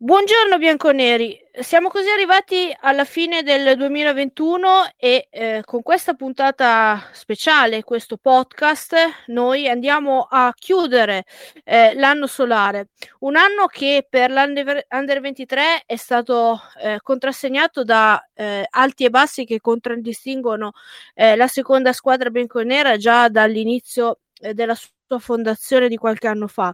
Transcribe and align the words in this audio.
Buongiorno 0.00 0.58
bianconeri, 0.58 1.36
siamo 1.60 1.88
così 1.88 2.08
arrivati 2.08 2.72
alla 2.82 3.04
fine 3.04 3.42
del 3.42 3.76
2021 3.76 4.92
e 4.96 5.26
eh, 5.28 5.62
con 5.64 5.82
questa 5.82 6.14
puntata 6.14 7.10
speciale, 7.12 7.82
questo 7.82 8.16
podcast, 8.16 8.94
noi 9.26 9.68
andiamo 9.68 10.28
a 10.30 10.54
chiudere 10.56 11.24
eh, 11.64 11.94
l'anno 11.94 12.28
solare, 12.28 12.90
un 13.20 13.34
anno 13.34 13.66
che 13.66 14.06
per 14.08 14.30
l'Under 14.30 15.20
23 15.20 15.82
è 15.84 15.96
stato 15.96 16.60
eh, 16.80 17.00
contrassegnato 17.02 17.82
da 17.82 18.24
eh, 18.34 18.64
alti 18.70 19.04
e 19.04 19.10
bassi 19.10 19.44
che 19.44 19.60
contraddistinguono 19.60 20.70
eh, 21.14 21.34
la 21.34 21.48
seconda 21.48 21.92
squadra 21.92 22.30
bianconera 22.30 22.96
già 22.98 23.28
dall'inizio 23.28 24.20
eh, 24.40 24.54
della 24.54 24.76
sua 24.76 25.18
fondazione 25.18 25.88
di 25.88 25.96
qualche 25.96 26.28
anno 26.28 26.46
fa. 26.46 26.72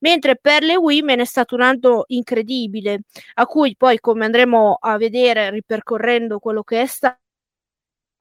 Mentre 0.00 0.36
per 0.36 0.62
le 0.62 0.76
women 0.76 1.20
è 1.20 1.24
stato 1.24 1.54
un 1.54 1.62
anno 1.62 2.04
incredibile, 2.08 3.02
a 3.34 3.46
cui 3.46 3.74
poi, 3.76 3.98
come 4.00 4.24
andremo 4.24 4.78
a 4.80 4.96
vedere 4.96 5.50
ripercorrendo 5.50 6.38
quello 6.38 6.62
che 6.62 6.82
è 6.82 6.86
stato, 6.86 7.20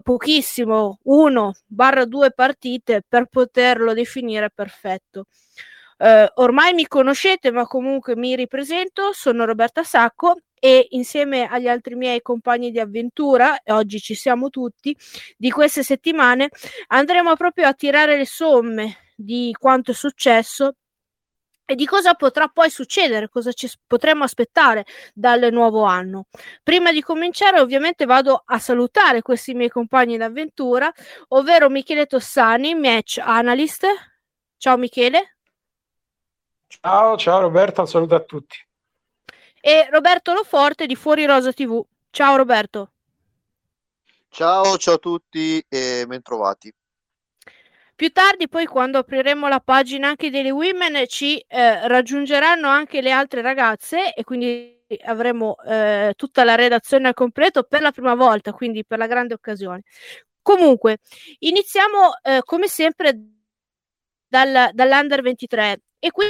pochissimo, 0.03 0.99
uno 1.03 1.53
barra 1.65 2.05
due 2.05 2.31
partite 2.31 3.03
per 3.07 3.27
poterlo 3.27 3.93
definire 3.93 4.49
perfetto. 4.49 5.25
Uh, 5.97 6.25
ormai 6.41 6.73
mi 6.73 6.87
conoscete, 6.87 7.51
ma 7.51 7.67
comunque 7.67 8.15
mi 8.15 8.35
ripresento, 8.35 9.11
sono 9.13 9.45
Roberta 9.45 9.83
Sacco 9.83 10.37
e 10.59 10.87
insieme 10.91 11.47
agli 11.47 11.67
altri 11.67 11.93
miei 11.93 12.23
compagni 12.23 12.71
di 12.71 12.79
avventura, 12.79 13.61
e 13.61 13.71
oggi 13.71 13.99
ci 13.99 14.15
siamo 14.15 14.49
tutti, 14.49 14.97
di 15.37 15.51
queste 15.51 15.83
settimane 15.83 16.49
andremo 16.87 17.35
proprio 17.35 17.67
a 17.67 17.73
tirare 17.73 18.17
le 18.17 18.25
somme 18.25 19.11
di 19.15 19.55
quanto 19.59 19.91
è 19.91 19.93
successo 19.93 20.73
e 21.71 21.75
di 21.75 21.85
cosa 21.85 22.15
potrà 22.15 22.49
poi 22.49 22.69
succedere, 22.69 23.29
cosa 23.29 23.53
ci 23.53 23.71
potremmo 23.87 24.25
aspettare 24.25 24.85
dal 25.13 25.47
nuovo 25.53 25.83
anno. 25.83 26.25
Prima 26.61 26.91
di 26.91 27.01
cominciare, 27.01 27.61
ovviamente, 27.61 28.03
vado 28.03 28.43
a 28.45 28.59
salutare 28.59 29.21
questi 29.21 29.53
miei 29.53 29.69
compagni 29.69 30.17
d'avventura, 30.17 30.91
ovvero 31.29 31.69
Michele 31.69 32.07
Tossani, 32.07 32.75
match 32.75 33.19
analyst. 33.23 33.85
Ciao 34.57 34.75
Michele. 34.75 35.37
Ciao, 36.67 37.15
ciao 37.15 37.39
Roberto, 37.39 37.79
un 37.79 37.87
saluto 37.87 38.15
a 38.15 38.19
tutti. 38.19 38.57
E 39.61 39.87
Roberto 39.91 40.33
Loforte 40.33 40.85
di 40.87 40.97
Fuori 40.97 41.25
Rosa 41.25 41.53
TV. 41.53 41.81
Ciao 42.09 42.35
Roberto. 42.35 42.91
Ciao, 44.27 44.77
ciao 44.77 44.95
a 44.95 44.97
tutti 44.97 45.63
e 45.69 46.03
bentrovati. 46.05 46.73
Più 48.01 48.11
tardi, 48.11 48.49
poi, 48.49 48.65
quando 48.65 48.97
apriremo 48.97 49.47
la 49.47 49.59
pagina 49.59 50.07
anche 50.07 50.31
delle 50.31 50.49
women, 50.49 51.05
ci 51.05 51.37
eh, 51.37 51.87
raggiungeranno 51.87 52.67
anche 52.67 52.99
le 52.99 53.11
altre 53.11 53.43
ragazze 53.43 54.15
e 54.15 54.23
quindi 54.23 54.75
avremo 55.03 55.55
eh, 55.61 56.13
tutta 56.15 56.43
la 56.43 56.55
redazione 56.55 57.09
al 57.09 57.13
completo 57.13 57.61
per 57.61 57.83
la 57.83 57.91
prima 57.91 58.15
volta, 58.15 58.53
quindi 58.53 58.83
per 58.83 58.97
la 58.97 59.05
grande 59.05 59.35
occasione. 59.35 59.83
Comunque, 60.41 60.97
iniziamo 61.41 62.13
eh, 62.23 62.41
come 62.43 62.67
sempre 62.67 63.19
dal, 64.27 64.71
dall'Under 64.73 65.21
23 65.21 65.81
e 65.99 66.09
qui 66.09 66.25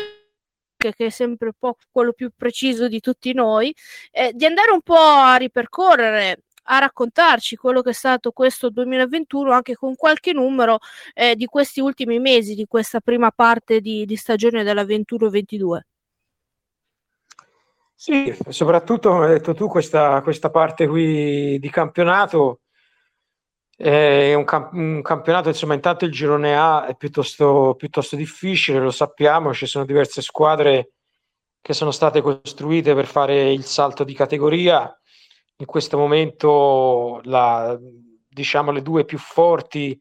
che 0.75 0.93
è 0.97 1.09
sempre 1.09 1.47
un 1.47 1.53
po' 1.57 1.77
quello 1.89 2.11
più 2.11 2.31
preciso 2.35 2.89
di 2.89 2.99
tutti 2.99 3.31
noi, 3.33 3.73
eh, 4.11 4.31
di 4.33 4.45
andare 4.45 4.71
un 4.71 4.81
po' 4.81 4.97
a 4.97 5.37
ripercorrere 5.37 6.41
a 6.71 6.79
raccontarci 6.79 7.57
quello 7.57 7.81
che 7.81 7.89
è 7.89 7.93
stato 7.93 8.31
questo 8.31 8.69
2021 8.69 9.51
anche 9.51 9.75
con 9.75 9.95
qualche 9.95 10.31
numero 10.31 10.79
eh, 11.13 11.35
di 11.35 11.45
questi 11.45 11.81
ultimi 11.81 12.19
mesi, 12.19 12.55
di 12.55 12.65
questa 12.65 13.01
prima 13.01 13.29
parte 13.31 13.81
di, 13.81 14.05
di 14.05 14.15
stagione 14.15 14.63
della 14.63 14.83
21-22. 14.83 15.79
Sì, 17.93 18.35
soprattutto 18.49 19.21
hai 19.21 19.33
detto 19.33 19.53
tu 19.53 19.67
questa, 19.67 20.21
questa 20.21 20.49
parte 20.49 20.87
qui 20.87 21.59
di 21.59 21.69
campionato 21.69 22.61
è 23.75 24.33
un, 24.33 24.43
camp- 24.43 24.73
un, 24.73 25.01
campionato, 25.01 25.49
insomma, 25.49 25.73
intanto 25.73 26.05
il 26.05 26.11
girone 26.11 26.55
A 26.55 26.85
è 26.85 26.95
piuttosto, 26.95 27.75
piuttosto 27.77 28.15
difficile, 28.15 28.79
lo 28.79 28.91
sappiamo, 28.91 29.53
ci 29.53 29.65
sono 29.65 29.85
diverse 29.85 30.21
squadre 30.21 30.93
che 31.61 31.73
sono 31.73 31.91
state 31.91 32.21
costruite 32.21 32.95
per 32.95 33.05
fare 33.05 33.51
il 33.51 33.65
salto 33.65 34.03
di 34.03 34.13
categoria 34.13 34.95
in 35.61 35.67
questo 35.67 35.95
momento 35.95 37.21
la, 37.25 37.79
diciamo 38.27 38.71
le 38.71 38.81
due 38.81 39.05
più 39.05 39.19
forti, 39.19 39.99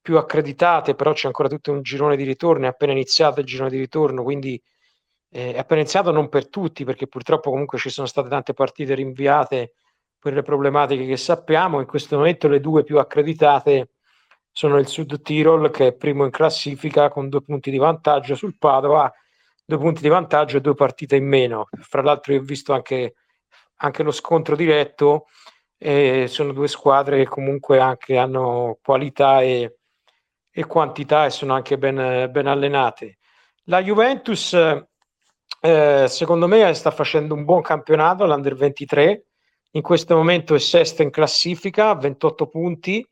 più 0.00 0.16
accreditate, 0.16 0.94
però 0.94 1.12
c'è 1.12 1.26
ancora 1.26 1.48
tutto 1.48 1.70
un 1.70 1.82
girone 1.82 2.16
di 2.16 2.24
ritorno, 2.24 2.64
è 2.64 2.68
appena 2.68 2.92
iniziato 2.92 3.40
il 3.40 3.46
girone 3.46 3.68
di 3.68 3.78
ritorno, 3.78 4.22
quindi 4.22 4.60
eh, 5.30 5.52
è 5.52 5.58
appena 5.58 5.80
iniziato 5.80 6.12
non 6.12 6.30
per 6.30 6.48
tutti, 6.48 6.84
perché 6.84 7.06
purtroppo 7.06 7.50
comunque 7.50 7.78
ci 7.78 7.90
sono 7.90 8.06
state 8.06 8.30
tante 8.30 8.54
partite 8.54 8.94
rinviate 8.94 9.74
per 10.18 10.32
le 10.32 10.42
problematiche 10.42 11.04
che 11.06 11.18
sappiamo, 11.18 11.78
in 11.78 11.86
questo 11.86 12.16
momento 12.16 12.48
le 12.48 12.60
due 12.60 12.82
più 12.82 12.98
accreditate 12.98 13.90
sono 14.50 14.78
il 14.78 14.86
Sud 14.86 15.20
Tirol 15.20 15.70
che 15.70 15.88
è 15.88 15.92
primo 15.92 16.24
in 16.24 16.30
classifica 16.30 17.10
con 17.10 17.28
due 17.28 17.42
punti 17.42 17.70
di 17.70 17.78
vantaggio 17.78 18.34
sul 18.34 18.56
Padova, 18.56 19.12
due 19.64 19.78
punti 19.78 20.00
di 20.00 20.08
vantaggio 20.08 20.56
e 20.56 20.60
due 20.60 20.74
partite 20.74 21.16
in 21.16 21.26
meno. 21.26 21.68
Fra 21.80 22.02
l'altro 22.02 22.32
io 22.32 22.40
ho 22.40 22.44
visto 22.44 22.72
anche 22.72 23.14
anche 23.82 24.02
lo 24.02 24.12
scontro 24.12 24.56
diretto 24.56 25.26
eh, 25.78 26.26
sono 26.28 26.52
due 26.52 26.68
squadre 26.68 27.18
che 27.18 27.26
comunque 27.26 27.80
anche 27.80 28.16
hanno 28.16 28.78
qualità 28.82 29.42
e, 29.42 29.78
e 30.50 30.64
quantità 30.66 31.26
e 31.26 31.30
sono 31.30 31.54
anche 31.54 31.76
ben, 31.78 32.30
ben 32.30 32.46
allenate. 32.46 33.18
La 33.64 33.82
Juventus, 33.82 34.52
eh, 35.60 36.06
secondo 36.08 36.46
me, 36.46 36.72
sta 36.74 36.90
facendo 36.90 37.34
un 37.34 37.44
buon 37.44 37.62
campionato, 37.62 38.26
l'Under 38.26 38.54
23, 38.54 39.24
in 39.72 39.82
questo 39.82 40.14
momento 40.14 40.54
è 40.54 40.58
sesta 40.58 41.02
in 41.02 41.10
classifica, 41.10 41.94
28 41.94 42.46
punti, 42.46 43.04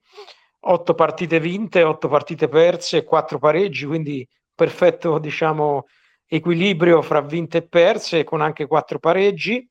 8 0.60 0.94
partite 0.94 1.40
vinte, 1.40 1.82
8 1.82 2.08
partite 2.08 2.48
perse, 2.48 2.98
e 2.98 3.04
4 3.04 3.38
pareggi, 3.38 3.86
quindi 3.86 4.26
perfetto 4.54 5.18
diciamo, 5.18 5.86
equilibrio 6.26 7.02
fra 7.02 7.20
vinte 7.22 7.58
e 7.58 7.66
perse, 7.66 8.24
con 8.24 8.40
anche 8.40 8.66
4 8.66 8.98
pareggi. 8.98 9.69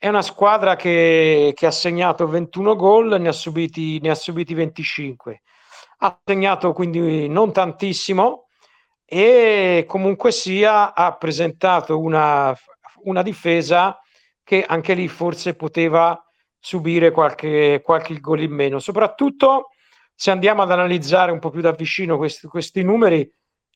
È 0.00 0.06
una 0.06 0.22
squadra 0.22 0.76
che, 0.76 1.52
che 1.56 1.66
ha 1.66 1.72
segnato 1.72 2.28
21 2.28 2.76
gol, 2.76 3.20
ne 3.20 3.26
ha, 3.26 3.32
subiti, 3.32 3.98
ne 3.98 4.10
ha 4.10 4.14
subiti 4.14 4.54
25. 4.54 5.42
Ha 5.98 6.20
segnato 6.24 6.72
quindi 6.72 7.28
non 7.28 7.52
tantissimo 7.52 8.46
e 9.04 9.84
comunque 9.88 10.30
sia 10.30 10.94
ha 10.94 11.16
presentato 11.16 11.98
una, 11.98 12.56
una 13.06 13.22
difesa 13.22 14.00
che 14.44 14.62
anche 14.64 14.94
lì 14.94 15.08
forse 15.08 15.56
poteva 15.56 16.16
subire 16.60 17.10
qualche, 17.10 17.80
qualche 17.82 18.20
gol 18.20 18.42
in 18.42 18.52
meno. 18.52 18.78
Soprattutto 18.78 19.70
se 20.14 20.30
andiamo 20.30 20.62
ad 20.62 20.70
analizzare 20.70 21.32
un 21.32 21.40
po' 21.40 21.50
più 21.50 21.60
da 21.60 21.72
vicino 21.72 22.16
questi, 22.18 22.46
questi 22.46 22.84
numeri, 22.84 23.28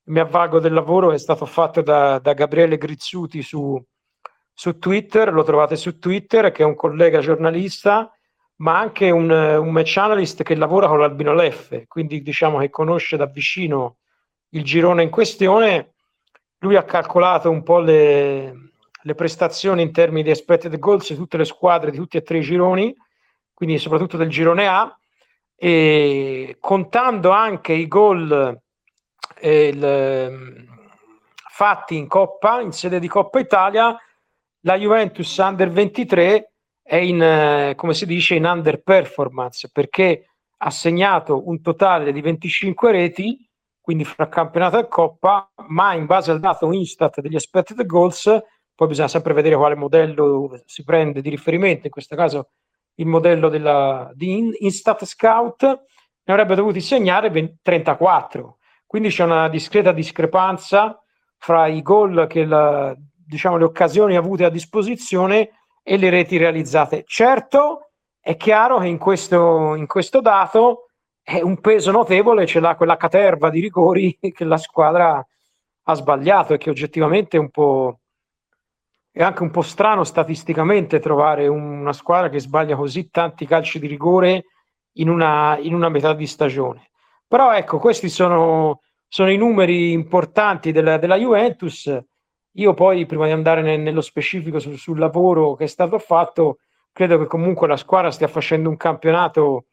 mi 0.04 0.20
avvalgo 0.20 0.60
del 0.60 0.72
lavoro 0.72 1.08
che 1.08 1.16
è 1.16 1.18
stato 1.18 1.46
fatto 1.46 1.82
da, 1.82 2.20
da 2.20 2.32
Gabriele 2.32 2.78
Grizzuti 2.78 3.42
su, 3.42 3.76
su 4.54 4.78
Twitter, 4.78 5.32
lo 5.32 5.42
trovate 5.42 5.76
su 5.76 5.98
Twitter, 5.98 6.52
che 6.52 6.62
è 6.62 6.66
un 6.66 6.74
collega 6.74 7.20
giornalista, 7.20 8.10
ma 8.56 8.78
anche 8.78 9.10
un, 9.10 9.30
un 9.30 9.70
match 9.72 9.96
analyst 9.96 10.42
che 10.42 10.54
lavora 10.54 10.86
con 10.86 11.00
l'Albino 11.00 11.34
Leffe, 11.34 11.86
quindi 11.88 12.22
diciamo 12.22 12.58
che 12.58 12.70
conosce 12.70 13.16
da 13.16 13.26
vicino 13.26 13.96
il 14.50 14.62
girone 14.62 15.02
in 15.02 15.10
questione. 15.10 15.94
Lui 16.58 16.76
ha 16.76 16.84
calcolato 16.84 17.50
un 17.50 17.64
po' 17.64 17.80
le, 17.80 18.70
le 19.02 19.14
prestazioni 19.14 19.82
in 19.82 19.90
termini 19.90 20.22
di 20.22 20.30
expected 20.30 20.78
goals 20.78 21.08
di 21.10 21.16
tutte 21.16 21.36
le 21.36 21.44
squadre 21.44 21.90
di 21.90 21.96
tutti 21.96 22.16
e 22.16 22.22
tre 22.22 22.38
i 22.38 22.42
gironi, 22.42 22.94
quindi 23.52 23.78
soprattutto 23.78 24.16
del 24.16 24.28
girone 24.28 24.69
A, 24.69 24.96
e 25.56 26.56
contando 26.60 27.30
anche 27.30 27.72
i 27.72 27.88
gol 27.88 28.60
eh, 29.40 30.66
fatti 31.50 31.96
in 31.96 32.06
Coppa, 32.06 32.60
in 32.60 32.72
sede 32.72 33.00
di 33.00 33.08
Coppa 33.08 33.40
Italia, 33.40 33.96
la 34.62 34.76
Juventus 34.76 35.37
Under 35.38 35.70
23 35.70 36.53
è 36.82 36.97
in, 36.97 37.23
eh, 37.23 37.75
come 37.76 37.94
si 37.94 38.06
dice, 38.06 38.35
in 38.35 38.44
underperformance 38.44 39.70
perché 39.73 40.26
ha 40.59 40.70
segnato 40.70 41.49
un 41.49 41.61
totale 41.61 42.12
di 42.12 42.20
25 42.20 42.93
reti, 42.93 43.49
quindi 43.81 44.05
fra 44.05 44.29
campionato 44.29 44.79
e 44.79 44.88
coppa, 44.88 45.50
ma 45.69 45.94
in 45.94 46.06
base 46.06 46.31
al 46.31 46.38
dato 46.38 46.73
Instat 46.73 47.20
degli 47.20 47.35
expected 47.35 47.85
goals, 47.85 48.31
poi 48.75 48.88
bisogna 48.88 49.09
sempre 49.09 49.35
vedere 49.35 49.56
quale 49.56 49.75
modello 49.75 50.61
si 50.67 50.85
prende 50.85 51.20
di 51.20 51.31
riferimento, 51.31 51.87
in 51.87 51.93
questo 51.93 52.14
caso 52.14 52.50
il 52.97 53.06
modello 53.06 53.49
della, 53.49 54.11
di 54.14 54.55
Instat 54.61 55.05
Scout, 55.05 55.64
ne 55.64 56.32
avrebbe 56.32 56.55
dovuti 56.55 56.81
segnare 56.81 57.31
20, 57.31 57.59
34. 57.62 58.59
Quindi 58.87 59.09
c'è 59.09 59.25
una 59.25 59.49
discreta 59.49 59.91
discrepanza 59.91 61.03
fra 61.38 61.67
i 61.67 61.82
gol 61.82 62.26
che 62.29 62.44
la, 62.44 62.94
diciamo, 63.32 63.56
le 63.56 63.64
occasioni 63.64 64.17
avute 64.17 64.44
a 64.44 64.50
disposizione 64.50 65.50
e 65.82 65.96
le 65.96 66.11
reti 66.11 66.37
realizzate. 66.37 67.05
Certo, 67.06 67.88
è 68.20 68.37
chiaro 68.37 68.79
che 68.79 68.87
in 68.87 68.99
questo, 68.99 69.75
in 69.75 69.87
questo 69.87 70.20
dato 70.20 70.88
è 71.23 71.40
un 71.40 71.61
peso 71.61 71.90
notevole 71.90 72.46
ce 72.46 72.61
l'ha 72.61 72.75
quella 72.75 72.96
caterva 72.96 73.49
di 73.49 73.61
rigori 73.61 74.19
che 74.20 74.44
la 74.44 74.58
squadra 74.58 75.26
ha 75.84 75.94
sbagliato 75.94 76.55
e 76.55 76.58
che 76.58 76.69
oggettivamente 76.69 77.37
è 77.38 77.40
un 77.40 77.49
po', 77.49 78.00
è 79.11 79.23
anche 79.23 79.43
un 79.43 79.50
po' 79.50 79.62
strano 79.62 80.05
statisticamente 80.05 81.00
trovare 81.00 81.49
una 81.49 81.93
squadra 81.93 82.28
che 82.28 82.38
sbaglia 82.38 82.76
così 82.76 83.08
tanti 83.08 83.46
calci 83.46 83.78
di 83.78 83.87
rigore 83.87 84.44
in 84.96 85.08
una, 85.08 85.56
in 85.58 85.75
una 85.75 85.88
metà 85.88 86.12
di 86.12 86.26
stagione. 86.26 86.90
Però 87.26 87.52
ecco, 87.55 87.78
questi 87.78 88.11
sono, 88.11 88.82
sono 89.08 89.31
i 89.31 89.38
numeri 89.38 89.93
importanti 89.93 90.70
della, 90.70 90.99
della, 90.99 91.17
Juventus. 91.17 91.99
Io 92.56 92.75
poi, 92.75 93.06
prima 93.06 93.26
di 93.26 93.32
andare 93.32 93.62
ne, 93.62 93.76
nello 93.76 94.02
specifico 94.02 94.58
sul, 94.58 94.76
sul, 94.76 94.99
lavoro 94.99 95.54
che 95.54 95.64
è 95.64 95.69
stato 95.69 95.99
fatto, 95.99 96.58
credo 96.93 97.19
che 97.19 97.26
comunque 97.26 97.66
la 97.66 97.76
squadra 97.76 98.10
stia 98.10 98.28
facendo 98.28 98.69
un 98.69 98.76
campionato 98.76 99.66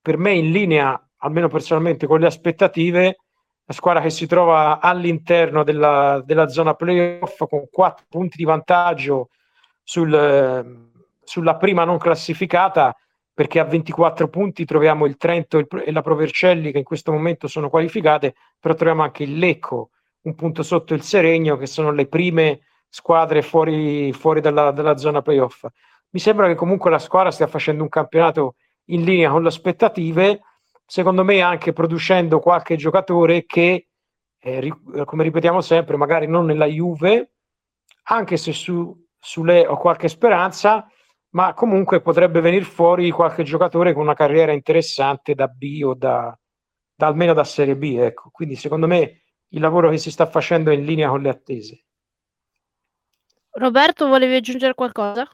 per 0.00 0.16
me 0.16 0.32
in 0.32 0.52
linea, 0.52 1.00
almeno 1.18 1.48
personalmente, 1.48 2.06
con 2.06 2.20
le 2.20 2.26
aspettative. 2.26 3.18
La 3.64 3.74
squadra 3.74 4.00
che 4.00 4.10
si 4.10 4.26
trova 4.26 4.78
all'interno 4.80 5.64
della, 5.64 6.22
della 6.24 6.46
zona 6.48 6.74
playoff 6.74 7.44
con 7.48 7.66
quattro 7.68 8.06
punti 8.08 8.36
di 8.36 8.44
vantaggio 8.44 9.30
sul, 9.82 10.90
sulla 11.24 11.56
prima 11.56 11.82
non 11.82 11.98
classificata 11.98 12.94
perché 13.34 13.58
a 13.58 13.64
24 13.64 14.28
punti 14.28 14.64
troviamo 14.64 15.04
il 15.04 15.16
Trento 15.16 15.58
e 15.58 15.92
la 15.92 16.00
Provercelli 16.00 16.72
che 16.72 16.78
in 16.78 16.84
questo 16.84 17.12
momento 17.12 17.48
sono 17.48 17.68
qualificate, 17.68 18.34
però 18.58 18.74
troviamo 18.74 19.02
anche 19.02 19.24
il 19.24 19.36
Lecco, 19.36 19.90
un 20.26 20.34
punto 20.34 20.62
sotto 20.62 20.92
il 20.92 21.02
Seregno, 21.02 21.56
che 21.56 21.66
sono 21.66 21.92
le 21.92 22.06
prime 22.06 22.60
squadre 22.88 23.42
fuori, 23.42 24.12
fuori 24.12 24.40
dalla, 24.40 24.72
dalla, 24.72 24.96
zona 24.96 25.22
playoff. 25.22 25.66
Mi 26.10 26.20
sembra 26.20 26.46
che 26.48 26.54
comunque 26.54 26.90
la 26.90 26.98
squadra 26.98 27.30
stia 27.30 27.46
facendo 27.46 27.82
un 27.82 27.88
campionato 27.88 28.56
in 28.86 29.04
linea 29.04 29.30
con 29.30 29.42
le 29.42 29.48
aspettative, 29.48 30.40
secondo 30.84 31.24
me 31.24 31.40
anche 31.40 31.72
producendo 31.72 32.40
qualche 32.40 32.76
giocatore 32.76 33.44
che, 33.46 33.88
eh, 34.38 34.72
come 35.04 35.22
ripetiamo 35.22 35.60
sempre, 35.60 35.96
magari 35.96 36.26
non 36.26 36.44
nella 36.44 36.66
Juve, 36.66 37.32
anche 38.08 38.36
se 38.36 38.52
su, 38.52 38.96
su 39.18 39.44
lei 39.44 39.64
ho 39.64 39.76
qualche 39.76 40.08
speranza, 40.08 40.88
ma 41.30 41.54
comunque 41.54 42.00
potrebbe 42.00 42.40
venire 42.40 42.64
fuori 42.64 43.10
qualche 43.10 43.42
giocatore 43.42 43.92
con 43.92 44.02
una 44.02 44.14
carriera 44.14 44.52
interessante 44.52 45.34
da 45.34 45.48
B 45.48 45.82
o 45.84 45.94
da, 45.94 46.36
da 46.94 47.06
almeno 47.06 47.34
da 47.34 47.44
Serie 47.44 47.76
B. 47.76 47.96
Ecco. 47.98 48.30
Quindi 48.30 48.54
secondo 48.56 48.86
me 48.86 49.25
il 49.48 49.60
lavoro 49.60 49.90
che 49.90 49.98
si 49.98 50.10
sta 50.10 50.26
facendo 50.26 50.70
è 50.70 50.74
in 50.74 50.84
linea 50.84 51.08
con 51.08 51.22
le 51.22 51.28
attese. 51.28 51.84
Roberto, 53.50 54.06
volevi 54.06 54.34
aggiungere 54.34 54.74
qualcosa? 54.74 55.26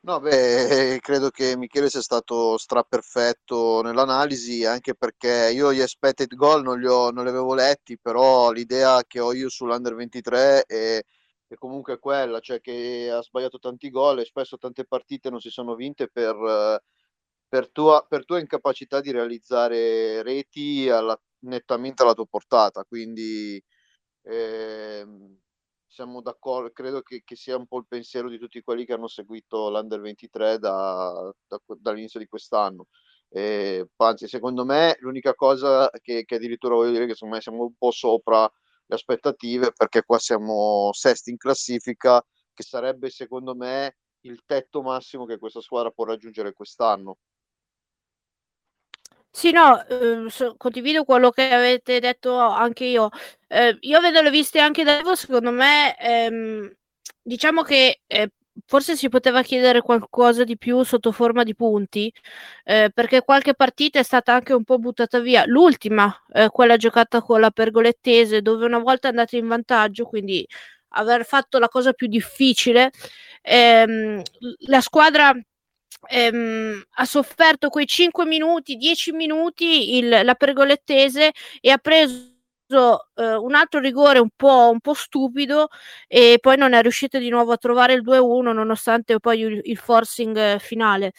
No, 0.00 0.20
beh, 0.20 0.98
credo 1.02 1.30
che 1.30 1.56
Michele 1.56 1.90
sia 1.90 2.00
stato 2.00 2.56
straperfetto 2.56 3.82
nell'analisi, 3.82 4.64
anche 4.64 4.94
perché 4.94 5.50
io 5.52 5.72
gli 5.72 5.80
expected 5.80 6.34
goal 6.34 6.62
non 6.62 6.78
li, 6.78 6.86
ho, 6.86 7.10
non 7.10 7.24
li 7.24 7.30
avevo 7.30 7.54
letti, 7.54 7.98
però 7.98 8.50
l'idea 8.50 9.02
che 9.06 9.20
ho 9.20 9.32
io 9.32 9.48
sull'Under 9.48 9.94
23 9.94 10.62
è, 10.62 11.02
è 11.46 11.54
comunque 11.56 11.98
quella, 11.98 12.40
cioè 12.40 12.60
che 12.60 13.10
ha 13.10 13.22
sbagliato 13.22 13.58
tanti 13.58 13.90
gol 13.90 14.20
e 14.20 14.24
spesso 14.24 14.56
tante 14.56 14.84
partite 14.84 15.30
non 15.30 15.40
si 15.40 15.50
sono 15.50 15.74
vinte 15.74 16.08
per, 16.08 16.82
per, 17.48 17.70
tua, 17.70 18.04
per 18.08 18.24
tua 18.24 18.38
incapacità 18.38 19.00
di 19.00 19.10
realizzare 19.10 20.22
reti 20.22 20.88
alla, 20.88 21.18
nettamente 21.40 22.02
alla 22.02 22.14
tua 22.14 22.26
portata, 22.26 22.84
quindi... 22.84 23.62
Eh, 24.22 25.06
siamo 25.88 26.20
d'accordo, 26.20 26.70
credo 26.70 27.00
che, 27.02 27.22
che, 27.24 27.34
sia 27.34 27.56
un 27.56 27.66
po' 27.66 27.78
il 27.78 27.86
pensiero 27.88 28.28
di 28.28 28.38
tutti 28.38 28.60
quelli 28.62 28.84
che 28.84 28.92
hanno 28.92 29.08
seguito 29.08 29.70
l'Under 29.70 30.00
23 30.00 30.58
da, 30.58 31.32
da, 31.46 31.60
dall'inizio 31.80 32.20
di 32.20 32.26
quest'anno. 32.26 32.86
E, 33.30 33.86
anzi, 33.96 34.28
secondo 34.28 34.64
me 34.64 34.96
l'unica 35.00 35.34
cosa 35.34 35.90
che, 36.00 36.24
che 36.24 36.34
addirittura 36.36 36.74
voglio 36.74 36.92
dire 36.92 37.04
è 37.04 37.06
che 37.06 37.14
secondo 37.14 37.34
me 37.36 37.40
siamo 37.40 37.62
un 37.64 37.74
po' 37.76 37.90
sopra 37.90 38.42
le 38.86 38.94
aspettative 38.94 39.72
perché 39.72 40.02
qua 40.02 40.18
siamo 40.18 40.90
sesti 40.92 41.30
in 41.30 41.36
classifica, 41.36 42.24
che 42.54 42.62
sarebbe 42.62 43.10
secondo 43.10 43.54
me 43.54 43.96
il 44.22 44.42
tetto 44.46 44.82
massimo 44.82 45.26
che 45.26 45.38
questa 45.38 45.60
squadra 45.60 45.90
può 45.90 46.04
raggiungere 46.04 46.52
quest'anno. 46.52 47.18
Sì, 49.40 49.52
no, 49.52 49.84
eh, 49.86 50.28
so, 50.30 50.56
condivido 50.56 51.04
quello 51.04 51.30
che 51.30 51.48
avete 51.52 52.00
detto 52.00 52.36
anche 52.38 52.84
io. 52.86 53.08
Eh, 53.46 53.76
io 53.82 54.00
le 54.00 54.30
viste 54.30 54.58
anche 54.58 54.82
da 54.82 55.00
voi, 55.02 55.14
secondo 55.14 55.52
me, 55.52 55.96
ehm, 55.96 56.74
diciamo 57.22 57.62
che 57.62 58.00
eh, 58.08 58.30
forse 58.66 58.96
si 58.96 59.08
poteva 59.08 59.42
chiedere 59.42 59.80
qualcosa 59.80 60.42
di 60.42 60.56
più 60.58 60.82
sotto 60.82 61.12
forma 61.12 61.44
di 61.44 61.54
punti, 61.54 62.12
eh, 62.64 62.90
perché 62.92 63.22
qualche 63.22 63.54
partita 63.54 64.00
è 64.00 64.02
stata 64.02 64.32
anche 64.34 64.52
un 64.54 64.64
po' 64.64 64.78
buttata 64.80 65.20
via. 65.20 65.44
L'ultima, 65.46 66.12
eh, 66.32 66.48
quella 66.50 66.76
giocata 66.76 67.22
con 67.22 67.38
la 67.40 67.52
Pergolettese, 67.52 68.42
dove 68.42 68.64
una 68.66 68.78
volta 68.80 69.06
andate 69.06 69.36
in 69.36 69.46
vantaggio, 69.46 70.04
quindi 70.06 70.44
aver 70.94 71.24
fatto 71.24 71.60
la 71.60 71.68
cosa 71.68 71.92
più 71.92 72.08
difficile, 72.08 72.90
ehm, 73.42 74.20
la 74.66 74.80
squadra 74.80 75.32
ehm, 76.08 76.82
ha 76.94 77.04
sofferto 77.04 77.68
quei 77.68 77.86
5 77.86 78.24
minuti, 78.26 78.76
10 78.76 79.12
minuti 79.12 79.96
il, 79.96 80.08
la 80.08 80.34
pergolettese 80.34 81.32
e 81.60 81.70
ha 81.70 81.78
preso 81.78 82.36
eh, 83.14 83.34
un 83.34 83.54
altro 83.54 83.80
rigore 83.80 84.18
un 84.18 84.28
po', 84.34 84.70
un 84.70 84.80
po', 84.80 84.94
stupido 84.94 85.68
e 86.06 86.38
poi 86.40 86.56
non 86.56 86.74
è 86.74 86.82
riuscito 86.82 87.18
di 87.18 87.30
nuovo 87.30 87.52
a 87.52 87.56
trovare 87.56 87.94
il 87.94 88.02
2-1 88.02 88.52
nonostante 88.52 89.18
poi 89.20 89.40
il, 89.40 89.60
il 89.64 89.76
forcing 89.78 90.58
finale. 90.58 91.12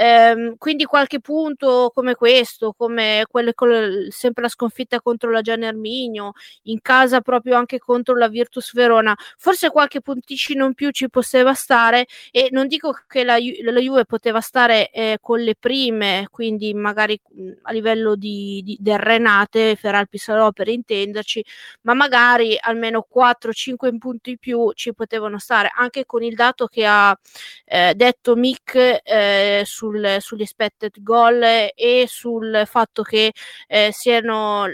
Ehm, 0.00 0.56
quindi 0.58 0.84
qualche 0.84 1.18
punto 1.18 1.90
come 1.92 2.14
questo, 2.14 2.72
come 2.72 3.24
quelle 3.28 3.52
con 3.52 4.06
sempre 4.10 4.42
la 4.44 4.48
sconfitta 4.48 5.00
contro 5.00 5.28
la 5.32 5.40
Gian 5.40 5.64
Erminio, 5.64 6.34
in 6.64 6.80
casa 6.80 7.20
proprio 7.20 7.56
anche 7.56 7.80
contro 7.80 8.16
la 8.16 8.28
Virtus 8.28 8.74
Verona, 8.74 9.16
forse 9.36 9.70
qualche 9.70 10.00
punticino 10.00 10.66
in 10.66 10.74
più 10.74 10.90
ci 10.90 11.10
poteva 11.10 11.52
stare 11.54 12.06
e 12.30 12.48
non 12.52 12.68
dico 12.68 12.96
che 13.08 13.24
la, 13.24 13.38
la 13.38 13.80
Juve 13.80 14.04
poteva 14.04 14.40
stare 14.40 14.90
eh, 14.90 15.18
con 15.20 15.40
le 15.40 15.56
prime, 15.56 16.28
quindi 16.30 16.72
magari 16.74 17.20
a 17.62 17.72
livello 17.72 18.14
di, 18.14 18.62
di, 18.64 18.76
del 18.78 18.98
Renate, 18.98 19.74
Feral 19.74 20.08
Pisarò 20.08 20.52
per 20.52 20.68
intenderci, 20.68 21.44
ma 21.82 21.94
magari 21.94 22.56
almeno 22.60 23.04
4-5 23.12 23.98
punti 23.98 24.30
in 24.30 24.38
più 24.38 24.70
ci 24.74 24.94
potevano 24.94 25.40
stare, 25.40 25.72
anche 25.74 26.06
con 26.06 26.22
il 26.22 26.36
dato 26.36 26.66
che 26.68 26.86
ha 26.86 27.18
eh, 27.64 27.94
detto 27.96 28.36
Mick 28.36 29.00
eh, 29.02 29.62
su 29.66 29.87
sul, 29.88 30.16
sugli 30.20 30.42
expected 30.42 31.02
goal 31.02 31.42
e 31.42 32.04
sul 32.06 32.62
fatto 32.66 33.02
che 33.02 33.32
eh, 33.66 33.90
siano 33.92 34.66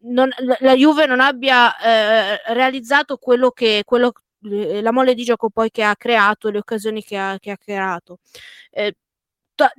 non, 0.00 0.30
la 0.60 0.74
Juve 0.74 1.06
non 1.06 1.20
abbia 1.20 1.76
eh, 1.76 2.40
realizzato 2.54 3.16
quello 3.16 3.50
che 3.50 3.82
quello, 3.84 4.12
eh, 4.44 4.80
la 4.80 4.92
mole 4.92 5.14
di 5.14 5.24
gioco 5.24 5.50
poi 5.50 5.70
che 5.70 5.82
ha 5.82 5.96
creato, 5.96 6.50
le 6.50 6.58
occasioni 6.58 7.02
che 7.02 7.16
ha, 7.16 7.36
che 7.38 7.50
ha 7.50 7.58
creato. 7.58 8.18
Eh, 8.70 8.94
da, 9.54 9.70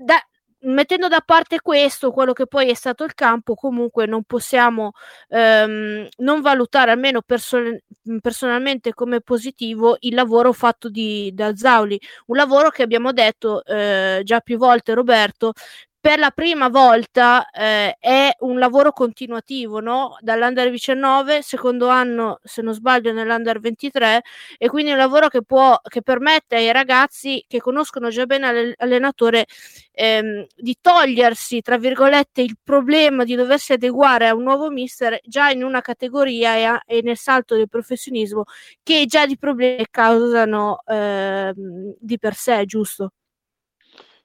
mettendo 0.61 1.07
da 1.07 1.21
parte 1.21 1.61
questo, 1.61 2.11
quello 2.11 2.33
che 2.33 2.47
poi 2.47 2.69
è 2.69 2.73
stato 2.73 3.03
il 3.03 3.13
campo, 3.13 3.55
comunque 3.55 4.05
non 4.05 4.23
possiamo 4.23 4.91
ehm, 5.29 6.07
non 6.17 6.41
valutare 6.41 6.91
almeno 6.91 7.21
person- 7.21 7.77
personalmente 8.21 8.93
come 8.93 9.21
positivo 9.21 9.97
il 10.01 10.13
lavoro 10.13 10.51
fatto 10.53 10.89
di, 10.89 11.31
da 11.33 11.55
Zauli, 11.55 11.99
un 12.27 12.35
lavoro 12.35 12.69
che 12.69 12.83
abbiamo 12.83 13.11
detto 13.13 13.63
eh, 13.63 14.21
già 14.23 14.39
più 14.41 14.57
volte 14.57 14.93
Roberto, 14.93 15.53
per 16.01 16.17
la 16.19 16.31
prima 16.31 16.69
volta 16.69 17.49
eh, 17.49 17.95
è 17.99 18.29
un 18.39 18.57
lavoro 18.57 18.91
continuativo, 18.93 19.79
no? 19.81 20.17
Dall'Under 20.21 20.69
19, 20.71 21.41
secondo 21.41 21.87
anno, 21.89 22.39
se 22.43 22.61
non 22.61 22.73
sbaglio, 22.73 23.11
nell'Under 23.11 23.59
23, 23.59 24.21
e 24.57 24.67
quindi 24.69 24.91
un 24.91 24.97
lavoro 24.97 25.27
che 25.27 25.43
può, 25.43 25.77
che 25.87 26.01
permette 26.01 26.55
ai 26.55 26.71
ragazzi 26.71 27.43
che 27.47 27.59
conoscono 27.59 28.09
già 28.09 28.25
bene 28.25 28.73
l'allenatore 28.77 29.45
ehm, 29.91 30.45
di 30.55 30.77
togliersi, 30.79 31.61
tra 31.61 31.77
virgolette, 31.77 32.41
il 32.41 32.57
problema 32.63 33.23
di 33.23 33.35
doversi 33.35 33.73
adeguare 33.73 34.27
a 34.27 34.35
un 34.35 34.43
nuovo 34.43 34.69
mister 34.69 35.19
già 35.25 35.49
in 35.49 35.63
una 35.63 35.81
categoria 35.81 36.55
e, 36.55 36.63
a, 36.63 36.81
e 36.85 37.01
nel 37.03 37.17
salto 37.17 37.55
del 37.55 37.67
professionismo 37.69 38.43
che 38.83 39.05
già 39.05 39.25
di 39.25 39.37
problemi 39.37 39.85
causano 39.89 40.79
ehm, 40.85 41.95
di 41.99 42.17
per 42.17 42.35
sé, 42.35 42.63
giusto? 42.65 43.11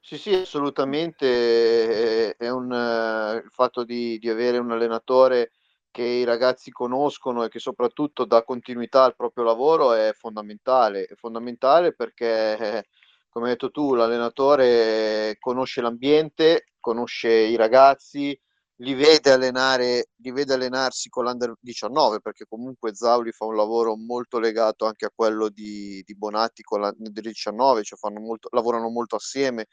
Sì, 0.07 0.17
sì, 0.19 0.33
assolutamente. 0.35 2.35
È 2.35 2.47
un, 2.49 2.71
eh, 2.71 3.37
il 3.43 3.49
fatto 3.51 3.83
di, 3.83 4.19
di 4.19 4.29
avere 4.29 4.59
un 4.59 4.71
allenatore 4.71 5.51
che 5.89 6.03
i 6.03 6.23
ragazzi 6.23 6.69
conoscono 6.71 7.43
e 7.43 7.49
che 7.49 7.57
soprattutto 7.59 8.23
dà 8.25 8.43
continuità 8.43 9.03
al 9.03 9.15
proprio 9.15 9.43
lavoro 9.43 9.93
è 9.93 10.13
fondamentale. 10.13 11.05
È 11.05 11.15
fondamentale 11.15 11.93
perché, 11.93 12.85
come 13.29 13.45
hai 13.45 13.51
detto 13.53 13.71
tu, 13.71 13.95
l'allenatore 13.95 15.37
conosce 15.39 15.81
l'ambiente, 15.81 16.65
conosce 16.79 17.29
i 17.31 17.55
ragazzi, 17.55 18.39
li 18.79 18.93
vede, 18.93 19.31
allenare, 19.31 20.09
li 20.17 20.31
vede 20.31 20.53
allenarsi 20.53 21.09
con 21.09 21.23
l'Under 21.23 21.53
19 21.59 22.19
perché 22.19 22.45
comunque 22.47 22.93
Zauli 22.93 23.31
fa 23.31 23.45
un 23.45 23.55
lavoro 23.55 23.95
molto 23.95 24.37
legato 24.39 24.85
anche 24.85 25.05
a 25.05 25.11
quello 25.13 25.49
di, 25.49 26.01
di 26.05 26.15
Bonatti 26.15 26.61
con 26.61 26.81
l'Under 26.81 27.23
19, 27.23 27.83
cioè 27.83 28.11
molto, 28.19 28.49
lavorano 28.51 28.89
molto 28.89 29.15
assieme 29.15 29.67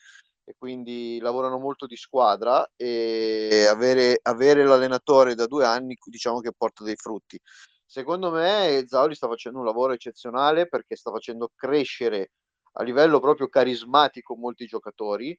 e 0.45 0.55
quindi 0.57 1.19
lavorano 1.21 1.59
molto 1.59 1.87
di 1.87 1.97
squadra 1.97 2.69
e 2.77 3.67
avere, 3.69 4.19
avere 4.23 4.65
l'allenatore 4.65 5.35
da 5.35 5.47
due 5.47 5.65
anni 5.65 5.97
diciamo 6.05 6.41
che 6.41 6.53
porta 6.57 6.85
dei 6.85 6.97
frutti. 6.97 7.39
Secondo 7.85 8.31
me 8.31 8.85
Zauli 8.87 9.15
sta 9.15 9.29
facendo 9.29 9.59
un 9.59 9.65
lavoro 9.65 9.93
eccezionale 9.93 10.67
perché 10.69 10.97
sta 10.97 11.11
facendo 11.11 11.51
crescere 11.55 12.31
a 12.75 12.83
livello 12.83 13.21
proprio 13.21 13.49
carismatico 13.49 14.35
molti 14.37 14.65
giocatori 14.67 15.39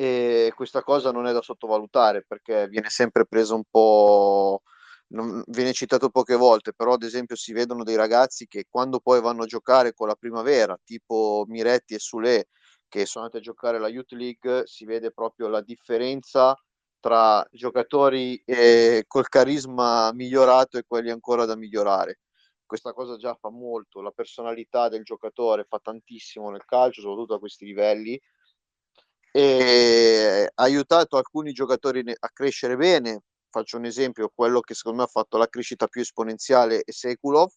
e 0.00 0.52
questa 0.54 0.84
cosa 0.84 1.10
non 1.10 1.26
è 1.26 1.32
da 1.32 1.42
sottovalutare 1.42 2.22
perché 2.24 2.68
viene 2.68 2.88
sempre 2.88 3.26
preso 3.26 3.56
un 3.56 3.64
po' 3.68 4.62
non, 5.08 5.42
viene 5.48 5.72
citato 5.72 6.08
poche 6.08 6.36
volte, 6.36 6.72
però 6.72 6.92
ad 6.92 7.02
esempio 7.02 7.34
si 7.34 7.52
vedono 7.52 7.82
dei 7.82 7.96
ragazzi 7.96 8.46
che 8.46 8.66
quando 8.70 9.00
poi 9.00 9.20
vanno 9.20 9.42
a 9.42 9.46
giocare 9.46 9.94
con 9.94 10.06
la 10.06 10.14
primavera, 10.14 10.78
tipo 10.84 11.44
Miretti 11.48 11.94
e 11.94 11.98
Sule, 11.98 12.46
che 12.86 13.06
sono 13.06 13.24
andati 13.24 13.42
a 13.42 13.44
giocare 13.44 13.80
la 13.80 13.88
Youth 13.88 14.12
League, 14.12 14.62
si 14.66 14.84
vede 14.84 15.10
proprio 15.10 15.48
la 15.48 15.62
differenza 15.62 16.56
tra 17.00 17.44
giocatori 17.50 18.40
eh, 18.44 19.02
col 19.08 19.28
carisma 19.28 20.12
migliorato 20.12 20.78
e 20.78 20.84
quelli 20.86 21.10
ancora 21.10 21.44
da 21.44 21.56
migliorare. 21.56 22.20
Questa 22.64 22.92
cosa 22.92 23.16
già 23.16 23.34
fa 23.34 23.50
molto, 23.50 24.00
la 24.00 24.12
personalità 24.12 24.88
del 24.88 25.02
giocatore 25.02 25.64
fa 25.68 25.80
tantissimo 25.82 26.50
nel 26.50 26.64
calcio, 26.64 27.00
soprattutto 27.00 27.34
a 27.34 27.40
questi 27.40 27.64
livelli, 27.64 28.20
e 29.38 30.50
ha 30.52 30.62
aiutato 30.64 31.16
alcuni 31.16 31.52
giocatori 31.52 32.02
a 32.18 32.28
crescere 32.32 32.74
bene, 32.74 33.20
faccio 33.50 33.76
un 33.76 33.84
esempio, 33.84 34.32
quello 34.34 34.58
che 34.58 34.74
secondo 34.74 34.98
me 34.98 35.04
ha 35.04 35.08
fatto 35.08 35.36
la 35.38 35.46
crescita 35.46 35.86
più 35.86 36.00
esponenziale 36.00 36.80
è 36.80 36.90
Sekulov, 36.90 37.52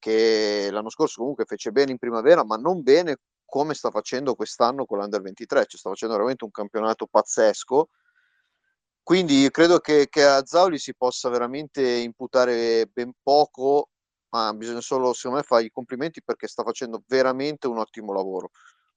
che 0.00 0.70
l'anno 0.72 0.90
scorso 0.90 1.20
comunque 1.20 1.44
fece 1.44 1.70
bene 1.70 1.92
in 1.92 1.98
primavera, 1.98 2.44
ma 2.44 2.56
non 2.56 2.82
bene 2.82 3.18
come 3.44 3.74
sta 3.74 3.92
facendo 3.92 4.34
quest'anno 4.34 4.86
con 4.86 4.98
l'Under 4.98 5.20
23, 5.20 5.66
cioè 5.66 5.78
sta 5.78 5.88
facendo 5.90 6.16
veramente 6.16 6.42
un 6.42 6.50
campionato 6.50 7.06
pazzesco. 7.06 7.90
Quindi 9.00 9.48
credo 9.52 9.78
che, 9.78 10.08
che 10.08 10.24
a 10.24 10.44
Zauli 10.44 10.78
si 10.78 10.96
possa 10.96 11.28
veramente 11.28 11.80
imputare 11.80 12.86
ben 12.92 13.12
poco, 13.22 13.90
ma 14.30 14.52
bisogna 14.52 14.80
solo, 14.80 15.12
secondo 15.12 15.36
me, 15.38 15.44
fare 15.44 15.62
i 15.62 15.70
complimenti 15.70 16.24
perché 16.24 16.48
sta 16.48 16.64
facendo 16.64 17.04
veramente 17.06 17.68
un 17.68 17.78
ottimo 17.78 18.12
lavoro. 18.12 18.50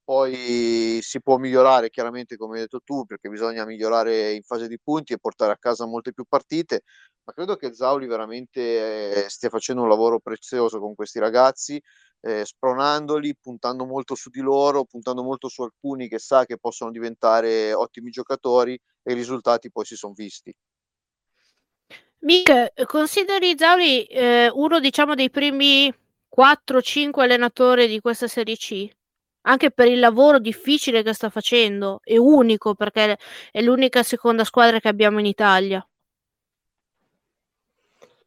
Poi 0.08 1.00
si 1.02 1.22
può 1.22 1.36
migliorare 1.36 1.90
chiaramente 1.90 2.38
come 2.38 2.56
hai 2.56 2.62
detto 2.62 2.80
tu 2.80 3.04
perché 3.04 3.28
bisogna 3.28 3.66
migliorare 3.66 4.32
in 4.32 4.42
fase 4.42 4.70
di 4.70 4.80
punti 4.80 5.12
e 5.12 5.18
portare 5.18 5.52
a 5.52 5.58
casa 5.58 5.86
molte 5.86 6.14
più 6.14 6.24
partite, 6.24 6.84
ma 7.26 7.34
credo 7.34 7.58
che 7.58 7.74
Zauli 7.74 8.08
veramente 8.08 9.26
eh, 9.26 9.30
stia 9.30 9.50
facendo 9.50 9.82
un 9.82 9.90
lavoro 9.90 10.22
prezioso 10.22 10.80
con 10.80 10.96
questi 10.96 11.20
ragazzi, 11.20 11.78
eh, 12.22 12.46
spronandoli, 12.46 13.36
puntando 13.36 13.86
molto 13.86 14.16
su 14.16 14.30
di 14.30 14.40
loro, 14.40 14.86
puntando 14.86 15.24
molto 15.24 15.50
su 15.50 15.62
alcuni 15.64 16.08
che 16.08 16.20
sa 16.20 16.46
che 16.46 16.58
possono 16.58 16.90
diventare 16.90 17.74
ottimi 17.74 18.10
giocatori 18.10 18.80
e 19.04 19.12
i 19.12 19.14
risultati 19.14 19.70
poi 19.70 19.84
si 19.84 19.98
sono 19.98 20.14
visti. 20.14 20.56
Mick, 22.20 22.86
consideri 22.86 23.58
Zauli 23.58 24.06
eh, 24.06 24.50
uno 24.54 24.80
diciamo 24.80 25.16
dei 25.16 25.30
primi 25.30 25.94
4-5 26.34 27.24
allenatori 27.24 27.88
di 27.88 28.00
questa 28.00 28.30
Serie 28.30 28.56
C? 28.56 28.96
Anche 29.48 29.72
per 29.72 29.88
il 29.88 30.00
lavoro 30.00 30.40
difficile 30.40 31.04
che 31.04 31.14
sta 31.14 31.30
facendo, 31.30 32.02
è 32.04 32.18
unico 32.18 32.76
perché 32.76 33.18
è 33.52 33.62
l'unica 33.62 34.04
seconda 34.04 34.44
squadra 34.44 34.80
che 34.80 34.90
abbiamo 34.90 35.20
in 35.20 35.26
Italia. 35.26 35.86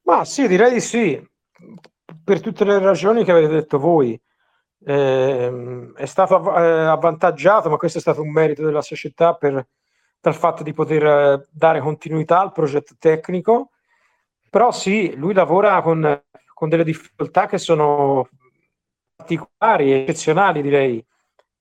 Ma 0.03 0.25
sì, 0.25 0.49
direi 0.49 0.73
di 0.73 0.81
sì, 0.81 1.23
per 2.25 2.41
tutte 2.41 2.65
le 2.65 2.79
ragioni 2.79 3.23
che 3.23 3.31
avete 3.31 3.49
detto 3.49 3.79
voi. 3.79 4.19
Eh, 4.83 5.93
è 5.95 6.07
stato 6.07 6.57
eh, 6.57 6.87
avvantaggiato, 6.87 7.69
ma 7.69 7.77
questo 7.77 7.99
è 7.99 8.01
stato 8.01 8.23
un 8.23 8.33
merito 8.33 8.65
della 8.65 8.81
società 8.81 9.35
per, 9.35 9.65
dal 10.19 10.35
fatto 10.35 10.63
di 10.63 10.73
poter 10.73 11.05
eh, 11.05 11.47
dare 11.51 11.81
continuità 11.81 12.41
al 12.41 12.53
progetto 12.53 12.95
tecnico. 12.99 13.73
Però 14.49 14.73
sì, 14.73 15.15
lui 15.17 15.35
lavora 15.35 15.81
con, 15.83 16.23
con 16.55 16.69
delle 16.71 16.83
difficoltà 16.83 17.47
che 17.47 17.59
sono 17.59 18.29
particolari, 19.37 19.93
eccezionali 19.93 20.63
direi, 20.63 21.05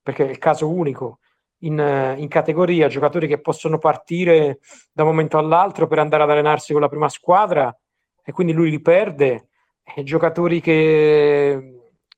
perché 0.02 0.26
è 0.26 0.30
il 0.30 0.38
caso 0.38 0.70
unico 0.70 1.20
in, 1.60 2.16
in, 2.18 2.28
categoria, 2.28 2.88
giocatori 2.88 3.28
che 3.28 3.42
possono 3.42 3.78
partire 3.78 4.60
da 4.92 5.04
un 5.04 5.10
momento 5.10 5.38
all'altro 5.38 5.88
per 5.88 6.00
andare 6.00 6.24
ad 6.24 6.32
allenarsi 6.32 6.72
con 6.72 6.82
la 6.82 6.90
prima 6.90 7.10
squadra 7.10 7.76
e 8.24 8.32
quindi 8.32 8.54
lui 8.54 8.70
li 8.70 8.82
perde, 8.82 9.50
e 9.84 10.04
giocatori 10.04 10.62
che 10.62 11.74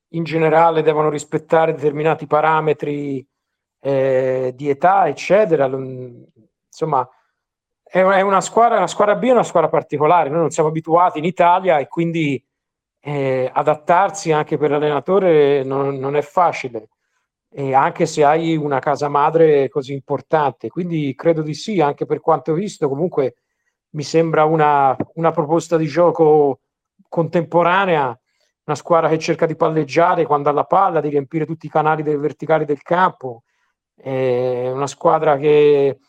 in 0.08 0.24
generale 0.24 0.82
devono 0.82 1.10
rispettare 1.10 1.74
determinati 1.74 2.28
parametri 2.28 3.26
eh, 3.80 4.52
di 4.56 4.70
età, 4.70 5.08
eccetera. 5.08 5.66
Insomma, 5.66 7.08
è 7.84 8.22
una 8.22 8.42
squadra, 8.42 8.78
una 8.78 8.88
squadra 8.88 9.16
B 9.16 9.26
è 9.26 9.32
una 9.32 9.44
squadra 9.44 9.70
particolare, 9.70 10.30
noi 10.30 10.40
non 10.40 10.50
siamo 10.50 10.70
abituati 10.70 11.20
in 11.20 11.26
Italia 11.26 11.78
e 11.80 11.88
quindi 11.88 12.42
eh, 13.02 13.50
adattarsi 13.52 14.32
anche 14.32 14.58
per 14.58 14.70
l'allenatore 14.70 15.64
non, 15.64 15.96
non 15.96 16.16
è 16.16 16.22
facile, 16.22 16.90
e 17.54 17.74
anche 17.74 18.06
se 18.06 18.24
hai 18.24 18.56
una 18.56 18.80
casa 18.80 19.10
madre 19.10 19.68
così 19.70 19.94
importante. 19.94 20.70
Quindi 20.70 21.14
credo 21.16 21.42
di 21.42 21.54
sì, 21.54 21.82
anche 21.82 22.06
per 22.06 22.22
quanto 22.22 22.54
visto, 22.54 22.88
comunque 22.88 23.36
mi 23.92 24.04
sembra 24.04 24.46
una, 24.46 24.96
una 25.16 25.32
proposta 25.32 25.76
di 25.78 25.88
gioco 25.88 26.62
contemporanea, 27.10 28.18
una 28.64 28.76
squadra 28.76 29.10
che 29.10 29.20
cerca 29.20 29.46
di 29.46 29.56
palleggiare 29.56 30.26
quando 30.26 30.50
ha 30.50 30.54
la 30.54 30.64
palla, 30.64 31.02
di 31.02 31.10
riempire 31.10 31.46
tutti 31.46 31.66
i 31.66 31.70
canali 31.70 32.04
del 32.04 32.20
verticali 32.20 32.64
del 32.64 32.82
campo, 32.84 33.44
è 33.96 34.70
una 34.72 34.88
squadra 34.88 35.38
che 35.38 36.00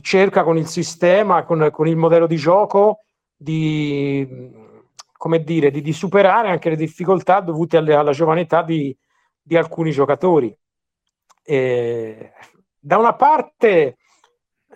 cerca 0.00 0.42
con 0.42 0.56
il 0.56 0.66
sistema, 0.66 1.44
con, 1.44 1.68
con 1.70 1.86
il 1.86 1.96
modello 1.96 2.26
di 2.26 2.36
gioco 2.36 3.02
di 3.36 4.64
come 5.16 5.42
dire, 5.42 5.70
di, 5.70 5.80
di, 5.80 5.92
superare 5.92 6.48
anche 6.48 6.70
le 6.70 6.76
difficoltà 6.76 7.40
dovute 7.40 7.76
alle, 7.76 7.94
alla 7.94 8.12
giovane 8.12 8.42
età 8.42 8.62
di, 8.62 8.96
di 9.40 9.56
alcuni 9.56 9.90
giocatori. 9.90 10.56
E, 11.42 12.32
da 12.78 12.98
una 12.98 13.14
parte 13.14 13.96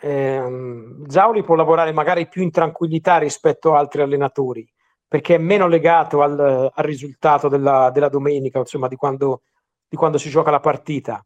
ehm, 0.01 1.07
Zauli 1.09 1.43
può 1.43 1.55
lavorare 1.55 1.93
magari 1.93 2.29
più 2.29 2.43
in 2.43 2.51
tranquillità 2.51 3.19
rispetto 3.19 3.75
a 3.75 3.79
altri 3.79 4.03
allenatori, 4.03 4.69
perché 5.07 5.35
è 5.37 5.39
meno 5.39 5.67
legato 5.67 6.23
al, 6.23 6.39
al 6.73 6.85
risultato 6.85 7.49
della, 7.49 7.91
della, 7.93 8.09
domenica, 8.09 8.59
insomma, 8.59 8.89
di 8.89 8.97
quando, 8.97 9.43
di 9.89 9.97
quando 9.97 10.19
si 10.19 10.31
gioca 10.31 10.51
la 10.51 10.61
partita. 10.61 11.25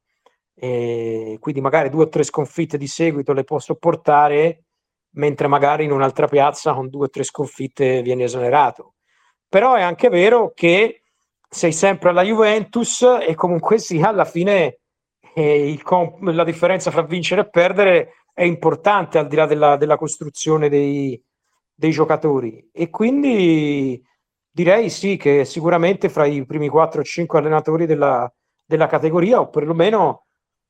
E 0.56 1.36
quindi 1.40 1.60
magari 1.60 1.88
due 1.90 2.04
o 2.04 2.08
tre 2.08 2.22
sconfitte 2.22 2.78
di 2.78 2.86
seguito 2.86 3.32
le 3.32 3.44
può 3.44 3.58
sopportare, 3.58 4.64
mentre 5.16 5.46
magari 5.46 5.84
in 5.84 5.92
un'altra 5.92 6.26
piazza 6.26 6.74
con 6.74 6.88
due 6.88 7.06
o 7.06 7.10
tre 7.10 7.22
sconfitte 7.22 8.02
viene 8.02 8.24
esonerato 8.24 8.93
però 9.54 9.74
è 9.74 9.82
anche 9.82 10.08
vero 10.08 10.50
che 10.52 11.02
sei 11.48 11.70
sempre 11.70 12.08
alla 12.08 12.24
Juventus 12.24 13.02
e 13.24 13.36
comunque 13.36 13.78
sia 13.78 14.08
alla 14.08 14.24
fine 14.24 14.80
eh, 15.32 15.78
comp- 15.80 16.20
la 16.22 16.42
differenza 16.42 16.90
fra 16.90 17.02
vincere 17.02 17.42
e 17.42 17.48
perdere 17.50 18.14
è 18.32 18.42
importante 18.42 19.16
al 19.16 19.28
di 19.28 19.36
là 19.36 19.46
della, 19.46 19.76
della 19.76 19.96
costruzione 19.96 20.68
dei, 20.68 21.22
dei, 21.72 21.92
giocatori. 21.92 22.68
E 22.72 22.90
quindi 22.90 24.02
direi 24.50 24.90
sì 24.90 25.16
che 25.16 25.44
sicuramente 25.44 26.08
fra 26.08 26.26
i 26.26 26.44
primi 26.44 26.66
4 26.66 27.02
o 27.02 27.04
5 27.04 27.38
allenatori 27.38 27.86
della, 27.86 28.28
della 28.64 28.88
categoria 28.88 29.38
o 29.38 29.50
perlomeno 29.50 30.24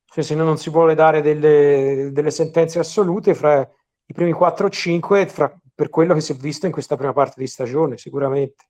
cioè 0.05 0.23
se 0.23 0.35
non 0.35 0.59
si 0.59 0.69
vuole 0.69 0.93
dare 0.93 1.23
delle, 1.23 2.09
delle 2.11 2.29
sentenze 2.29 2.77
assolute 2.77 3.33
fra 3.33 3.67
i 4.05 4.13
primi 4.13 4.31
4 4.31 4.67
o 4.67 4.69
5 4.69 5.25
fra, 5.25 5.51
per 5.73 5.89
quello 5.89 6.13
che 6.13 6.21
si 6.21 6.33
è 6.33 6.35
visto 6.35 6.67
in 6.67 6.71
questa 6.71 6.95
prima 6.95 7.13
parte 7.13 7.39
di 7.39 7.47
stagione 7.47 7.97
sicuramente 7.97 8.65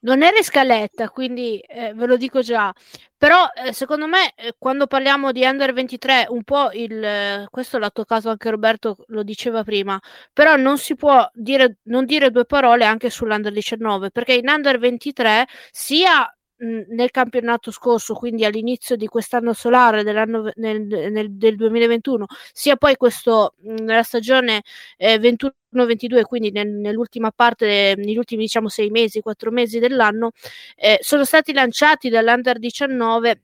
non 0.00 0.22
era 0.22 0.36
in 0.36 0.44
scaletta, 0.44 1.10
quindi 1.10 1.58
eh, 1.60 1.92
ve 1.94 2.06
lo 2.06 2.16
dico 2.16 2.40
già. 2.40 2.72
Però 3.16 3.46
eh, 3.54 3.72
secondo 3.72 4.06
me 4.06 4.32
eh, 4.34 4.54
quando 4.58 4.86
parliamo 4.86 5.32
di 5.32 5.44
Under 5.44 5.72
23, 5.72 6.26
un 6.30 6.42
po' 6.42 6.70
il 6.72 7.02
eh, 7.04 7.46
questo 7.50 7.78
l'ha 7.78 7.90
toccato 7.90 8.30
anche 8.30 8.50
Roberto, 8.50 8.96
lo 9.08 9.22
diceva 9.22 9.62
prima, 9.62 9.98
però 10.32 10.56
non 10.56 10.78
si 10.78 10.94
può 10.96 11.28
dire, 11.34 11.78
non 11.84 12.06
dire 12.06 12.30
due 12.30 12.46
parole 12.46 12.84
anche 12.86 13.10
sull'Under 13.10 13.52
19, 13.52 14.10
perché 14.10 14.34
in 14.34 14.48
Under 14.48 14.78
23 14.78 15.46
sia 15.70 16.26
nel 16.60 17.10
campionato 17.10 17.70
scorso, 17.70 18.14
quindi 18.14 18.44
all'inizio 18.44 18.96
di 18.96 19.06
quest'anno 19.06 19.52
solare 19.52 20.02
dell'anno, 20.02 20.50
nel, 20.56 20.82
nel, 20.82 21.32
del 21.32 21.56
2021, 21.56 22.26
sia 22.52 22.76
poi 22.76 22.96
questo, 22.96 23.54
nella 23.62 24.02
stagione 24.02 24.62
eh, 24.96 25.18
21-22, 25.18 26.22
quindi 26.22 26.50
nel, 26.50 26.68
nell'ultima 26.68 27.30
parte, 27.30 27.94
negli 27.96 28.16
ultimi 28.16 28.42
diciamo 28.42 28.68
sei 28.68 28.90
mesi, 28.90 29.20
quattro 29.20 29.50
mesi 29.50 29.78
dell'anno, 29.78 30.32
eh, 30.76 30.98
sono 31.00 31.24
stati 31.24 31.52
lanciati 31.52 32.08
dall'Under 32.10 32.58
19 32.58 33.42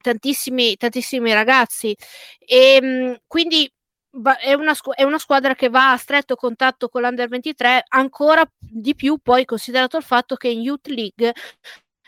tantissimi, 0.00 0.76
tantissimi 0.76 1.32
ragazzi. 1.32 1.96
E 2.38 2.80
mh, 2.82 3.20
quindi 3.26 3.70
è 4.40 4.52
una, 4.54 4.74
è 4.94 5.02
una, 5.04 5.18
squadra 5.18 5.54
che 5.54 5.68
va 5.68 5.92
a 5.92 5.96
stretto 5.96 6.34
contatto 6.34 6.88
con 6.88 7.02
l'Under 7.02 7.28
23 7.28 7.84
ancora 7.88 8.44
di 8.58 8.94
più 8.94 9.18
poi 9.22 9.44
considerato 9.44 9.96
il 9.98 10.02
fatto 10.02 10.34
che 10.36 10.48
in 10.48 10.60
Youth 10.62 10.88
League 10.88 11.34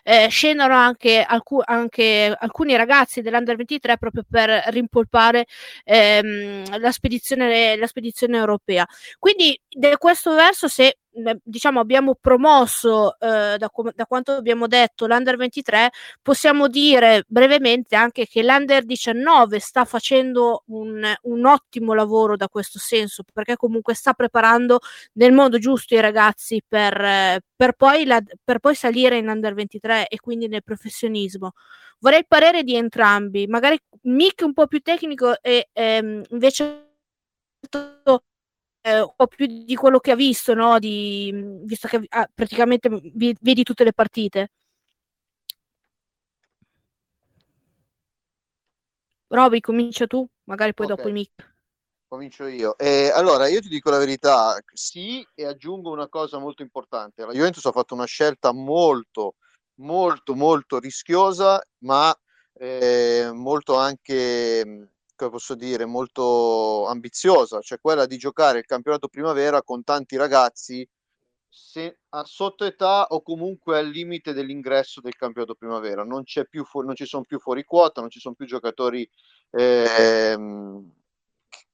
eh, 0.02 0.28
scendono 0.28 0.75
anche, 0.75 1.23
alcu- 1.23 1.62
anche, 1.64 2.35
alcuni 2.38 2.76
ragazzi 2.76 3.21
dell'Under 3.21 3.57
23 3.57 3.99
proprio 3.99 4.25
per 4.28 4.49
rimpolpare 4.69 5.47
ehm, 5.85 6.78
la, 6.78 6.92
spedizione, 6.92 7.76
la 7.76 7.87
spedizione 7.87 8.38
europea. 8.38 8.87
Quindi 9.19 9.61
da 9.69 9.97
questo 9.99 10.35
verso 10.35 10.69
se 10.69 11.00
diciamo 11.43 11.81
abbiamo 11.81 12.14
promosso 12.21 13.19
eh, 13.19 13.57
da, 13.59 13.71
da, 13.95 14.07
quanto 14.07 14.33
abbiamo 14.33 14.67
detto 14.67 15.07
l'Under 15.07 15.37
23, 15.37 15.90
possiamo 16.23 16.69
dire 16.69 17.25
brevemente 17.26 17.97
anche 17.97 18.26
che 18.26 18.43
l'Under 18.43 18.85
19 18.85 19.59
sta 19.59 19.85
facendo 19.85 20.62
un, 20.67 21.02
un 21.23 21.47
ottimo 21.47 21.95
lavoro 21.95 22.37
da 22.37 22.49
questo 22.49 22.79
senso, 22.79 23.25
perché 23.33 23.57
comunque 23.57 23.95
sta 23.95 24.12
preparando 24.12 24.81
nel 25.14 25.33
modo 25.33 25.59
giusto 25.59 25.95
i 25.95 26.00
ragazzi 26.00 26.62
per, 26.67 27.40
per, 27.57 27.73
poi, 27.73 28.05
la, 28.05 28.23
per 28.43 28.59
poi 28.61 28.75
salire 28.75 29.19
in 29.19 29.29
Under 29.29 29.55
23 29.55 30.09
e 30.09 30.19
quindi 30.21 30.49
nel 30.49 30.62
professionismo. 30.62 31.52
Vorrei 31.99 32.21
il 32.21 32.26
parere 32.26 32.62
di 32.62 32.76
entrambi, 32.76 33.47
magari 33.47 33.79
Mick 34.02 34.43
un 34.43 34.55
po' 34.55 34.67
più 34.67 34.81
tecnico 34.81 35.40
e 35.43 35.69
ehm, 35.73 36.23
invece 36.31 36.88
eh, 38.82 39.00
un 39.00 39.12
po' 39.14 39.26
più 39.26 39.46
di 39.46 39.75
quello 39.75 39.99
che 39.99 40.10
ha 40.10 40.16
visto, 40.16 40.54
no? 40.54 40.78
di, 40.78 41.32
visto 41.64 41.88
che 41.88 42.04
ah, 42.08 42.28
praticamente 42.32 42.88
vedi 43.40 43.62
tutte 43.62 43.84
le 43.84 43.92
partite. 43.92 44.50
Roby, 49.28 49.60
comincia 49.60 50.06
tu, 50.06 50.26
magari 50.44 50.75
poi 50.75 50.87
okay. 50.87 50.96
dopo 50.96 51.08
il 51.08 51.14
mic. 51.14 51.30
Comincio 52.08 52.46
io. 52.46 52.76
Eh, 52.76 53.08
allora, 53.14 53.46
io 53.46 53.60
ti 53.60 53.68
dico 53.68 53.88
la 53.90 53.99
verità, 53.99 54.60
sì, 54.72 55.25
e 55.34 55.44
aggiungo 55.44 55.92
una 55.92 56.08
cosa 56.08 56.38
molto 56.38 56.62
importante. 56.62 57.25
La 57.25 57.32
Juventus 57.32 57.64
ha 57.66 57.70
fatto 57.70 57.94
una 57.94 58.06
scelta 58.06 58.50
molto, 58.52 59.37
molto, 59.76 60.34
molto 60.34 60.80
rischiosa, 60.80 61.62
ma 61.84 62.12
eh, 62.54 63.30
molto 63.32 63.76
anche 63.76 64.90
posso 65.28 65.54
dire, 65.54 65.84
molto 65.84 66.86
ambiziosa, 66.86 67.60
cioè 67.60 67.80
quella 67.80 68.06
di 68.06 68.16
giocare 68.16 68.58
il 68.60 68.64
campionato 68.64 69.08
primavera 69.08 69.62
con 69.62 69.84
tanti 69.84 70.16
ragazzi 70.16 70.88
se, 71.50 71.98
a 72.10 72.24
sotto 72.24 72.64
età 72.64 73.06
o 73.08 73.22
comunque 73.22 73.76
al 73.76 73.88
limite 73.88 74.32
dell'ingresso 74.32 75.00
del 75.00 75.16
campionato 75.16 75.56
primavera. 75.56 76.04
Non, 76.04 76.22
fu- 76.24 76.80
non 76.80 76.94
ci 76.94 77.06
sono 77.06 77.24
più 77.24 77.38
fuori 77.40 77.64
quota, 77.64 78.00
non 78.00 78.08
ci 78.08 78.20
sono 78.20 78.34
più 78.34 78.46
giocatori 78.46 79.08
ehm, 79.50 80.92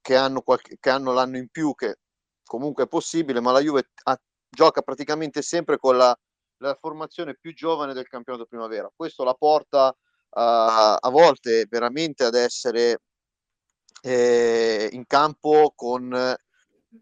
che, 0.00 0.16
hanno 0.16 0.40
qualche, 0.40 0.78
che 0.80 0.90
hanno 0.90 1.12
l'anno 1.12 1.36
in 1.36 1.48
più, 1.48 1.74
che 1.74 1.98
comunque 2.42 2.84
è 2.84 2.88
possibile, 2.88 3.40
ma 3.40 3.52
la 3.52 3.60
Juve 3.60 3.90
ha, 4.04 4.18
gioca 4.48 4.80
praticamente 4.80 5.42
sempre 5.42 5.78
con 5.78 5.96
la, 5.96 6.18
la 6.58 6.74
formazione 6.74 7.36
più 7.38 7.54
giovane 7.54 7.92
del 7.92 8.08
campionato 8.08 8.46
primavera. 8.46 8.90
Questo 8.94 9.24
la 9.24 9.34
porta 9.34 9.94
a, 10.30 10.94
a 10.94 11.10
volte 11.10 11.66
veramente 11.68 12.24
ad 12.24 12.34
essere 12.34 13.00
eh, 14.06 14.88
in 14.92 15.04
campo 15.08 15.72
con 15.74 16.14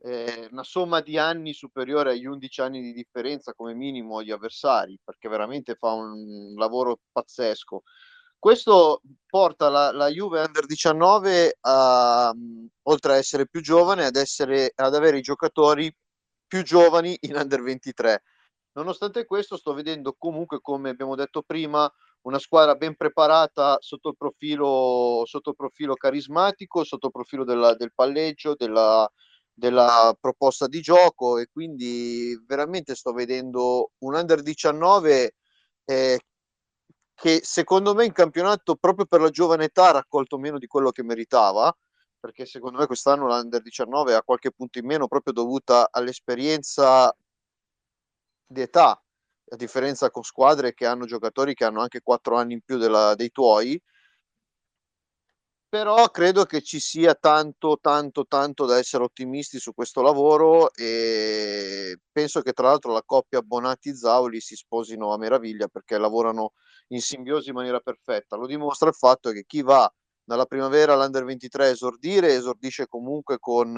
eh, 0.01 0.49
una 0.51 0.63
somma 0.63 1.01
di 1.03 1.19
anni 1.19 1.53
superiore 1.53 2.13
agli 2.13 2.25
11 2.25 2.61
anni 2.63 2.81
di 2.81 2.95
differenza 2.95 3.53
come 3.53 3.75
minimo 3.75 4.19
agli 4.19 4.31
avversari, 4.31 4.99
perché 5.05 5.29
veramente 5.29 5.75
fa 5.75 5.93
un 5.93 6.55
lavoro 6.57 7.01
pazzesco. 7.13 7.83
Questo 8.39 9.03
porta 9.27 9.69
la, 9.69 9.93
la 9.93 10.09
Juve 10.09 10.41
Under 10.41 10.65
19 10.65 11.59
a, 11.61 12.33
oltre 12.85 13.13
a 13.13 13.17
essere 13.17 13.47
più 13.49 13.61
giovane, 13.61 14.07
ad, 14.07 14.17
essere, 14.17 14.73
ad 14.75 14.95
avere 14.95 15.19
i 15.19 15.23
giocatori 15.23 15.95
più 16.47 16.63
giovani 16.63 17.17
in 17.23 17.37
Under 17.37 17.63
23. 17.63 18.23
Nonostante 18.73 19.27
questo, 19.27 19.59
sto 19.59 19.75
vedendo 19.75 20.15
comunque, 20.19 20.61
come 20.63 20.89
abbiamo 20.89 21.15
detto 21.17 21.43
prima, 21.43 21.91
una 22.25 22.39
squadra 22.39 22.75
ben 22.75 22.97
preparata 22.97 23.77
sotto 23.81 24.11
il 24.11 24.17
profilo, 24.17 25.23
sotto 25.27 25.51
il 25.51 25.57
profilo 25.57 25.95
carismatico, 25.95 26.85
sotto 26.85 27.07
il 27.07 27.13
profilo 27.13 27.45
della, 27.45 27.75
del 27.75 27.93
palleggio, 27.95 28.55
della, 28.57 29.11
della, 29.53 30.17
proposta 30.21 30.67
di 30.67 30.81
gioco 30.81 31.39
e 31.39 31.49
quindi 31.53 32.39
veramente 32.47 32.95
sto 32.95 33.13
vedendo 33.13 33.93
un 33.99 34.15
under 34.15 34.43
19 34.43 35.35
eh, 35.85 36.21
che 37.15 37.41
secondo 37.43 37.95
me 37.95 38.05
in 38.07 38.13
campionato 38.13 38.77
proprio 38.77 39.07
per 39.07 39.21
la 39.21 39.31
giovane 39.31 39.65
età 39.65 39.89
ha 39.89 39.93
raccolto 39.93 40.39
meno 40.39 40.59
di 40.59 40.67
quello 40.67 40.91
che 40.91 41.03
meritava 41.05 41.75
perché 42.19 42.47
secondo 42.47 42.79
me 42.79 42.87
quest'anno 42.87 43.27
l'under 43.27 43.61
19 43.63 44.15
ha 44.15 44.23
qualche 44.23 44.51
punto 44.51 44.79
in 44.79 44.87
meno 44.87 45.07
proprio 45.09 45.35
dovuta 45.35 45.89
all'esperienza 45.91 47.15
di 48.47 48.61
età 48.63 49.04
a 49.55 49.57
differenza 49.57 50.11
con 50.11 50.23
squadre 50.23 50.75
che 50.75 50.87
hanno 50.87 51.07
giocatori 51.07 51.55
che 51.55 51.65
hanno 51.65 51.81
anche 51.81 52.03
quattro 52.03 52.37
anni 52.37 52.55
in 52.55 52.61
più 52.61 52.77
della, 52.77 53.15
dei 53.15 53.31
tuoi. 53.31 53.81
Però 55.69 56.09
credo 56.11 56.45
che 56.45 56.63
ci 56.63 56.79
sia 56.79 57.15
tanto, 57.15 57.79
tanto, 57.81 58.27
tanto 58.27 58.65
da 58.65 58.79
essere 58.79 59.03
ottimisti 59.03 59.59
su 59.59 59.75
questo 59.75 60.03
lavoro 60.03 60.73
e 60.73 61.99
penso 62.13 62.43
che 62.43 62.53
tra 62.53 62.69
l'altro 62.69 62.93
la 62.93 63.03
coppia 63.05 63.43
Bonatti-Zauli 63.43 64.39
si 64.39 64.55
sposino 64.55 65.13
a 65.13 65.19
meraviglia 65.19 65.67
perché 65.67 65.99
lavorano 65.99 66.53
in 66.89 67.01
simbiosi 67.01 67.49
in 67.49 67.57
maniera 67.57 67.81
perfetta. 67.81 68.37
Lo 68.37 68.47
dimostra 68.47 68.89
il 68.89 68.95
fatto 68.95 69.33
che 69.33 69.45
chi 69.47 69.63
va 69.63 69.93
dalla 70.23 70.47
primavera 70.47 70.93
all'Under 70.93 71.25
23 71.25 71.71
esordire, 71.71 72.35
esordisce 72.35 72.87
comunque 72.87 73.39
con 73.41 73.77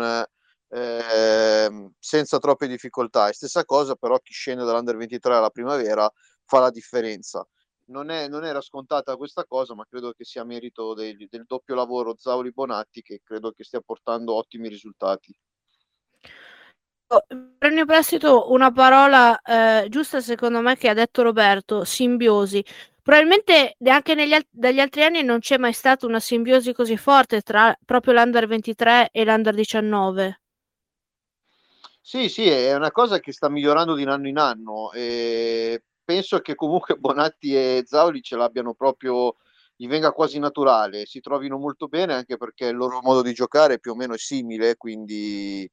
eh, 0.77 1.91
senza 1.99 2.39
troppe 2.39 2.69
difficoltà. 2.69 3.29
E 3.29 3.33
stessa 3.33 3.65
cosa 3.65 3.95
però 3.95 4.19
chi 4.19 4.33
scende 4.33 4.65
dall'Under 4.65 4.97
23 4.97 5.35
alla 5.35 5.51
primavera 5.51 6.11
fa 6.45 6.61
la 6.61 6.71
differenza. 6.71 7.47
Non, 7.89 8.11
è, 8.11 8.29
non 8.29 8.45
era 8.45 8.61
scontata 8.61 9.17
questa 9.17 9.45
cosa, 9.45 9.75
ma 9.75 9.87
credo 9.89 10.12
che 10.12 10.25
sia 10.25 10.45
merito 10.45 10.93
del, 10.95 11.27
del 11.31 11.45
doppio 11.47 11.75
lavoro 11.75 12.15
Zauli 12.19 12.51
Bonatti 12.53 13.01
che 13.01 13.21
credo 13.23 13.53
che 13.53 13.65
stia 13.65 13.81
portando 13.81 14.35
ottimi 14.35 14.69
risultati. 14.69 15.35
Prendo 17.59 17.81
in 17.81 17.87
prestito 17.87 18.51
una 18.51 18.73
parola 18.73 19.41
eh, 19.41 19.89
giusta 19.89 20.21
secondo 20.21 20.61
me 20.61 20.77
che 20.77 20.89
ha 20.89 20.95
detto 20.95 21.23
Roberto, 21.23 21.85
simbiosi. 21.85 22.65
Probabilmente 23.01 23.77
anche 23.85 24.15
negli 24.15 24.33
al- 24.33 24.45
dagli 24.51 24.81
altri 24.81 25.05
anni 25.05 25.23
non 25.23 25.39
c'è 25.39 25.57
mai 25.57 25.73
stata 25.73 26.07
una 26.07 26.19
simbiosi 26.19 26.73
così 26.73 26.97
forte 26.97 27.43
tra 27.43 27.73
proprio 27.85 28.15
l'Under 28.15 28.49
23 28.49 29.11
e 29.12 29.25
l'Under 29.25 29.55
19. 29.55 30.41
Sì, 32.09 32.29
sì, 32.29 32.47
è 32.47 32.73
una 32.77 32.92
cosa 32.92 33.19
che 33.19 33.33
sta 33.33 33.49
migliorando 33.49 33.95
di 33.97 34.05
anno 34.05 34.29
in 34.29 34.38
anno 34.38 34.92
e 34.92 35.83
penso 36.05 36.38
che 36.38 36.55
comunque 36.55 36.95
Bonatti 37.01 37.53
e 37.57 37.83
Zauli 37.85 38.23
ce 38.23 38.37
l'abbiano 38.37 38.75
proprio, 38.75 39.35
gli 39.75 39.88
venga 39.88 40.12
quasi 40.12 40.38
naturale, 40.38 41.05
si 41.05 41.19
trovino 41.19 41.59
molto 41.59 41.88
bene 41.88 42.14
anche 42.14 42.37
perché 42.37 42.66
il 42.66 42.77
loro 42.77 43.01
modo 43.03 43.23
di 43.23 43.33
giocare 43.33 43.81
più 43.81 43.90
o 43.90 43.97
meno 43.97 44.14
è 44.14 44.19
simile, 44.19 44.77
quindi 44.77 45.69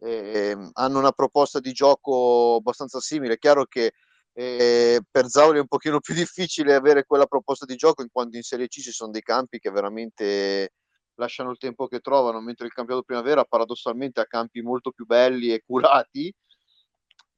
eh, 0.00 0.56
hanno 0.72 0.98
una 0.98 1.12
proposta 1.12 1.60
di 1.60 1.70
gioco 1.72 2.56
abbastanza 2.56 2.98
simile. 3.00 3.34
È 3.34 3.38
chiaro 3.38 3.64
che 3.66 3.92
eh, 4.32 5.00
per 5.08 5.28
Zauli 5.28 5.58
è 5.58 5.60
un 5.60 5.68
pochino 5.68 6.00
più 6.00 6.14
difficile 6.14 6.74
avere 6.74 7.04
quella 7.06 7.26
proposta 7.26 7.64
di 7.64 7.76
gioco 7.76 8.02
in 8.02 8.08
quanto 8.10 8.36
in 8.36 8.42
Serie 8.42 8.66
C 8.66 8.80
ci 8.80 8.90
sono 8.90 9.12
dei 9.12 9.22
campi 9.22 9.60
che 9.60 9.70
veramente 9.70 10.70
lasciano 11.16 11.50
il 11.50 11.58
tempo 11.58 11.86
che 11.86 12.00
trovano, 12.00 12.40
mentre 12.40 12.66
il 12.66 12.72
campionato 12.72 13.04
primavera 13.04 13.44
paradossalmente 13.44 14.20
ha 14.20 14.26
campi 14.26 14.62
molto 14.62 14.90
più 14.90 15.04
belli 15.04 15.52
e 15.52 15.62
curati. 15.64 16.32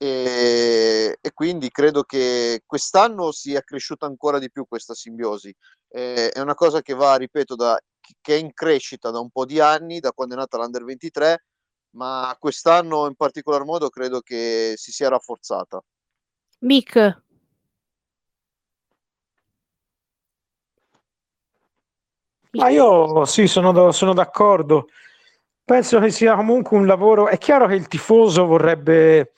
E, 0.00 1.18
e 1.20 1.32
quindi 1.32 1.70
credo 1.70 2.04
che 2.04 2.62
quest'anno 2.64 3.32
sia 3.32 3.62
cresciuta 3.62 4.06
ancora 4.06 4.38
di 4.38 4.50
più 4.50 4.66
questa 4.66 4.94
simbiosi. 4.94 5.52
Eh, 5.88 6.30
è 6.30 6.40
una 6.40 6.54
cosa 6.54 6.82
che 6.82 6.94
va, 6.94 7.16
ripeto, 7.16 7.56
da, 7.56 7.80
che 8.20 8.36
è 8.36 8.38
in 8.38 8.52
crescita 8.52 9.10
da 9.10 9.18
un 9.18 9.30
po' 9.30 9.44
di 9.44 9.60
anni, 9.60 10.00
da 10.00 10.12
quando 10.12 10.34
è 10.34 10.38
nata 10.38 10.56
l'Under 10.56 10.84
23, 10.84 11.44
ma 11.96 12.36
quest'anno 12.38 13.06
in 13.06 13.14
particolar 13.14 13.64
modo 13.64 13.88
credo 13.88 14.20
che 14.20 14.74
si 14.76 14.92
sia 14.92 15.08
rafforzata. 15.08 15.82
Mick, 16.60 17.24
Ma 22.52 22.68
io 22.68 23.24
sì, 23.24 23.46
sono, 23.46 23.92
sono 23.92 24.14
d'accordo. 24.14 24.88
Penso 25.64 26.00
che 26.00 26.10
sia 26.10 26.34
comunque 26.34 26.76
un 26.76 26.86
lavoro. 26.86 27.28
È 27.28 27.36
chiaro 27.38 27.66
che 27.66 27.74
il 27.74 27.88
tifoso 27.88 28.46
vorrebbe 28.46 29.32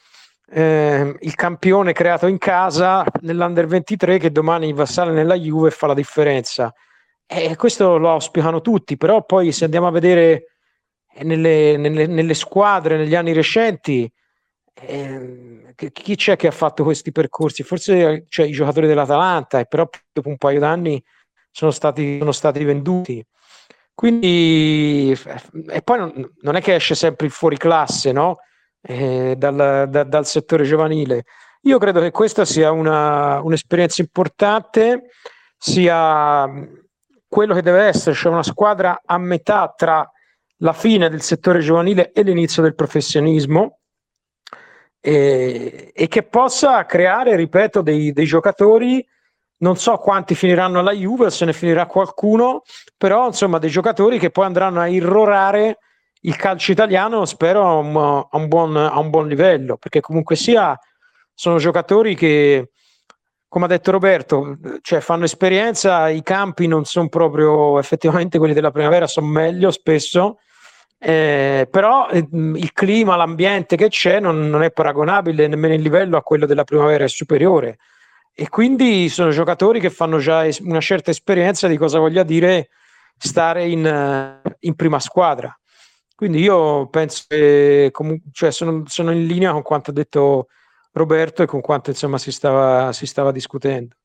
eh, 0.52 1.16
il 1.20 1.34
campione 1.34 1.92
creato 1.92 2.26
in 2.26 2.38
casa 2.38 3.04
nell'Under 3.22 3.66
23 3.66 4.18
che 4.18 4.30
domani 4.30 4.72
va 4.72 4.82
a 4.82 4.86
sale 4.86 5.12
nella 5.12 5.34
Juve 5.34 5.68
e 5.68 5.72
fa 5.72 5.88
la 5.88 5.94
differenza. 5.94 6.72
E 7.26 7.56
questo 7.56 7.96
lo 7.96 8.10
auspicano 8.10 8.60
tutti, 8.60 8.96
però 8.96 9.24
poi 9.24 9.52
se 9.52 9.64
andiamo 9.64 9.86
a 9.86 9.92
vedere 9.92 10.46
nelle, 11.22 11.76
nelle, 11.76 12.06
nelle 12.06 12.34
squadre 12.34 12.96
negli 12.96 13.14
anni 13.14 13.32
recenti, 13.32 14.10
eh, 14.82 15.74
chi 15.92 16.16
c'è 16.16 16.36
che 16.36 16.48
ha 16.48 16.52
fatto 16.52 16.82
questi 16.82 17.12
percorsi? 17.12 17.62
Forse 17.62 18.24
cioè, 18.28 18.46
i 18.46 18.52
giocatori 18.52 18.86
dell'Atalanta, 18.86 19.62
però 19.64 19.88
dopo 20.12 20.28
un 20.28 20.36
paio 20.36 20.58
d'anni 20.58 21.02
sono 21.50 21.70
stati, 21.70 22.18
sono 22.18 22.32
stati 22.32 22.64
venduti. 22.64 23.24
Quindi, 23.94 25.14
e 25.68 25.82
poi 25.82 25.98
non, 25.98 26.32
non, 26.40 26.56
è 26.56 26.62
che 26.62 26.74
esce 26.74 26.94
sempre 26.94 27.26
il 27.26 27.32
fuori 27.32 27.58
classe 27.58 28.12
no? 28.12 28.38
eh, 28.80 29.34
dal, 29.36 29.86
da, 29.90 30.04
dal, 30.04 30.26
settore 30.26 30.64
giovanile. 30.64 31.24
Io 31.62 31.76
credo 31.78 32.00
che 32.00 32.10
questa 32.10 32.46
sia 32.46 32.70
una, 32.70 33.42
un'esperienza 33.42 34.00
importante, 34.00 35.10
sia 35.58 36.48
quello 37.28 37.54
che 37.54 37.60
deve 37.60 37.82
essere, 37.84 38.14
cioè 38.14 38.32
una 38.32 38.42
squadra 38.42 39.02
a 39.04 39.18
metà 39.18 39.72
tra 39.76 40.10
la 40.62 40.72
fine 40.72 41.10
del 41.10 41.20
settore 41.20 41.60
giovanile 41.60 42.12
e 42.12 42.22
l'inizio 42.22 42.62
del 42.62 42.74
professionismo. 42.74 43.80
e, 45.02 45.90
e 45.94 46.08
che 46.08 46.22
possa 46.22 46.84
creare, 46.86 47.36
ripeto, 47.36 47.82
dei, 47.82 48.12
dei 48.12 48.26
giocatori 48.26 49.06
non 49.60 49.76
so 49.76 49.96
quanti 49.96 50.34
finiranno 50.34 50.78
alla 50.78 50.92
Juve, 50.92 51.30
se 51.30 51.44
ne 51.44 51.52
finirà 51.52 51.86
qualcuno, 51.86 52.62
però 52.96 53.26
insomma 53.26 53.58
dei 53.58 53.70
giocatori 53.70 54.18
che 54.18 54.30
poi 54.30 54.46
andranno 54.46 54.80
a 54.80 54.88
irrorare 54.88 55.78
il 56.22 56.36
calcio 56.36 56.72
italiano, 56.72 57.24
spero 57.24 57.66
a 57.66 57.74
un, 57.74 57.96
a 57.96 58.36
un, 58.36 58.48
buon, 58.48 58.76
a 58.76 58.98
un 58.98 59.10
buon, 59.10 59.28
livello, 59.28 59.76
perché 59.76 60.00
comunque 60.00 60.36
sia 60.36 60.78
sono 61.34 61.58
giocatori 61.58 62.14
che, 62.14 62.70
come 63.48 63.64
ha 63.64 63.68
detto 63.68 63.90
Roberto, 63.90 64.58
cioè 64.82 65.00
fanno 65.00 65.24
esperienza, 65.24 66.08
i 66.08 66.22
campi 66.22 66.66
non 66.66 66.84
sono 66.84 67.08
proprio 67.08 67.78
effettivamente 67.78 68.38
quelli 68.38 68.54
della 68.54 68.70
primavera, 68.70 69.06
sono 69.06 69.26
meglio 69.26 69.70
spesso, 69.70 70.38
eh, 70.98 71.66
però 71.70 72.08
eh, 72.08 72.26
il 72.30 72.72
clima, 72.72 73.16
l'ambiente 73.16 73.76
che 73.76 73.88
c'è 73.88 74.20
non, 74.20 74.48
non 74.48 74.62
è 74.62 74.70
paragonabile 74.70 75.48
nemmeno 75.48 75.74
il 75.74 75.80
livello 75.80 76.18
a 76.18 76.22
quello 76.22 76.44
della 76.44 76.64
primavera, 76.64 77.04
è 77.04 77.08
superiore 77.08 77.78
e 78.32 78.48
quindi 78.48 79.08
sono 79.08 79.30
giocatori 79.30 79.80
che 79.80 79.90
fanno 79.90 80.18
già 80.18 80.46
es- 80.46 80.58
una 80.58 80.80
certa 80.80 81.10
esperienza 81.10 81.68
di 81.68 81.76
cosa 81.76 81.98
voglia 81.98 82.22
dire 82.22 82.70
stare 83.16 83.66
in, 83.68 84.40
in 84.60 84.74
prima 84.74 84.98
squadra. 84.98 85.54
Quindi 86.14 86.40
io 86.40 86.86
penso 86.88 87.24
che 87.28 87.88
comunque, 87.92 88.30
cioè 88.32 88.50
sono, 88.50 88.82
sono, 88.86 89.10
in 89.12 89.26
linea 89.26 89.52
con 89.52 89.62
quanto 89.62 89.90
ha 89.90 89.94
detto 89.94 90.48
Roberto 90.92 91.42
e 91.42 91.46
con 91.46 91.60
quanto 91.60 91.90
insomma 91.90 92.18
si 92.18 92.30
stava, 92.30 92.92
si 92.92 93.06
stava 93.06 93.32
discutendo. 93.32 93.96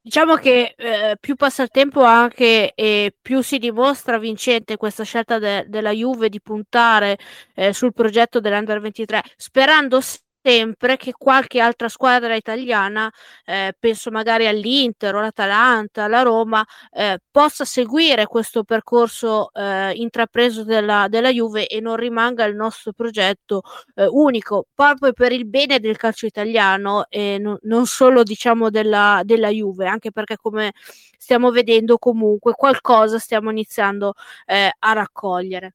Diciamo 0.00 0.36
che 0.36 0.74
eh, 0.76 1.16
più 1.18 1.34
passa 1.34 1.62
il 1.62 1.70
tempo 1.70 2.02
anche 2.02 2.74
e 2.74 3.14
più 3.22 3.40
si 3.40 3.56
dimostra 3.56 4.18
vincente 4.18 4.76
questa 4.76 5.02
scelta 5.02 5.38
de- 5.38 5.64
della 5.66 5.92
Juve 5.92 6.28
di 6.28 6.42
puntare 6.42 7.18
eh, 7.54 7.72
sul 7.72 7.94
progetto 7.94 8.38
dell'Under 8.38 8.80
23, 8.80 9.22
sperando 9.36 10.00
sempre 10.44 10.98
che 10.98 11.12
qualche 11.16 11.58
altra 11.58 11.88
squadra 11.88 12.34
italiana, 12.34 13.10
eh, 13.46 13.74
penso 13.78 14.10
magari 14.10 14.46
all'Inter 14.46 15.14
o 15.14 15.18
all'Atalanta, 15.20 16.04
alla 16.04 16.20
Roma, 16.20 16.62
eh, 16.92 17.18
possa 17.30 17.64
seguire 17.64 18.26
questo 18.26 18.62
percorso 18.62 19.50
eh, 19.54 19.92
intrapreso 19.94 20.62
della, 20.62 21.06
della, 21.08 21.30
Juve 21.30 21.66
e 21.66 21.80
non 21.80 21.96
rimanga 21.96 22.44
il 22.44 22.54
nostro 22.54 22.92
progetto 22.92 23.62
eh, 23.94 24.06
unico, 24.06 24.66
proprio 24.74 25.14
per 25.14 25.32
il 25.32 25.46
bene 25.46 25.80
del 25.80 25.96
calcio 25.96 26.26
italiano 26.26 27.06
e 27.08 27.38
no, 27.38 27.58
non 27.62 27.86
solo 27.86 28.22
diciamo 28.22 28.68
della, 28.68 29.22
della 29.24 29.48
Juve, 29.48 29.86
anche 29.86 30.12
perché 30.12 30.36
come 30.36 30.72
stiamo 31.16 31.50
vedendo 31.52 31.96
comunque 31.96 32.52
qualcosa 32.52 33.18
stiamo 33.18 33.50
iniziando 33.50 34.12
eh, 34.44 34.70
a 34.78 34.92
raccogliere. 34.92 35.74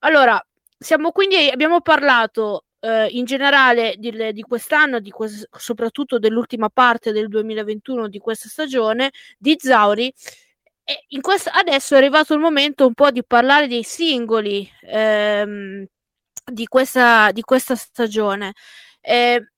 Allora, 0.00 0.38
siamo 0.78 1.10
quindi, 1.12 1.48
abbiamo 1.48 1.80
parlato 1.80 2.63
eh, 2.84 3.08
in 3.12 3.24
generale 3.24 3.94
di, 3.96 4.32
di 4.32 4.42
quest'anno, 4.42 5.00
di 5.00 5.10
que- 5.10 5.48
soprattutto 5.56 6.18
dell'ultima 6.18 6.68
parte 6.68 7.12
del 7.12 7.28
2021 7.28 8.08
di 8.08 8.18
questa 8.18 8.48
stagione, 8.48 9.10
di 9.38 9.56
Zauri. 9.58 10.12
E 10.84 11.04
in 11.08 11.22
quest- 11.22 11.50
adesso 11.52 11.94
è 11.94 11.98
arrivato 11.98 12.34
il 12.34 12.40
momento 12.40 12.86
un 12.86 12.92
po' 12.94 13.10
di 13.10 13.24
parlare 13.24 13.68
dei 13.68 13.82
singoli 13.84 14.70
ehm, 14.82 15.86
di, 16.44 16.66
questa, 16.66 17.32
di 17.32 17.40
questa 17.42 17.74
stagione. 17.74 18.52
Eh, 19.00 19.48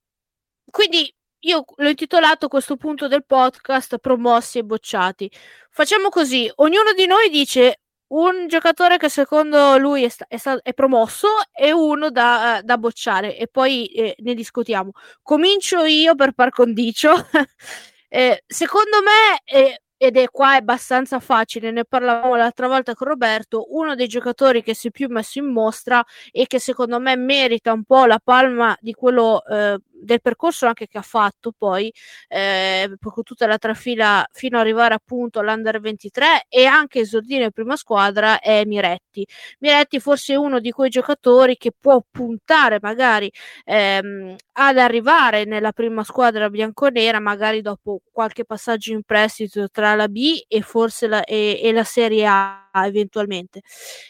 quindi 0.71 1.13
io 1.41 1.65
l'ho 1.77 1.89
intitolato 1.89 2.49
questo 2.49 2.77
punto 2.77 3.09
del 3.09 3.25
podcast 3.25 3.99
promossi 3.99 4.59
e 4.59 4.65
bocciati. 4.65 5.31
Facciamo 5.71 6.09
così, 6.11 6.51
ognuno 6.57 6.93
di 6.93 7.07
noi 7.07 7.29
dice 7.29 7.81
un 8.09 8.47
giocatore 8.49 8.99
che 8.99 9.09
secondo 9.09 9.77
lui 9.79 10.05
è, 10.05 10.09
sta- 10.09 10.27
è, 10.29 10.37
sta- 10.37 10.61
è 10.63 10.73
promosso 10.75 11.29
e 11.53 11.73
uno 11.73 12.11
da, 12.11 12.61
da 12.63 12.79
bocciare 12.79 13.37
e 13.37 13.49
poi 13.49 13.87
eh, 13.87 14.15
ne 14.19 14.35
discutiamo. 14.35 14.93
Comincio 15.23 15.85
io 15.85 16.15
per 16.15 16.33
par 16.33 16.51
condicio. 16.51 17.13
eh, 18.09 18.43
secondo 18.47 18.99
me, 19.03 19.41
eh, 19.45 19.81
ed 19.99 20.17
è 20.17 20.29
qua 20.31 20.55
abbastanza 20.55 21.21
facile, 21.21 21.71
ne 21.71 21.85
parlavamo 21.85 22.37
l'altra 22.37 22.69
volta 22.69 22.95
con 22.95 23.09
Roberto, 23.09 23.67
uno 23.71 23.95
dei 23.95 24.07
giocatori 24.09 24.63
che 24.63 24.75
si 24.75 24.89
è 24.89 24.91
più 24.91 25.09
messo 25.09 25.39
in 25.39 25.47
mostra 25.47 26.05
e 26.31 26.47
che 26.47 26.59
secondo 26.61 27.01
me 27.01 27.17
merita 27.17 27.73
un 27.73 27.85
po' 27.85 28.05
la 28.05 28.21
palma 28.23 28.77
di 28.81 28.93
quello 28.93 29.43
eh, 29.47 29.79
del 30.01 30.21
percorso 30.21 30.67
anche 30.67 30.87
che 30.87 30.99
ha 30.99 31.03
fatto 31.03 31.53
poi 31.57 31.93
eh, 32.29 32.91
tutta 33.25 33.47
la 33.47 33.59
trafila 33.59 34.27
fino 34.33 34.57
ad 34.57 34.63
arrivare 34.65 34.95
appunto 34.95 35.41
all'Under 35.41 35.81
23 35.81 36.47
e 36.49 36.65
anche 36.67 37.01
esordire 37.01 37.45
in 37.45 37.51
prima 37.51 37.77
squadra 37.77 38.41
è 38.41 38.65
Miretti. 38.65 39.27
Miretti 39.61 40.01
forse 40.01 40.35
è 40.35 40.37
uno 40.37 40.61
di 40.61 40.71
quei 40.71 40.91
giocatori 40.91 41.57
che 41.57 41.73
può 41.79 42.03
puntare 42.11 42.79
magari 42.81 43.31
ehm, 43.65 44.37
ad 44.53 44.79
arrivare 44.79 45.45
nella 45.45 45.73
prima 45.73 46.05
squadra 46.05 46.49
bianconera 46.51 47.21
magari 47.21 47.61
dopo 47.63 48.01
qualche 48.13 48.45
passaggio 48.45 48.93
in 48.93 49.03
prestito 49.03 49.69
tra 49.71 49.95
la 49.95 50.09
B 50.09 50.45
e 50.49 50.63
forse 50.63 51.07
la, 51.07 51.25
e, 51.25 51.61
e 51.63 51.73
la 51.73 51.85
Serie 51.85 52.27
A 52.27 52.66
eventualmente. 52.85 53.63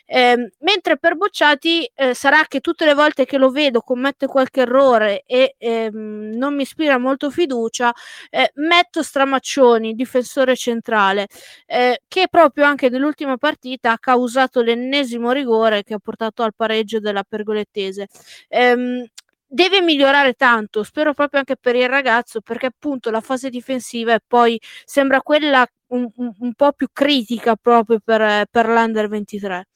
Eh, 0.06 0.50
mentre 0.60 0.98
per 0.98 1.16
Bocciati 1.16 1.88
eh, 1.94 2.14
sarà 2.14 2.44
che 2.48 2.60
tutte 2.60 2.84
le 2.84 2.94
volte 2.94 3.24
che 3.24 3.36
lo 3.38 3.50
vedo 3.50 3.80
commette 3.80 4.26
qualche 4.26 4.62
errore 4.62 5.22
e 5.26 5.54
ehm, 5.58 6.32
non 6.36 6.54
mi 6.54 6.62
ispira 6.62 6.98
molto 6.98 7.30
fiducia, 7.30 7.92
eh, 8.30 8.50
metto 8.54 9.02
Stramaccioni, 9.02 9.94
difensore 9.94 10.56
centrale, 10.56 11.26
eh, 11.66 12.00
che 12.08 12.26
proprio 12.30 12.64
anche 12.64 12.88
nell'ultima 12.88 13.36
partita 13.36 13.92
ha 13.92 13.98
causato 13.98 14.62
l'ennesimo 14.62 15.32
rigore 15.32 15.82
che 15.82 15.94
ha 15.94 15.98
portato 15.98 16.42
al 16.42 16.54
pareggio 16.54 16.98
della 17.00 17.22
Pergolettese. 17.22 18.08
Ehm, 18.48 19.04
deve 19.48 19.80
migliorare 19.80 20.34
tanto, 20.34 20.82
spero 20.82 21.14
proprio 21.14 21.38
anche 21.40 21.56
per 21.56 21.76
il 21.76 21.88
ragazzo, 21.88 22.40
perché 22.40 22.66
appunto 22.66 23.10
la 23.10 23.20
fase 23.20 23.48
difensiva 23.50 24.14
e 24.14 24.20
poi 24.26 24.60
sembra 24.84 25.22
quella 25.22 25.66
un, 25.88 26.08
un, 26.16 26.32
un 26.38 26.54
po' 26.54 26.72
più 26.72 26.88
critica 26.92 27.56
proprio 27.56 28.00
per, 28.02 28.46
per 28.50 28.66
l'Under 28.66 29.08
23. 29.08 29.68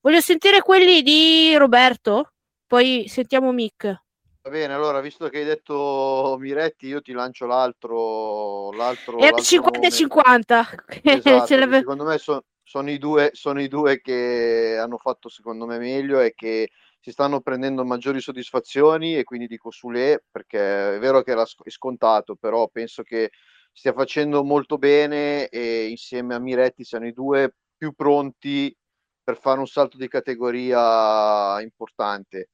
Voglio 0.00 0.20
sentire 0.20 0.62
quelli 0.62 1.02
di 1.02 1.54
Roberto, 1.56 2.32
poi 2.66 3.06
sentiamo 3.08 3.52
Mick. 3.52 4.02
Va 4.44 4.50
bene, 4.50 4.74
allora, 4.74 5.00
visto 5.00 5.28
che 5.28 5.38
hai 5.38 5.44
detto 5.44 6.36
Miretti, 6.40 6.88
io 6.88 7.00
ti 7.00 7.12
lancio 7.12 7.46
l'altro. 7.46 8.72
l'altro 8.72 9.18
Era 9.18 9.38
50 9.38 9.86
e 9.86 9.90
50. 9.92 10.68
Esatto, 11.02 11.46
secondo 11.78 12.04
me 12.04 12.18
so, 12.18 12.44
sono, 12.64 12.90
i 12.90 12.98
due, 12.98 13.30
sono 13.34 13.60
i 13.60 13.68
due 13.68 14.00
che 14.00 14.76
hanno 14.80 14.98
fatto, 14.98 15.28
secondo 15.28 15.64
me, 15.64 15.78
meglio 15.78 16.18
e 16.18 16.34
che 16.34 16.70
si 16.98 17.12
stanno 17.12 17.40
prendendo 17.40 17.84
maggiori 17.84 18.20
soddisfazioni 18.20 19.16
e 19.16 19.22
quindi 19.22 19.46
dico 19.46 19.70
Sule 19.70 20.24
perché 20.28 20.96
è 20.96 20.98
vero 20.98 21.22
che 21.22 21.30
era 21.30 21.44
scontato, 21.46 22.34
però 22.34 22.66
penso 22.66 23.02
che 23.04 23.30
stia 23.72 23.92
facendo 23.92 24.44
molto 24.44 24.78
bene 24.78 25.48
e 25.48 25.88
insieme 25.88 26.34
a 26.34 26.38
Miretti 26.38 26.84
siano 26.84 27.06
i 27.06 27.12
due 27.12 27.54
più 27.76 27.92
pronti 27.92 28.74
per 29.22 29.38
fare 29.38 29.58
un 29.58 29.66
salto 29.66 29.96
di 29.96 30.08
categoria 30.08 31.60
importante. 31.60 32.50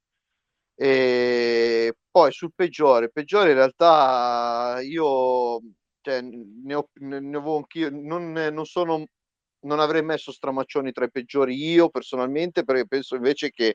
E 0.74 1.94
poi 2.10 2.32
sul 2.32 2.52
peggiore, 2.54 3.10
peggiore 3.10 3.50
in 3.50 3.56
realtà 3.56 4.78
io 4.82 5.60
cioè, 6.00 6.20
ne, 6.22 6.74
ho, 6.74 6.88
ne 6.94 7.16
avevo 7.16 7.56
anch'io, 7.56 7.90
non, 7.90 8.32
non 8.32 8.64
sono 8.64 9.04
non 9.60 9.80
avrei 9.80 10.02
messo 10.02 10.30
Stramaccioni 10.32 10.92
tra 10.92 11.04
i 11.06 11.10
peggiori 11.10 11.54
io 11.56 11.88
personalmente 11.88 12.64
perché 12.64 12.86
penso 12.86 13.16
invece 13.16 13.50
che 13.50 13.74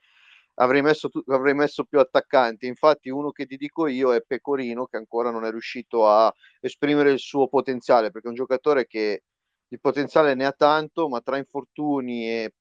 avrei 0.55 0.81
messo, 0.81 1.09
avrei 1.27 1.53
messo 1.53 1.83
più 1.85 1.99
attaccanti. 1.99 2.67
Infatti, 2.67 3.09
uno 3.09 3.31
che 3.31 3.45
ti 3.45 3.57
dico 3.57 3.87
io 3.87 4.13
è 4.13 4.21
Pecorino, 4.21 4.85
che 4.85 4.97
ancora 4.97 5.31
non 5.31 5.45
è 5.45 5.51
riuscito 5.51 6.07
a 6.07 6.33
esprimere 6.59 7.11
il 7.11 7.19
suo 7.19 7.47
potenziale, 7.47 8.11
perché 8.11 8.27
è 8.27 8.29
un 8.29 8.35
giocatore 8.35 8.85
che 8.85 9.23
di 9.67 9.79
potenziale 9.79 10.35
ne 10.35 10.45
ha 10.45 10.51
tanto, 10.51 11.09
ma 11.09 11.21
tra 11.21 11.37
infortuni 11.37 12.29
e, 12.29 12.53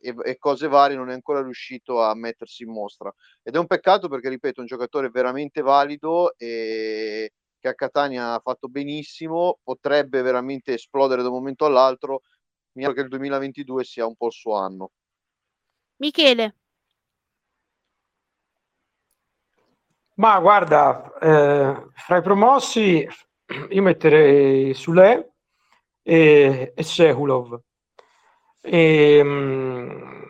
e, 0.00 0.14
e 0.24 0.38
cose 0.38 0.68
varie 0.68 0.96
non 0.96 1.10
è 1.10 1.12
ancora 1.12 1.42
riuscito 1.42 2.02
a 2.02 2.14
mettersi 2.14 2.62
in 2.62 2.70
mostra. 2.72 3.12
Ed 3.42 3.54
è 3.54 3.58
un 3.58 3.66
peccato 3.66 4.08
perché, 4.08 4.28
ripeto, 4.28 4.58
è 4.58 4.60
un 4.60 4.66
giocatore 4.66 5.10
veramente 5.10 5.60
valido 5.60 6.34
e 6.36 7.32
che 7.60 7.68
a 7.68 7.74
Catania 7.74 8.34
ha 8.34 8.40
fatto 8.40 8.68
benissimo, 8.68 9.58
potrebbe 9.62 10.22
veramente 10.22 10.74
esplodere 10.74 11.22
da 11.22 11.28
un 11.28 11.34
momento 11.34 11.64
all'altro. 11.64 12.22
Mi 12.72 12.84
auguro 12.84 13.02
che 13.02 13.08
il 13.08 13.10
2022 13.10 13.84
sia 13.84 14.06
un 14.06 14.14
po' 14.14 14.26
il 14.26 14.32
suo 14.32 14.54
anno. 14.54 14.92
Michele. 15.96 16.54
Ma 20.18 20.38
guarda, 20.40 21.12
eh, 21.20 21.86
fra 21.94 22.16
i 22.16 22.22
promossi 22.22 23.08
io 23.70 23.82
metterei 23.82 24.74
Sule 24.74 25.34
e, 26.02 26.72
e 26.74 26.82
Sehulov. 26.82 27.60
E, 28.60 29.22
mh, 29.22 29.28
mm, 29.28 30.22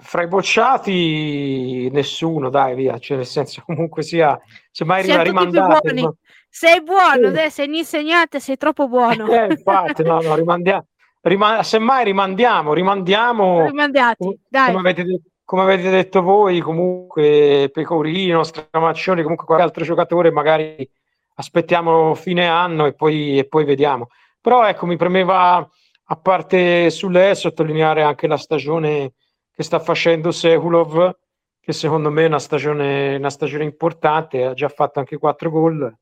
fra 0.00 0.22
i 0.22 0.28
bocciati 0.28 1.88
nessuno, 1.90 2.50
dai 2.50 2.74
via, 2.74 2.98
cioè 2.98 3.16
nel 3.16 3.26
senso 3.26 3.62
comunque 3.66 4.02
sia, 4.02 4.38
se 4.70 4.84
mai 4.84 5.02
Siamo 5.04 5.22
rimandate... 5.22 5.92
Ma... 5.94 6.14
Sei 6.52 6.82
buono, 6.82 7.32
sì. 7.32 7.50
sei 7.50 7.68
un 7.68 7.74
insegnante, 7.74 8.40
sei 8.40 8.56
troppo 8.56 8.88
buono. 8.88 9.28
Eh, 9.28 9.46
infatti, 9.50 10.02
no, 10.02 10.20
no, 10.20 10.34
rimandiamo, 10.34 10.84
rimand- 11.22 11.60
semmai 11.62 12.04
rimandiamo, 12.04 12.74
rimandiamo... 12.74 13.66
Rimandati, 13.66 14.38
dai. 14.48 14.74
Come 14.74 14.90
avete, 14.90 15.20
come 15.50 15.62
avete 15.62 15.90
detto 15.90 16.22
voi, 16.22 16.60
comunque 16.60 17.70
Pecorino, 17.72 18.44
Stramaccioni, 18.44 19.22
comunque 19.22 19.46
qualche 19.46 19.64
altro 19.64 19.82
giocatore, 19.82 20.30
magari 20.30 20.88
aspettiamo 21.34 22.14
fine 22.14 22.46
anno 22.46 22.86
e 22.86 22.92
poi, 22.94 23.36
e 23.36 23.48
poi 23.48 23.64
vediamo. 23.64 24.10
Però 24.40 24.64
ecco, 24.64 24.86
mi 24.86 24.94
premeva, 24.94 25.56
a 25.56 26.16
parte 26.16 26.88
sulle, 26.90 27.34
sottolineare 27.34 28.04
anche 28.04 28.28
la 28.28 28.36
stagione 28.36 29.14
che 29.50 29.64
sta 29.64 29.80
facendo 29.80 30.30
Sekulov, 30.30 31.16
che 31.58 31.72
secondo 31.72 32.12
me 32.12 32.22
è 32.22 32.26
una 32.28 32.38
stagione, 32.38 33.16
una 33.16 33.30
stagione 33.30 33.64
importante, 33.64 34.44
ha 34.44 34.54
già 34.54 34.68
fatto 34.68 35.00
anche 35.00 35.18
quattro 35.18 35.50
gol 35.50 35.92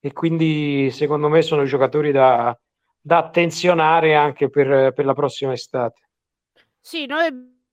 e 0.00 0.12
quindi 0.14 0.90
secondo 0.90 1.28
me 1.28 1.42
sono 1.42 1.64
giocatori 1.64 2.10
da, 2.10 2.58
da 2.98 3.18
attenzionare 3.18 4.14
anche 4.14 4.48
per, 4.48 4.94
per 4.94 5.04
la 5.04 5.12
prossima 5.12 5.52
estate. 5.52 6.00
Sì, 6.80 7.04
noi 7.04 7.26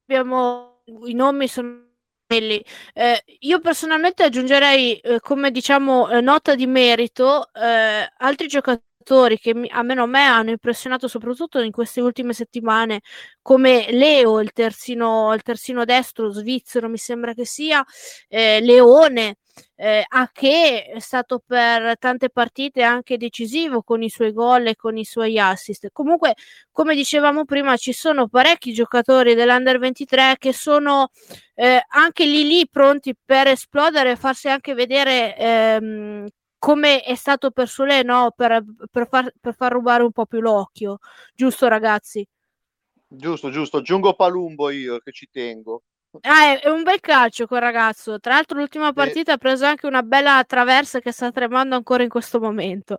abbiamo 0.04 0.71
i 0.86 1.14
nomi 1.14 1.48
sono 1.48 1.90
quelli. 2.26 2.64
Eh, 2.94 3.22
io 3.40 3.60
personalmente 3.60 4.24
aggiungerei 4.24 4.98
eh, 5.00 5.20
come 5.20 5.52
diciamo 5.52 6.10
eh, 6.10 6.22
nota 6.22 6.56
di 6.56 6.66
merito 6.66 7.52
eh, 7.54 8.10
altri 8.18 8.48
giocatori 8.48 9.38
che 9.38 9.54
mi, 9.54 9.68
almeno 9.70 10.04
a 10.04 10.06
me 10.06 10.24
hanno 10.24 10.52
impressionato 10.52 11.08
soprattutto 11.10 11.60
in 11.60 11.72
queste 11.72 12.00
ultime 12.02 12.34
settimane 12.34 13.02
come 13.42 13.88
Leo, 13.92 14.40
il 14.40 14.52
terzino, 14.54 15.34
il 15.34 15.42
terzino 15.42 15.84
destro 15.86 16.30
svizzero 16.32 16.88
mi 16.88 16.98
sembra 16.98 17.34
che 17.34 17.46
sia, 17.46 17.84
eh, 18.30 18.62
Leone, 18.62 19.38
eh, 19.76 20.04
a 20.08 20.30
che 20.32 20.86
è 20.86 21.00
stato 21.00 21.42
per 21.46 21.98
tante 21.98 22.30
partite 22.30 22.84
anche 22.84 23.18
decisivo 23.18 23.84
con 23.84 24.04
i 24.04 24.10
suoi 24.10 24.32
gol 24.32 24.68
e 24.68 24.76
con 24.76 24.98
i 24.98 25.06
suoi 25.06 25.40
assist. 25.40 25.90
Comunque, 25.92 26.36
come 26.72 26.96
dicevamo 26.96 27.46
prima, 27.46 27.78
ci 27.78 27.94
sono 27.94 28.28
parecchi 28.28 28.74
giocatori 28.74 29.34
dell'Under 29.34 29.80
23 29.80 30.36
che 30.38 30.54
sono 30.54 31.10
eh, 31.56 31.84
anche 31.90 32.26
lì 32.26 32.44
lì 32.46 32.68
pronti 32.70 33.16
per 33.24 33.48
esplodere 33.48 34.12
e 34.12 34.16
farsi 34.16 34.50
anche 34.50 34.74
vedere 34.74 35.36
ehm, 35.38 36.28
come 36.58 37.02
è 37.02 37.16
stato 37.16 37.50
per 37.50 37.68
Sole, 37.68 38.04
no? 38.04 38.34
Per, 38.36 38.64
per, 38.92 39.08
far, 39.08 39.34
per 39.40 39.56
far 39.56 39.72
rubare 39.72 40.04
un 40.04 40.12
po' 40.12 40.28
più 40.28 40.42
l'occhio, 40.42 41.00
giusto 41.34 41.68
ragazzi? 41.68 42.24
Giusto, 43.08 43.50
giusto, 43.50 43.78
aggiungo 43.78 44.14
Palumbo 44.14 44.70
io 44.70 45.00
che 45.00 45.12
ci 45.12 45.28
tengo. 45.32 45.82
Ah, 46.22 46.60
è, 46.60 46.68
un 46.70 46.84
bel 46.84 47.00
calcio 47.00 47.48
quel 47.48 47.62
ragazzo. 47.62 48.20
Tra 48.20 48.34
l'altro, 48.34 48.60
l'ultima 48.60 48.92
partita 48.92 49.32
eh. 49.32 49.36
ha 49.36 49.38
preso 49.38 49.66
anche 49.66 49.88
una 49.88 50.04
bella 50.04 50.44
traversa 50.46 51.00
che 51.00 51.12
sta 51.12 51.32
tremando 51.32 51.76
ancora 51.76 52.04
in 52.04 52.10
questo 52.10 52.40
momento. 52.40 52.98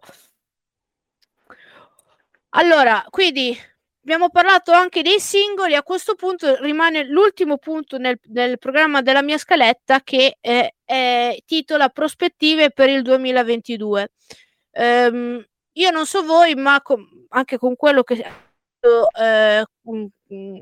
Allora, 2.54 3.04
quindi 3.10 3.56
abbiamo 4.02 4.30
parlato 4.30 4.72
anche 4.72 5.02
dei 5.02 5.20
singoli. 5.20 5.74
A 5.74 5.82
questo 5.82 6.14
punto 6.14 6.56
rimane 6.62 7.04
l'ultimo 7.04 7.58
punto 7.58 7.98
nel, 7.98 8.18
nel 8.28 8.58
programma 8.58 9.02
della 9.02 9.22
mia 9.22 9.38
scaletta 9.38 10.00
che 10.02 10.38
è, 10.40 10.72
è 10.84 11.36
titola 11.44 11.88
Prospettive 11.90 12.70
per 12.70 12.88
il 12.88 13.02
2022. 13.02 14.12
Um, 14.72 14.82
ehm, 14.82 15.46
io 15.72 15.90
non 15.90 16.06
so 16.06 16.22
voi, 16.22 16.54
ma 16.54 16.80
com- 16.82 17.26
anche 17.28 17.58
con 17.58 17.76
quello 17.76 18.02
che 18.02 18.24
eh, 19.12 19.64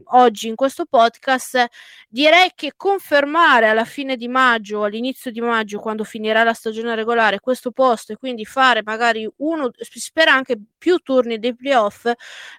oggi 0.04 0.48
in 0.48 0.54
questo 0.54 0.84
podcast, 0.86 1.66
direi 2.08 2.50
che 2.54 2.72
confermare 2.76 3.68
alla 3.68 3.84
fine 3.84 4.16
di 4.16 4.28
maggio, 4.28 4.84
all'inizio 4.84 5.30
di 5.30 5.40
maggio, 5.40 5.78
quando 5.78 6.04
finirà 6.04 6.42
la 6.42 6.52
stagione 6.52 6.94
regolare, 6.94 7.40
questo 7.40 7.70
posto 7.70 8.12
e 8.12 8.16
quindi 8.16 8.44
fare 8.44 8.82
magari 8.82 9.28
uno, 9.38 9.70
si 9.78 10.00
spera 10.00 10.32
anche 10.32 10.58
più 10.78 10.98
turni 10.98 11.38
dei 11.38 11.54
playoff, 11.54 12.10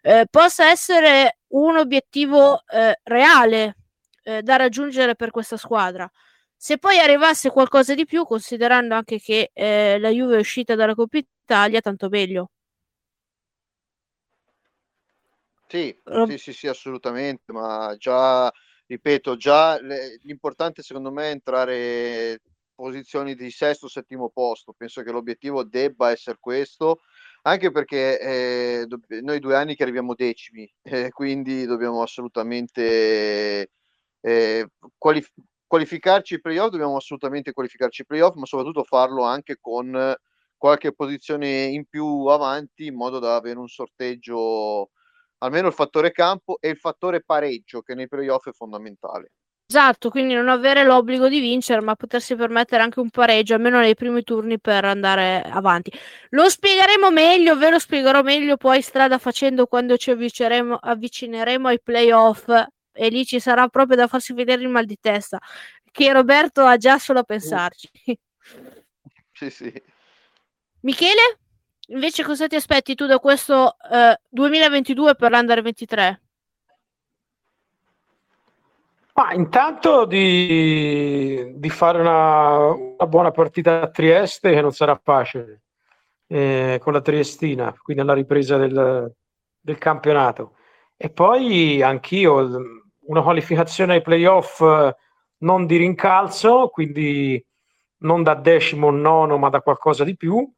eh, 0.02 0.26
possa 0.30 0.70
essere 0.70 1.40
un 1.50 1.78
obiettivo 1.78 2.64
eh, 2.68 3.00
reale 3.04 3.76
eh, 4.24 4.42
da 4.42 4.56
raggiungere 4.56 5.16
per 5.16 5.32
questa 5.32 5.58
squadra. 5.58 6.10
Se 6.56 6.78
poi 6.78 7.00
arrivasse 7.00 7.50
qualcosa 7.50 7.96
di 7.96 8.06
più, 8.06 8.24
considerando 8.26 8.94
anche 8.96 9.20
che 9.20 9.50
eh, 9.54 9.98
la 10.00 10.10
Juve 10.10 10.36
è 10.38 10.40
uscita 10.40 10.76
dalla 10.76 10.94
Coppa 10.96 11.18
Italia, 11.18 11.82
tanto 11.82 12.08
meglio. 12.10 12.52
Sì, 15.72 15.98
sì, 16.20 16.38
sì, 16.38 16.52
sì, 16.54 16.68
assolutamente, 16.68 17.54
ma 17.54 17.96
già, 17.98 18.52
ripeto, 18.88 19.38
già 19.38 19.80
le, 19.82 20.18
l'importante 20.24 20.82
secondo 20.84 21.12
me 21.12 21.28
è 21.28 21.32
entrare 21.32 22.32
in 22.32 22.38
posizioni 22.76 23.36
di 23.36 23.50
sesto, 23.52 23.88
settimo 23.88 24.30
posto, 24.30 24.74
penso 24.76 25.02
che 25.02 25.12
l'obiettivo 25.12 25.64
debba 25.64 26.12
essere 26.12 26.38
questo, 26.42 27.02
anche 27.44 27.72
perché 27.72 28.20
eh, 28.82 28.86
do- 28.86 29.00
noi 29.22 29.40
due 29.40 29.56
anni 29.56 29.76
che 29.76 29.84
arriviamo 29.84 30.14
decimi, 30.14 30.70
eh, 30.84 31.10
quindi 31.12 31.66
dobbiamo 31.66 32.02
assolutamente 32.02 33.70
eh, 34.22 34.68
qualif- 34.98 35.32
qualificarci 35.68 36.34
ai 36.36 36.42
playoff, 36.42 36.70
dobbiamo 36.72 36.98
assolutamente 36.98 37.54
qualificarci 37.54 38.02
ai 38.02 38.08
playoff, 38.08 38.36
ma 38.36 38.46
soprattutto 38.46 38.84
farlo 38.84 39.24
anche 39.24 39.58
con 39.60 40.14
qualche 40.58 40.94
posizione 40.94 41.64
in 41.66 41.86
più 41.86 42.26
avanti 42.28 42.86
in 42.88 42.96
modo 42.96 43.20
da 43.20 43.36
avere 43.36 43.58
un 43.58 43.68
sorteggio 43.68 44.92
almeno 45.42 45.68
il 45.68 45.74
fattore 45.74 46.12
campo 46.12 46.58
e 46.60 46.70
il 46.70 46.78
fattore 46.78 47.22
pareggio 47.22 47.82
che 47.82 47.96
nei 47.96 48.08
playoff 48.08 48.50
è 48.50 48.52
fondamentale. 48.52 49.32
Esatto, 49.72 50.10
quindi 50.10 50.34
non 50.34 50.50
avere 50.50 50.84
l'obbligo 50.84 51.30
di 51.30 51.40
vincere, 51.40 51.80
ma 51.80 51.96
potersi 51.96 52.36
permettere 52.36 52.84
anche 52.84 53.00
un 53.00 53.10
pareggio, 53.10 53.54
almeno 53.54 53.80
nei 53.80 53.96
primi 53.96 54.22
turni 54.22 54.60
per 54.60 54.84
andare 54.84 55.44
avanti. 55.44 55.90
Lo 56.32 56.50
spiegheremo 56.50 57.10
meglio, 57.10 57.56
ve 57.56 57.70
lo 57.70 57.80
spiegherò 57.80 58.22
meglio 58.22 58.58
poi 58.58 58.82
strada 58.82 59.18
facendo 59.18 59.68
quando 59.68 59.96
ci 59.96 60.12
avvicineremo, 60.12 60.76
avvicineremo 60.76 61.70
ai 61.70 61.80
playoff 61.82 62.50
e 62.92 63.10
lì 63.10 63.26
ci 63.26 63.40
sarà 63.40 63.70
proprio 63.70 63.96
da 63.96 64.08
farsi 64.08 64.34
vedere 64.34 64.62
il 64.62 64.68
mal 64.68 64.84
di 64.84 64.98
testa, 65.00 65.40
che 65.90 66.12
Roberto 66.12 66.66
ha 66.66 66.76
già 66.76 67.00
solo 67.00 67.20
a 67.20 67.24
pensarci. 67.24 67.90
Sì, 69.32 69.50
sì. 69.50 69.74
Michele? 70.82 71.41
Invece 71.92 72.24
cosa 72.24 72.48
ti 72.48 72.56
aspetti 72.56 72.96
tu 72.96 73.06
da 73.06 73.20
questo 73.20 73.76
eh, 73.92 74.18
2022 74.30 75.16
per 75.16 75.30
l'Under 75.30 75.62
23? 75.62 76.22
Ma 79.14 79.34
intanto 79.34 80.06
di, 80.06 81.52
di 81.56 81.70
fare 81.70 82.00
una, 82.00 82.70
una, 82.70 83.08
buona 83.08 83.32
partita 83.32 83.82
a 83.82 83.90
Trieste 83.90 84.54
che 84.54 84.62
non 84.62 84.72
sarà 84.72 84.98
facile 85.04 85.64
eh, 86.28 86.80
con 86.82 86.94
la 86.94 87.02
Triestina, 87.02 87.76
quindi 87.84 88.02
alla 88.02 88.14
ripresa 88.14 88.56
del, 88.56 89.14
del 89.60 89.78
campionato. 89.78 90.56
E 90.96 91.10
poi 91.10 91.82
anch'io 91.82 92.88
una 93.02 93.22
qualificazione 93.22 93.96
ai 93.96 94.02
playoff 94.02 94.64
non 95.40 95.66
di 95.66 95.76
rincalzo, 95.76 96.70
quindi 96.70 97.44
non 98.04 98.24
da 98.24 98.36
decimo 98.36 98.88
o 98.88 98.92
nono, 98.92 99.38
ma 99.38 99.50
da 99.50 99.60
qualcosa 99.60 100.06
di 100.06 100.16
più 100.16 100.50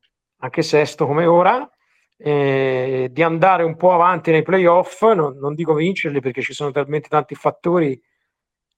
anche 0.43 0.61
sesto 0.61 1.05
come 1.07 1.25
ora, 1.25 1.67
eh, 2.17 3.07
di 3.11 3.23
andare 3.23 3.63
un 3.63 3.75
po' 3.77 3.93
avanti 3.93 4.31
nei 4.31 4.43
playoff, 4.43 5.01
non, 5.03 5.37
non 5.37 5.55
dico 5.55 5.73
vincerli 5.73 6.19
perché 6.19 6.41
ci 6.41 6.53
sono 6.53 6.71
talmente 6.71 7.07
tanti 7.07 7.33
fattori 7.33 7.99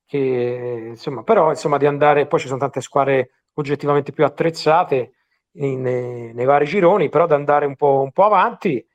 che 0.05 0.85
insomma, 0.89 1.23
però 1.23 1.49
insomma 1.49 1.77
di 1.77 1.87
andare, 1.87 2.27
poi 2.27 2.39
ci 2.39 2.47
sono 2.47 2.59
tante 2.59 2.81
squadre 2.81 3.31
oggettivamente 3.53 4.11
più 4.11 4.23
attrezzate 4.23 5.13
in, 5.53 5.81
nei 5.81 6.45
vari 6.45 6.65
gironi, 6.65 7.09
però 7.09 7.25
di 7.25 7.33
andare 7.33 7.65
un 7.65 7.75
po', 7.75 8.01
un 8.01 8.11
po 8.11 8.25
avanti 8.25 8.77
e 8.77 8.87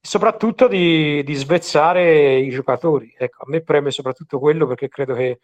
soprattutto 0.00 0.68
di, 0.68 1.22
di, 1.22 1.34
svezzare 1.34 2.36
i 2.38 2.48
giocatori. 2.48 3.14
Ecco, 3.18 3.42
a 3.42 3.46
me 3.48 3.60
preme 3.62 3.90
soprattutto 3.90 4.38
quello 4.38 4.66
perché 4.66 4.88
credo 4.88 5.14
che 5.14 5.40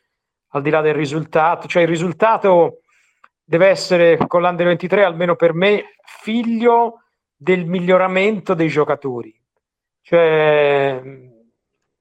al 0.55 0.63
di 0.63 0.71
là 0.71 0.81
del 0.81 0.95
risultato, 0.95 1.67
cioè 1.69 1.83
il 1.83 1.89
risultato 1.89 2.82
deve 3.53 3.69
essere 3.69 4.17
con 4.29 4.41
l'Under 4.41 4.69
23, 4.69 5.05
almeno 5.05 5.37
per 5.37 5.53
me, 5.53 5.97
figlio 6.23 7.03
del 7.37 7.67
miglioramento 7.67 8.55
dei 8.55 8.69
giocatori. 8.69 9.39
Cioè, 10.01 11.03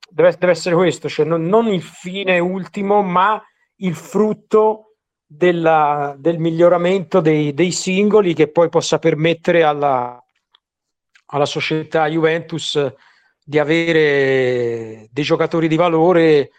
deve, 0.09 0.35
deve 0.39 0.51
essere 0.51 0.75
questo, 0.75 1.09
cioè 1.09 1.25
non, 1.25 1.43
non, 1.43 1.67
il 1.67 1.81
fine 1.81 2.39
ultimo, 2.39 3.01
ma 3.01 3.43
il 3.79 3.95
frutto 3.95 4.95
della, 5.25 6.15
del 6.17 6.39
miglioramento 6.39 7.19
dei, 7.19 7.53
dei, 7.53 7.73
singoli 7.73 8.33
che 8.33 8.49
poi 8.49 8.69
possa 8.69 8.97
permettere 8.97 9.63
alla, 9.63 10.23
alla 11.25 11.45
società 11.45 12.07
Juventus 12.07 12.93
di 13.43 13.59
avere 13.59 15.09
dei 15.11 15.23
giocatori 15.25 15.67
di 15.67 15.75
valore 15.75 16.51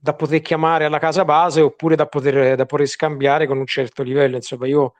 da 0.00 0.14
poter 0.14 0.40
chiamare 0.40 0.86
alla 0.86 0.98
casa 0.98 1.24
base 1.24 1.60
oppure 1.60 1.94
da 1.94 2.06
poter, 2.06 2.56
da 2.56 2.64
poter 2.64 2.86
scambiare 2.86 3.46
con 3.46 3.58
un 3.58 3.66
certo 3.66 4.02
livello. 4.02 4.36
Insomma, 4.36 4.66
io 4.66 4.94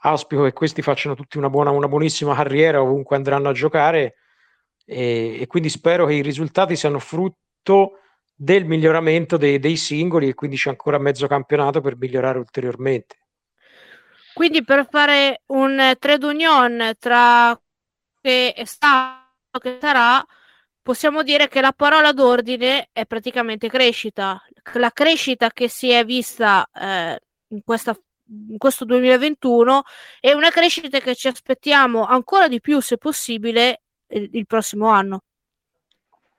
auspico 0.00 0.44
che 0.44 0.52
questi 0.52 0.82
facciano 0.82 1.14
tutti 1.14 1.36
una, 1.36 1.50
buona, 1.50 1.70
una 1.70 1.88
buonissima 1.88 2.34
carriera 2.34 2.80
ovunque 2.80 3.16
andranno 3.16 3.48
a 3.48 3.52
giocare 3.52 4.16
e, 4.84 5.38
e, 5.40 5.46
quindi 5.48 5.68
spero 5.68 6.06
che 6.06 6.14
i 6.14 6.22
risultati 6.22 6.76
siano 6.76 7.00
frutto 7.00 8.00
del 8.34 8.64
miglioramento 8.66 9.36
dei, 9.36 9.58
dei 9.58 9.76
singoli 9.76 10.28
e 10.28 10.34
quindi 10.34 10.56
c'è 10.56 10.70
ancora 10.70 10.98
mezzo 10.98 11.26
campionato 11.26 11.80
per 11.80 11.96
migliorare 11.96 12.38
ulteriormente. 12.38 13.16
Quindi 14.32 14.62
per 14.62 14.86
fare 14.88 15.42
un 15.46 15.94
trade 15.98 16.26
union 16.26 16.92
tra 16.98 17.58
che 18.20 18.52
è 18.52 18.64
stato 18.64 19.58
che 19.58 19.78
sarà 19.80 20.24
possiamo 20.86 21.24
dire 21.24 21.48
che 21.48 21.60
la 21.60 21.72
parola 21.72 22.12
d'ordine 22.12 22.90
è 22.92 23.06
praticamente 23.06 23.68
crescita. 23.68 24.40
La 24.74 24.92
crescita 24.92 25.50
che 25.50 25.68
si 25.68 25.90
è 25.90 26.04
vista 26.04 26.64
eh, 26.72 27.20
in, 27.48 27.64
questa, 27.64 27.98
in 28.50 28.56
questo 28.56 28.84
2021 28.84 29.82
è 30.20 30.32
una 30.32 30.50
crescita 30.50 31.00
che 31.00 31.16
ci 31.16 31.26
aspettiamo 31.26 32.04
ancora 32.04 32.46
di 32.46 32.60
più, 32.60 32.78
se 32.80 32.98
possibile, 32.98 33.82
il, 34.10 34.28
il 34.34 34.46
prossimo 34.46 34.86
anno. 34.86 35.22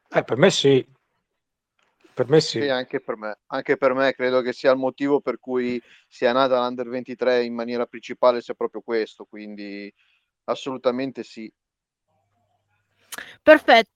Eh, 0.09 0.23
per 0.23 0.37
me 0.37 0.49
sì, 0.49 0.87
per 2.13 2.29
me 2.29 2.39
sì. 2.39 2.61
sì 2.61 2.69
anche, 2.69 3.01
per 3.01 3.17
me. 3.17 3.39
anche 3.47 3.75
per 3.75 3.93
me 3.93 4.13
credo 4.13 4.39
che 4.39 4.53
sia 4.53 4.71
il 4.71 4.77
motivo 4.77 5.19
per 5.19 5.39
cui 5.39 5.81
sia 6.07 6.31
nata 6.31 6.57
l'Under 6.57 6.87
23 6.87 7.43
in 7.43 7.53
maniera 7.53 7.85
principale 7.85 8.39
sia 8.39 8.53
proprio 8.53 8.79
questo, 8.79 9.25
quindi 9.25 9.93
assolutamente 10.45 11.23
sì. 11.23 11.51
Perfetto. 13.43 13.95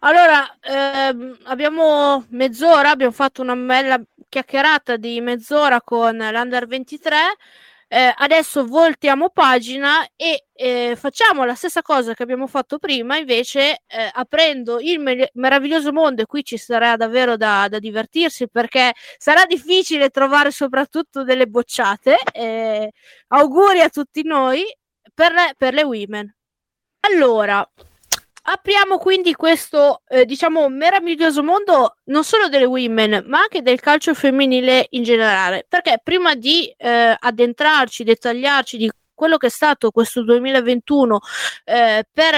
Allora, 0.00 0.56
ehm, 0.60 1.38
abbiamo 1.44 2.24
mezz'ora, 2.30 2.90
abbiamo 2.90 3.12
fatto 3.12 3.42
una 3.42 3.56
bella 3.56 4.00
chiacchierata 4.28 4.96
di 4.96 5.20
mezz'ora 5.20 5.82
con 5.82 6.16
l'Under 6.16 6.66
23. 6.68 7.16
Eh, 7.90 8.12
adesso 8.16 8.66
voltiamo 8.66 9.30
pagina 9.30 10.06
e 10.14 10.44
eh, 10.52 10.94
facciamo 10.94 11.44
la 11.44 11.54
stessa 11.54 11.80
cosa 11.82 12.14
che 12.14 12.22
abbiamo 12.22 12.46
fatto 12.46 12.78
prima, 12.78 13.16
invece 13.16 13.82
eh, 13.86 14.10
aprendo 14.12 14.78
il 14.78 15.00
me- 15.00 15.30
meraviglioso 15.34 15.90
mondo 15.92 16.20
e 16.22 16.26
qui 16.26 16.44
ci 16.44 16.58
sarà 16.58 16.96
davvero 16.96 17.36
da, 17.38 17.66
da, 17.68 17.78
divertirsi 17.78 18.48
perché 18.48 18.92
sarà 19.16 19.46
difficile 19.46 20.10
trovare 20.10 20.50
soprattutto 20.50 21.24
delle 21.24 21.46
bocciate. 21.46 22.18
Eh, 22.32 22.92
auguri 23.28 23.80
a 23.80 23.88
tutti 23.88 24.22
noi 24.22 24.64
per 25.14 25.32
le, 25.32 25.54
per 25.56 25.74
le 25.74 25.82
women. 25.82 26.32
Allora, 27.00 27.68
apriamo 28.50 28.98
quindi 28.98 29.34
questo, 29.34 30.02
eh, 30.08 30.24
diciamo, 30.24 30.68
meraviglioso 30.68 31.42
mondo 31.42 31.96
non 32.04 32.24
solo 32.24 32.48
delle 32.48 32.64
women, 32.64 33.24
ma 33.26 33.40
anche 33.40 33.62
del 33.62 33.80
calcio 33.80 34.14
femminile 34.14 34.86
in 34.90 35.02
generale. 35.02 35.66
Perché 35.68 36.00
prima 36.02 36.34
di 36.34 36.72
eh, 36.76 37.16
addentrarci, 37.18 38.04
dettagliarci 38.04 38.76
di 38.76 38.90
quello 39.14 39.36
che 39.36 39.48
è 39.48 39.50
stato 39.50 39.90
questo 39.90 40.22
2021 40.22 41.20
eh, 41.64 42.04
per 42.10 42.34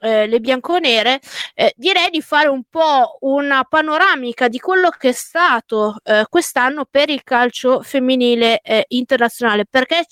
eh, 0.00 0.26
le 0.26 0.40
bianconere, 0.40 1.20
eh, 1.54 1.72
direi 1.76 2.10
di 2.10 2.22
fare 2.22 2.48
un 2.48 2.62
po' 2.68 3.18
una 3.20 3.64
panoramica 3.64 4.48
di 4.48 4.58
quello 4.58 4.90
che 4.90 5.10
è 5.10 5.12
stato 5.12 5.96
eh, 6.02 6.24
quest'anno 6.28 6.86
per 6.90 7.10
il 7.10 7.22
calcio 7.22 7.82
femminile 7.82 8.60
eh, 8.60 8.84
internazionale, 8.88 9.66
perché 9.68 10.04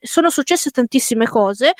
sono 0.00 0.30
successe 0.30 0.70
tantissime 0.70 1.26
cose. 1.26 1.72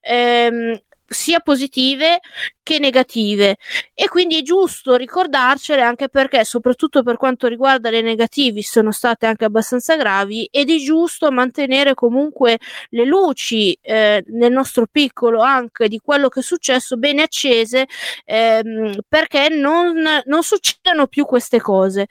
Ehm, 0.00 0.78
sia 1.12 1.40
positive 1.40 2.20
che 2.62 2.78
negative. 2.78 3.56
E 3.94 4.08
quindi 4.08 4.38
è 4.38 4.42
giusto 4.42 4.96
ricordarcele 4.96 5.82
anche 5.82 6.08
perché 6.08 6.44
soprattutto 6.44 7.02
per 7.02 7.16
quanto 7.16 7.46
riguarda 7.46 7.90
le 7.90 8.00
negativi 8.00 8.62
sono 8.62 8.92
state 8.92 9.26
anche 9.26 9.44
abbastanza 9.44 9.96
gravi 9.96 10.48
ed 10.50 10.70
è 10.70 10.76
giusto 10.76 11.30
mantenere 11.30 11.94
comunque 11.94 12.58
le 12.90 13.04
luci 13.04 13.76
eh, 13.80 14.22
nel 14.28 14.52
nostro 14.52 14.86
piccolo 14.90 15.40
anche 15.40 15.88
di 15.88 15.98
quello 15.98 16.28
che 16.28 16.40
è 16.40 16.42
successo 16.42 16.96
bene 16.96 17.22
accese 17.22 17.86
ehm, 18.24 19.00
perché 19.08 19.48
non, 19.48 20.02
non 20.24 20.42
succedano 20.42 21.06
più 21.06 21.24
queste 21.24 21.60
cose. 21.60 22.06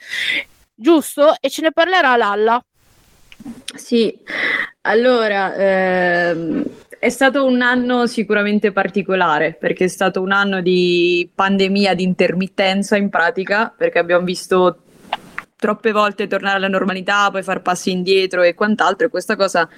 Giusto? 0.73 1.35
E 1.39 1.49
ce 1.49 1.61
ne 1.61 1.71
parlerà 1.71 2.15
Lalla 2.15 2.63
sì, 3.75 4.17
allora 4.81 5.55
ehm, 5.55 6.63
è 6.99 7.09
stato 7.09 7.45
un 7.45 7.61
anno 7.61 8.05
sicuramente 8.07 8.71
particolare 8.71 9.53
perché 9.59 9.85
è 9.85 9.87
stato 9.87 10.21
un 10.21 10.31
anno 10.31 10.61
di 10.61 11.29
pandemia, 11.33 11.95
di 11.95 12.03
intermittenza 12.03 12.95
in 12.97 13.09
pratica, 13.09 13.73
perché 13.75 13.99
abbiamo 13.99 14.23
visto 14.23 14.83
troppe 15.55 15.91
volte 15.91 16.27
tornare 16.27 16.57
alla 16.57 16.67
normalità, 16.67 17.29
poi 17.29 17.43
far 17.43 17.61
passi 17.61 17.91
indietro 17.91 18.41
e 18.41 18.55
quant'altro 18.55 19.05
e 19.05 19.09
questa 19.09 19.35
cosa 19.35 19.69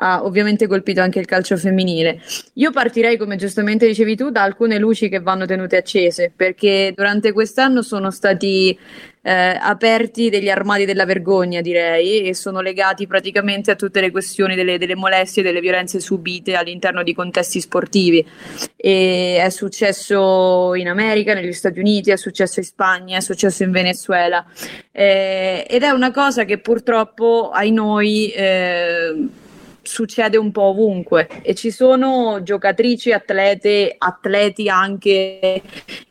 ha 0.00 0.24
ovviamente 0.24 0.66
colpito 0.66 1.00
anche 1.00 1.18
il 1.18 1.26
calcio 1.26 1.56
femminile. 1.56 2.20
Io 2.54 2.70
partirei, 2.70 3.16
come 3.16 3.36
giustamente 3.36 3.86
dicevi 3.86 4.16
tu, 4.16 4.30
da 4.30 4.42
alcune 4.42 4.78
luci 4.78 5.08
che 5.08 5.20
vanno 5.20 5.46
tenute 5.46 5.76
accese, 5.76 6.32
perché 6.34 6.92
durante 6.94 7.32
quest'anno 7.32 7.82
sono 7.82 8.10
stati 8.10 8.78
eh, 9.22 9.58
aperti 9.60 10.30
degli 10.30 10.48
armadi 10.48 10.84
della 10.84 11.04
vergogna, 11.04 11.60
direi, 11.60 12.28
e 12.28 12.34
sono 12.34 12.60
legati 12.60 13.08
praticamente 13.08 13.72
a 13.72 13.74
tutte 13.74 14.00
le 14.00 14.12
questioni 14.12 14.54
delle, 14.54 14.78
delle 14.78 14.94
molestie 14.94 15.42
e 15.42 15.44
delle 15.44 15.60
violenze 15.60 15.98
subite 15.98 16.54
all'interno 16.54 17.02
di 17.02 17.12
contesti 17.12 17.60
sportivi. 17.60 18.24
E 18.76 19.40
è 19.42 19.50
successo 19.50 20.74
in 20.76 20.88
America, 20.88 21.34
negli 21.34 21.52
Stati 21.52 21.80
Uniti, 21.80 22.12
è 22.12 22.16
successo 22.16 22.60
in 22.60 22.66
Spagna, 22.66 23.18
è 23.18 23.20
successo 23.20 23.64
in 23.64 23.72
Venezuela. 23.72 24.46
Eh, 24.92 25.66
ed 25.68 25.82
è 25.82 25.90
una 25.90 26.12
cosa 26.12 26.44
che 26.44 26.58
purtroppo 26.58 27.50
ai 27.52 27.72
noi. 27.72 28.30
Eh, 28.30 29.46
succede 29.88 30.36
un 30.36 30.52
po' 30.52 30.64
ovunque 30.64 31.26
e 31.42 31.54
ci 31.54 31.70
sono 31.70 32.42
giocatrici, 32.42 33.10
atlete, 33.12 33.94
atleti 33.96 34.68
anche 34.68 35.62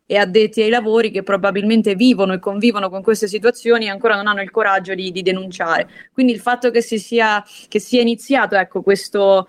e 0.09 0.15
addetti 0.15 0.61
ai 0.61 0.69
lavori 0.69 1.11
che 1.11 1.21
probabilmente 1.21 1.93
vivono 1.93 2.33
e 2.33 2.39
convivono 2.39 2.89
con 2.89 3.03
queste 3.03 3.27
situazioni 3.27 3.85
e 3.85 3.89
ancora 3.89 4.15
non 4.15 4.27
hanno 4.27 4.41
il 4.41 4.51
coraggio 4.51 4.95
di, 4.95 5.11
di 5.11 5.21
denunciare. 5.21 5.87
Quindi 6.13 6.31
il 6.31 6.39
fatto 6.39 6.71
che 6.71 6.81
si 6.81 6.97
sia, 6.97 7.43
che 7.67 7.79
sia 7.79 8.01
iniziato 8.01 8.55
ecco, 8.55 8.81
questo 8.81 9.47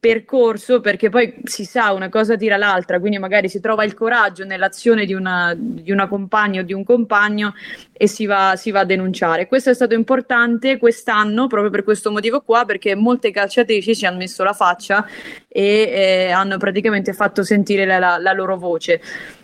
percorso 0.00 0.80
perché 0.80 1.10
poi 1.10 1.34
si 1.44 1.66
sa 1.66 1.92
una 1.92 2.08
cosa 2.08 2.34
tira 2.34 2.56
l'altra, 2.56 2.98
quindi 2.98 3.18
magari 3.18 3.50
si 3.50 3.60
trova 3.60 3.84
il 3.84 3.92
coraggio 3.92 4.44
nell'azione 4.44 5.04
di 5.04 5.12
una, 5.12 5.54
di 5.54 5.92
una 5.92 6.08
compagna 6.08 6.62
o 6.62 6.64
di 6.64 6.72
un 6.72 6.84
compagno 6.84 7.52
e 7.92 8.08
si 8.08 8.24
va, 8.24 8.54
si 8.56 8.70
va, 8.70 8.80
a 8.80 8.84
denunciare. 8.84 9.46
Questo 9.46 9.68
è 9.68 9.74
stato 9.74 9.92
importante 9.92 10.78
quest'anno 10.78 11.48
proprio 11.48 11.70
per 11.70 11.84
questo 11.84 12.10
motivo 12.10 12.40
qua 12.40 12.64
perché 12.64 12.94
molte 12.94 13.30
calciatrici 13.30 13.94
ci 13.94 14.06
hanno 14.06 14.16
messo 14.16 14.42
la 14.42 14.54
faccia 14.54 15.06
e 15.46 15.62
eh, 15.92 16.30
hanno 16.30 16.56
praticamente 16.56 17.12
fatto 17.12 17.42
sentire 17.42 17.84
la, 17.84 17.98
la, 17.98 18.16
la 18.16 18.32
loro 18.32 18.56
voce. 18.56 19.02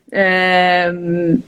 Eh, 0.08 1.38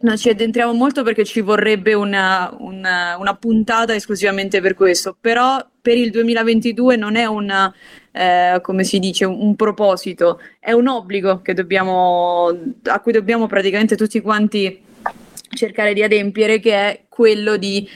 non 0.00 0.16
ci 0.16 0.28
addentriamo 0.28 0.72
molto 0.72 1.02
perché 1.02 1.24
ci 1.24 1.40
vorrebbe 1.40 1.92
una, 1.92 2.54
una, 2.78 3.16
una, 3.18 3.36
puntata 3.36 3.94
esclusivamente 3.94 4.60
per 4.60 4.74
questo, 4.74 5.16
però 5.20 5.64
per 5.80 5.96
il 5.96 6.10
2022 6.10 6.96
non 6.96 7.16
è 7.16 7.26
una, 7.26 7.72
eh, 8.12 8.58
come 8.62 8.84
si 8.84 8.98
dice, 8.98 9.24
un, 9.24 9.38
un, 9.40 9.56
proposito, 9.56 10.40
è 10.58 10.72
un 10.72 10.88
obbligo 10.88 11.42
dobbiamo, 11.54 12.48
a 12.84 13.00
cui 13.00 13.12
dobbiamo 13.12 13.46
praticamente 13.46 13.96
tutti 13.96 14.20
quanti 14.20 14.82
cercare 15.50 15.94
di 15.94 16.02
adempiere, 16.02 16.60
che 16.60 16.74
è 16.74 17.04
quello 17.08 17.56
di 17.56 17.88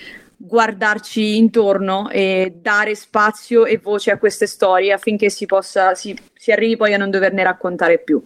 guardarci 0.44 1.36
intorno 1.36 2.10
e 2.10 2.54
dare 2.56 2.96
spazio 2.96 3.64
e 3.64 3.78
voce 3.78 4.10
a 4.10 4.18
queste 4.18 4.48
storie 4.48 4.92
affinché 4.92 5.30
si 5.30 5.46
possa 5.46 5.94
si, 5.94 6.18
si 6.34 6.50
arrivi 6.50 6.76
poi 6.76 6.92
a 6.94 6.96
non 6.96 7.10
doverne 7.10 7.44
raccontare 7.44 7.98
più. 7.98 8.20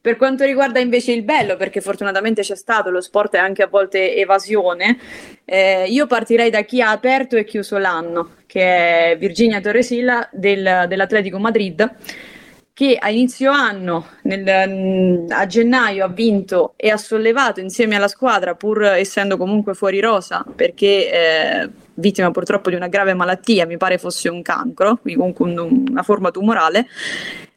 Per 0.00 0.16
quanto 0.16 0.44
riguarda 0.44 0.78
invece 0.78 1.12
il 1.12 1.24
bello, 1.24 1.56
perché 1.56 1.82
fortunatamente 1.82 2.40
c'è 2.40 2.56
stato, 2.56 2.88
lo 2.88 3.02
sport 3.02 3.34
è 3.34 3.38
anche 3.38 3.62
a 3.62 3.66
volte 3.66 4.16
evasione, 4.16 4.98
eh, 5.44 5.84
io 5.86 6.06
partirei 6.06 6.48
da 6.48 6.62
chi 6.62 6.80
ha 6.80 6.90
aperto 6.90 7.36
e 7.36 7.44
chiuso 7.44 7.76
l'anno, 7.76 8.36
che 8.46 9.10
è 9.10 9.18
Virginia 9.18 9.60
Torresilla 9.60 10.26
del, 10.32 10.86
dell'Atletico 10.88 11.38
Madrid, 11.38 11.96
che 12.78 12.96
a 12.96 13.10
inizio 13.10 13.50
anno, 13.50 14.06
nel, 14.22 15.26
a 15.30 15.46
gennaio, 15.46 16.04
ha 16.04 16.08
vinto 16.08 16.74
e 16.76 16.90
ha 16.90 16.96
sollevato 16.96 17.58
insieme 17.58 17.96
alla 17.96 18.06
squadra, 18.06 18.54
pur 18.54 18.84
essendo 18.84 19.36
comunque 19.36 19.74
fuori 19.74 19.98
rosa, 19.98 20.44
perché 20.54 21.10
eh, 21.10 21.70
vittima 21.94 22.30
purtroppo 22.30 22.70
di 22.70 22.76
una 22.76 22.86
grave 22.86 23.14
malattia, 23.14 23.66
mi 23.66 23.78
pare 23.78 23.98
fosse 23.98 24.28
un 24.28 24.42
cancro, 24.42 24.98
quindi 24.98 25.18
comunque 25.18 25.44
un, 25.44 25.86
una 25.90 26.04
forma 26.04 26.30
tumorale, 26.30 26.86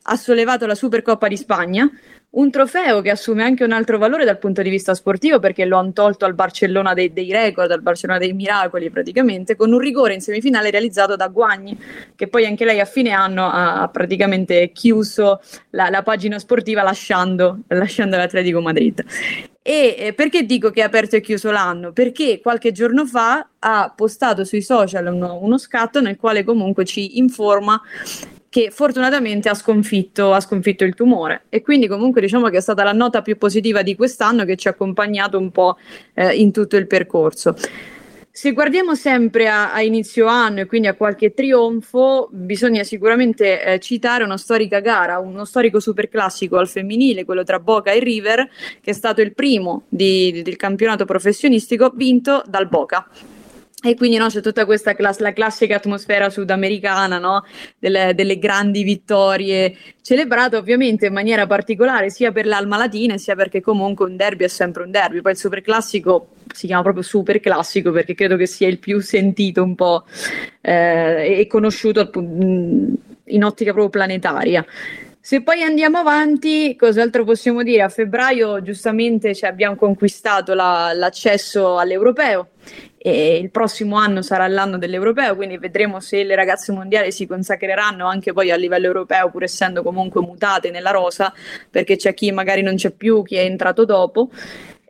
ha 0.02 0.16
sollevato 0.16 0.66
la 0.66 0.74
Supercoppa 0.74 1.28
di 1.28 1.38
Spagna, 1.38 1.88
un 2.32 2.50
trofeo 2.50 3.02
che 3.02 3.10
assume 3.10 3.44
anche 3.44 3.64
un 3.64 3.74
altro 3.74 3.98
valore 3.98 4.24
dal 4.24 4.38
punto 4.38 4.62
di 4.62 4.70
vista 4.70 4.94
sportivo 4.94 5.40
perché 5.40 5.66
lo 5.66 5.78
hanno 5.78 5.92
tolto 5.92 6.24
al 6.24 6.34
Barcellona 6.34 6.94
dei, 6.94 7.12
dei, 7.12 7.30
record, 7.32 7.70
al 7.72 7.82
Barcellona 7.82 8.20
dei 8.20 8.32
miracoli 8.34 8.90
praticamente, 8.90 9.56
con 9.56 9.74
un 9.74 9.80
rigore 9.80 10.14
in 10.14 10.22
semifinale 10.22 10.70
realizzato 10.70 11.16
da 11.18 11.28
Guagni, 11.28 11.78
che 12.16 12.28
poi 12.28 12.46
anche 12.46 12.64
lei 12.64 12.80
a 12.80 12.86
fine 12.86 13.12
anno 13.12 13.50
ha 13.52 13.90
praticamente 13.90 14.72
chiuso 14.72 15.42
la, 15.72 15.90
la 15.90 16.04
pagina 16.04 16.40
sportiva 16.40 16.84
lasciando, 16.84 17.60
lasciando 17.68 18.16
l'Atletico 18.16 18.62
Madrid. 18.62 19.04
E 19.64 20.14
perché 20.16 20.46
dico 20.46 20.72
che 20.72 20.82
è 20.82 20.86
aperto 20.86 21.18
e 21.18 21.22
chiuso 21.22 21.52
l'anno? 21.52 21.92
Perché 21.92 22.40
qualche 22.42 22.72
giorno 22.72 23.06
fa 23.06 23.48
ha 23.60 23.94
postato 23.96 24.44
sui 24.44 24.62
social 24.62 25.06
uno, 25.06 25.38
uno 25.40 25.58
scatto 25.60 26.02
nel 26.02 26.18
quale 26.18 26.44
comunque 26.44 26.84
ci 26.84 27.20
informa 27.20 27.80
che 28.52 28.70
fortunatamente 28.70 29.48
ha 29.48 29.54
sconfitto, 29.54 30.34
ha 30.34 30.42
sconfitto, 30.42 30.84
il 30.84 30.94
tumore 30.94 31.44
e 31.48 31.62
quindi 31.62 31.88
comunque 31.88 32.20
diciamo 32.20 32.50
che 32.50 32.58
è 32.58 32.62
stata 32.62 32.84
la 32.84 32.92
nota 32.92 33.22
più 33.22 33.38
positiva 33.38 33.82
di 33.82 33.96
quest'anno 33.96 34.44
che 34.44 34.58
ci 34.58 34.68
ha 34.68 34.72
accompagnato 34.72 35.38
un 35.40 35.52
po' 35.52 35.78
eh, 36.14 36.36
in 36.36 36.52
tutto 36.52 36.76
il 36.76 36.86
percorso. 36.86 37.56
se 38.30 38.52
guardiamo 38.52 38.94
sempre 38.94 39.48
a, 39.48 39.72
a, 39.72 39.82
inizio 39.82 40.26
anno 40.26 40.60
e 40.60 40.66
quindi 40.66 40.90
a 40.90 40.96
qualche 40.96 41.34
trionfo, 41.34 42.28
bisogna 42.30 42.84
sicuramente 42.84 43.64
eh, 43.64 43.80
citare 43.80 44.26
una 44.26 44.38
storica 44.38 44.82
gara, 44.82 45.18
uno 45.20 45.46
storico 45.46 45.80
superclassico 45.80 46.58
al 46.58 46.68
femminile, 46.68 47.24
quello 47.24 47.46
tra 47.46 47.62
Boca 47.62 47.92
e 47.92 48.00
River, 48.00 48.50
che 48.82 48.92
è 48.92 48.94
stato 48.94 49.22
il 49.22 49.34
primo 49.34 49.84
di, 49.88 50.30
di, 50.34 50.42
del 50.42 50.58
campionato 50.58 51.06
professionistico 51.06 51.90
vinto 51.96 52.44
dal 52.46 52.68
Boca. 52.68 53.08
E 53.84 53.96
quindi 53.96 54.18
no, 54.18 54.28
c'è 54.28 54.42
tutta 54.42 54.66
questa 54.66 54.94
class- 54.94 55.22
la 55.22 55.34
classica 55.34 55.78
atmosfera 55.78 56.30
sudamericana, 56.30 57.18
no? 57.18 57.44
delle, 57.80 58.14
delle, 58.14 58.38
grandi 58.38 58.84
vittorie, 58.84 59.76
celebrate 60.04 60.56
ovviamente 60.56 61.08
in 61.08 61.14
maniera 61.14 61.48
particolare 61.48 62.12
sia 62.12 62.32
per 62.32 62.46
l'Alma 62.46 62.78
Latina 62.78 63.18
sia 63.18 63.36
perché 63.36 63.60
comunque 63.60 64.06
un 64.06 64.16
derby 64.16 64.44
è 64.44 64.48
sempre 64.50 64.84
un 64.84 64.92
derby. 64.92 65.22
Poi 65.22 65.32
il 65.32 65.38
superclassico 65.40 66.28
si 66.54 66.68
chiama 66.68 66.84
proprio 66.84 67.02
superclassico 67.02 67.92
perché 67.92 68.14
credo 68.14 68.36
che 68.36 68.46
sia 68.46 68.68
il 68.68 68.78
più 68.78 69.00
sentito 69.02 69.64
un 69.64 69.74
po' 69.74 70.06
eh, 70.62 71.40
e 71.40 71.48
conosciuto 71.48 72.12
in 72.14 73.44
ottica 73.44 73.72
proprio 73.72 73.90
planetaria. 73.90 74.64
Se 75.20 75.42
poi 75.42 75.64
andiamo 75.64 75.98
avanti, 75.98 76.76
cos'altro 76.76 77.24
possiamo 77.24 77.64
dire? 77.64 77.82
A 77.82 77.90
febbraio 77.90 78.62
giustamente 78.62 79.34
cioè, 79.34 79.50
abbiamo 79.50 79.76
conquistato 79.76 80.54
la, 80.54 80.94
l'accesso 80.94 81.80
all'europeo 81.80 82.50
e 82.98 83.38
il 83.38 83.50
prossimo 83.50 83.98
anno 83.98 84.22
sarà 84.22 84.48
l'anno 84.48 84.78
dell'europeo, 84.78 85.36
quindi 85.36 85.58
vedremo 85.58 86.00
se 86.00 86.24
le 86.24 86.36
ragazze 86.36 86.72
mondiali 86.72 87.12
si 87.12 87.26
consacreranno 87.26 88.06
anche 88.06 88.32
poi 88.34 88.52
a 88.52 88.56
livello 88.56 88.86
europeo, 88.86 89.30
pur 89.30 89.44
essendo 89.44 89.82
comunque 89.82 90.22
mutate 90.22 90.70
nella 90.70 90.92
rosa, 90.92 91.34
perché 91.70 91.96
c'è 91.96 92.14
chi 92.14 92.32
magari 92.32 92.62
non 92.62 92.76
c'è 92.76 92.92
più, 92.92 93.24
chi 93.24 93.36
è 93.36 93.42
entrato 93.42 93.86
dopo. 93.86 94.30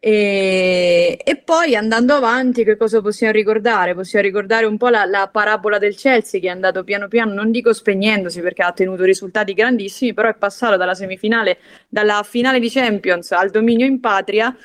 E, 0.03 1.19
e, 1.23 1.37
poi 1.37 1.75
andando 1.75 2.15
avanti, 2.15 2.63
che 2.63 2.75
cosa 2.75 3.01
possiamo 3.01 3.33
ricordare? 3.33 3.93
Possiamo 3.93 4.25
ricordare 4.25 4.65
un 4.65 4.75
po' 4.75 4.89
la, 4.89 5.05
la, 5.05 5.29
parabola 5.31 5.77
del 5.77 5.95
Chelsea 5.95 6.39
che 6.39 6.47
è 6.47 6.49
andato 6.49 6.83
piano 6.83 7.07
piano, 7.07 7.33
non 7.35 7.51
dico 7.51 7.71
spegnendosi 7.71 8.41
perché 8.41 8.63
ha 8.63 8.69
ottenuto 8.69 9.03
risultati 9.03 9.53
grandissimi, 9.53 10.15
però 10.15 10.27
è 10.27 10.33
passato 10.33 10.75
dalla 10.75 10.95
semifinale, 10.95 11.59
dalla 11.87 12.23
finale 12.23 12.59
di 12.59 12.71
Champions 12.71 13.31
al 13.31 13.51
dominio 13.51 13.85
in 13.85 13.99
patria, 13.99 14.55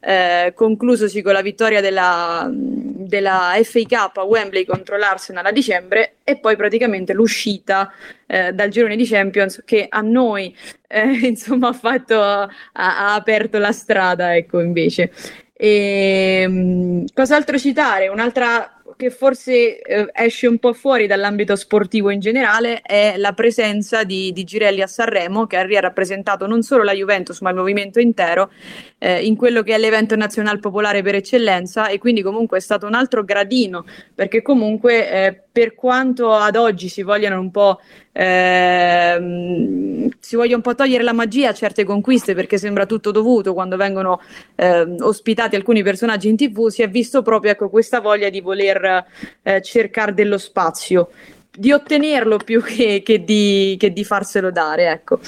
eh, 0.00 0.52
conclusosi 0.54 1.20
con 1.20 1.34
la 1.34 1.42
vittoria 1.42 1.82
della, 1.82 2.48
della 2.50 3.52
FA 3.64 3.82
Cup 3.86 4.16
a 4.16 4.22
Wembley 4.22 4.64
contro 4.64 4.96
l'Arsenal 4.96 5.44
a 5.44 5.52
dicembre 5.52 6.15
e 6.28 6.38
poi 6.38 6.56
praticamente 6.56 7.12
l'uscita 7.12 7.92
eh, 8.26 8.52
dal 8.52 8.68
girone 8.68 8.96
di 8.96 9.06
Champions 9.06 9.62
che 9.64 9.86
a 9.88 10.00
noi 10.00 10.52
eh, 10.88 11.04
insomma 11.28 11.68
ha, 11.68 11.72
fatto, 11.72 12.20
ha, 12.20 12.48
ha, 12.72 13.14
aperto 13.14 13.58
la 13.58 13.70
strada 13.70 14.34
ecco 14.34 14.58
invece 14.58 15.12
e, 15.58 16.40
ehm, 16.42 17.04
cos'altro 17.14 17.58
citare? 17.58 18.08
Un'altra 18.08 18.76
che 18.96 19.10
forse 19.10 19.80
eh, 19.80 20.08
esce 20.12 20.46
un 20.46 20.58
po' 20.58 20.72
fuori 20.72 21.06
dall'ambito 21.06 21.56
sportivo 21.56 22.10
in 22.10 22.20
generale 22.20 22.80
è 22.80 23.14
la 23.16 23.32
presenza 23.32 24.04
di, 24.04 24.32
di 24.32 24.44
Girelli 24.44 24.82
a 24.82 24.86
Sanremo, 24.86 25.46
che 25.46 25.56
ha 25.56 25.80
rappresentato 25.80 26.46
non 26.46 26.62
solo 26.62 26.82
la 26.82 26.92
Juventus 26.92 27.40
ma 27.40 27.50
il 27.50 27.56
movimento 27.56 28.00
intero 28.00 28.50
eh, 28.98 29.24
in 29.24 29.36
quello 29.36 29.62
che 29.62 29.74
è 29.74 29.78
l'evento 29.78 30.16
nazionale 30.16 30.58
popolare 30.58 31.02
per 31.02 31.14
eccellenza 31.14 31.88
e 31.88 31.98
quindi 31.98 32.22
comunque 32.22 32.58
è 32.58 32.60
stato 32.60 32.86
un 32.86 32.94
altro 32.94 33.24
gradino, 33.24 33.84
perché 34.14 34.42
comunque 34.42 35.10
eh, 35.10 35.42
per 35.56 35.74
quanto 35.74 36.34
ad 36.34 36.54
oggi 36.54 36.90
si 36.90 37.00
vogliano 37.00 37.40
un 37.40 37.50
po' 37.50 37.80
ehm, 38.12 40.10
si 40.20 40.36
voglia 40.36 40.54
un 40.54 40.60
po' 40.60 40.74
togliere 40.74 41.02
la 41.02 41.14
magia 41.14 41.48
a 41.48 41.54
certe 41.54 41.82
conquiste 41.82 42.34
perché 42.34 42.58
sembra 42.58 42.84
tutto 42.84 43.10
dovuto 43.10 43.54
quando 43.54 43.78
vengono 43.78 44.20
eh, 44.54 44.82
ospitati 45.00 45.56
alcuni 45.56 45.82
personaggi 45.82 46.28
in 46.28 46.36
tv 46.36 46.68
si 46.68 46.82
è 46.82 46.90
visto 46.90 47.22
proprio 47.22 47.52
ecco, 47.52 47.70
questa 47.70 48.02
voglia 48.02 48.28
di 48.28 48.42
voler 48.42 49.06
eh, 49.40 49.62
cercare 49.62 50.12
dello 50.12 50.36
spazio 50.36 51.08
di 51.50 51.72
ottenerlo 51.72 52.36
più 52.36 52.62
che, 52.62 53.00
che, 53.02 53.24
di, 53.24 53.76
che 53.78 53.94
di 53.94 54.04
farselo 54.04 54.50
dare 54.50 54.90
ecco 54.90 55.20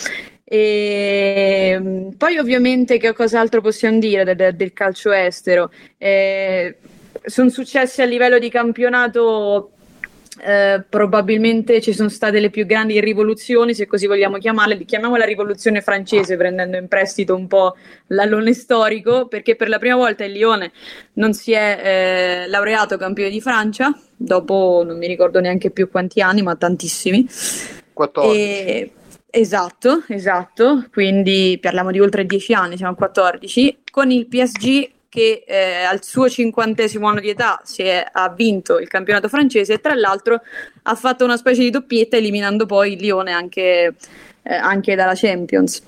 e 0.45 1.70
ehm, 1.72 2.16
poi 2.18 2.37
ovviamente 2.37 2.99
che 2.99 3.14
cos'altro 3.14 3.62
possiamo 3.62 3.99
dire 3.99 4.35
del, 4.35 4.55
del 4.55 4.74
calcio 4.74 5.11
estero? 5.11 5.70
Eh, 5.97 6.76
sono 7.24 7.49
successi 7.49 8.03
a 8.03 8.05
livello 8.05 8.39
di 8.39 8.51
campionato 8.51 9.72
eh, 10.41 10.84
probabilmente 10.89 11.80
ci 11.80 11.93
sono 11.93 12.09
state 12.09 12.41
le 12.41 12.51
più 12.51 12.66
grandi 12.66 13.01
rivoluzioni, 13.01 13.74
se 13.74 13.86
così 13.86 14.07
vogliamo 14.07 14.39
chiamarle, 14.39 14.84
chiamiamola 14.84 15.24
rivoluzione 15.24 15.80
francese 15.80 16.36
prendendo 16.36 16.76
in 16.76 16.89
prestito 16.89 17.34
un 17.34 17.47
po' 17.47 17.76
l'allone 18.09 18.53
storico, 18.53 19.26
perché 19.26 19.57
per 19.57 19.68
la 19.68 19.78
prima 19.78 19.97
volta 19.97 20.24
il 20.24 20.32
Lione 20.32 20.72
non 21.14 21.32
si 21.32 21.53
è 21.53 21.80
eh, 22.45 22.49
laureato 22.49 22.97
campione 22.97 23.30
di 23.30 23.41
Francia, 23.41 23.93
dopo 24.16 24.82
non 24.84 24.99
mi 24.99 25.07
ricordo 25.07 25.41
neanche 25.41 25.70
più 25.70 25.91
quanti 25.91 26.20
anni, 26.20 26.43
ma 26.43 26.57
tantissimi. 26.57 27.26
14. 27.93 28.39
E, 28.39 28.93
esatto, 29.30 30.05
esatto, 30.09 30.86
quindi 30.93 31.59
parliamo 31.61 31.91
di 31.91 32.01
oltre 32.01 32.24
10 32.24 32.55
anni, 32.55 32.76
siamo 32.76 32.93
a 32.93 32.97
14, 32.97 33.78
con 33.91 34.11
il 34.11 34.26
PSG 34.26 34.97
che 35.09 35.45
eh, 35.47 35.83
al 35.85 36.05
suo 36.05 36.29
cinquantesimo 36.29 37.07
anno 37.07 37.21
di 37.21 37.31
età 37.31 37.63
è, 37.77 38.07
ha 38.11 38.29
vinto 38.31 38.79
il 38.79 38.89
campionato 38.89 39.29
francese 39.29 39.75
e 39.75 39.81
tra 39.81 39.95
l'altro 39.95 40.41
ha 40.83 40.95
fatto 40.95 41.25
una 41.25 41.37
specie 41.37 41.63
di 41.63 41.71
doppietta 41.71 42.17
eliminando 42.17 42.67
poi 42.67 42.93
il 42.93 43.01
Lione 43.01 43.33
anche, 43.33 43.95
eh, 44.43 44.55
anche 44.55 44.95
dalla 44.95 45.15
Champions. 45.15 45.83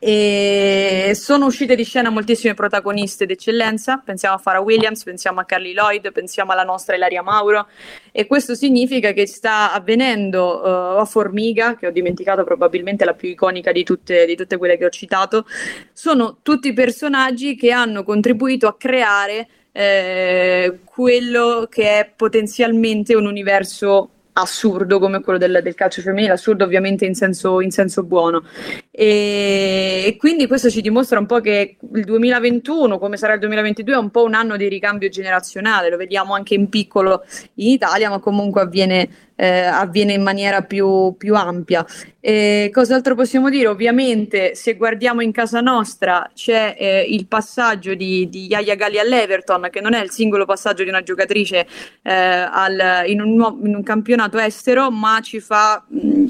E 0.00 1.10
sono 1.14 1.46
uscite 1.46 1.74
di 1.74 1.82
scena 1.82 2.08
moltissime 2.08 2.54
protagoniste 2.54 3.26
d'eccellenza, 3.26 4.00
pensiamo 4.04 4.36
a 4.36 4.38
Farah 4.38 4.60
Williams, 4.60 5.02
pensiamo 5.02 5.40
a 5.40 5.44
Carly 5.44 5.72
Lloyd, 5.72 6.12
pensiamo 6.12 6.52
alla 6.52 6.62
nostra 6.62 6.94
Ilaria 6.94 7.22
Mauro. 7.22 7.66
E 8.12 8.26
questo 8.26 8.54
significa 8.54 9.12
che 9.12 9.26
sta 9.26 9.72
avvenendo 9.72 10.60
uh, 10.60 11.00
a 11.00 11.04
Formiga, 11.04 11.74
che 11.74 11.88
ho 11.88 11.90
dimenticato 11.90 12.44
probabilmente 12.44 13.04
la 13.04 13.14
più 13.14 13.28
iconica 13.28 13.72
di 13.72 13.82
tutte, 13.82 14.24
di 14.24 14.36
tutte 14.36 14.56
quelle 14.56 14.78
che 14.78 14.84
ho 14.84 14.90
citato, 14.90 15.46
sono 15.92 16.38
tutti 16.42 16.72
personaggi 16.72 17.56
che 17.56 17.72
hanno 17.72 18.04
contribuito 18.04 18.68
a 18.68 18.76
creare 18.76 19.48
eh, 19.72 20.78
quello 20.84 21.66
che 21.68 21.98
è 21.98 22.12
potenzialmente 22.14 23.14
un 23.14 23.26
universo 23.26 24.10
assurdo 24.40 24.98
come 24.98 25.20
quello 25.20 25.38
del, 25.38 25.60
del 25.62 25.74
calcio 25.74 26.00
femminile, 26.00 26.32
assurdo 26.32 26.64
ovviamente 26.64 27.04
in 27.04 27.14
senso, 27.14 27.60
in 27.60 27.70
senso 27.70 28.04
buono. 28.04 28.44
E, 28.90 30.04
e, 30.06 30.16
quindi 30.16 30.46
questo 30.46 30.70
ci 30.70 30.80
dimostra 30.80 31.18
un 31.18 31.26
po' 31.26 31.40
che 31.40 31.76
il 31.94 32.04
2021, 32.04 32.98
come 32.98 33.16
sarà 33.16 33.34
il 33.34 33.40
2022, 33.40 33.94
è 33.94 33.98
un 33.98 34.10
po' 34.10 34.24
un 34.24 34.34
anno 34.34 34.56
di 34.56 34.68
ricambio 34.68 35.08
generazionale, 35.08 35.90
lo 35.90 35.96
vediamo 35.96 36.34
anche 36.34 36.54
in 36.54 36.68
piccolo 36.68 37.24
in 37.54 37.68
Italia, 37.68 38.08
ma 38.08 38.18
comunque 38.18 38.60
avviene 38.60 39.27
eh, 39.40 39.60
avviene 39.60 40.14
in 40.14 40.22
maniera 40.22 40.62
più, 40.62 41.14
più 41.16 41.36
ampia. 41.36 41.86
E 42.20 42.70
cos'altro 42.72 43.14
possiamo 43.14 43.48
dire? 43.48 43.68
Ovviamente, 43.68 44.56
se 44.56 44.74
guardiamo 44.74 45.20
in 45.20 45.30
casa 45.30 45.60
nostra, 45.60 46.28
c'è 46.34 46.74
eh, 46.76 47.06
il 47.08 47.26
passaggio 47.26 47.94
di, 47.94 48.28
di 48.28 48.46
Yaya 48.46 48.74
Galli 48.74 48.98
all'Everton, 48.98 49.68
che 49.70 49.80
non 49.80 49.94
è 49.94 50.02
il 50.02 50.10
singolo 50.10 50.44
passaggio 50.44 50.82
di 50.82 50.88
una 50.88 51.04
giocatrice 51.04 51.68
eh, 52.02 52.12
al, 52.12 53.04
in, 53.06 53.20
un, 53.20 53.60
in, 53.62 53.76
un, 53.76 53.82
campionato 53.84 54.38
estero, 54.38 54.90
ma 54.90 55.20
ci 55.22 55.38
fa. 55.38 55.84
Mh, 55.88 56.26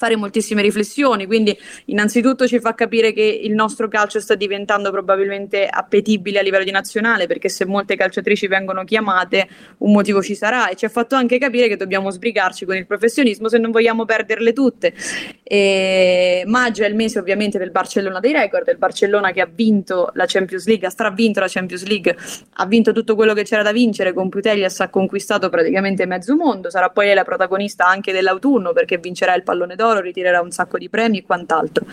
fare 0.00 0.16
moltissime 0.16 0.62
riflessioni, 0.62 1.26
quindi 1.26 1.54
innanzitutto 1.86 2.46
ci 2.46 2.58
fa 2.58 2.74
capire 2.74 3.12
che 3.12 3.20
il 3.42 3.52
nostro 3.52 3.86
calcio 3.86 4.18
sta 4.18 4.34
diventando 4.34 4.90
probabilmente 4.90 5.66
appetibile 5.66 6.38
a 6.38 6.42
livello 6.42 6.64
di 6.64 6.70
nazionale, 6.70 7.26
perché 7.26 7.50
se 7.50 7.66
molte 7.66 7.96
calciatrici 7.96 8.46
vengono 8.46 8.84
chiamate 8.84 9.46
un 9.78 9.92
motivo 9.92 10.22
ci 10.22 10.34
sarà. 10.34 10.70
E 10.70 10.74
ci 10.74 10.86
ha 10.86 10.88
fatto 10.88 11.16
anche 11.16 11.36
capire 11.36 11.68
che 11.68 11.76
dobbiamo 11.76 12.10
sbrigarci 12.10 12.64
con 12.64 12.76
il 12.76 12.86
professionismo 12.86 13.50
se 13.50 13.58
non 13.58 13.70
vogliamo 13.70 14.06
perderle 14.06 14.54
tutte. 14.54 14.94
E 15.42 16.44
maggio 16.46 16.82
è 16.82 16.88
il 16.88 16.94
mese 16.94 17.18
ovviamente 17.18 17.58
del 17.58 17.70
Barcellona 17.70 18.20
dei 18.20 18.32
record, 18.32 18.68
il 18.68 18.78
Barcellona 18.78 19.32
che 19.32 19.42
ha 19.42 19.50
vinto 19.52 20.12
la 20.14 20.24
Champions 20.26 20.66
League, 20.66 20.86
ha 20.86 20.90
stravinto 20.90 21.40
la 21.40 21.48
Champions 21.48 21.84
League, 21.84 22.16
ha 22.54 22.64
vinto 22.64 22.92
tutto 22.92 23.14
quello 23.14 23.34
che 23.34 23.42
c'era 23.42 23.62
da 23.62 23.72
vincere, 23.72 24.14
con 24.14 24.30
Putellas 24.30 24.80
ha 24.80 24.88
conquistato 24.88 25.50
praticamente 25.50 26.06
mezzo 26.06 26.34
mondo, 26.36 26.70
sarà 26.70 26.88
poi 26.88 27.12
la 27.12 27.24
protagonista 27.24 27.86
anche 27.86 28.12
dell'autunno 28.12 28.72
perché 28.72 28.96
vincerà 28.96 29.34
il 29.34 29.42
pallone 29.42 29.76
d'oro 29.76 29.88
d'oro, 29.92 30.00
ritirerà 30.00 30.40
un 30.40 30.50
sacco 30.50 30.78
di 30.78 30.88
premi 30.88 31.18
e 31.18 31.22
quant'altro. 31.24 31.86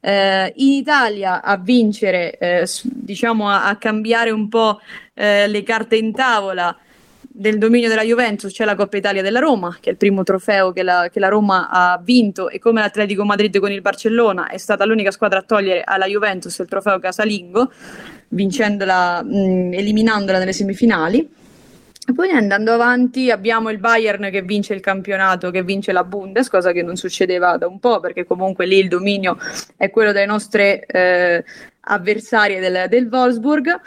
Eh, 0.00 0.52
in 0.56 0.72
Italia 0.72 1.42
a 1.42 1.56
vincere, 1.56 2.38
eh, 2.38 2.68
diciamo 2.82 3.48
a, 3.48 3.66
a, 3.66 3.76
cambiare 3.76 4.30
un 4.30 4.48
po' 4.48 4.80
eh, 5.14 5.48
le 5.48 5.62
carte 5.62 5.96
in 5.96 6.12
tavola 6.12 6.76
del 7.38 7.58
dominio 7.58 7.88
della 7.88 8.02
Juventus 8.02 8.52
c'è 8.52 8.64
la 8.64 8.74
Coppa 8.74 8.96
Italia 8.96 9.22
della 9.22 9.38
Roma, 9.38 9.76
che 9.80 9.90
è 9.90 9.92
il 9.92 9.98
primo 9.98 10.24
trofeo 10.24 10.72
che 10.72 10.82
la, 10.82 11.08
che 11.12 11.20
la, 11.20 11.28
Roma 11.28 11.68
ha 11.70 12.00
vinto 12.02 12.48
e 12.48 12.58
come 12.58 12.80
l'Atletico 12.80 13.24
Madrid 13.24 13.56
con 13.60 13.70
il 13.70 13.80
Barcellona 13.80 14.48
è 14.48 14.58
stata 14.58 14.84
l'unica 14.84 15.12
squadra 15.12 15.38
a 15.38 15.42
togliere 15.42 15.82
alla 15.84 16.06
Juventus 16.06 16.58
il 16.58 16.66
trofeo 16.66 16.98
casalingo, 16.98 17.70
vincendola, 18.30 19.22
mh, 19.22 19.72
eliminandola 19.72 20.38
nelle 20.38 20.52
semifinali. 20.52 21.28
Poi 22.14 22.30
andando 22.30 22.72
avanti 22.72 23.30
abbiamo 23.30 23.70
il 23.70 23.78
Bayern 23.78 24.30
che 24.30 24.42
vince 24.42 24.74
il 24.74 24.80
campionato, 24.80 25.50
che 25.50 25.62
vince 25.62 25.92
la 25.92 26.04
Bundes, 26.04 26.48
cosa 26.48 26.72
che 26.72 26.82
non 26.82 26.96
succedeva 26.96 27.56
da 27.58 27.66
un 27.66 27.78
po', 27.78 28.00
perché 28.00 28.24
comunque 28.24 28.66
lì 28.66 28.78
il 28.78 28.88
dominio 28.88 29.36
è 29.76 29.90
quello 29.90 30.12
delle 30.12 30.26
nostre 30.26 30.84
eh, 30.86 31.44
avversarie 31.80 32.60
del, 32.60 32.86
del 32.88 33.08
Wolfsburg. 33.10 33.80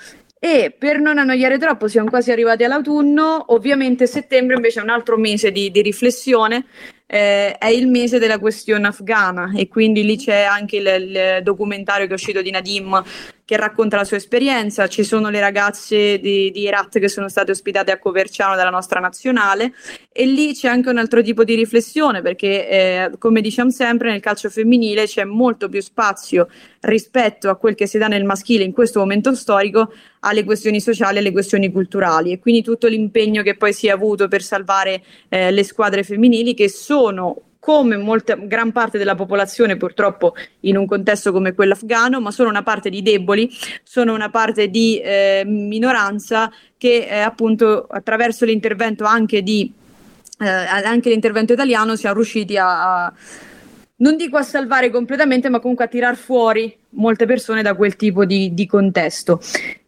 E 0.43 0.75
per 0.75 0.99
non 0.99 1.19
annoiare 1.19 1.59
troppo, 1.59 1.87
siamo 1.87 2.09
quasi 2.09 2.31
arrivati 2.31 2.63
all'autunno. 2.63 3.53
Ovviamente 3.53 4.07
settembre 4.07 4.55
invece 4.55 4.79
è 4.79 4.83
un 4.83 4.89
altro 4.89 5.17
mese 5.17 5.51
di, 5.51 5.69
di 5.69 5.81
riflessione 5.81 6.65
eh, 7.13 7.57
è 7.57 7.67
il 7.67 7.89
mese 7.89 8.19
della 8.19 8.39
questione 8.39 8.87
afghana 8.87 9.51
e 9.53 9.67
quindi 9.67 10.05
lì 10.05 10.15
c'è 10.15 10.43
anche 10.43 10.77
il, 10.77 10.87
il, 10.87 11.43
documentario 11.43 12.05
che 12.05 12.11
è 12.11 12.15
uscito 12.15 12.41
di 12.41 12.51
Nadim 12.51 13.03
che 13.51 13.57
racconta 13.57 13.97
la 13.97 14.05
sua 14.05 14.15
esperienza, 14.15 14.87
ci 14.87 15.03
sono 15.03 15.29
le 15.29 15.41
ragazze 15.41 16.19
di, 16.19 16.51
di 16.51 16.67
Herat 16.67 16.99
che 16.99 17.09
sono 17.09 17.27
state 17.27 17.51
ospitate 17.51 17.91
a 17.91 17.99
Coverciano 17.99 18.55
dalla 18.55 18.69
nostra 18.69 19.01
nazionale. 19.01 19.73
E 20.09 20.25
lì 20.25 20.53
c'è 20.53 20.69
anche 20.69 20.87
un 20.87 20.97
altro 20.97 21.21
tipo 21.21 21.43
di 21.43 21.55
riflessione 21.55 22.21
perché 22.21 22.69
eh, 22.69 23.11
come 23.17 23.41
diciamo 23.41 23.69
sempre 23.69 24.09
nel 24.09 24.21
calcio 24.21 24.49
femminile 24.49 25.05
c'è 25.05 25.25
molto 25.25 25.67
più 25.67 25.81
spazio 25.81 26.47
rispetto 26.79 27.49
a 27.49 27.57
quel 27.57 27.75
che 27.75 27.87
si 27.87 27.97
dà 27.97 28.07
nel 28.07 28.23
maschile 28.23 28.63
in 28.63 28.71
questo 28.71 28.99
momento 28.99 29.35
storico 29.35 29.91
alle 30.21 30.45
questioni 30.45 30.79
sociali 30.79 31.17
e 31.17 31.19
alle 31.19 31.33
questioni 31.33 31.73
culturali. 31.73 32.31
E 32.31 32.39
quindi 32.39 32.63
tutto 32.63 32.87
l'impegno 32.87 33.43
che 33.43 33.57
poi 33.57 33.73
si 33.73 33.87
è 33.87 33.91
avuto 33.91 34.29
per 34.29 34.43
salvare 34.43 35.03
eh, 35.27 35.51
le 35.51 35.63
squadre 35.65 36.03
femminili 36.03 36.53
che 36.53 36.69
sono 36.69 37.50
come 37.61 37.95
molta, 37.95 38.33
gran 38.35 38.71
parte 38.71 38.97
della 38.97 39.13
popolazione 39.13 39.77
purtroppo 39.77 40.33
in 40.61 40.77
un 40.77 40.87
contesto 40.87 41.31
come 41.31 41.53
quello 41.53 41.73
afghano, 41.73 42.19
ma 42.19 42.31
sono 42.31 42.49
una 42.49 42.63
parte 42.63 42.89
di 42.89 43.03
deboli, 43.03 43.55
sono 43.83 44.15
una 44.15 44.31
parte 44.31 44.67
di 44.69 44.99
eh, 44.99 45.43
minoranza 45.45 46.51
che 46.75 47.05
eh, 47.07 47.19
appunto 47.19 47.85
attraverso 47.87 48.45
l'intervento 48.45 49.03
anche 49.03 49.43
di 49.43 49.71
eh, 50.39 50.47
anche 50.47 51.09
l'intervento 51.09 51.53
italiano 51.53 51.95
siamo 51.95 52.15
riusciti 52.15 52.57
a, 52.57 53.05
a 53.05 53.13
non 53.97 54.17
dico 54.17 54.37
a 54.37 54.41
salvare 54.41 54.89
completamente, 54.89 55.47
ma 55.49 55.59
comunque 55.59 55.85
a 55.85 55.87
tirar 55.87 56.15
fuori 56.15 56.75
molte 56.93 57.27
persone 57.27 57.61
da 57.61 57.75
quel 57.75 57.95
tipo 57.95 58.25
di, 58.25 58.51
di 58.55 58.65
contesto. 58.65 59.39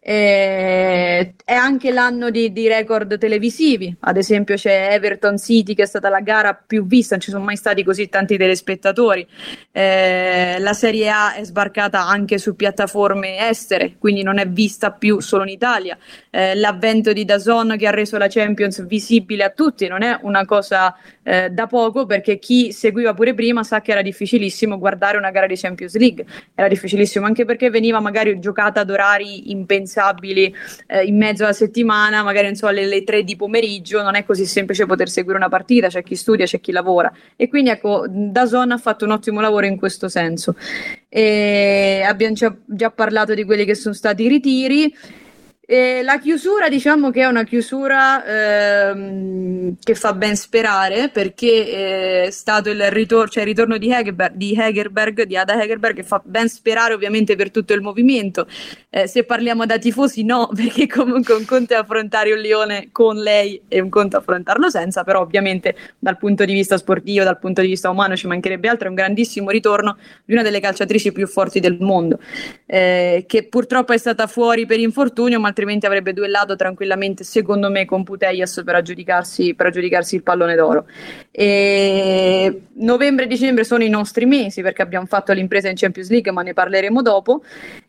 Eh, 0.06 1.34
è 1.46 1.54
anche 1.54 1.90
l'anno 1.90 2.28
di, 2.28 2.52
di, 2.52 2.68
record 2.68 3.16
televisivi, 3.16 3.96
ad 4.00 4.18
esempio 4.18 4.54
c'è 4.54 4.92
Everton 4.92 5.38
City 5.38 5.72
che 5.72 5.84
è 5.84 5.86
stata 5.86 6.10
la 6.10 6.20
gara 6.20 6.52
più 6.52 6.86
vista, 6.86 7.14
non 7.14 7.24
ci 7.24 7.30
sono 7.30 7.42
mai 7.42 7.56
stati 7.56 7.82
così 7.82 8.10
tanti 8.10 8.36
telespettatori. 8.36 9.26
Eh, 9.72 10.56
la 10.58 10.74
Serie 10.74 11.08
A 11.08 11.32
è 11.32 11.44
sbarcata 11.44 12.06
anche 12.06 12.36
su 12.36 12.54
piattaforme 12.54 13.48
estere, 13.48 13.96
quindi 13.98 14.22
non 14.22 14.36
è 14.36 14.46
vista 14.46 14.92
più 14.92 15.20
solo 15.20 15.44
in 15.44 15.48
Italia. 15.48 15.96
Eh, 16.28 16.54
l'avvento 16.54 17.14
di 17.14 17.24
Dazon 17.24 17.74
che 17.78 17.86
ha 17.86 17.90
reso 17.90 18.18
la 18.18 18.28
Champions 18.28 18.84
visibile 18.86 19.44
a 19.44 19.50
tutti 19.50 19.86
non 19.86 20.02
è 20.02 20.18
una 20.20 20.44
cosa 20.44 20.94
eh, 21.22 21.48
da 21.48 21.66
poco 21.66 22.04
perché 22.04 22.38
chi 22.38 22.72
seguiva 22.72 23.14
pure 23.14 23.32
prima 23.32 23.62
sa 23.62 23.80
che 23.80 23.92
era 23.92 24.02
difficilissimo 24.02 24.76
guardare 24.76 25.16
una 25.16 25.30
gara 25.30 25.46
di 25.46 25.56
Champions 25.56 25.96
League, 25.96 26.26
era 26.54 26.68
difficilissimo 26.68 27.24
anche 27.24 27.46
perché 27.46 27.70
veniva 27.70 28.00
magari 28.00 28.38
giocata 28.38 28.80
ad 28.80 28.90
orari 28.90 29.50
impensabili 29.50 29.92
impensabili 29.94 30.54
eh, 30.88 31.04
in 31.04 31.16
mezzo 31.16 31.44
alla 31.44 31.52
settimana, 31.52 32.22
magari 32.22 32.46
non 32.46 32.56
so, 32.56 32.66
alle, 32.66 32.84
alle 32.84 33.04
3 33.04 33.22
di 33.22 33.36
pomeriggio, 33.36 34.02
non 34.02 34.16
è 34.16 34.24
così 34.24 34.44
semplice 34.46 34.86
poter 34.86 35.08
seguire 35.08 35.38
una 35.38 35.48
partita, 35.48 35.88
c'è 35.88 36.02
chi 36.02 36.16
studia, 36.16 36.44
c'è 36.44 36.60
chi 36.60 36.72
lavora. 36.72 37.12
E 37.36 37.48
quindi 37.48 37.70
ecco, 37.70 38.06
Dazon 38.08 38.72
ha 38.72 38.78
fatto 38.78 39.04
un 39.04 39.12
ottimo 39.12 39.40
lavoro 39.40 39.66
in 39.66 39.76
questo 39.76 40.08
senso. 40.08 40.56
E 41.08 42.02
abbiamo 42.04 42.34
già 42.66 42.90
parlato 42.90 43.34
di 43.34 43.44
quelli 43.44 43.64
che 43.64 43.74
sono 43.74 43.94
stati 43.94 44.24
i 44.24 44.28
ritiri. 44.28 44.94
E 45.66 46.02
la 46.02 46.18
chiusura, 46.18 46.68
diciamo 46.68 47.10
che 47.10 47.22
è 47.22 47.24
una 47.24 47.44
chiusura 47.44 48.22
ehm, 48.90 49.76
che 49.82 49.94
fa 49.94 50.12
ben 50.12 50.36
sperare 50.36 51.08
perché 51.08 52.26
è 52.26 52.30
stato 52.30 52.68
il 52.68 52.90
ritorno, 52.90 53.30
cioè 53.30 53.44
il 53.44 53.48
ritorno 53.48 53.78
di, 53.78 53.90
Hegerberg, 53.90 54.34
di 54.34 54.54
Hegerberg, 54.54 55.22
di 55.22 55.38
Ada 55.38 55.62
Hegerberg, 55.62 55.96
che 55.96 56.02
fa 56.02 56.20
ben 56.22 56.50
sperare 56.50 56.92
ovviamente 56.92 57.34
per 57.34 57.50
tutto 57.50 57.72
il 57.72 57.80
movimento. 57.80 58.46
Eh, 58.90 59.06
se 59.06 59.24
parliamo 59.24 59.64
da 59.64 59.78
tifosi, 59.78 60.22
no, 60.22 60.50
perché 60.54 60.86
comunque 60.86 61.32
un 61.32 61.46
conto 61.46 61.72
è 61.72 61.76
affrontare 61.76 62.34
un 62.34 62.40
Lione 62.40 62.90
con 62.92 63.16
lei 63.16 63.62
e 63.66 63.80
un 63.80 63.88
conto 63.88 64.16
è 64.16 64.20
affrontarlo 64.20 64.68
senza, 64.68 65.02
però 65.02 65.22
ovviamente 65.22 65.74
dal 65.98 66.18
punto 66.18 66.44
di 66.44 66.52
vista 66.52 66.76
sportivo, 66.76 67.24
dal 67.24 67.38
punto 67.38 67.62
di 67.62 67.68
vista 67.68 67.88
umano 67.88 68.16
ci 68.16 68.26
mancherebbe 68.26 68.68
altro, 68.68 68.86
è 68.86 68.90
un 68.90 68.96
grandissimo 68.96 69.48
ritorno 69.48 69.96
di 70.26 70.34
una 70.34 70.42
delle 70.42 70.60
calciatrici 70.60 71.10
più 71.10 71.26
forti 71.26 71.58
del 71.58 71.78
mondo, 71.80 72.18
eh, 72.66 73.24
che 73.26 73.48
purtroppo 73.48 73.94
è 73.94 73.98
stata 73.98 74.26
fuori 74.26 74.66
per 74.66 74.78
infortunio, 74.78 75.40
ma 75.40 75.52
altrimenti 75.54 75.86
avrebbe 75.86 76.12
duellato 76.12 76.56
tranquillamente, 76.56 77.22
secondo 77.22 77.70
me, 77.70 77.84
con 77.84 78.02
Putellas 78.02 78.62
per 78.64 78.74
aggiudicarsi, 78.74 79.54
per 79.54 79.66
aggiudicarsi 79.66 80.16
il 80.16 80.24
pallone 80.24 80.56
d'oro. 80.56 80.86
E 81.30 82.62
novembre 82.74 83.24
e 83.24 83.28
dicembre 83.28 83.62
sono 83.62 83.84
i 83.84 83.88
nostri 83.88 84.26
mesi 84.26 84.60
perché 84.60 84.82
abbiamo 84.82 85.06
fatto 85.06 85.32
l'impresa 85.32 85.68
in 85.68 85.76
Champions 85.76 86.10
League, 86.10 86.32
ma 86.32 86.42
ne 86.42 86.52
parleremo 86.52 87.00
dopo. 87.00 87.42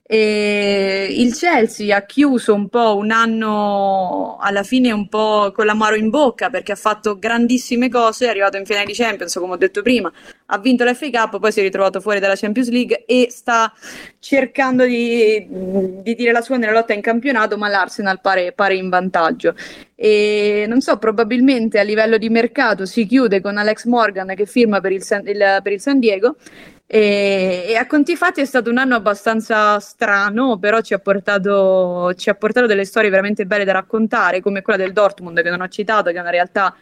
E 0.07 1.07
il 1.09 1.33
Chelsea 1.33 1.95
ha 1.95 2.05
chiuso 2.05 2.53
un 2.53 2.69
po' 2.69 2.95
un 2.95 3.09
anno 3.09 4.37
alla 4.39 4.61
fine 4.61 4.91
un 4.91 5.07
po' 5.07 5.51
con 5.51 5.65
l'amaro 5.65 5.95
in 5.95 6.11
bocca 6.11 6.51
perché 6.51 6.73
ha 6.73 6.75
fatto 6.75 7.17
grandissime 7.17 7.89
cose, 7.89 8.27
è 8.27 8.29
arrivato 8.29 8.55
in 8.57 8.65
finale 8.65 8.85
di 8.85 8.93
Champions, 8.93 9.33
come 9.33 9.53
ho 9.53 9.57
detto 9.57 9.81
prima, 9.81 10.11
ha 10.45 10.59
vinto 10.59 10.83
l'FA 10.83 11.09
Cup, 11.09 11.39
poi 11.39 11.51
si 11.51 11.59
è 11.61 11.63
ritrovato 11.63 12.01
fuori 12.01 12.19
dalla 12.19 12.35
Champions 12.35 12.69
League 12.69 13.05
e 13.07 13.29
sta 13.31 13.73
cercando 14.19 14.85
di, 14.85 15.47
di 15.49 16.13
dire 16.13 16.31
la 16.31 16.41
sua 16.41 16.57
nella 16.57 16.73
lotta 16.73 16.93
in 16.93 17.01
campionato, 17.01 17.57
ma 17.57 17.67
l'Arsenal 17.67 18.21
pare, 18.21 18.51
pare 18.51 18.75
in 18.75 18.89
vantaggio. 18.89 19.55
E 19.95 20.65
non 20.67 20.81
so, 20.81 20.97
probabilmente 20.99 21.79
a 21.79 21.83
livello 21.83 22.17
di 22.19 22.29
mercato 22.29 22.85
si 22.85 23.07
chiude 23.07 23.41
con 23.41 23.57
Alex 23.57 23.85
Morgan 23.85 24.35
che 24.35 24.45
firma 24.45 24.81
per 24.81 24.91
il 24.91 25.01
San, 25.01 25.27
il, 25.27 25.59
per 25.63 25.71
il 25.71 25.81
San 25.81 25.97
Diego 25.97 26.35
e, 26.87 27.65
e, 27.67 27.75
a 27.75 27.87
conti 27.87 28.15
fatti 28.15 28.41
è 28.41 28.45
stato 28.45 28.69
un 28.69 28.77
anno 28.77 28.95
abbastanza 28.95 29.79
strano, 29.79 30.59
però 30.59 30.81
ci 30.81 30.93
ha, 30.93 30.99
portato, 30.99 32.13
ci 32.15 32.29
ha 32.29 32.35
portato 32.35 32.67
delle 32.67 32.85
storie 32.85 33.09
veramente 33.09 33.45
belle 33.45 33.63
da 33.63 33.71
raccontare, 33.71 34.39
come 34.39 34.61
quella 34.61 34.77
del 34.77 34.93
Dortmund 34.93 35.41
che 35.41 35.49
non 35.49 35.61
ho 35.61 35.67
citato, 35.67 36.11
che 36.11 36.17
è 36.17 36.21
una 36.21 36.29
realtà 36.29 36.75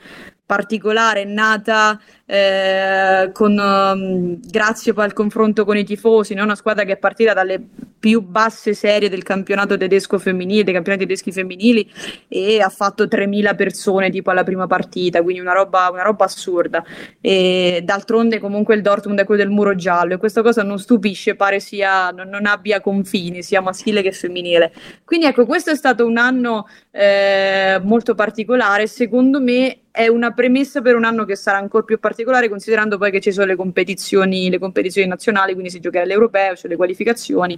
particolare, 0.46 1.24
nata 1.24 2.00
eh, 2.26 3.30
con, 3.32 3.58
um, 3.58 4.39
grazie 4.41 4.94
al 4.96 5.14
confronto 5.14 5.66
con 5.66 5.78
i 5.78 5.84
tifosi, 5.84 6.34
no? 6.34 6.44
una 6.44 6.56
squadra 6.56 6.84
che 6.84 6.94
è 6.94 6.98
partita 6.98 7.34
dalle 7.34 7.62
più 8.00 8.22
basse 8.22 8.74
serie 8.74 9.08
del 9.08 9.24
campionato 9.24 9.78
tedesco 9.78 10.20
femminile, 10.20 10.64
dei 10.64 10.74
campionati 10.74 11.06
tedeschi 11.06 11.32
femminili 11.32 11.89
e 12.28 12.60
ha 12.60 12.68
fatto 12.68 13.06
3.000 13.06 13.56
persone 13.56 14.10
tipo 14.10 14.30
alla 14.30 14.44
prima 14.44 14.68
partita, 14.68 15.22
quindi 15.22 15.39
una 15.39 15.54
roba, 15.54 15.89
una 15.89 16.04
roba 16.04 16.26
assurda. 16.26 16.84
E 17.22 17.82
d'altronde 17.84 18.39
comunque 18.39 18.76
il 18.76 18.82
Dortmund 18.82 19.20
è 19.20 19.24
quello 19.24 19.41
del 19.41 19.52
muro 19.52 19.76
giallo 19.76 20.16
e 20.16 20.18
questa 20.18 20.41
cosa 20.41 20.64
non 20.64 20.80
stupisce, 20.80 21.36
pare 21.36 21.62
sia, 21.62 22.10
non, 22.12 22.28
non 22.28 22.46
abbia 22.46 22.82
confini, 22.82 23.41
sia 23.41 23.62
maschile 23.62 24.02
che 24.02 24.12
femminile. 24.12 24.74
Quindi 25.06 25.26
ecco, 25.26 25.46
questo 25.46 25.72
è 25.72 25.76
stato 25.76 26.06
un 26.06 26.18
anno 26.18 26.68
eh, 26.96 27.80
molto 27.82 28.14
particolare, 28.14 28.86
secondo 28.86 29.41
me 29.41 29.80
è 29.89 30.08
una 30.08 30.32
premessa 30.32 30.80
per 30.82 30.96
un 30.96 31.06
anno 31.06 31.26
che 31.26 31.36
sarà 31.36 31.58
ancora 31.58 31.84
più 31.84 32.00
particolare, 32.00 32.50
considerando 32.50 33.00
poi 33.00 33.10
che 33.10 33.20
ci 33.20 33.32
sono 33.32 33.48
le 33.48 33.56
competizioni, 33.56 34.50
le 34.50 34.60
competizioni 34.60 35.08
nazionali, 35.08 35.54
quindi 35.54 35.72
si 35.72 35.80
giocherà 35.80 36.04
all'europeo, 36.04 36.56
cioè 36.56 36.70
le 36.70 36.76
qualificazioni 36.76 37.58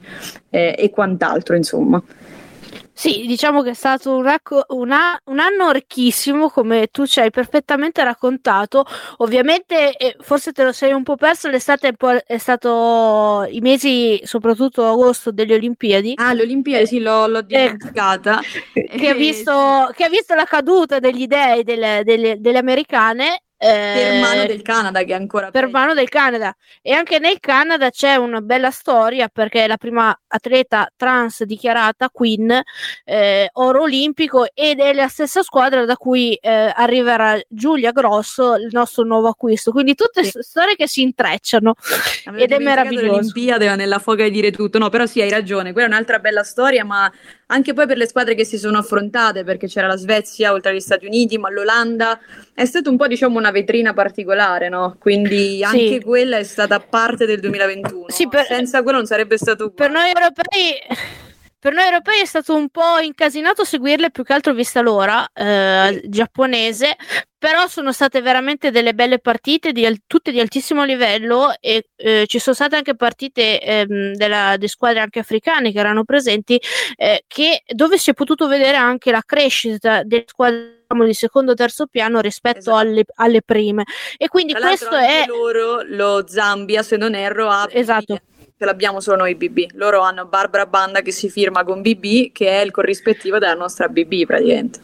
eh, 0.49 0.75
e 0.77 0.89
quant'altro, 0.89 1.55
insomma. 1.55 2.01
Sì, 2.97 3.25
diciamo 3.27 3.61
che 3.61 3.71
è 3.71 3.73
stato 3.73 4.15
un, 4.15 4.23
racco- 4.23 4.63
una- 4.69 5.19
un, 5.25 5.39
anno 5.39 5.71
ricchissimo, 5.71 6.49
come 6.49 6.87
tu 6.87 7.05
ci 7.05 7.19
hai 7.19 7.29
perfettamente 7.29 8.01
raccontato. 8.05 8.85
Ovviamente, 9.17 9.97
eh, 9.97 10.15
forse 10.21 10.53
te 10.53 10.63
lo 10.63 10.71
sei 10.71 10.93
un 10.93 11.03
po' 11.03 11.17
perso, 11.17 11.49
l'estate 11.49 11.89
è, 11.89 12.23
è 12.25 12.37
stato 12.37 13.45
i 13.49 13.59
mesi, 13.59 14.21
soprattutto 14.23 14.87
agosto, 14.87 15.31
delle 15.31 15.55
Olimpiadi. 15.55 16.13
Ah, 16.15 16.31
le 16.31 16.43
Olimpiadi, 16.43 16.87
sì, 16.87 16.99
l'ho, 16.99 17.27
l'ho 17.27 17.39
eh, 17.39 17.43
dimenticata. 17.43 18.39
Eh, 18.71 18.85
che, 18.97 19.09
ha 19.09 19.13
visto, 19.13 19.89
che, 19.93 20.05
ha 20.05 20.09
visto, 20.09 20.33
la 20.33 20.45
caduta 20.45 20.99
degli 20.99 21.27
dei 21.27 21.63
delle, 21.63 22.01
delle, 22.05 22.37
delle 22.39 22.57
americane 22.59 23.41
per 23.57 24.21
mano 24.21 24.41
eh, 24.41 24.47
del 24.47 24.61
Canada 24.61 25.03
che 25.03 25.11
è 25.11 25.15
ancora 25.15 25.49
per 25.51 25.65
peggio. 25.65 25.77
mano 25.77 25.93
del 25.93 26.09
Canada. 26.09 26.55
E 26.81 26.91
anche 26.91 27.19
nel 27.19 27.39
Canada 27.39 27.89
c'è 27.89 28.15
una 28.15 28.41
bella 28.41 28.71
storia 28.71 29.29
perché 29.29 29.63
è 29.63 29.67
la 29.67 29.77
prima 29.77 30.17
atleta 30.27 30.89
trans 30.95 31.43
dichiarata 31.43 32.09
Queen 32.09 32.61
eh, 33.03 33.49
oro 33.53 33.83
olimpico 33.83 34.47
ed 34.53 34.79
è 34.79 34.93
la 34.93 35.07
stessa 35.07 35.41
squadra 35.43 35.85
da 35.85 35.95
cui 35.95 36.35
eh, 36.35 36.71
arriverà 36.75 37.39
Giulia 37.47 37.91
Grosso 37.91 38.55
il 38.55 38.69
nostro 38.71 39.03
nuovo 39.03 39.27
acquisto. 39.27 39.71
Quindi 39.71 39.95
tutte 39.95 40.23
sì. 40.23 40.39
storie 40.41 40.75
che 40.75 40.87
si 40.87 41.01
intrecciano. 41.01 41.73
Avevo 42.25 42.43
ed 42.43 42.51
è 42.51 42.59
meraviglioso. 42.59 43.05
l'Olimpiade 43.05 43.75
nella 43.75 43.99
foga 43.99 44.23
di 44.23 44.31
dire 44.31 44.51
tutto. 44.51 44.77
No 44.77 44.89
però 44.89 45.05
sì 45.05 45.21
hai 45.21 45.29
ragione 45.29 45.71
quella 45.71 45.87
è 45.87 45.91
un'altra 45.91 46.19
bella 46.19 46.43
storia 46.43 46.83
ma 46.83 47.11
anche 47.47 47.73
poi 47.73 47.85
per 47.85 47.97
le 47.97 48.07
squadre 48.07 48.33
che 48.33 48.43
si 48.43 48.57
sono 48.57 48.79
affrontate, 48.79 49.43
perché 49.43 49.67
c'era 49.67 49.85
la 49.85 49.97
Svezia 49.97 50.51
oltre 50.51 50.71
agli 50.71 50.79
Stati 50.79 51.05
Uniti, 51.05 51.37
ma 51.37 51.49
l'Olanda. 51.49 52.19
È 52.53 52.65
stata 52.65 52.89
un 52.89 52.97
po' 52.97 53.07
diciamo 53.07 53.37
una 53.37 53.44
vetrina 53.51 53.93
particolare, 53.93 54.69
no? 54.69 54.95
Quindi 54.99 55.63
anche 55.63 55.87
sì. 55.87 56.01
quella 56.01 56.37
è 56.37 56.43
stata 56.43 56.79
parte 56.79 57.25
del 57.25 57.39
2021. 57.39 58.05
Sì, 58.07 58.27
per, 58.27 58.45
Senza 58.45 58.81
quello 58.81 58.97
non 58.97 59.07
sarebbe 59.07 59.37
stato 59.37 59.65
uguale. 59.65 59.91
Per 59.91 60.01
noi 60.01 60.11
europei 60.13 61.24
per 61.65 61.73
noi 61.73 61.85
europei 61.85 62.21
è 62.21 62.25
stato 62.25 62.53
un 62.53 62.69
po' 62.69 62.99
incasinato 63.01 63.63
seguirle 63.63 64.11
più 64.11 64.23
che 64.23 64.33
altro 64.33 64.53
vista 64.53 64.81
l'ora 64.81 65.27
eh, 65.33 65.99
giapponese, 66.05 66.95
però 67.39 67.65
sono 67.65 67.91
state 67.91 68.21
veramente 68.21 68.69
delle 68.69 68.93
belle 68.93 69.17
partite, 69.17 69.71
di, 69.71 70.03
tutte 70.05 70.31
di 70.31 70.39
altissimo 70.39 70.83
livello 70.83 71.55
e 71.59 71.87
eh, 71.95 72.25
ci 72.27 72.37
sono 72.37 72.53
state 72.53 72.75
anche 72.75 72.95
partite 72.95 73.59
ehm, 73.59 74.13
della, 74.13 74.57
di 74.57 74.67
squadre 74.67 74.99
anche 74.99 75.17
africane 75.17 75.71
che 75.71 75.79
erano 75.79 76.03
presenti, 76.03 76.61
eh, 76.97 77.23
che, 77.25 77.63
dove 77.65 77.97
si 77.97 78.11
è 78.11 78.13
potuto 78.13 78.47
vedere 78.47 78.77
anche 78.77 79.09
la 79.09 79.23
crescita 79.25 80.03
delle 80.03 80.25
squadre 80.27 80.83
di 81.03 81.13
secondo 81.15 81.53
o 81.53 81.55
terzo 81.55 81.87
piano 81.87 82.19
rispetto 82.19 82.59
esatto. 82.59 82.77
alle, 82.77 83.05
alle, 83.15 83.41
prime. 83.41 83.85
E 84.17 84.27
quindi 84.27 84.53
questo 84.53 84.95
è. 84.95 85.25
loro, 85.25 85.81
lo 85.81 86.27
Zambia, 86.27 86.83
se 86.83 86.95
non 86.95 87.15
erro, 87.15 87.49
ha. 87.49 87.67
Esatto 87.71 88.19
ce 88.57 88.65
l'abbiamo 88.65 88.99
solo 88.99 89.17
noi 89.17 89.35
BB. 89.35 89.71
Loro 89.73 90.01
hanno 90.01 90.25
Barbara 90.25 90.65
Banda 90.65 91.01
che 91.01 91.11
si 91.11 91.29
firma 91.29 91.63
con 91.63 91.81
BB, 91.81 92.31
che 92.31 92.47
è 92.47 92.63
il 92.63 92.71
corrispettivo 92.71 93.37
della 93.37 93.53
nostra 93.53 93.87
BB 93.87 94.25
praticamente. 94.25 94.79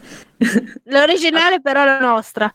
L'originale 0.84 1.60
però 1.60 1.82
è 1.82 1.86
la 1.86 1.98
nostra. 1.98 2.54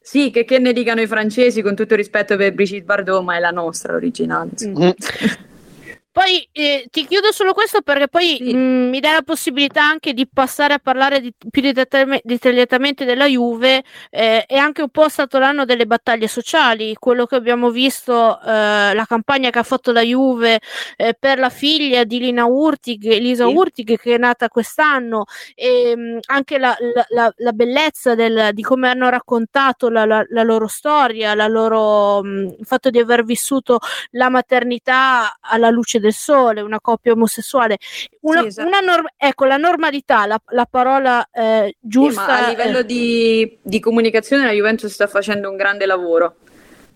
Sì, 0.00 0.30
che, 0.30 0.44
che, 0.44 0.58
ne 0.58 0.72
dicano 0.72 1.00
i 1.00 1.06
francesi, 1.06 1.60
con 1.60 1.74
tutto 1.74 1.92
il 1.92 1.98
rispetto 1.98 2.36
per 2.36 2.54
Brigitte 2.54 2.84
Bardot, 2.84 3.22
ma 3.22 3.36
è 3.36 3.40
la 3.40 3.50
nostra 3.50 3.92
l'originale. 3.92 4.50
Mm. 4.64 4.88
Poi 6.18 6.48
eh, 6.50 6.88
ti 6.90 7.06
chiudo 7.06 7.30
solo 7.30 7.52
questo 7.52 7.80
perché 7.80 8.08
poi 8.08 8.38
sì. 8.38 8.52
mh, 8.52 8.58
mm, 8.58 8.88
mi 8.88 8.98
dà 8.98 9.12
la 9.12 9.22
possibilità 9.22 9.84
anche 9.84 10.12
di 10.14 10.26
passare 10.26 10.74
a 10.74 10.80
parlare 10.80 11.20
di, 11.20 11.32
più 11.48 11.62
dettagliatamente 11.62 13.04
della 13.04 13.26
Juve. 13.26 13.84
Eh, 14.10 14.44
è 14.44 14.56
anche 14.56 14.82
un 14.82 14.88
po' 14.88 15.08
stato 15.08 15.38
l'anno 15.38 15.64
delle 15.64 15.86
battaglie 15.86 16.26
sociali, 16.26 16.96
quello 16.98 17.24
che 17.24 17.36
abbiamo 17.36 17.70
visto, 17.70 18.36
eh, 18.40 18.94
la 18.94 19.04
campagna 19.06 19.50
che 19.50 19.60
ha 19.60 19.62
fatto 19.62 19.92
la 19.92 20.00
Juve 20.00 20.58
eh, 20.96 21.14
per 21.16 21.38
la 21.38 21.50
figlia 21.50 22.02
di 22.02 22.18
Lina 22.18 22.46
Urtig, 22.46 23.04
Elisa 23.04 23.46
sì. 23.46 23.54
Urtig, 23.54 23.96
che 23.96 24.16
è 24.16 24.18
nata 24.18 24.48
quest'anno, 24.48 25.26
e 25.54 25.94
mh, 25.94 26.00
mm, 26.00 26.18
anche 26.26 26.58
la, 26.58 26.76
la, 26.94 27.06
la, 27.10 27.32
la 27.36 27.52
bellezza 27.52 28.16
del, 28.16 28.50
di 28.54 28.62
come 28.62 28.88
hanno 28.88 29.08
raccontato 29.08 29.88
la, 29.88 30.04
loro 30.28 30.66
storia, 30.66 31.32
loro, 31.46 32.24
mh, 32.24 32.28
mm, 32.28 32.46
il 32.58 32.66
fatto 32.66 32.90
di 32.90 32.98
aver 32.98 33.22
vissuto 33.22 33.78
la 34.12 34.28
maternità 34.30 35.38
alla 35.40 35.70
luce 35.70 36.00
del 36.00 36.06
del 36.08 36.14
sole, 36.14 36.62
una 36.62 36.80
coppia 36.80 37.12
omosessuale, 37.12 37.76
una, 38.20 38.40
sì, 38.40 38.46
esatto. 38.46 38.66
una 38.66 38.80
norm- 38.80 39.08
ecco 39.16 39.44
la 39.44 39.56
normalità, 39.56 40.26
la, 40.26 40.40
la 40.48 40.66
parola 40.66 41.28
eh, 41.30 41.76
giusta. 41.78 42.24
Sì, 42.24 42.44
a 42.44 42.48
livello 42.48 42.82
di, 42.82 43.58
di 43.62 43.80
comunicazione 43.80 44.44
la 44.44 44.52
Juventus 44.52 44.90
sta 44.90 45.06
facendo 45.06 45.50
un 45.50 45.56
grande 45.56 45.86
lavoro 45.86 46.36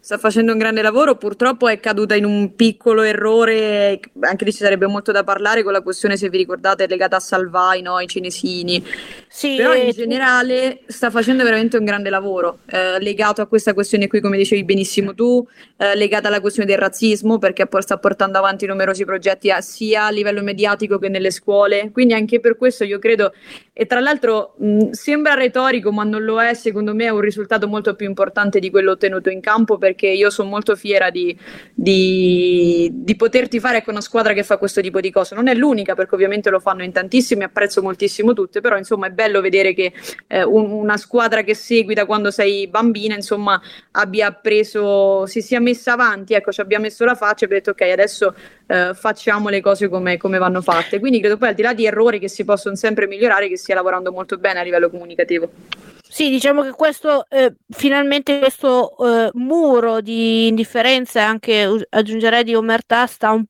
sta 0.04 0.18
facendo 0.18 0.50
un 0.50 0.58
grande 0.58 0.82
lavoro, 0.82 1.14
purtroppo 1.14 1.68
è 1.68 1.78
caduta 1.78 2.16
in 2.16 2.24
un 2.24 2.56
piccolo 2.56 3.02
errore, 3.02 4.00
anche 4.18 4.44
lì 4.44 4.50
ci 4.50 4.58
sarebbe 4.58 4.88
molto 4.88 5.12
da 5.12 5.22
parlare 5.22 5.62
con 5.62 5.70
la 5.70 5.80
questione, 5.80 6.16
se 6.16 6.28
vi 6.28 6.38
ricordate, 6.38 6.88
legata 6.88 7.16
a 7.16 7.20
Salvai, 7.20 7.82
no? 7.82 8.00
i 8.00 8.08
cinesini. 8.08 8.84
Sì, 9.28 9.54
Però 9.54 9.72
in 9.74 9.92
generale 9.92 10.80
sta 10.88 11.08
facendo 11.08 11.44
veramente 11.44 11.76
un 11.76 11.84
grande 11.84 12.10
lavoro, 12.10 12.58
eh, 12.66 12.98
legato 12.98 13.42
a 13.42 13.46
questa 13.46 13.74
questione 13.74 14.08
qui, 14.08 14.20
come 14.20 14.36
dicevi 14.36 14.64
benissimo 14.64 15.14
tu, 15.14 15.46
eh, 15.76 15.94
legata 15.94 16.26
alla 16.26 16.40
questione 16.40 16.68
del 16.68 16.78
razzismo, 16.78 17.38
perché 17.38 17.68
sta 17.78 17.96
portando 17.96 18.38
avanti 18.38 18.66
numerosi 18.66 19.04
progetti 19.04 19.52
a, 19.52 19.60
sia 19.60 20.06
a 20.06 20.10
livello 20.10 20.42
mediatico 20.42 20.98
che 20.98 21.10
nelle 21.10 21.30
scuole. 21.30 21.92
Quindi 21.92 22.14
anche 22.14 22.40
per 22.40 22.56
questo 22.56 22.82
io 22.82 22.98
credo, 22.98 23.32
e 23.72 23.86
tra 23.86 24.00
l'altro 24.00 24.56
mh, 24.58 24.90
sembra 24.90 25.34
retorico, 25.34 25.92
ma 25.92 26.02
non 26.02 26.24
lo 26.24 26.42
è, 26.42 26.54
secondo 26.54 26.92
me 26.92 27.04
è 27.04 27.10
un 27.10 27.20
risultato 27.20 27.68
molto 27.68 27.94
più 27.94 28.08
importante 28.08 28.58
di 28.58 28.68
quello 28.68 28.90
ottenuto 28.90 29.30
in 29.30 29.40
campo. 29.40 29.78
Perché 29.78 29.91
perché 29.92 30.08
io 30.08 30.30
sono 30.30 30.48
molto 30.48 30.74
fiera 30.74 31.10
di, 31.10 31.36
di, 31.72 32.90
di 32.92 33.14
poterti 33.14 33.60
fare 33.60 33.82
con 33.82 33.92
una 33.92 34.02
squadra 34.02 34.32
che 34.32 34.42
fa 34.42 34.56
questo 34.56 34.80
tipo 34.80 35.00
di 35.00 35.10
cose. 35.10 35.34
Non 35.34 35.48
è 35.48 35.54
l'unica, 35.54 35.94
perché 35.94 36.14
ovviamente 36.14 36.50
lo 36.50 36.58
fanno 36.58 36.82
in 36.82 36.92
tantissimi, 36.92 37.44
apprezzo 37.44 37.82
moltissimo 37.82 38.32
tutte, 38.32 38.60
però 38.60 38.76
insomma 38.76 39.06
è 39.06 39.10
bello 39.10 39.40
vedere 39.40 39.74
che 39.74 39.92
eh, 40.26 40.42
un, 40.42 40.70
una 40.70 40.96
squadra 40.96 41.42
che 41.42 41.54
segui 41.54 41.94
da 41.94 42.06
quando 42.06 42.30
sei 42.30 42.66
bambina, 42.66 43.14
insomma, 43.14 43.60
abbia 43.92 44.32
preso, 44.32 45.26
si 45.26 45.42
sia 45.42 45.60
messa 45.60 45.92
avanti, 45.92 46.34
ecco, 46.34 46.50
ci 46.50 46.60
abbia 46.60 46.78
messo 46.78 47.04
la 47.04 47.14
faccia 47.14 47.42
e 47.42 47.44
abbia 47.44 47.58
detto 47.58 47.70
ok, 47.70 47.82
adesso 47.82 48.34
eh, 48.66 48.92
facciamo 48.94 49.50
le 49.50 49.60
cose 49.60 49.88
come, 49.88 50.16
come 50.16 50.38
vanno 50.38 50.62
fatte. 50.62 50.98
Quindi 50.98 51.20
credo 51.20 51.36
poi 51.36 51.48
al 51.48 51.54
di 51.54 51.62
là 51.62 51.74
di 51.74 51.86
errori 51.86 52.18
che 52.18 52.28
si 52.28 52.44
possono 52.44 52.74
sempre 52.76 53.06
migliorare, 53.06 53.48
che 53.48 53.58
stia 53.58 53.74
lavorando 53.74 54.10
molto 54.10 54.38
bene 54.38 54.60
a 54.60 54.62
livello 54.62 54.88
comunicativo. 54.88 55.91
Sì, 56.14 56.28
diciamo 56.28 56.62
che 56.62 56.72
questo 56.72 57.24
eh, 57.30 57.54
finalmente 57.70 58.38
questo 58.38 58.94
eh, 58.98 59.30
muro 59.32 60.02
di 60.02 60.48
indifferenza 60.48 61.20
e 61.20 61.22
anche 61.22 61.86
aggiungerei 61.88 62.44
di 62.44 62.54
omertà 62.54 63.06
sta 63.06 63.30
un, 63.30 63.42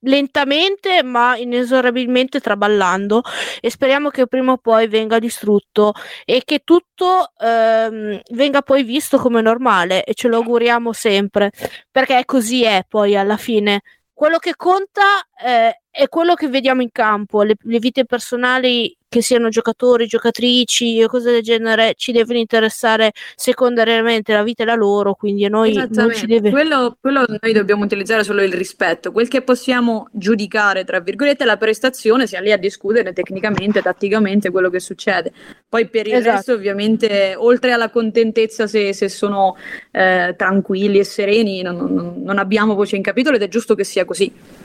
lentamente 0.00 1.02
ma 1.02 1.38
inesorabilmente 1.38 2.38
traballando 2.40 3.22
e 3.62 3.70
speriamo 3.70 4.10
che 4.10 4.26
prima 4.26 4.52
o 4.52 4.58
poi 4.58 4.88
venga 4.88 5.18
distrutto 5.18 5.94
e 6.26 6.42
che 6.44 6.60
tutto 6.64 7.32
ehm, 7.38 8.20
venga 8.32 8.60
poi 8.60 8.82
visto 8.82 9.16
come 9.16 9.40
normale 9.40 10.04
e 10.04 10.12
ce 10.12 10.28
lo 10.28 10.36
auguriamo 10.36 10.92
sempre 10.92 11.50
perché 11.90 12.26
così 12.26 12.62
è 12.62 12.84
poi 12.86 13.16
alla 13.16 13.38
fine. 13.38 13.80
Quello 14.12 14.36
che 14.36 14.54
conta 14.54 15.26
eh, 15.42 15.80
è 15.90 16.08
quello 16.08 16.34
che 16.34 16.48
vediamo 16.48 16.82
in 16.82 16.90
campo 16.92 17.42
le, 17.42 17.54
le 17.58 17.78
vite 17.78 18.04
personali 18.04 18.94
che 19.12 19.20
siano 19.20 19.50
giocatori, 19.50 20.06
giocatrici 20.06 21.02
o 21.02 21.06
cose 21.06 21.32
del 21.32 21.42
genere, 21.42 21.92
ci 21.98 22.12
devono 22.12 22.38
interessare 22.38 23.12
secondariamente 23.34 24.32
la 24.32 24.42
vita 24.42 24.62
e 24.62 24.66
la 24.66 24.74
loro, 24.74 25.12
quindi 25.12 25.44
a 25.44 25.50
noi 25.50 25.74
non 25.74 26.14
ci 26.14 26.24
deve... 26.24 26.48
Quello, 26.48 26.96
quello 26.98 27.26
noi 27.28 27.52
dobbiamo 27.52 27.84
utilizzare 27.84 28.24
solo 28.24 28.40
il 28.40 28.54
rispetto, 28.54 29.12
quel 29.12 29.28
che 29.28 29.42
possiamo 29.42 30.08
giudicare, 30.12 30.84
tra 30.84 31.00
virgolette, 31.00 31.44
la 31.44 31.58
prestazione, 31.58 32.26
sia 32.26 32.40
lì 32.40 32.52
a 32.52 32.56
discutere 32.56 33.12
tecnicamente, 33.12 33.82
tatticamente 33.82 34.48
quello 34.48 34.70
che 34.70 34.80
succede. 34.80 35.30
Poi 35.68 35.88
per 35.88 36.06
il 36.06 36.14
esatto. 36.14 36.36
resto, 36.36 36.52
ovviamente, 36.54 37.34
oltre 37.36 37.72
alla 37.72 37.90
contentezza 37.90 38.66
se, 38.66 38.94
se 38.94 39.10
sono 39.10 39.56
eh, 39.90 40.34
tranquilli 40.38 41.00
e 41.00 41.04
sereni, 41.04 41.60
non, 41.60 41.76
non, 41.76 42.22
non 42.22 42.38
abbiamo 42.38 42.74
voce 42.74 42.96
in 42.96 43.02
capitolo 43.02 43.36
ed 43.36 43.42
è 43.42 43.48
giusto 43.48 43.74
che 43.74 43.84
sia 43.84 44.06
così. 44.06 44.60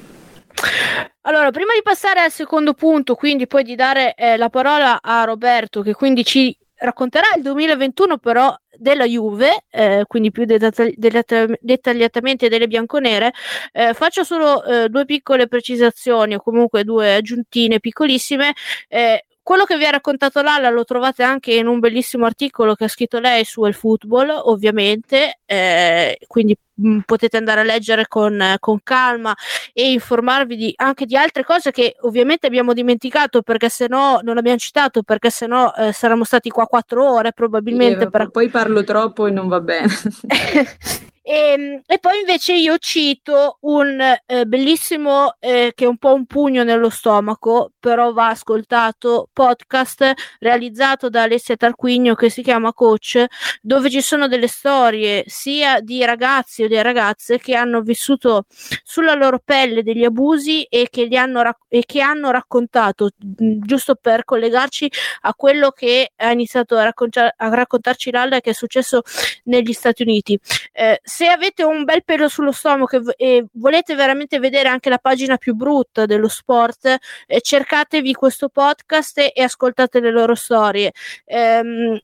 Allora, 1.22 1.52
prima 1.52 1.74
di 1.74 1.82
passare 1.84 2.22
al 2.22 2.32
secondo 2.32 2.74
punto, 2.74 3.16
quindi 3.16 3.48
poi 3.48 3.64
di 3.64 3.76
dare 3.76 4.14
eh, 4.16 4.38
la 4.38 4.50
parola 4.50 5.00
a 5.02 5.24
Roberto, 5.24 5.82
che 5.82 5.94
quindi 5.94 6.24
ci 6.24 6.56
racconterà 6.78 7.28
il 7.36 7.42
2021 7.42 8.18
però 8.18 8.56
della 8.78 9.06
Juve, 9.06 9.66
eh, 9.70 10.04
quindi 10.08 10.32
più 10.32 10.46
dettagliatamente 10.46 12.50
delle 12.50 12.68
bianconere, 12.68 13.34
eh, 13.72 13.94
faccio 13.94 14.24
solo 14.24 14.64
eh, 14.64 14.90
due 14.90 15.06
piccole 15.06 15.48
precisazioni 15.48 16.36
o 16.36 16.40
comunque 16.40 16.84
due 16.84 17.16
aggiuntine 17.16 17.80
piccolissime. 17.80 18.54
Eh, 18.88 19.26
quello 19.48 19.64
che 19.64 19.78
vi 19.78 19.86
ha 19.86 19.92
raccontato 19.92 20.42
Lala 20.42 20.70
lo 20.70 20.84
trovate 20.84 21.24
anche 21.24 21.54
in 21.54 21.68
un 21.68 21.80
bellissimo 21.80 22.26
articolo 22.26 22.76
che 22.76 22.84
ha 22.84 22.90
scritto 22.90 23.18
lei 23.20 23.46
su 23.46 23.64
El 23.64 23.74
Football, 23.74 24.28
ovviamente, 24.30 25.40
eh, 25.46 26.18
quindi 26.28 26.54
mh, 26.74 26.90
mm, 26.90 27.00
potete 27.06 27.38
andare 27.38 27.62
a 27.62 27.64
leggere 27.64 28.10
con, 28.10 28.42
eh, 28.42 28.58
con 28.60 28.80
calma 28.84 29.34
e 29.72 29.90
informarvi 29.94 30.58
di, 30.58 30.74
anche 30.76 31.06
di 31.06 31.16
altre 31.16 31.46
cose 31.46 31.72
che 31.72 31.96
ovviamente 32.02 32.46
abbiamo 32.46 32.74
dimenticato 32.74 33.42
perché 33.42 33.70
se 33.70 33.88
no 33.88 34.20
non 34.22 34.38
abbiamo 34.38 34.58
citato 34.58 35.02
perché 35.02 35.30
se 35.30 35.48
no 35.48 35.74
eh, 35.76 35.94
saremmo 35.94 36.26
stati 36.26 36.50
qua 36.50 36.66
quattro 36.66 37.10
ore 37.10 37.32
probabilmente. 37.32 38.04
Io, 38.04 38.10
per... 38.10 38.28
Poi 38.28 38.50
parlo 38.50 38.84
troppo 38.84 39.28
e 39.28 39.32
non 39.32 39.48
va 39.48 39.62
bene. 39.62 39.88
E, 41.28 41.52
ehm, 41.52 41.82
e, 41.86 42.00
poi 42.00 42.20
invece 42.20 42.54
io 42.54 42.78
cito 42.78 43.58
un 43.62 44.00
eh, 44.26 44.46
bellissimo, 44.46 45.36
eh, 45.40 45.74
che 45.76 45.84
è 45.84 45.88
un 45.88 45.98
po' 45.98 46.14
un 46.14 46.26
pugno 46.26 46.64
nello 46.64 46.90
stomaco, 46.90 47.74
però 47.80 48.14
va 48.14 48.30
ascoltato, 48.30 49.28
podcast 49.34 50.14
realizzato 50.40 51.10
da 51.10 51.24
Alessia 51.24 51.58
Tarquinio 51.58 52.16
che 52.16 52.30
si 52.30 52.42
chiama 52.42 52.72
Coach, 52.72 53.26
dove 53.62 53.90
ci 53.90 54.00
sono 54.00 54.30
delle 54.30 54.48
storie 54.48 55.26
sia 55.28 55.82
di 55.82 56.04
ragazzi 56.06 56.64
o 56.64 56.68
di 56.70 56.82
ragazze 56.82 57.40
che 57.40 57.56
hanno 57.56 57.82
vissuto 57.82 58.46
sulla 58.84 59.14
loro 59.14 59.42
pelle 59.44 59.84
degli 59.84 60.06
abusi 60.06 60.64
e 60.64 60.88
che, 60.90 61.04
li 61.06 61.18
hanno, 61.18 61.42
rac- 61.42 61.66
e 61.68 61.84
che 61.86 62.00
hanno 62.00 62.32
raccontato, 62.32 63.10
giusto 63.18 63.96
per 63.96 64.24
collegarci 64.24 64.90
a 65.22 65.34
quello 65.34 65.72
che 65.72 66.14
ha 66.16 66.32
iniziato 66.32 66.78
a, 66.78 66.84
raccont- 66.84 67.18
a 67.36 67.50
raccontarci 67.50 68.12
Lalla 68.12 68.40
che 68.40 68.52
è 68.52 68.54
successo 68.54 69.02
negli 69.44 69.74
Stati 69.74 70.04
Uniti. 70.04 70.40
Eh, 70.72 71.02
se 71.18 71.26
avete 71.30 71.64
un 71.64 71.84
bel 71.84 72.04
pelo 72.04 72.28
sullo 72.30 72.52
stomaco 72.52 72.96
e, 72.96 73.14
e, 73.18 73.46
volete 73.54 73.96
veramente 73.96 74.38
vedere 74.38 74.70
anche 74.70 74.88
la 74.88 75.00
pagina 75.00 75.38
più 75.38 75.56
brutta 75.56 76.06
dello 76.06 76.28
sport, 76.28 76.96
eh, 77.26 77.42
cercatevi 77.42 78.14
questo 78.14 78.50
podcast 78.50 79.18
e, 79.18 79.32
e 79.34 79.42
ascoltate 79.42 80.00
le 80.00 80.12
loro 80.12 80.36
storie. 80.36 80.92
Ehm, 81.26 82.00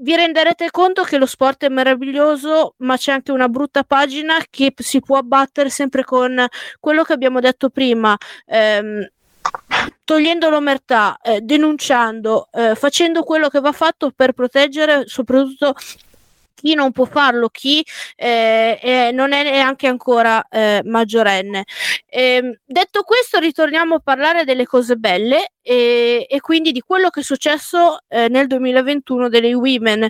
vi 0.00 0.14
renderete 0.14 0.70
conto 0.70 1.02
che 1.02 1.16
lo 1.16 1.24
sport 1.24 1.64
è 1.64 1.68
meraviglioso, 1.70 2.74
ma 2.78 2.98
c'è 2.98 3.12
anche 3.12 3.32
una 3.32 3.48
brutta 3.48 3.84
pagina 3.84 4.36
che 4.50 4.74
si 4.76 5.00
può 5.00 5.16
abbattere 5.16 5.70
sempre 5.70 6.04
con 6.04 6.46
quello 6.78 7.04
che 7.04 7.14
abbiamo 7.14 7.40
detto 7.40 7.70
prima. 7.70 8.14
Ehm, 8.44 9.08
togliendo 10.04 10.50
l'omertà, 10.50 11.18
eh, 11.22 11.40
denunciando, 11.40 12.48
eh, 12.52 12.74
facendo 12.74 13.22
quello 13.22 13.48
che 13.48 13.60
va 13.60 13.72
fatto 13.72 14.10
per 14.14 14.32
proteggere 14.32 15.04
soprattutto 15.06 15.74
chi 16.60 16.74
non 16.74 16.90
può 16.90 17.04
farlo, 17.04 17.48
chi 17.48 17.84
eh, 18.16 19.10
non 19.12 19.32
è 19.32 19.42
neanche 19.44 19.86
ancora 19.86 20.44
eh, 20.48 20.82
maggiorenne. 20.84 21.64
Ehm, 22.06 22.58
detto 22.64 23.02
questo, 23.02 23.38
ritorniamo 23.38 23.96
a 23.96 24.00
parlare 24.00 24.44
delle 24.44 24.66
cose 24.66 24.96
belle 24.96 25.52
e, 25.62 26.26
e 26.28 26.40
quindi 26.40 26.72
di 26.72 26.80
quello 26.80 27.10
che 27.10 27.20
è 27.20 27.22
successo 27.22 27.98
eh, 28.08 28.28
nel 28.28 28.46
2021 28.48 29.28
delle 29.28 29.54
Women. 29.54 30.08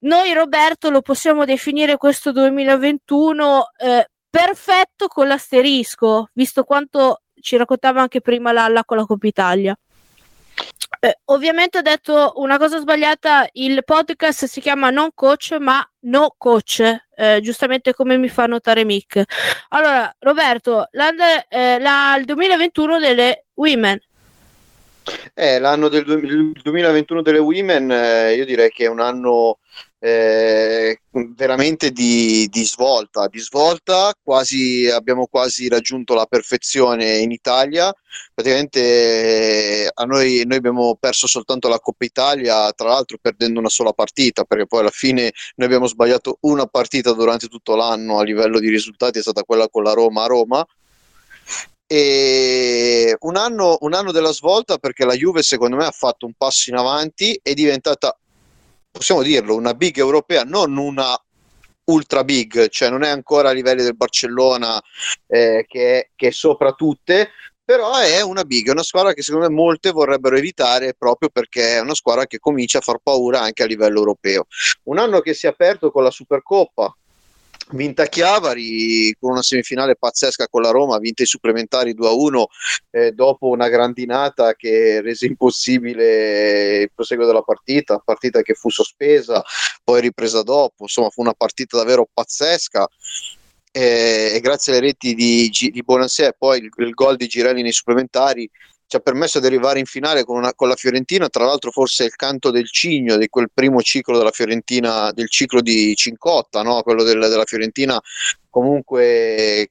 Noi 0.00 0.32
Roberto 0.34 0.90
lo 0.90 1.00
possiamo 1.00 1.44
definire 1.44 1.96
questo 1.96 2.30
2021 2.32 3.70
eh, 3.78 4.10
perfetto 4.28 5.08
con 5.08 5.26
l'asterisco, 5.26 6.28
visto 6.34 6.64
quanto 6.64 7.22
ci 7.40 7.56
raccontava 7.56 8.02
anche 8.02 8.20
prima 8.20 8.52
Lalla 8.52 8.84
con 8.84 8.98
la 8.98 9.06
Coppa 9.06 9.26
Italia. 9.26 9.76
Eh, 11.00 11.18
ovviamente 11.26 11.78
ho 11.78 11.82
detto 11.82 12.32
una 12.36 12.58
cosa 12.58 12.78
sbagliata, 12.78 13.48
il 13.52 13.84
podcast 13.84 14.46
si 14.46 14.60
chiama 14.60 14.90
Non 14.90 15.10
Coach 15.14 15.56
ma 15.58 15.86
No 16.00 16.34
Coach, 16.36 16.80
eh, 17.14 17.40
giustamente 17.42 17.94
come 17.94 18.16
mi 18.16 18.28
fa 18.28 18.46
notare 18.46 18.84
Mick. 18.84 19.22
Allora, 19.68 20.14
Roberto, 20.18 20.88
eh, 20.90 21.78
la, 21.78 22.16
il 22.18 22.24
2021 22.24 22.98
delle 22.98 23.44
Women. 23.54 24.00
Eh, 25.34 25.58
l'anno 25.58 25.88
del 25.88 26.04
2021 26.04 27.22
delle 27.22 27.38
Women, 27.38 27.90
eh, 27.90 28.34
io 28.34 28.44
direi 28.44 28.70
che 28.70 28.84
è 28.84 28.88
un 28.88 29.00
anno 29.00 29.58
eh, 30.06 31.00
veramente 31.34 31.90
di, 31.90 32.46
di, 32.48 32.64
svolta, 32.64 33.26
di 33.26 33.40
svolta, 33.40 34.14
quasi, 34.22 34.88
abbiamo 34.88 35.26
quasi 35.26 35.66
raggiunto 35.66 36.14
la 36.14 36.26
perfezione 36.26 37.16
in 37.18 37.32
Italia, 37.32 37.92
praticamente 38.32 39.86
eh, 39.86 39.92
noi, 40.06 40.44
noi 40.46 40.56
abbiamo 40.58 40.94
perso 40.94 41.26
soltanto 41.26 41.66
la 41.68 41.80
Coppa 41.80 42.04
Italia, 42.04 42.70
tra 42.72 42.90
l'altro 42.90 43.18
perdendo 43.20 43.58
una 43.58 43.68
sola 43.68 43.92
partita, 43.92 44.44
perché 44.44 44.66
poi 44.66 44.80
alla 44.80 44.90
fine 44.90 45.32
noi 45.56 45.66
abbiamo 45.66 45.88
sbagliato 45.88 46.38
una 46.42 46.66
partita 46.66 47.12
durante 47.12 47.48
tutto 47.48 47.74
l'anno 47.74 48.20
a 48.20 48.22
livello 48.22 48.60
di 48.60 48.68
risultati, 48.68 49.18
è 49.18 49.22
stata 49.22 49.42
quella 49.42 49.68
con 49.68 49.82
la 49.82 49.92
Roma 49.92 50.22
a 50.22 50.26
Roma. 50.26 50.66
E 51.88 53.16
un 53.20 53.36
anno, 53.36 53.78
un 53.80 53.94
anno 53.94 54.10
della 54.12 54.32
svolta 54.32 54.76
perché 54.76 55.04
la 55.04 55.14
Juve 55.14 55.42
secondo 55.42 55.76
me 55.76 55.84
ha 55.84 55.92
fatto 55.92 56.26
un 56.26 56.32
passo 56.36 56.70
in 56.70 56.76
avanti, 56.76 57.38
è 57.42 57.54
diventata 57.54 58.16
possiamo 58.96 59.22
dirlo, 59.22 59.54
una 59.54 59.74
big 59.74 59.98
europea, 59.98 60.42
non 60.42 60.76
una 60.78 61.14
ultra 61.84 62.24
big, 62.24 62.68
cioè 62.68 62.88
non 62.90 63.02
è 63.02 63.10
ancora 63.10 63.50
a 63.50 63.52
livelli 63.52 63.82
del 63.82 63.94
Barcellona 63.94 64.82
eh, 65.26 65.64
che, 65.68 66.10
che, 66.16 66.28
è, 66.28 66.30
sopra 66.30 66.72
tutte, 66.72 67.30
però 67.62 67.96
è 67.98 68.22
una 68.22 68.44
big, 68.44 68.68
è 68.68 68.72
una 68.72 68.82
squadra 68.82 69.12
che 69.12 69.22
secondo 69.22 69.48
me 69.48 69.54
molte 69.54 69.90
vorrebbero 69.90 70.36
evitare 70.36 70.94
proprio 70.94 71.28
perché 71.28 71.74
è 71.74 71.80
una 71.80 71.94
squadra 71.94 72.26
che 72.26 72.38
comincia 72.38 72.78
a 72.78 72.80
far 72.80 72.98
paura 73.02 73.40
anche 73.40 73.62
a 73.62 73.66
livello 73.66 73.98
europeo. 73.98 74.46
Un 74.84 74.98
anno 74.98 75.20
che 75.20 75.34
si 75.34 75.46
è 75.46 75.50
aperto 75.50 75.90
con 75.90 76.02
la 76.02 76.10
Supercoppa, 76.10 76.96
vinta 77.70 78.06
Chiavari 78.06 79.14
con 79.18 79.32
una 79.32 79.42
semifinale 79.42 79.96
pazzesca 79.96 80.48
con 80.48 80.62
la 80.62 80.70
Roma, 80.70 80.98
vinta 80.98 81.22
i 81.22 81.26
supplementari 81.26 81.94
2-1 81.94 82.44
eh, 82.90 83.12
dopo 83.12 83.48
una 83.48 83.68
grandinata 83.68 84.54
che 84.54 85.00
rese 85.00 85.26
impossibile 85.26 86.82
il 86.82 86.92
proseguo 86.94 87.26
della 87.26 87.42
partita, 87.42 88.00
partita 88.04 88.42
che 88.42 88.54
fu 88.54 88.70
sospesa, 88.70 89.42
poi 89.82 90.00
ripresa 90.00 90.42
dopo, 90.42 90.84
insomma 90.84 91.10
fu 91.10 91.20
una 91.20 91.34
partita 91.34 91.76
davvero 91.76 92.08
pazzesca. 92.12 92.86
Eh, 93.72 94.32
e 94.34 94.40
grazie 94.40 94.72
alle 94.72 94.86
reti 94.86 95.14
di, 95.14 95.50
di 95.50 95.82
Bonansè 95.82 96.28
e 96.28 96.34
poi 96.38 96.60
il, 96.60 96.70
il 96.78 96.94
gol 96.94 97.16
di 97.16 97.26
Girelli 97.26 97.60
nei 97.60 97.72
supplementari 97.72 98.48
ci 98.86 98.96
ha 98.96 99.00
permesso 99.00 99.40
di 99.40 99.46
arrivare 99.46 99.80
in 99.80 99.84
finale 99.84 100.24
con, 100.24 100.36
una, 100.36 100.54
con, 100.54 100.68
la 100.68 100.76
Fiorentina, 100.76 101.28
tra 101.28 101.44
l'altro 101.44 101.70
forse 101.72 102.04
il 102.04 102.14
canto 102.14 102.50
del 102.50 102.70
cigno 102.70 103.16
di 103.16 103.28
quel 103.28 103.50
primo 103.52 103.82
ciclo 103.82 104.16
della 104.16 104.30
Fiorentina, 104.30 105.10
del 105.12 105.28
ciclo 105.28 105.60
di 105.60 105.94
Cincotta, 105.96 106.62
no? 106.62 106.82
quello 106.82 107.02
del, 107.02 107.18
della 107.18 107.44
Fiorentina 107.44 108.00
comunque 108.48 109.70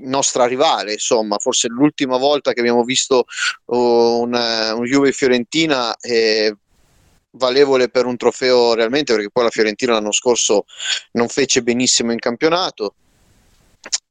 nostra 0.00 0.46
rivale, 0.46 0.92
insomma, 0.92 1.38
forse 1.38 1.68
l'ultima 1.68 2.16
volta 2.16 2.52
che 2.52 2.60
abbiamo 2.60 2.84
visto 2.84 3.24
un, 3.66 4.32
un 4.32 4.84
Juve 4.84 5.12
Fiorentina 5.12 5.96
eh, 5.96 6.54
valevole 7.32 7.88
per 7.88 8.06
un 8.06 8.16
trofeo 8.16 8.74
realmente, 8.74 9.12
perché 9.12 9.30
poi 9.30 9.44
la 9.44 9.50
Fiorentina 9.50 9.92
l'anno 9.92 10.12
scorso 10.12 10.64
non 11.12 11.28
fece 11.28 11.62
benissimo 11.62 12.12
in 12.12 12.18
campionato 12.18 12.94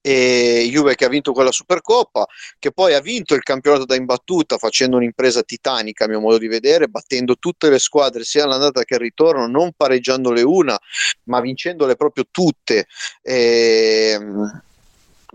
e 0.08 0.70
Juve 0.72 0.95
che 0.95 1.03
ha 1.03 1.10
vinto 1.10 1.34
quella 1.34 1.51
Supercoppa, 1.51 2.26
che 2.60 2.72
poi 2.72 2.93
ha 2.93 3.01
vinto 3.01 3.36
il 3.36 3.43
campionato 3.43 3.84
da 3.84 3.95
imbattuta 3.95 4.58
facendo 4.58 4.95
un'impresa 4.95 5.43
titanica 5.43 6.05
a 6.05 6.08
mio 6.08 6.22
modo 6.22 6.38
di 6.38 6.47
vedere, 6.47 6.88
battendo 6.88 7.36
tutte 7.36 7.70
le 7.70 7.78
squadre 7.78 8.24
sia 8.24 8.45
all'andata 8.45 8.86
che 8.86 8.93
al 8.93 9.01
ritorno, 9.01 9.47
non 9.47 9.74
pareggiandole 9.76 10.43
una, 10.43 10.80
ma 11.24 11.41
vincendole 11.41 11.97
proprio 11.97 12.24
tutte, 12.32 12.88
e, 13.22 14.18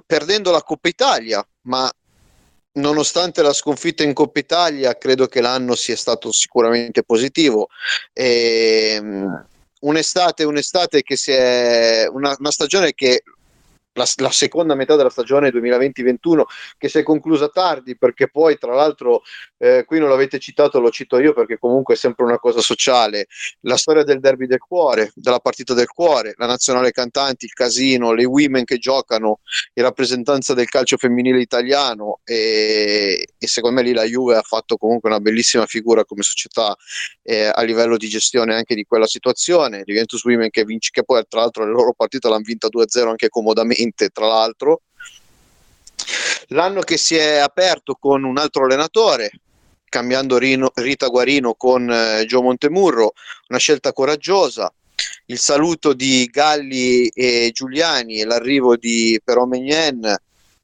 perdendo 0.06 0.50
la 0.50 0.62
Coppa 0.62 0.88
Italia, 0.88 1.46
ma 1.62 1.92
nonostante 2.74 3.42
la 3.42 3.52
sconfitta 3.52 4.02
in 4.02 4.14
Coppa 4.14 4.38
Italia, 4.38 4.96
credo 4.96 5.26
che 5.26 5.42
l'anno 5.42 5.74
sia 5.74 5.96
stato 5.96 6.32
sicuramente 6.32 7.02
positivo. 7.02 7.68
E, 8.14 8.98
un'estate, 9.80 10.44
un'estate 10.44 11.02
che 11.02 11.16
si 11.16 11.32
è 11.32 12.08
una, 12.10 12.34
una 12.38 12.50
stagione 12.50 12.94
che 12.94 13.22
la, 13.94 14.06
la, 14.16 14.30
seconda 14.30 14.74
metà 14.74 14.96
della 14.96 15.10
stagione 15.10 15.50
2020-21 15.50 16.42
che 16.78 16.88
si 16.88 16.98
è 16.98 17.02
conclusa 17.02 17.48
tardi 17.48 17.96
perché 17.96 18.28
poi 18.28 18.56
tra 18.58 18.74
l'altro 18.74 19.22
eh, 19.62 19.84
qui 19.84 20.00
non 20.00 20.08
l'avete 20.08 20.40
citato 20.40 20.80
lo 20.80 20.90
cito 20.90 21.20
io 21.20 21.32
perché 21.32 21.56
comunque 21.58 21.94
è 21.94 21.96
sempre 21.96 22.24
una 22.24 22.38
cosa 22.38 22.60
sociale 22.60 23.28
la 23.60 23.76
storia 23.76 24.02
del 24.02 24.18
derby 24.18 24.46
del 24.46 24.58
cuore 24.58 25.12
della 25.14 25.38
partita 25.38 25.72
del 25.72 25.86
cuore 25.86 26.34
la 26.36 26.46
nazionale 26.46 26.90
cantanti 26.90 27.44
il 27.44 27.52
casino 27.52 28.12
le 28.12 28.24
women 28.24 28.64
che 28.64 28.78
giocano 28.78 29.38
in 29.74 29.84
rappresentanza 29.84 30.52
del 30.54 30.68
calcio 30.68 30.96
femminile 30.96 31.40
italiano 31.40 32.20
e, 32.24 33.26
e 33.38 33.46
secondo 33.46 33.80
me 33.80 33.86
lì 33.86 33.92
la 33.92 34.04
Juve 34.04 34.36
ha 34.36 34.42
fatto 34.42 34.76
comunque 34.76 35.08
una 35.08 35.20
bellissima 35.20 35.66
figura 35.66 36.04
come 36.04 36.22
società 36.22 36.74
eh, 37.22 37.50
a 37.52 37.62
livello 37.62 37.96
di 37.96 38.08
gestione 38.08 38.54
anche 38.54 38.74
di 38.74 38.84
quella 38.84 39.06
situazione 39.06 39.82
Juventus 39.84 40.24
Women 40.24 40.50
che 40.50 40.64
vince 40.64 40.90
che 40.90 41.04
poi 41.04 41.22
tra 41.28 41.40
l'altro 41.40 41.64
le 41.64 41.70
loro 41.70 41.92
partite 41.92 42.28
l'hanno 42.28 42.42
vinta 42.42 42.68
2-0 42.68 43.08
anche 43.08 43.28
comodamente 43.28 44.08
tra 44.08 44.26
l'altro. 44.26 44.82
L'anno 46.48 46.80
che 46.80 46.96
si 46.96 47.14
è 47.14 47.36
aperto 47.36 47.94
con 47.94 48.24
un 48.24 48.36
altro 48.36 48.64
allenatore, 48.64 49.30
cambiando 49.92 50.38
Rino, 50.38 50.72
Rita 50.74 51.08
Guarino 51.08 51.52
con 51.52 51.90
eh, 51.90 52.24
Gio 52.24 52.40
Montemurro, 52.40 53.12
una 53.48 53.58
scelta 53.58 53.92
coraggiosa. 53.92 54.72
Il 55.26 55.38
saluto 55.38 55.92
di 55.92 56.26
Galli 56.32 57.08
e 57.08 57.50
Giuliani 57.52 58.20
e 58.20 58.24
l'arrivo 58.24 58.76
di 58.76 59.20
Però 59.22 59.44
Megnen. 59.44 60.16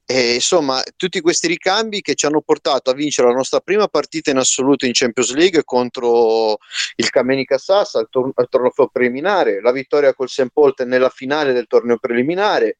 E, 0.07 0.33
insomma, 0.33 0.83
tutti 0.97 1.21
questi 1.21 1.47
ricambi 1.47 2.01
che 2.01 2.15
ci 2.15 2.25
hanno 2.25 2.41
portato 2.41 2.89
a 2.89 2.95
vincere 2.95 3.29
la 3.29 3.35
nostra 3.35 3.61
prima 3.61 3.87
partita 3.89 4.31
in 4.31 4.39
assoluto 4.39 4.87
in 4.87 4.93
Champions 4.95 5.35
League 5.35 5.63
contro 5.65 6.57
il 6.97 7.11
Camenica 7.11 7.59
Sassa 7.59 7.99
al, 7.99 8.09
tor- 8.11 8.33
al 8.35 8.49
torneo 8.49 8.73
preliminare, 8.91 9.61
la 9.61 9.73
vittoria 9.73 10.15
col 10.15 10.31
St. 10.31 10.49
Polte 10.51 10.87
nella 10.87 11.11
finale 11.11 11.53
del 11.53 11.67
torneo 11.67 11.99
preliminare, 11.99 12.79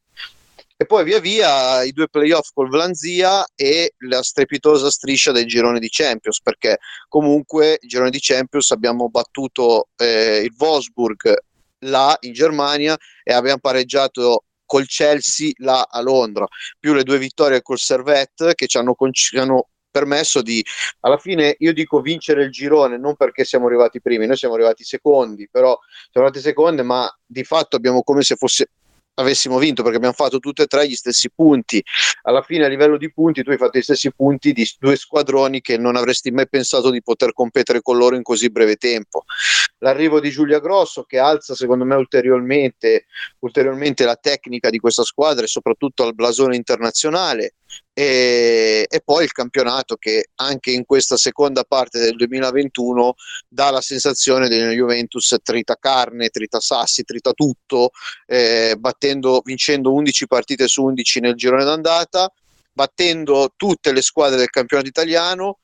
e 0.81 0.87
poi 0.87 1.03
via 1.03 1.19
via 1.19 1.83
i 1.83 1.91
due 1.91 2.07
playoff 2.07 2.51
col 2.55 2.69
Vlanzia 2.69 3.45
e 3.57 3.95
la 4.07 4.23
strepitosa 4.23 4.93
striscia 4.93 5.33
del 5.33 5.45
girone 5.45 5.81
di 5.81 5.89
Champions 5.91 6.41
perché 6.41 6.79
comunque 7.09 7.79
il 7.81 7.89
girone 7.89 8.11
di 8.11 8.21
Champions 8.21 8.71
abbiamo 8.71 9.11
battuto 9.11 9.89
eh, 9.97 10.43
il 10.45 10.55
Wolfsburg 10.57 11.35
là 11.81 12.17
in 12.21 12.33
Germania 12.33 12.97
e 13.25 13.33
abbiamo 13.33 13.59
pareggiato 13.59 14.45
col 14.65 14.87
Chelsea 14.87 15.51
là 15.57 15.83
a 15.83 16.01
Londra. 16.01 16.47
Più 16.79 16.93
le 16.93 17.03
due 17.03 17.19
vittorie 17.19 17.61
col 17.61 17.79
Servette 17.79 18.55
che 18.55 18.69
ci 18.69 18.79
hanno, 18.79 18.95
ci 19.11 19.37
hanno 19.37 19.71
permesso 19.91 20.43
di 20.43 20.65
alla 21.01 21.19
fine 21.19 21.57
io 21.59 21.73
dico 21.73 22.01
vincere 22.01 22.45
il 22.45 22.51
girone 22.51 22.99
non 22.99 23.17
perché 23.17 23.45
siamo 23.45 23.67
arrivati 23.67 24.03
primi 24.03 24.27
noi 24.27 24.37
siamo 24.37 24.55
arrivati 24.55 24.85
secondi 24.85 25.49
però 25.51 25.77
siamo 26.13 26.27
arrivati 26.27 26.41
secondi 26.47 26.83
ma 26.83 27.11
di 27.25 27.43
fatto 27.43 27.77
abbiamo 27.77 28.03
come 28.03 28.23
se 28.23 28.37
fosse 28.37 28.69
avessimo 29.19 29.59
vinto 29.59 29.83
perché 29.83 29.97
abbiamo 29.97 30.15
fatto 30.15 30.39
tutte 30.39 30.63
e 30.63 30.67
tre 30.67 30.89
gli 30.89 30.95
stessi 30.95 31.31
punti. 31.31 31.83
Alla 32.23 32.43
fine 32.43 32.65
a 32.65 32.69
livello 32.69 32.97
di 32.97 33.13
punti 33.13 33.43
tu 33.43 33.51
hai 33.51 33.57
fatto 33.57 33.79
gli 33.79 33.83
stessi 33.83 34.13
punti 34.13 34.53
di 34.53 34.67
due 34.79 34.97
squadroni 34.97 35.61
che 35.61 35.77
non 35.77 35.97
avresti 35.97 36.31
mai 36.31 36.49
pensato 36.49 36.91
di 36.91 37.03
poter 37.03 37.33
competere 37.33 37.83
con 37.83 37.97
loro 37.97 38.17
in 38.17 38.23
così 38.23 38.51
breve 38.51 38.77
tempo. 38.77 39.25
L'arrivo 39.79 40.21
di 40.21 40.31
Giulia 40.31 40.61
Grosso 40.61 41.05
che 41.05 41.19
alza 41.19 41.55
secondo 41.55 41.85
me 41.85 41.95
ulteriormente, 41.95 43.07
ulteriormente 43.41 44.05
la 44.05 44.17
tecnica 44.17 44.71
di 44.71 44.79
questa 44.79 45.03
squadra 45.03 45.45
e 45.45 45.49
soprattutto 45.49 46.03
al 46.03 46.15
blasone 46.15 46.57
internazionale 46.57 47.55
e, 47.93 48.87
e, 48.89 49.01
poi 49.05 49.25
il 49.25 49.33
campionato 49.33 49.97
che 49.97 50.29
anche 50.37 50.71
in 50.71 50.85
questa 50.85 51.17
seconda 51.17 51.65
parte 51.65 51.99
del 51.99 52.15
2021 52.17 53.15
dà 53.49 53.71
la 53.71 53.81
sensazione 53.81 54.49
della 54.49 54.71
Juventus 54.71 55.35
trita 55.43 55.77
carne, 55.77 56.29
trita 56.29 56.61
sassi, 56.61 57.03
trita 57.03 57.33
tutto, 57.33 57.91
eh, 58.27 58.77
battendo, 58.79 59.41
vincendo 59.45 59.93
11 59.93 60.27
partite 60.27 60.69
su 60.69 60.85
11 60.85 61.21
nel 61.21 61.35
girone 61.35 61.65
d'andata, 61.65 62.33
battendo 62.73 63.53
tutte 63.57 63.93
le 63.93 64.03
squadre 64.03 64.39
del 64.39 64.51
campionato 64.51 64.89
italiano 64.89 65.59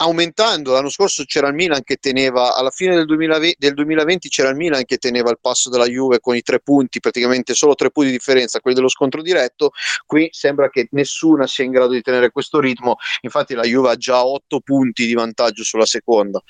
aumentando. 0.00 0.72
L'anno 0.72 0.90
scorso 0.90 1.24
c'era 1.24 1.48
il 1.48 1.54
Milan 1.54 1.82
che 1.82 1.96
teneva, 1.96 2.54
alla 2.54 2.70
fine 2.70 2.94
del 2.94 3.06
2020, 3.06 3.56
del 3.58 3.74
2020, 3.74 4.28
c'era 4.28 4.48
il 4.50 4.56
Milan 4.56 4.84
che 4.84 4.98
teneva 4.98 5.30
il 5.30 5.38
passo 5.40 5.70
della 5.70 5.86
Juve 5.86 6.20
con 6.20 6.36
i 6.36 6.42
tre 6.42 6.60
punti, 6.60 7.00
praticamente 7.00 7.54
solo 7.54 7.74
tre 7.74 7.90
punti 7.90 8.10
di 8.10 8.16
differenza, 8.16 8.60
quelli 8.60 8.76
dello 8.76 8.88
scontro 8.88 9.22
diretto. 9.22 9.72
Qui 10.06 10.28
sembra 10.32 10.70
che 10.70 10.88
nessuna 10.92 11.46
sia 11.46 11.64
in 11.64 11.72
grado 11.72 11.92
di 11.92 12.02
tenere 12.02 12.30
questo 12.30 12.60
ritmo, 12.60 12.96
infatti 13.22 13.54
la 13.54 13.62
Juve 13.62 13.90
ha 13.90 13.96
già 13.96 14.24
otto 14.24 14.60
punti 14.60 15.06
di 15.06 15.14
vantaggio 15.14 15.64
sulla 15.64 15.86
seconda. 15.86 16.42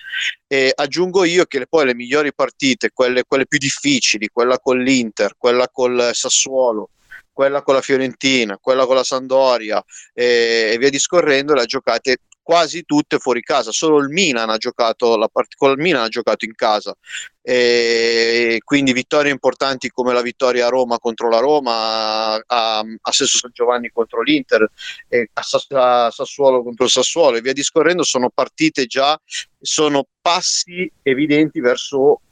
E 0.46 0.72
aggiungo 0.74 1.24
io 1.24 1.44
che 1.46 1.66
poi 1.66 1.86
le 1.86 1.94
migliori 1.94 2.34
partite, 2.34 2.90
quelle, 2.92 3.24
quelle 3.26 3.46
più 3.46 3.58
difficili, 3.58 4.28
quella 4.28 4.58
con 4.58 4.78
l'Inter, 4.78 5.34
quella 5.36 5.68
col 5.70 6.10
Sassuolo, 6.12 6.90
quella 7.38 7.62
con 7.62 7.74
la 7.74 7.80
Fiorentina, 7.82 8.58
quella 8.60 8.84
con 8.84 8.96
la 8.96 9.04
Sandoria 9.04 9.80
e, 10.12 10.70
e 10.72 10.76
via 10.76 10.90
discorrendo, 10.90 11.54
le 11.54 11.60
ha 11.60 11.66
giocate 11.66 12.16
quasi 12.48 12.84
tutte 12.86 13.18
fuori 13.18 13.42
casa, 13.42 13.72
solo 13.72 13.98
il 13.98 14.08
Milan 14.08 14.48
ha 14.48 14.56
giocato, 14.56 15.18
la 15.18 15.28
part- 15.28 15.54
con 15.54 15.70
il 15.70 15.76
Milan 15.76 16.04
ha 16.04 16.08
giocato 16.08 16.46
in 16.46 16.54
casa, 16.54 16.96
e 17.42 18.62
quindi 18.64 18.94
vittorie 18.94 19.30
importanti 19.30 19.90
come 19.90 20.14
la 20.14 20.22
vittoria 20.22 20.64
a 20.64 20.70
Roma 20.70 20.98
contro 20.98 21.28
la 21.28 21.40
Roma, 21.40 22.42
a, 22.46 22.78
a 22.78 23.12
Sesso 23.12 23.36
San 23.36 23.50
Giovanni 23.52 23.90
contro 23.90 24.22
l'Inter, 24.22 24.62
a, 24.62 25.42
Sass- 25.42 25.70
a 25.72 26.10
Sassuolo 26.10 26.62
contro 26.62 26.86
il 26.86 26.90
Sassuolo 26.90 27.36
e 27.36 27.42
via 27.42 27.52
discorrendo, 27.52 28.02
sono 28.02 28.30
partite 28.30 28.86
già, 28.86 29.20
sono 29.60 30.06
passi 30.22 30.90
evidenti 31.02 31.60
verso 31.60 32.22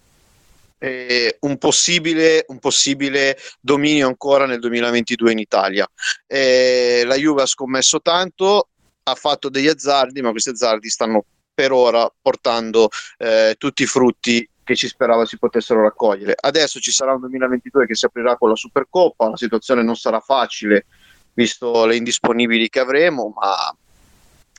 eh, 0.78 1.36
un, 1.40 1.58
possibile, 1.58 2.46
un, 2.48 2.58
possibile, 2.58 3.36
dominio 3.60 4.06
ancora 4.06 4.46
nel 4.46 4.60
2022 4.60 5.32
in 5.32 5.38
Italia. 5.40 5.86
Eh, 6.26 7.02
la 7.04 7.16
Juve 7.16 7.42
ha 7.42 7.46
scommesso 7.46 8.00
tanto, 8.00 8.68
ha 9.08 9.14
fatto 9.14 9.48
degli 9.48 9.68
azzardi, 9.68 10.20
ma 10.20 10.30
questi 10.30 10.50
azzardi 10.50 10.88
stanno 10.88 11.24
per 11.54 11.72
ora 11.72 12.12
portando 12.20 12.88
eh, 13.18 13.54
tutti 13.56 13.84
i 13.84 13.86
frutti 13.86 14.48
che 14.64 14.74
ci 14.74 14.88
sperava 14.88 15.24
si 15.24 15.38
potessero 15.38 15.80
raccogliere. 15.80 16.34
Adesso 16.38 16.80
ci 16.80 16.90
sarà 16.90 17.14
un 17.14 17.20
2022 17.20 17.86
che 17.86 17.94
si 17.94 18.04
aprirà 18.04 18.36
con 18.36 18.48
la 18.48 18.56
Supercoppa, 18.56 19.30
la 19.30 19.36
situazione 19.36 19.82
non 19.82 19.94
sarà 19.94 20.20
facile 20.20 20.86
visto 21.34 21.86
le 21.86 21.96
indisponibili 21.96 22.68
che 22.68 22.80
avremo, 22.80 23.32
ma 23.34 23.54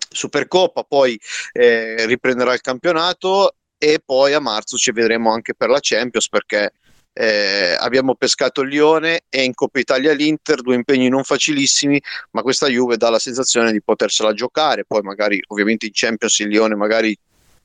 Supercoppa 0.09 0.83
poi 0.83 1.19
eh, 1.51 2.05
riprenderà 2.05 2.53
il 2.53 2.61
campionato 2.61 3.55
e 3.77 4.01
poi 4.03 4.33
a 4.33 4.39
marzo 4.39 4.77
ci 4.77 4.91
vedremo 4.91 5.31
anche 5.31 5.53
per 5.53 5.69
la 5.69 5.79
Champions 5.81 6.29
perché 6.29 6.71
eh, 7.19 7.75
abbiamo 7.79 8.13
pescato 8.13 8.61
il 8.61 8.69
Lione 8.69 9.21
e 9.29 9.43
in 9.43 9.55
Coppa 9.55 9.79
Italia 9.79 10.13
l'Inter, 10.13 10.61
due 10.61 10.75
impegni 10.75 11.09
non 11.09 11.23
facilissimi, 11.23 11.99
ma 12.31 12.43
questa 12.43 12.67
Juve 12.67 12.97
dà 12.97 13.09
la 13.09 13.17
sensazione 13.17 13.71
di 13.71 13.81
potersela 13.81 14.33
giocare, 14.33 14.85
poi 14.85 15.01
magari 15.01 15.43
ovviamente 15.47 15.87
in 15.87 15.91
Champions 15.93 16.37
il 16.39 16.49
Lione 16.49 16.75
magari 16.75 17.17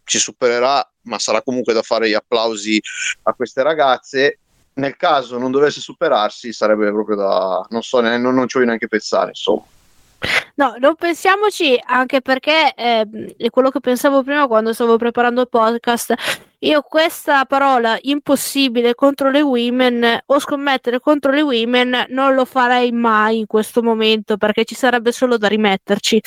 ci 0.05 0.19
supererà, 0.19 0.91
ma 1.03 1.19
sarà 1.19 1.43
comunque 1.43 1.75
da 1.75 1.83
fare 1.83 2.09
gli 2.09 2.15
applausi 2.15 2.81
a 3.25 3.35
queste 3.35 3.63
ragazze. 3.63 4.39
Nel 4.75 4.97
caso 4.97 5.37
non 5.37 5.51
dovesse 5.51 5.81
superarsi, 5.81 6.51
sarebbe 6.55 6.91
proprio 6.91 7.17
da 7.17 7.67
non 7.69 7.83
so, 7.83 8.01
non, 8.01 8.23
non 8.23 8.49
ci 8.49 8.55
voglio 8.55 8.69
neanche 8.69 8.89
pensare, 8.89 9.29
insomma. 9.29 9.65
No, 10.55 10.77
non 10.79 10.95
pensiamoci 10.95 11.79
anche 11.85 12.23
perché 12.23 12.73
eh, 12.75 13.35
è 13.37 13.51
quello 13.51 13.71
che 13.71 13.81
pensavo 13.81 14.23
prima 14.23 14.47
quando 14.47 14.73
stavo 14.73 14.97
preparando 14.97 15.43
il 15.43 15.49
podcast. 15.49 16.15
Io 16.65 16.83
questa 16.83 17.45
parola 17.45 17.99
impossibile 18.03 18.95
contro 18.95 19.31
le 19.31 19.41
women 19.41 20.21
o 20.27 20.39
scommettere 20.39 21.01
contro 21.01 21.33
le 21.33 21.43
women 21.43 22.07
non 22.11 22.35
lo 22.35 22.45
farei 22.45 22.93
mai 22.93 23.39
in 23.39 23.47
questo 23.47 23.83
momento 23.83 24.37
perché 24.37 24.65
ci 24.65 24.77
sarebbe 24.77 25.11
solo 25.11 25.39
da 25.39 25.49
rimetterci. 25.49 26.21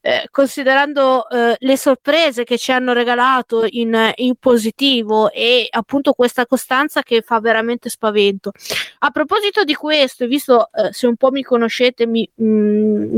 Eh, 0.00 0.28
considerando 0.30 1.28
eh, 1.28 1.56
le 1.58 1.76
sorprese 1.76 2.44
che 2.44 2.58
ci 2.58 2.70
hanno 2.70 2.92
regalato 2.92 3.64
in, 3.68 4.12
in, 4.16 4.34
positivo 4.38 5.30
e 5.32 5.66
appunto 5.68 6.12
questa 6.12 6.46
costanza 6.46 7.02
che 7.02 7.22
fa 7.22 7.40
veramente 7.40 7.88
spavento. 7.88 8.52
A 9.00 9.10
proposito 9.10 9.64
di 9.64 9.74
questo, 9.74 10.26
visto 10.26 10.68
eh, 10.72 10.92
se 10.92 11.06
un 11.06 11.16
po' 11.16 11.30
mi 11.30 11.42
conoscete, 11.42 12.06
mi, 12.06 12.28
mh, 12.34 12.44
mm, 12.44 13.16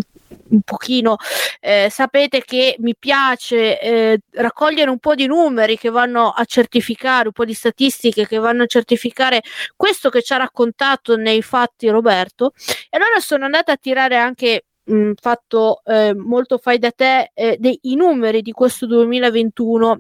un 0.51 0.61
pochino 0.63 1.17
eh, 1.61 1.89
sapete 1.91 2.43
che 2.43 2.77
mi 2.79 2.95
piace 2.99 3.81
eh, 3.81 4.21
raccogliere 4.33 4.91
un 4.91 4.99
po' 4.99 5.15
di 5.15 5.27
numeri 5.27 5.79
che 5.79 5.91
vanno 5.91 6.31
a 6.31 6.45
certificare, 6.45 7.27
un 7.27 7.33
po' 7.33 7.45
di 7.45 7.55
statistiche 7.55 8.27
che 8.27 8.39
vanno 8.39 8.65
a 8.65 8.67
certificare 8.67 9.43
questo 9.77 10.09
che 10.11 10.23
ci 10.23 10.33
ha 10.33 10.37
raccontato 10.37 11.17
nei 11.17 11.43
fatti 11.43 11.89
Roberto. 11.89 12.53
E 12.91 12.97
allora 12.97 13.21
sono 13.21 13.45
andata 13.45 13.73
a 13.73 13.77
tirare 13.77 14.17
anche 14.17 14.65
mh, 14.85 15.13
fatto 15.21 15.83
eh, 15.85 16.15
molto 16.15 16.59
fai 16.59 16.79
da 16.79 16.91
te 16.91 17.31
eh, 17.35 17.57
dei 17.59 17.79
numeri 17.83 18.43
di 18.43 18.53
questo 18.53 18.87
2021 18.87 19.99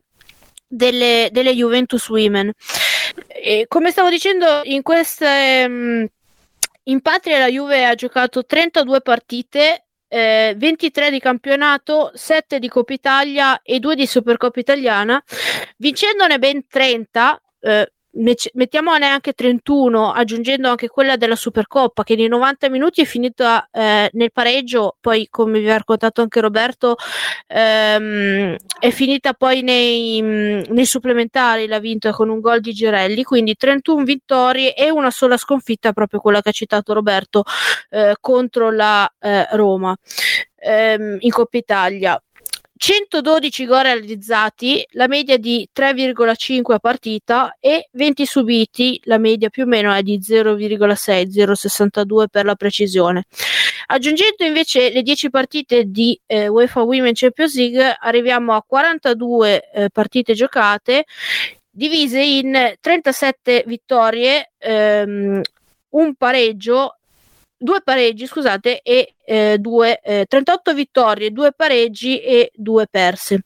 delle, 0.66 1.28
delle 1.32 1.54
Juventus 1.54 2.08
Women. 2.08 2.52
E 3.26 3.64
come 3.68 3.90
stavo 3.90 4.10
dicendo, 4.10 4.60
in 4.64 4.82
queste. 4.82 5.68
Mh, 5.68 6.06
in 6.88 7.02
patria 7.02 7.38
la 7.38 7.50
Juve 7.50 7.84
ha 7.84 7.94
giocato 7.94 8.46
32 8.46 9.02
partite 9.02 9.87
eh, 10.08 10.54
23 10.56 11.10
di 11.10 11.20
campionato, 11.20 12.10
7 12.14 12.58
di 12.58 12.68
Coppa 12.68 12.92
Italia 12.92 13.62
e 13.62 13.78
2 13.78 13.94
di 13.94 14.06
Supercoppa 14.06 14.58
Italiana, 14.58 15.22
vincendone 15.76 16.38
ben 16.38 16.66
30, 16.66 17.40
eh, 17.60 17.92
mettiamone 18.18 19.06
anche 19.06 19.32
31 19.32 20.12
aggiungendo 20.12 20.68
anche 20.68 20.88
quella 20.88 21.16
della 21.16 21.36
Supercoppa 21.36 22.02
che 22.02 22.16
nei 22.16 22.28
90 22.28 22.68
minuti 22.68 23.02
è 23.02 23.04
finita 23.04 23.68
eh, 23.70 24.10
nel 24.12 24.32
pareggio 24.32 24.96
poi 25.00 25.28
come 25.30 25.60
vi 25.60 25.70
ha 25.70 25.76
raccontato 25.76 26.20
anche 26.20 26.40
Roberto 26.40 26.96
ehm, 27.46 28.56
è 28.78 28.90
finita 28.90 29.34
poi 29.34 29.62
nei, 29.62 30.20
nei, 30.20 30.86
supplementari 30.86 31.66
l'ha 31.66 31.78
vinta 31.78 32.12
con 32.12 32.28
un 32.28 32.40
gol 32.40 32.60
di 32.60 32.72
Girelli 32.72 33.22
quindi 33.22 33.56
31 33.56 34.02
vittorie 34.02 34.74
e 34.74 34.90
una 34.90 35.10
sola 35.10 35.36
sconfitta 35.36 35.92
proprio 35.92 36.20
quella 36.20 36.42
che 36.42 36.48
ha 36.48 36.52
citato 36.52 36.92
Roberto 36.92 37.44
eh, 37.90 38.16
contro 38.20 38.70
la 38.70 39.10
eh, 39.20 39.48
Roma 39.52 39.96
ehm, 40.56 41.18
in 41.20 41.30
Coppa 41.30 41.56
Italia 41.56 42.20
112 42.78 43.66
gol 43.66 43.82
realizzati, 43.82 44.86
la 44.92 45.08
media 45.08 45.36
di 45.36 45.68
3,5 45.74 46.72
a 46.72 46.78
partita 46.78 47.56
e 47.58 47.88
20 47.90 48.24
subiti, 48.24 49.00
la 49.04 49.18
media 49.18 49.50
più 49.50 49.64
o 49.64 49.66
meno 49.66 49.92
è 49.92 50.02
di 50.02 50.18
0,6, 50.18 51.28
0,62 51.28 52.26
per 52.30 52.44
la 52.44 52.54
precisione. 52.54 53.24
Aggiungendo 53.86 54.44
invece 54.44 54.90
le 54.90 55.02
10 55.02 55.28
partite 55.30 55.84
di 55.86 56.18
eh, 56.24 56.46
UEFA 56.46 56.82
Women 56.82 57.14
Champions 57.14 57.56
League, 57.56 57.96
arriviamo 57.98 58.54
a 58.54 58.62
42 58.64 59.70
eh, 59.70 59.90
partite 59.90 60.34
giocate, 60.34 61.04
divise 61.68 62.20
in 62.20 62.74
37 62.80 63.64
vittorie, 63.66 64.52
ehm, 64.56 65.40
un 65.90 66.14
pareggio 66.14 66.97
due 67.58 67.82
pareggi, 67.82 68.26
scusate, 68.26 68.80
e 68.82 69.14
eh, 69.24 69.58
due, 69.58 70.00
eh, 70.00 70.26
38 70.26 70.72
vittorie, 70.72 71.32
due 71.32 71.52
pareggi 71.52 72.20
e 72.20 72.50
due 72.54 72.86
perse. 72.88 73.42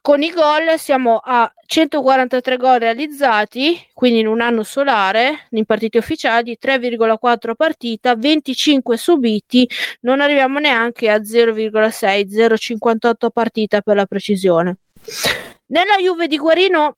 Con 0.00 0.22
i 0.22 0.30
gol 0.30 0.76
siamo 0.76 1.20
a 1.22 1.50
143 1.66 2.56
gol 2.56 2.78
realizzati, 2.80 3.80
quindi 3.94 4.20
in 4.20 4.26
un 4.26 4.40
anno 4.40 4.64
solare, 4.64 5.46
in 5.50 5.64
partite 5.64 5.98
ufficiali, 5.98 6.58
3,4 6.60 7.50
a 7.50 7.54
partita, 7.54 8.16
25 8.16 8.96
subiti, 8.96 9.68
non 10.00 10.20
arriviamo 10.20 10.58
neanche 10.58 11.08
a 11.08 11.18
0,6, 11.18 12.28
0,58 12.28 13.12
a 13.18 13.30
partita 13.30 13.80
per 13.80 13.96
la 13.96 14.06
precisione. 14.06 14.78
Nella 15.66 15.96
Juve 15.98 16.26
di 16.26 16.38
Guarino 16.38 16.96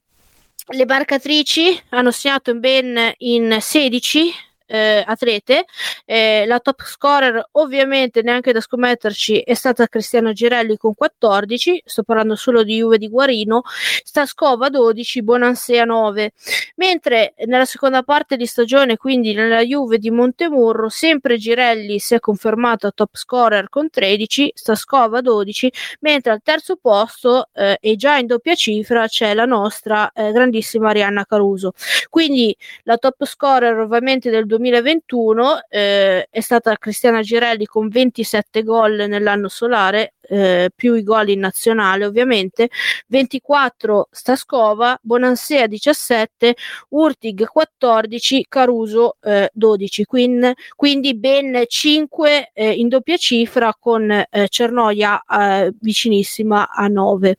le 0.69 0.85
marcatrici 0.85 1.81
hanno 1.91 2.11
segnato 2.11 2.55
ben 2.57 3.13
in 3.19 3.59
16 3.61 4.33
eh, 4.67 5.03
atlete. 5.07 5.65
Eh, 6.05 6.45
la 6.47 6.61
top 6.61 6.83
scorer, 6.83 7.49
ovviamente, 7.53 8.23
neanche 8.23 8.53
da 8.53 8.61
scommetterci, 8.61 9.41
è 9.41 9.55
stata 9.55 9.87
Cristiano 9.87 10.33
Girelli 10.33 10.77
con 10.77 10.95
14. 10.95 11.83
Sto 11.85 12.03
parlando 12.03 12.37
solo 12.37 12.63
di 12.63 12.77
Juve 12.77 12.99
di 12.99 13.09
Guarino. 13.09 13.63
Stascova 14.05 14.69
12, 14.69 15.23
Bonansea 15.23 15.85
9. 15.85 16.33
Mentre 16.77 17.35
nella 17.47 17.65
seconda 17.65 18.03
parte 18.03 18.37
di 18.37 18.47
stagione, 18.47 18.97
quindi 18.97 19.33
nella 19.33 19.61
Juve 19.61 19.99
di 19.99 20.11
Montemurro, 20.11 20.89
sempre 20.89 21.39
Girelli 21.39 21.99
si 21.99 22.15
è 22.15 22.21
confermato 22.21 22.93
top 22.93 23.17
scorer 23.17 23.69
con 23.69 23.89
13, 23.91 24.53
Stascova 24.55 25.21
12, 25.21 25.73
mentre 26.01 26.33
al 26.33 26.41
terzo 26.43 26.77
posto 26.77 27.49
eh, 27.55 27.79
e 27.81 27.97
già 27.97 28.17
in 28.17 28.27
doppia 28.27 28.55
cifra 28.55 29.07
c'è 29.07 29.35
la 29.35 29.45
nostra 29.45 30.11
eh, 30.13 30.33
grandissima 30.33 30.91
Arianna 30.91 31.25
Caruso. 31.25 31.73
Quindi 32.11 32.57
la 32.85 32.97
top 32.97 33.25
scorer 33.25 33.79
ovviamente 33.79 34.31
del 34.31 34.47
2020 34.47 34.56
2021 34.57 35.69
eh, 35.69 36.27
è 36.31 36.41
stata 36.41 36.77
Cristiana 36.77 37.21
Girelli 37.21 37.67
con 37.67 37.89
27 37.89 38.63
gol 38.63 39.07
nell'anno 39.09 39.49
solare, 39.49 40.15
eh, 40.29 40.71
più 40.75 40.95
i 40.95 41.03
gol 41.03 41.29
in 41.29 41.41
nazionale 41.41 42.05
ovviamente, 42.05 42.69
24 43.09 44.09
Staskova, 44.11 44.99
Bonansea 45.01 45.67
17, 45.67 46.57
Urtig 46.91 47.47
14, 47.47 48.47
Caruso 48.49 49.17
eh, 49.23 49.51
12, 49.53 50.05
quindi, 50.05 50.53
quindi 50.75 51.17
ben 51.17 51.65
5 51.67 52.51
eh, 52.53 52.71
in 52.73 52.89
doppia 52.89 53.17
cifra 53.17 53.75
con 53.79 54.11
eh, 54.11 54.27
Cernoia 54.49 55.23
eh, 55.23 55.73
vicinissima 55.81 56.71
a 56.71 56.87
9. 56.89 57.37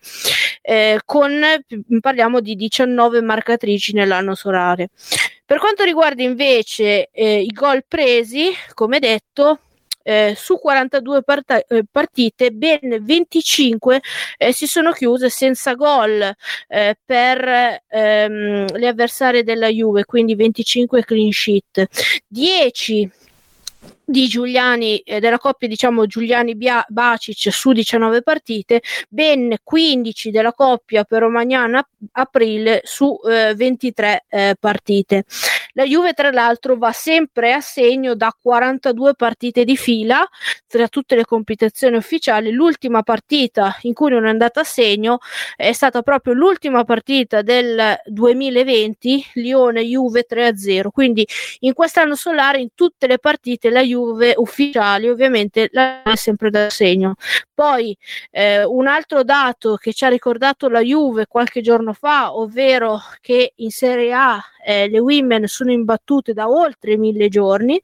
Eh, 0.61 0.99
con 1.05 1.41
parliamo 1.99 2.39
di 2.41 2.55
19 2.55 3.22
marcatrici 3.22 3.93
nell'anno 3.93 4.36
solare. 4.36 4.89
Per 5.48 5.60
quanto 5.60 5.86
riguarda 5.86 6.22
invece 6.24 7.08
eh, 7.10 7.39
i 7.39 7.54
gol 7.54 7.86
presi, 7.88 8.50
come 8.74 9.00
detto, 9.00 9.62
eh, 10.04 10.34
su 10.36 10.58
42 10.60 11.24
part- 11.24 11.64
eh, 11.70 11.86
partite 11.89 12.52
ben 12.52 12.98
25 13.00 14.02
eh, 14.36 14.52
si 14.52 14.68
sono 14.68 14.91
chiuse 14.91 15.30
senza 15.30 15.74
gol 15.76 16.34
eh, 16.68 16.98
per 17.02 17.82
ehm, 17.88 18.76
le 18.78 18.88
avversarie 18.89 19.45
della 19.45 19.70
Juve, 19.70 20.04
quindi 20.04 20.36
25 20.36 21.06
clean 21.06 21.32
sheet. 21.32 21.86
10 22.28 23.10
di 24.10 24.28
Giuliani, 24.28 24.99
eh, 24.99 25.20
della 25.20 25.38
coppia 25.38 25.68
diciamo 25.68 26.05
Giuliani 26.05 26.55
Bacic 26.88 27.51
su 27.51 27.74
19 27.74 28.22
partite, 28.22 28.82
ben 29.10 29.58
15 29.62 30.32
della 30.32 30.53
coppia 30.53 31.03
per 31.03 31.24
Romagnana 31.24 31.86
Aprile 32.14 32.80
su 32.86 33.20
eh, 33.30 33.53
23 33.53 34.26
eh, 34.30 34.55
partite. 34.58 35.26
La 35.78 35.86
Juve 35.86 36.14
tra 36.14 36.32
l'altro 36.32 36.76
va 36.76 36.92
sempre 36.92 37.54
a 37.54 37.62
segno 37.62 38.16
da 38.16 38.36
42 38.36 39.14
partite 39.14 39.64
di 39.64 39.78
fila 39.78 40.28
tra 40.66 40.88
tutte 40.88 41.16
le 41.16 41.24
competizioni 41.24 41.96
ufficiali. 41.96 42.52
L'ultima 42.52 43.04
partita 43.04 43.78
in 43.82 43.94
cui 43.94 44.10
non 44.10 44.26
è 44.26 44.30
andata 44.30 44.62
a 44.62 44.64
segno 44.64 45.20
è 45.56 45.72
stata 45.74 46.02
proprio 46.02 46.34
l'ultima 46.34 46.84
partita 46.84 47.44
del 47.44 47.96
2020, 48.06 49.26
Lione-Juve 49.34 50.26
3-0. 50.28 50.88
Quindi 50.90 51.28
in 51.60 51.74
quest'anno 51.74 52.16
solare 52.16 52.60
in 52.60 52.70
tutte 52.74 53.06
le 53.06 53.20
partite 53.20 53.70
la 53.70 53.84
Juve 53.84 54.34
ufficiali 54.36 55.08
ovviamente 55.08 55.70
la 55.74 56.02
è 56.02 56.16
sempre 56.16 56.50
da 56.50 56.72
segno. 56.72 57.14
Poi 57.54 57.96
eh, 58.32 58.64
un 58.64 58.88
altro 58.88 59.24
dato 59.24 59.76
che 59.76 59.94
ci 59.94 60.06
ha 60.06 60.10
ricordato 60.10 60.70
la 60.70 60.82
Juve 60.82 61.28
qualche 61.28 61.62
giorno 61.62 61.94
fa, 61.94 62.36
ovvero 62.36 63.00
che 63.22 63.54
in 63.58 63.70
Serie 63.70 64.12
A 64.14 64.42
eh, 64.68 64.89
le 64.89 64.99
women 64.99 65.47
sono 65.47 65.72
imbattute 65.72 66.34
da 66.34 66.49
oltre 66.49 66.97
mille 66.97 67.30
giorni, 67.30 67.82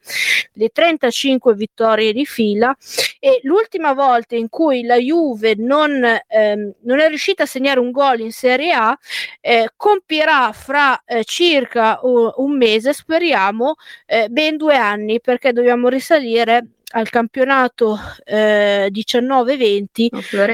le 0.55 0.67
35 0.67 1.55
vittorie 1.55 2.11
di 2.11 2.25
fila 2.25 2.75
e 3.21 3.39
l'ultima 3.43 3.93
volta 3.93 4.35
in 4.35 4.49
cui 4.49 4.83
la 4.83 4.97
Juve 4.97 5.55
non, 5.57 6.03
ehm, 6.27 6.73
non 6.81 6.99
è 6.99 7.07
riuscita 7.07 7.43
a 7.43 7.45
segnare 7.45 7.79
un 7.79 7.91
gol 7.91 8.19
in 8.19 8.33
Serie 8.33 8.73
A 8.73 8.97
eh, 9.39 9.69
compierà 9.77 10.51
fra 10.51 11.01
eh, 11.05 11.23
circa 11.23 11.99
un, 12.03 12.29
un, 12.35 12.57
mese, 12.57 12.91
speriamo, 12.91 13.75
eh, 14.05 14.27
ben 14.27 14.57
due 14.57 14.75
anni 14.75 15.21
perché 15.21 15.53
dobbiamo 15.53 15.87
risalire 15.87 16.65
al 16.95 17.09
campionato 17.09 17.97
eh, 18.25 18.89
19-20 18.91 20.07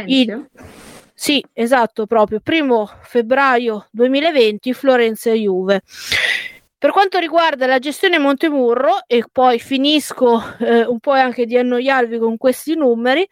in, 0.06 0.46
sì, 1.22 1.44
esatto, 1.52 2.06
proprio 2.06 2.40
primo 2.40 2.90
febbraio 3.02 3.88
2020 3.92 4.74
Florenza 4.74 5.32
Juve. 5.34 5.82
Per 6.78 6.92
quanto 6.92 7.20
riguarda 7.20 7.68
la 7.68 7.78
gestione 7.78 8.18
Montemurro, 8.18 9.04
e 9.06 9.26
poi 9.30 9.60
finisco 9.60 10.42
eh, 10.60 10.86
un 10.86 11.00
po' 11.00 11.12
anche 11.12 11.46
di 11.46 11.58
annoiarvi 11.58 12.20
con 12.20 12.38
questi 12.38 12.74
numeri, 12.76 13.28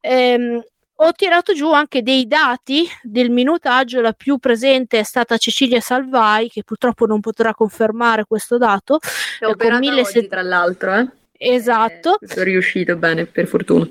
ehm, 0.00 0.60
ho 0.96 1.12
tirato 1.12 1.52
giù 1.54 1.70
anche 1.72 2.02
dei 2.02 2.26
dati 2.26 2.88
del 3.04 3.30
minutaggio. 3.30 4.00
La 4.00 4.14
più 4.14 4.38
presente 4.38 4.98
è 4.98 5.04
stata 5.04 5.36
Cecilia 5.36 5.80
Salvai, 5.80 6.48
che 6.48 6.64
purtroppo 6.64 7.06
non 7.06 7.20
potrà 7.20 7.54
confermare 7.54 8.24
questo 8.24 8.58
dato. 8.58 8.98
È 9.38 9.44
eh, 9.44 9.54
con 9.54 9.78
1700... 9.78 10.18
oggi, 10.18 10.26
tra 10.26 10.42
l'altro, 10.42 10.92
eh? 10.92 11.08
Esatto. 11.38 12.18
Eh, 12.18 12.26
sono 12.26 12.42
riuscito 12.42 12.96
bene, 12.96 13.26
per 13.26 13.46
fortuna. 13.46 13.88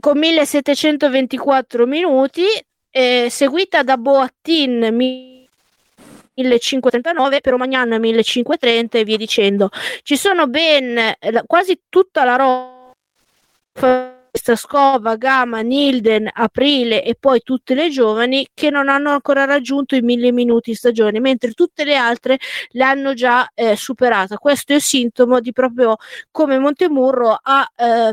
Con 0.00 0.16
1724 0.16 1.84
minuti, 1.84 2.44
eh, 2.90 3.26
seguita 3.30 3.82
da 3.82 3.96
Boattin 3.96 4.94
1539, 4.94 7.40
per 7.40 7.52
Romagnan 7.52 8.00
1530 8.00 8.98
e 8.98 9.04
via 9.04 9.16
dicendo. 9.16 9.70
Ci 10.02 10.16
sono 10.16 10.46
ben 10.46 10.96
eh, 10.98 11.18
quasi 11.46 11.80
tutta 11.88 12.22
la 12.22 12.36
roba 12.36 12.76
Scova, 14.54 15.16
Gama, 15.16 15.62
Nilden, 15.62 16.30
Aprile 16.32 17.02
e 17.02 17.16
poi 17.18 17.40
tutte 17.42 17.74
le 17.74 17.90
giovani 17.90 18.46
che 18.54 18.70
non 18.70 18.88
hanno 18.88 19.10
ancora 19.10 19.46
raggiunto 19.46 19.96
i 19.96 20.00
mille 20.00 20.30
minuti 20.30 20.70
in 20.70 20.76
stagione, 20.76 21.18
mentre 21.18 21.54
tutte 21.54 21.82
le 21.84 21.96
altre 21.96 22.38
le 22.68 22.84
hanno 22.84 23.14
già 23.14 23.50
eh, 23.52 23.74
superata. 23.74 24.38
Questo 24.38 24.70
è 24.72 24.76
il 24.76 24.82
sintomo 24.82 25.40
di 25.40 25.52
proprio 25.52 25.96
come 26.30 26.56
Montemurro 26.56 27.36
ha 27.42 27.68
eh, 27.74 28.12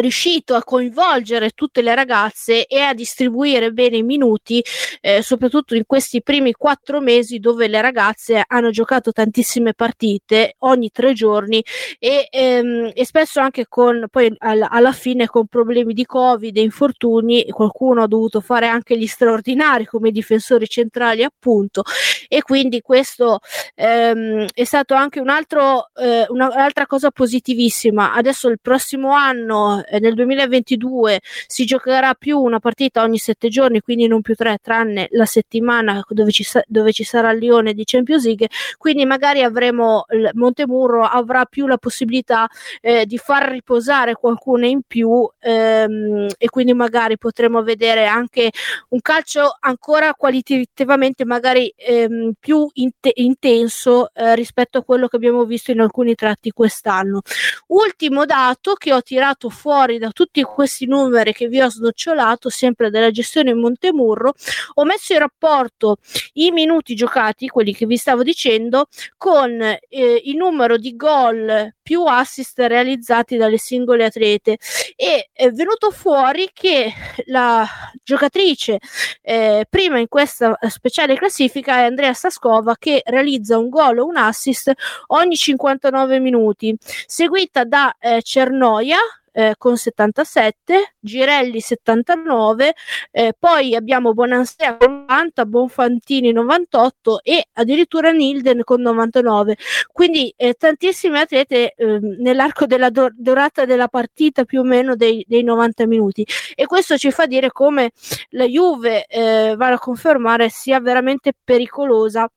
riuscito 0.00 0.54
a 0.54 0.64
coinvolgere 0.64 1.50
tutte 1.50 1.82
le 1.82 1.94
ragazze 1.94 2.66
e 2.66 2.80
a 2.80 2.94
distribuire 2.94 3.72
bene 3.72 3.98
i 3.98 4.02
minuti, 4.02 4.62
eh, 5.00 5.22
soprattutto 5.22 5.74
in 5.74 5.84
questi 5.86 6.22
primi 6.22 6.52
quattro 6.52 7.00
mesi 7.00 7.38
dove 7.38 7.68
le 7.68 7.80
ragazze 7.80 8.42
hanno 8.46 8.70
giocato 8.70 9.12
tantissime 9.12 9.74
partite 9.74 10.54
ogni 10.58 10.90
tre 10.90 11.12
giorni 11.12 11.62
e, 11.98 12.28
ehm, 12.30 12.90
e 12.94 13.04
spesso 13.04 13.40
anche 13.40 13.66
con 13.68 14.06
poi 14.10 14.34
alla, 14.38 14.68
alla 14.70 14.92
fine 14.92 15.26
con 15.26 15.46
problemi 15.46 15.92
di 15.94 16.04
covid 16.04 16.56
e 16.56 16.60
infortuni 16.60 17.46
qualcuno 17.50 18.02
ha 18.02 18.06
dovuto 18.06 18.40
fare 18.40 18.66
anche 18.66 18.98
gli 18.98 19.06
straordinari 19.06 19.86
come 19.86 20.10
difensori 20.10 20.66
centrali 20.66 21.22
appunto. 21.22 21.82
E 22.28 22.42
quindi 22.42 22.80
questo 22.80 23.40
ehm, 23.74 24.46
è 24.52 24.64
stato 24.64 24.94
anche 24.94 25.20
un 25.20 25.28
altro, 25.28 25.90
eh, 25.94 26.26
un'altra 26.28 26.86
cosa 26.86 27.10
positivissima. 27.10 28.12
Adesso 28.14 28.48
il 28.48 28.58
prossimo 28.60 29.12
anno 29.12 29.83
eh, 29.88 29.98
nel 29.98 30.14
2022 30.14 31.20
si 31.46 31.64
giocherà 31.64 32.14
più 32.14 32.38
una 32.38 32.58
partita 32.58 33.02
ogni 33.02 33.18
sette 33.18 33.48
giorni, 33.48 33.80
quindi 33.80 34.06
non 34.06 34.22
più 34.22 34.34
tre, 34.34 34.58
tranne 34.62 35.08
la 35.10 35.26
settimana 35.26 36.02
dove 36.08 36.30
ci, 36.30 36.42
sa- 36.42 36.64
dove 36.66 36.92
ci 36.92 37.04
sarà 37.04 37.30
il 37.32 37.38
Lione 37.38 37.74
di 37.74 37.84
Champions 37.84 38.24
League, 38.24 38.48
quindi 38.78 39.04
magari 39.04 39.42
avremo 39.42 40.04
il 40.10 40.30
Montemurro 40.34 41.04
avrà 41.04 41.44
più 41.44 41.66
la 41.66 41.78
possibilità 41.78 42.48
eh, 42.80 43.06
di 43.06 43.18
far 43.18 43.50
riposare 43.50 44.14
qualcuno 44.14 44.66
in 44.66 44.82
più 44.86 45.28
ehm, 45.38 46.28
e 46.38 46.48
quindi 46.48 46.72
magari 46.74 47.18
potremo 47.18 47.62
vedere 47.62 48.06
anche 48.06 48.50
un 48.90 49.00
calcio 49.00 49.56
ancora 49.60 50.14
qualitativamente 50.14 51.24
magari 51.24 51.72
ehm, 51.76 52.32
più 52.38 52.68
int- 52.74 53.10
intenso 53.14 54.12
eh, 54.12 54.34
rispetto 54.34 54.78
a 54.78 54.84
quello 54.84 55.08
che 55.08 55.16
abbiamo 55.16 55.44
visto 55.44 55.70
in 55.70 55.80
alcuni 55.80 56.14
tratti 56.14 56.50
quest'anno. 56.50 57.22
Ultimo 57.68 58.24
dato 58.24 58.74
che 58.74 58.92
ho 58.92 59.02
tirato 59.02 59.48
fuori 59.50 59.63
fuori 59.64 59.96
da 59.96 60.10
tutti 60.10 60.42
questi 60.42 60.84
numeri 60.84 61.32
che 61.32 61.48
vi 61.48 61.58
ho 61.58 61.70
snocciolato, 61.70 62.50
sempre 62.50 62.90
della 62.90 63.10
gestione 63.10 63.54
Montemurro, 63.54 64.34
ho 64.74 64.84
messo 64.84 65.14
in 65.14 65.20
rapporto 65.20 65.96
i 66.34 66.50
minuti 66.50 66.94
giocati, 66.94 67.48
quelli 67.48 67.72
che 67.74 67.86
vi 67.86 67.96
stavo 67.96 68.22
dicendo, 68.22 68.88
con 69.16 69.58
eh, 69.62 69.78
il 70.24 70.36
numero 70.36 70.76
di 70.76 70.94
gol 70.96 71.76
più 71.82 72.04
assist 72.04 72.58
realizzati 72.58 73.38
dalle 73.38 73.56
singole 73.56 74.04
atlete. 74.04 74.58
E 74.96 75.30
è 75.32 75.50
venuto 75.50 75.90
fuori 75.90 76.50
che 76.52 76.92
la 77.28 77.66
giocatrice 78.02 78.78
eh, 79.22 79.64
prima 79.66 79.98
in 79.98 80.08
questa 80.08 80.58
speciale 80.68 81.16
classifica 81.16 81.78
è 81.78 81.84
Andrea 81.84 82.12
Saskova 82.12 82.76
che 82.78 83.00
realizza 83.06 83.56
un 83.56 83.70
gol 83.70 84.00
o 84.00 84.04
un 84.04 84.18
assist 84.18 84.70
ogni 85.06 85.36
59 85.36 86.20
minuti, 86.20 86.76
seguita 87.06 87.64
da 87.64 87.96
eh, 87.98 88.20
Cernoia 88.20 88.98
eh, 89.34 89.54
con 89.58 89.76
77, 89.76 90.94
Girelli 91.00 91.60
79, 91.60 92.74
eh, 93.10 93.34
poi 93.36 93.74
abbiamo 93.74 94.12
Bonansea 94.14 94.76
con 94.76 95.04
90, 95.08 95.44
Bonfantini 95.46 96.30
98 96.30 97.20
e 97.22 97.48
addirittura 97.54 98.12
Nilden 98.12 98.62
con 98.62 98.80
99. 98.80 99.56
Quindi 99.92 100.32
eh, 100.36 100.54
tantissime 100.54 101.20
atlete 101.20 101.74
ehm, 101.76 102.16
nell'arco 102.20 102.66
della 102.66 102.90
do- 102.90 103.10
durata 103.12 103.64
della 103.64 103.88
partita 103.88 104.44
più 104.44 104.60
o 104.60 104.64
meno 104.64 104.94
dei, 104.94 105.24
dei, 105.26 105.42
90 105.42 105.86
minuti 105.86 106.24
e 106.54 106.66
questo 106.66 106.96
ci 106.96 107.10
fa 107.10 107.26
dire 107.26 107.50
come 107.50 107.90
la 108.30 108.44
Juve 108.46 109.04
eh, 109.06 109.54
va 109.56 109.68
a 109.68 109.78
confermare 109.78 110.48
sia 110.48 110.80
veramente 110.80 111.32
pericolosa 111.42 112.30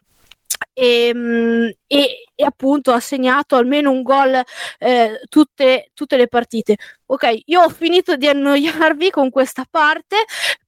e, 0.74 1.08
ehm, 1.10 1.72
e, 1.88 2.26
e, 2.36 2.44
appunto 2.44 2.92
ha 2.92 3.00
segnato 3.00 3.56
almeno 3.56 3.92
un 3.92 4.02
gol 4.04 4.42
eh, 4.80 5.20
tutte, 5.30 5.90
tutte, 5.94 6.18
le 6.18 6.28
partite. 6.28 6.76
Ok, 7.08 7.42
io 7.46 7.62
ho 7.64 7.70
finito 7.70 8.16
di 8.16 8.28
annoiarvi 8.28 9.10
con 9.10 9.30
questa 9.30 9.66
parte, 9.70 10.18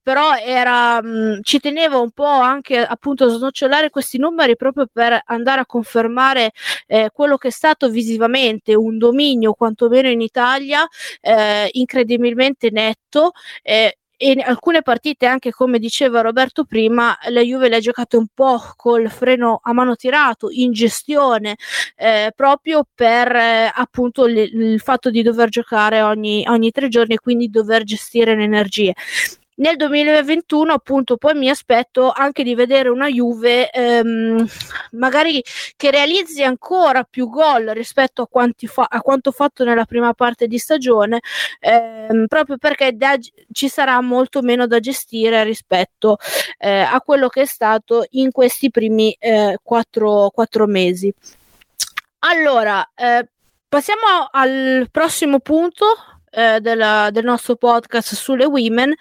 però 0.02 0.34
era, 0.34 1.00
mh, 1.02 1.36
mm, 1.36 1.40
ci 1.42 1.60
tenevo 1.60 2.00
un 2.00 2.10
po' 2.10 2.24
anche 2.24 2.78
appunto 2.78 3.24
a 3.24 3.28
snocciolare 3.28 3.90
questi 3.90 4.18
numeri 4.18 4.56
proprio 4.56 4.88
per 4.92 5.20
andare 5.26 5.60
a 5.60 5.66
confermare 5.66 6.52
eh, 6.86 7.10
quello 7.12 7.36
che 7.36 7.48
è 7.48 7.50
stato 7.50 7.90
visivamente 7.90 8.74
un 8.74 8.98
dominio, 8.98 9.52
quantomeno 9.52 10.08
in 10.08 10.20
Italia, 10.20 10.86
eh, 11.20 11.68
incredibilmente 11.72 12.70
netto. 12.70 13.32
Eh, 13.62 13.99
in 14.22 14.40
alcune 14.40 14.82
partite, 14.82 15.26
anche 15.26 15.50
come 15.50 15.78
diceva 15.78 16.20
Roberto 16.20 16.64
prima, 16.64 17.16
la 17.30 17.40
Juve 17.40 17.68
le 17.68 17.76
ha 17.76 17.80
giocate 17.80 18.16
un 18.16 18.26
po' 18.32 18.60
col 18.76 19.08
freno 19.10 19.60
a 19.62 19.72
mano 19.72 19.96
tirato, 19.96 20.48
in 20.50 20.72
gestione, 20.72 21.56
eh, 21.96 22.32
proprio 22.34 22.86
per 22.94 23.34
eh, 23.34 23.70
appunto 23.74 24.26
il, 24.26 24.36
il, 24.36 24.80
fatto 24.80 25.10
di 25.10 25.22
dover 25.22 25.48
giocare 25.48 26.02
ogni, 26.02 26.44
ogni 26.48 26.70
tre 26.70 26.88
giorni 26.88 27.14
e 27.14 27.18
quindi 27.18 27.48
dover 27.48 27.84
gestire 27.84 28.34
le 28.34 28.42
energie 28.42 28.94
nel 29.60 29.76
2021 29.76 30.72
appunto 30.72 31.16
poi 31.16 31.34
mi 31.34 31.48
aspetto 31.48 32.10
anche 32.10 32.42
di 32.42 32.54
vedere 32.54 32.88
una 32.88 33.08
Juve 33.08 33.70
ehm, 33.70 34.46
magari 34.92 35.42
che 35.76 35.90
realizzi 35.90 36.42
ancora 36.42 37.04
più 37.04 37.28
gol 37.28 37.66
rispetto 37.66 38.22
a, 38.22 38.48
fa- 38.66 38.86
a, 38.88 39.00
quanto 39.00 39.32
fatto 39.32 39.64
nella 39.64 39.84
prima 39.84 40.12
parte 40.14 40.46
di 40.46 40.58
stagione 40.58 41.20
ehm, 41.60 42.26
proprio 42.26 42.56
perché 42.56 42.96
da- 42.96 43.18
ci 43.52 43.68
sarà 43.68 44.00
molto 44.00 44.40
meno 44.42 44.66
da 44.66 44.80
gestire 44.80 45.44
rispetto 45.44 46.16
eh, 46.58 46.80
a 46.80 47.00
quello 47.02 47.28
che 47.28 47.42
è 47.42 47.46
stato 47.46 48.06
in 48.10 48.30
questi 48.30 48.70
primi 48.70 49.14
eh, 49.18 49.58
quattro, 49.62 50.30
quattro 50.30 50.66
mesi. 50.66 51.12
Allora 52.20 52.90
eh, 52.94 53.28
passiamo 53.68 54.28
al 54.30 54.88
prossimo 54.90 55.40
punto 55.40 56.19
eh, 56.30 56.60
della, 56.60 57.10
del 57.10 57.24
nostro 57.24 57.56
podcast 57.56 58.14
sulle 58.14 58.44
women 58.44 58.94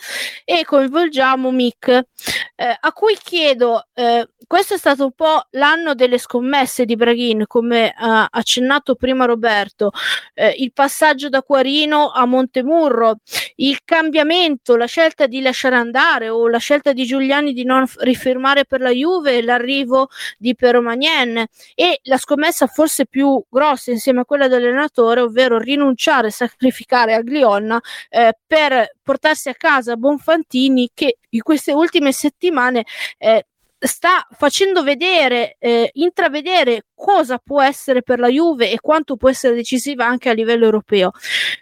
e 0.44 0.66
coinvolgiamo 0.66 1.52
Mick. 1.52 1.88
Eh, 1.88 2.78
a 2.78 2.92
cui 2.92 3.18
chiedo 3.22 3.88
eh, 3.94 4.28
questo 4.50 4.74
è 4.74 4.78
stato 4.78 5.06
un 5.06 5.12
po' 5.12 5.44
l'anno 5.52 5.94
delle 5.94 6.18
scommesse 6.18 6.84
di 6.84 6.96
Braghin 6.96 7.44
come 7.46 7.94
ha 7.96 8.28
accennato 8.30 8.96
prima 8.96 9.26
Roberto 9.26 9.92
eh, 10.34 10.56
il 10.58 10.74
passaggio 10.74 11.30
da 11.30 11.44
Quarino 11.44 12.10
a 12.10 12.26
Montemurro 12.26 13.20
il 13.58 13.80
cambiamento 13.86 14.76
la 14.76 14.88
scelta 14.88 15.28
di 15.28 15.40
lasciare 15.42 15.76
andare 15.76 16.30
o 16.30 16.48
la 16.48 16.58
scelta 16.58 16.94
di 16.94 17.06
Giuliani 17.06 17.54
di 17.54 17.64
non 17.64 17.86
rifirmare 18.00 18.66
per 18.66 18.82
la 18.82 18.90
Juve 18.90 19.42
l'arrivo 19.44 20.10
di 20.38 20.56
Pero 20.56 20.82
Magnen 20.82 21.46
e 21.76 22.00
la 22.04 22.18
scommessa 22.18 22.66
forse 22.66 23.06
più 23.06 23.42
grossa 23.48 23.92
insieme 23.92 24.22
a 24.22 24.26
quella 24.26 24.48
dell'allenatore 24.48 25.22
ovvero 25.22 25.60
rinunciare 25.60 26.32
sacrificare 26.32 27.14
Aglionna 27.20 27.80
eh, 28.09 28.34
per 28.45 28.95
portarsi 29.01 29.49
a 29.49 29.55
casa 29.55 29.95
Bonfantini 29.95 30.89
che 30.93 31.17
in 31.30 31.41
queste 31.41 31.72
ultime 31.72 32.11
settimane 32.11 32.86
eh, 33.17 33.45
sta 33.80 34.28
facendo 34.32 34.84
vedere, 34.84 35.55
eh, 35.57 35.89
intravedere 35.93 36.88
cosa 36.93 37.38
può 37.38 37.61
essere 37.61 38.01
per 38.01 38.20
la 38.20 38.28
Juve 38.28 38.72
e 38.72 38.80
quanto 38.82 39.15
può 39.15 39.30
essere 39.30 39.55
decisiva 39.55 40.05
anche 40.05 40.30
a 40.30 40.34
livello 40.34 40.65
europeo. 40.65 41.11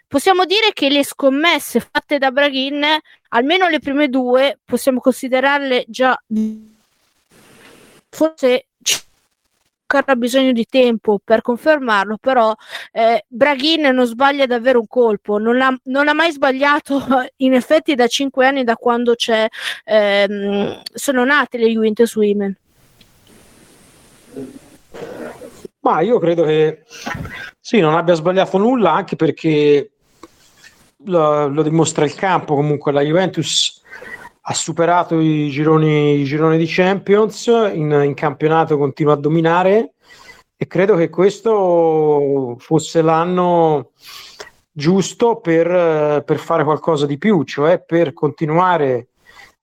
Possiamo 0.07 0.45
dire 0.45 0.71
che 0.73 0.89
le 0.89 1.03
scommesse 1.03 1.79
fatte 1.79 2.17
da 2.17 2.31
Braghin, 2.31 2.83
almeno 3.29 3.67
le 3.67 3.79
prime 3.79 4.09
due, 4.09 4.59
possiamo 4.65 4.99
considerarle 4.99 5.85
già 5.87 6.19
forse 8.09 8.67
ancora 9.87 10.15
bisogno 10.17 10.51
di 10.51 10.65
tempo 10.65 11.19
per 11.23 11.41
confermarlo, 11.41 12.17
però 12.19 12.53
eh, 12.91 13.23
Braghin 13.27 13.87
non 13.93 14.05
sbaglia 14.05 14.45
davvero 14.45 14.79
un 14.79 14.87
colpo, 14.87 15.37
non 15.37 15.61
ha, 15.61 15.75
non 15.85 16.09
ha, 16.09 16.13
mai 16.13 16.31
sbagliato 16.31 17.01
in 17.37 17.53
effetti 17.53 17.95
da 17.95 18.07
cinque 18.07 18.45
anni 18.45 18.65
da 18.65 18.75
quando 18.75 19.15
c'è, 19.15 19.47
ehm, 19.85 20.81
sono 20.93 21.23
nate 21.23 21.57
le 21.57 21.69
Juventus 21.69 22.15
Women. 22.15 22.57
Ma 25.79 26.01
io 26.01 26.19
credo 26.19 26.43
che 26.43 26.83
sì, 27.61 27.79
non 27.79 27.95
abbia 27.95 28.13
sbagliato 28.13 28.57
nulla 28.57 28.91
anche 28.91 29.15
perché 29.15 29.91
lo, 31.05 31.47
lo 31.47 31.63
dimostra 31.63 32.03
il 32.03 32.13
campo 32.13 32.55
comunque 32.55 32.91
la 32.91 33.01
Juventus 33.01 33.81
ha 34.49 34.53
superato 34.53 35.19
i 35.19 35.49
gironi, 35.49 36.19
i 36.19 36.23
gironi 36.23 36.57
di 36.57 36.65
Champions, 36.67 37.47
in, 37.47 37.91
in, 38.05 38.13
campionato 38.13 38.77
continua 38.77 39.13
a 39.13 39.17
dominare 39.17 39.95
e 40.55 40.67
credo 40.67 40.95
che 40.95 41.09
questo 41.09 42.55
fosse 42.57 43.01
l'anno 43.01 43.91
giusto 44.71 45.41
per, 45.41 46.23
per 46.23 46.37
fare 46.37 46.63
qualcosa 46.63 47.05
di 47.05 47.17
più, 47.17 47.43
cioè 47.43 47.79
per 47.79 48.13
continuare 48.13 49.09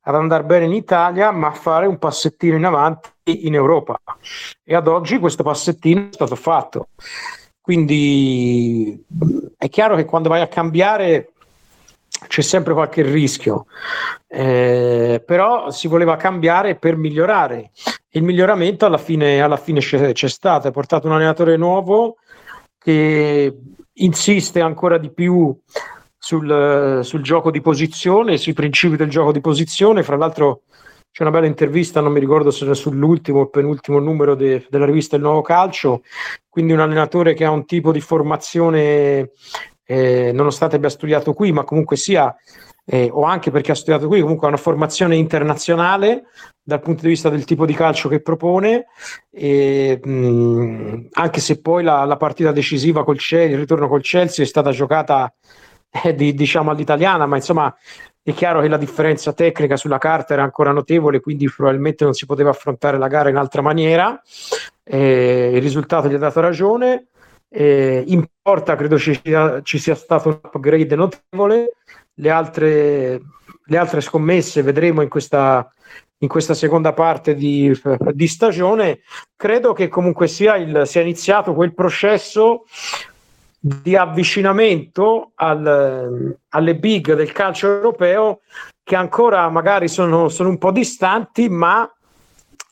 ad 0.02 0.16
andare 0.16 0.44
bene 0.44 0.66
in 0.66 0.74
Italia, 0.74 1.30
ma 1.30 1.50
fare 1.52 1.86
un 1.86 1.98
passettino 1.98 2.56
in 2.56 2.64
avanti 2.66 3.46
in 3.46 3.54
Europa. 3.54 3.98
E 4.62 4.74
ad 4.74 4.86
oggi 4.86 5.18
questo 5.18 5.42
passettino 5.42 6.08
è 6.10 6.12
stato 6.12 6.36
fatto. 6.36 6.88
Quindi 7.58 9.02
è 9.56 9.70
chiaro 9.70 9.96
che 9.96 10.04
quando 10.04 10.28
vai 10.28 10.42
a 10.42 10.48
cambiare 10.48 11.32
c'è 12.26 12.42
sempre 12.42 12.72
qualche 12.72 13.02
rischio, 13.02 13.66
eh, 14.28 15.22
però 15.24 15.70
si 15.70 15.88
voleva 15.88 16.16
cambiare 16.16 16.76
per 16.76 16.96
migliorare. 16.96 17.70
Il 18.10 18.22
miglioramento 18.22 18.86
alla 18.86 18.98
fine, 18.98 19.40
alla 19.40 19.56
fine 19.56 19.80
c'è, 19.80 20.12
c'è 20.12 20.28
stato, 20.28 20.68
è 20.68 20.72
portato 20.72 21.06
un 21.06 21.14
allenatore 21.14 21.56
nuovo 21.56 22.16
che 22.78 23.56
insiste 23.94 24.60
ancora 24.60 24.98
di 24.98 25.10
più 25.10 25.56
sul, 26.16 27.00
sul, 27.02 27.22
gioco 27.22 27.50
di 27.50 27.60
posizione, 27.60 28.36
sui 28.36 28.52
principi 28.52 28.96
del 28.96 29.10
gioco 29.10 29.32
di 29.32 29.40
posizione. 29.40 30.02
Fra 30.02 30.16
l'altro 30.16 30.62
c'è 31.10 31.22
una 31.22 31.32
bella 31.32 31.46
intervista, 31.46 32.00
non 32.00 32.12
mi 32.12 32.20
ricordo 32.20 32.50
se 32.50 32.64
era 32.64 32.74
sull'ultimo 32.74 33.40
o 33.40 33.48
penultimo 33.48 33.98
numero 33.98 34.34
de, 34.34 34.66
della 34.68 34.86
rivista 34.86 35.16
Il 35.16 35.22
Nuovo 35.22 35.42
Calcio, 35.42 36.02
quindi 36.48 36.72
un 36.72 36.80
allenatore 36.80 37.34
che 37.34 37.44
ha 37.44 37.50
un 37.50 37.66
tipo 37.66 37.92
di 37.92 38.00
formazione 38.00 39.30
eh, 39.84 40.32
nonostante 40.32 40.76
abbia 40.76 40.88
studiato 40.88 41.32
qui, 41.32 41.52
ma 41.52 41.64
comunque 41.64 41.96
sia, 41.96 42.34
eh, 42.86 43.08
o 43.12 43.22
anche 43.22 43.50
perché 43.50 43.72
ha 43.72 43.74
studiato 43.74 44.08
qui, 44.08 44.20
comunque 44.20 44.46
ha 44.46 44.50
una 44.50 44.58
formazione 44.58 45.16
internazionale 45.16 46.24
dal 46.62 46.80
punto 46.80 47.02
di 47.02 47.08
vista 47.08 47.28
del 47.28 47.44
tipo 47.44 47.66
di 47.66 47.74
calcio 47.74 48.08
che 48.08 48.20
propone, 48.20 48.86
e, 49.30 50.00
mh, 50.02 51.08
anche 51.12 51.40
se 51.40 51.60
poi 51.60 51.82
la, 51.82 52.04
la, 52.04 52.16
partita 52.16 52.52
decisiva 52.52 53.04
col 53.04 53.18
Chelsea, 53.18 53.52
il 53.52 53.58
ritorno 53.58 53.88
col 53.88 54.02
Chelsea 54.02 54.44
è 54.44 54.48
stata 54.48 54.70
giocata 54.70 55.32
eh, 55.90 56.14
di, 56.14 56.34
diciamo 56.34 56.70
all'italiana, 56.70 57.26
ma 57.26 57.36
insomma 57.36 57.74
è 58.22 58.32
chiaro 58.32 58.62
che 58.62 58.68
la 58.68 58.78
differenza 58.78 59.34
tecnica 59.34 59.76
sulla 59.76 59.98
carta 59.98 60.32
era 60.32 60.42
ancora 60.42 60.72
notevole, 60.72 61.20
quindi 61.20 61.46
probabilmente 61.54 62.04
non 62.04 62.14
si 62.14 62.24
poteva 62.24 62.48
affrontare 62.50 62.96
la 62.96 63.08
gara 63.08 63.28
in 63.28 63.36
altra 63.36 63.60
maniera. 63.60 64.18
Eh, 64.82 65.50
il 65.54 65.60
risultato 65.60 66.08
gli 66.08 66.14
ha 66.14 66.18
dato 66.18 66.40
ragione. 66.40 67.08
Eh, 67.50 68.02
in 68.06 68.24
porta 68.44 68.76
credo 68.76 68.98
ci 68.98 69.18
sia, 69.24 69.62
ci 69.62 69.78
sia, 69.78 69.94
stato 69.94 70.28
un 70.28 70.38
upgrade 70.42 70.94
notevole. 70.94 71.76
Le 72.12 72.30
altre, 72.30 73.20
le 73.64 73.76
altre 73.78 74.02
scommesse 74.02 74.60
vedremo 74.60 75.00
in 75.00 75.08
questa, 75.08 75.66
in 76.18 76.28
questa 76.28 76.52
seconda 76.52 76.92
parte 76.92 77.34
di, 77.34 77.72
di, 78.12 78.26
stagione. 78.28 79.00
Credo 79.34 79.72
che 79.72 79.88
comunque 79.88 80.28
sia, 80.28 80.56
il, 80.56 80.82
sia 80.84 81.00
iniziato 81.00 81.54
quel 81.54 81.72
processo 81.72 82.66
di 83.58 83.96
avvicinamento 83.96 85.32
al, 85.36 86.36
alle 86.50 86.76
big 86.76 87.14
del 87.14 87.32
calcio 87.32 87.68
europeo 87.68 88.40
che 88.82 88.94
ancora 88.94 89.48
magari 89.48 89.88
sono, 89.88 90.28
sono 90.28 90.50
un 90.50 90.58
po' 90.58 90.70
distanti, 90.70 91.48
ma 91.48 91.90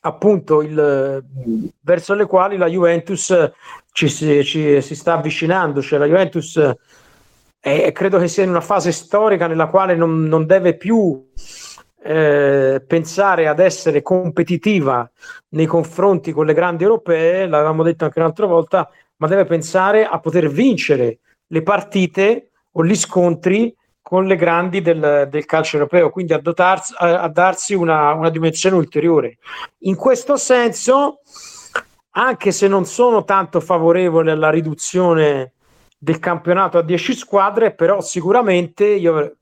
appunto 0.05 0.62
il, 0.62 1.24
verso 1.80 2.14
le 2.14 2.26
quali 2.26 2.57
la 2.57 2.66
Juventus 2.66 3.53
ci 3.92 4.09
si, 4.09 4.44
ci, 4.44 4.80
si 4.80 4.94
sta 4.94 5.14
avvicinando, 5.14 5.80
cioè 5.80 5.98
la 5.98 6.07
Juventus 6.07 6.74
è, 7.61 7.92
credo 7.92 8.18
che 8.18 8.28
sia 8.28 8.42
in 8.42 8.50
una 8.50 8.61
fase 8.61 8.90
storica 8.90 9.46
nella 9.46 9.68
quale 9.68 9.94
non, 9.94 10.24
non 10.24 10.46
deve 10.46 10.76
più 10.76 11.30
eh, 12.03 12.82
pensare 12.84 13.46
ad 13.46 13.61
essere 13.61 14.03
competitiva 14.03 15.09
nei 15.50 15.66
confronti 15.66 16.32
con 16.32 16.46
le 16.46 16.55
grandi 16.55 16.82
europee, 16.82 17.46
l'avevamo 17.46 17.84
detto 17.84 18.05
anche 18.05 18.18
un'altra 18.18 18.46
volta, 18.46 18.90
ma 19.16 19.28
deve 19.28 19.44
pensare 19.44 20.05
a 20.05 20.18
poter 20.18 20.48
vincere 20.48 21.20
le 21.46 21.62
partite 21.62 22.50
o 22.72 22.84
gli 22.84 22.96
scontri 22.96 23.72
con 24.12 24.26
le 24.26 24.36
grandi 24.36 24.82
del, 24.82 25.26
del 25.30 25.46
calcio 25.46 25.78
europeo, 25.78 26.10
quindi 26.10 26.34
a, 26.34 26.38
dotarsi, 26.38 26.92
a, 26.98 27.22
a 27.22 27.28
darsi 27.28 27.72
una, 27.72 28.12
una 28.12 28.28
dimensione 28.28 28.76
ulteriore. 28.76 29.38
In 29.84 29.96
questo 29.96 30.36
senso, 30.36 31.20
anche 32.10 32.52
se 32.52 32.68
non 32.68 32.84
sono 32.84 33.24
tanto 33.24 33.58
favorevole 33.58 34.32
alla 34.32 34.50
riduzione 34.50 35.52
del 35.96 36.18
campionato 36.18 36.76
a 36.76 36.82
10 36.82 37.14
squadre, 37.14 37.72
però 37.72 38.02
sicuramente 38.02 38.84
io 38.84 39.38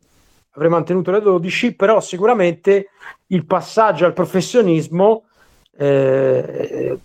avrei 0.51 0.71
mantenuto 0.71 1.11
le 1.11 1.21
12, 1.21 1.75
però 1.75 2.01
sicuramente 2.01 2.91
il 3.27 3.47
passaggio 3.47 4.07
al 4.07 4.13
professionismo 4.13 5.25
eh, 5.81 6.99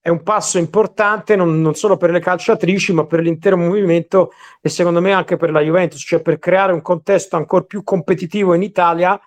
è 0.00 0.08
un 0.08 0.22
passo 0.22 0.58
importante 0.58 1.34
non, 1.34 1.60
non, 1.60 1.74
solo 1.74 1.96
per 1.96 2.10
le 2.10 2.20
calciatrici, 2.20 2.92
ma 2.92 3.04
per 3.04 3.20
l'intero 3.20 3.56
movimento 3.56 4.30
e 4.60 4.68
secondo 4.68 5.00
me 5.00 5.12
anche 5.12 5.36
per 5.36 5.50
la 5.50 5.60
Juventus, 5.60 6.00
cioè 6.00 6.22
per 6.22 6.38
creare 6.38 6.72
un 6.72 6.80
contesto 6.80 7.34
ancora 7.34 7.64
più 7.64 7.82
competitivo 7.82 8.54
in 8.54 8.62
Italia, 8.62 9.20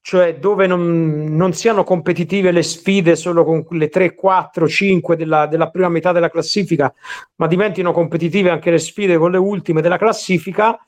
cioè 0.00 0.38
dove 0.38 0.66
non, 0.66 1.36
non 1.36 1.52
siano 1.52 1.84
competitive 1.84 2.52
le 2.52 2.62
sfide 2.62 3.16
solo 3.16 3.44
con 3.44 3.66
le 3.70 3.88
3, 3.90 4.14
4, 4.14 4.66
5 4.66 5.14
della, 5.14 5.46
della 5.46 5.68
prima 5.68 5.90
metà 5.90 6.12
della 6.12 6.30
classifica, 6.30 6.92
ma 7.34 7.46
diventino 7.46 7.92
competitive 7.92 8.48
anche 8.48 8.70
le 8.70 8.78
sfide 8.78 9.18
con 9.18 9.30
le 9.30 9.38
ultime 9.38 9.82
della 9.82 9.98
classifica. 9.98 10.78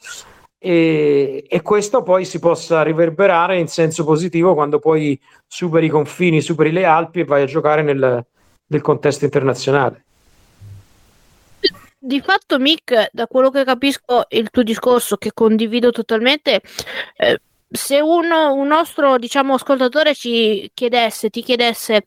E, 0.61 1.45
e, 1.49 1.63
questo 1.63 2.03
poi 2.03 2.25
si 2.25 2.41
possa 2.41 2.83
riverberare 2.83 3.59
in 3.59 3.69
senso 3.69 4.05
positivo 4.05 4.55
quando 4.55 4.81
poi 4.81 5.19
superi 5.47 5.87
i 5.87 5.91
confini, 5.91 6.41
superi 6.41 6.73
le 6.73 6.85
Alpi 6.85 7.21
e 7.21 7.25
vai 7.25 7.43
a 7.43 7.47
giocare 7.47 7.83
nel, 7.83 8.25
del 8.67 8.81
contesto 8.81 9.25
internazionale. 9.25 10.05
Di 12.01 12.21
fatto, 12.21 12.59
Mick, 12.59 13.09
da 13.13 13.27
quello 13.27 13.51
che 13.51 13.65
capisco, 13.65 14.25
il 14.31 14.51
tuo 14.51 14.63
discorso 14.63 15.17
che 15.17 15.33
condivido 15.33 15.91
totalmente, 15.91 16.61
eh, 17.17 17.41
se 17.71 18.01
uno, 18.01 18.53
un 18.53 18.67
nostro 18.67 19.19
diciamo, 19.19 19.55
ascoltatore 19.55 20.15
ci 20.15 20.71
chiedesse, 20.75 21.29
ti 21.29 21.43
chiedesse 21.43 22.05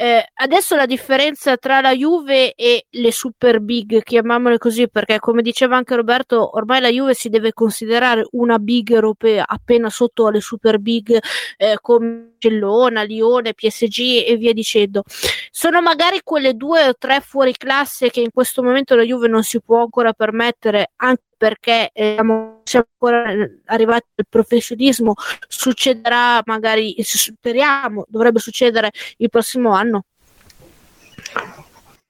eh, 0.00 0.24
adesso 0.34 0.76
la 0.76 0.86
differenza 0.86 1.56
tra 1.56 1.80
la 1.80 1.92
Juve 1.92 2.54
e 2.54 2.86
le 2.88 3.10
super 3.10 3.58
big, 3.58 4.00
chiamiamole 4.04 4.56
così, 4.56 4.88
perché 4.88 5.18
come 5.18 5.42
diceva 5.42 5.76
anche 5.76 5.96
Roberto, 5.96 6.56
ormai 6.56 6.80
la 6.80 6.88
Juve 6.88 7.14
si 7.14 7.28
deve 7.28 7.52
considerare 7.52 8.24
una 8.30 8.60
big 8.60 8.92
europea 8.92 9.44
appena 9.44 9.90
sotto 9.90 10.28
alle 10.28 10.40
super 10.40 10.78
big 10.78 11.18
eh, 11.56 11.78
come 11.80 12.28
Barcellona, 12.38 13.02
Lione, 13.02 13.54
PSG 13.54 14.24
e 14.26 14.36
via 14.36 14.52
dicendo. 14.52 15.02
Sono 15.50 15.82
magari 15.82 16.20
quelle 16.22 16.54
due 16.54 16.88
o 16.88 16.94
tre 16.96 17.20
fuori 17.20 17.52
classe 17.56 18.10
che 18.10 18.20
in 18.20 18.30
questo 18.32 18.62
momento 18.62 18.94
la 18.94 19.02
Juve 19.02 19.28
non 19.28 19.42
si 19.42 19.60
può 19.60 19.80
ancora 19.82 20.12
permettere, 20.12 20.92
anche 20.96 21.22
perché 21.38 21.90
eh, 21.92 22.16
siamo 22.16 22.60
ancora 22.98 23.32
arrivati 23.66 24.06
al 24.16 24.26
professionismo, 24.28 25.14
succederà 25.46 26.42
magari, 26.46 26.96
speriamo, 26.98 28.04
dovrebbe 28.08 28.40
succedere 28.40 28.90
il 29.18 29.30
prossimo 29.30 29.72
anno. 29.72 29.87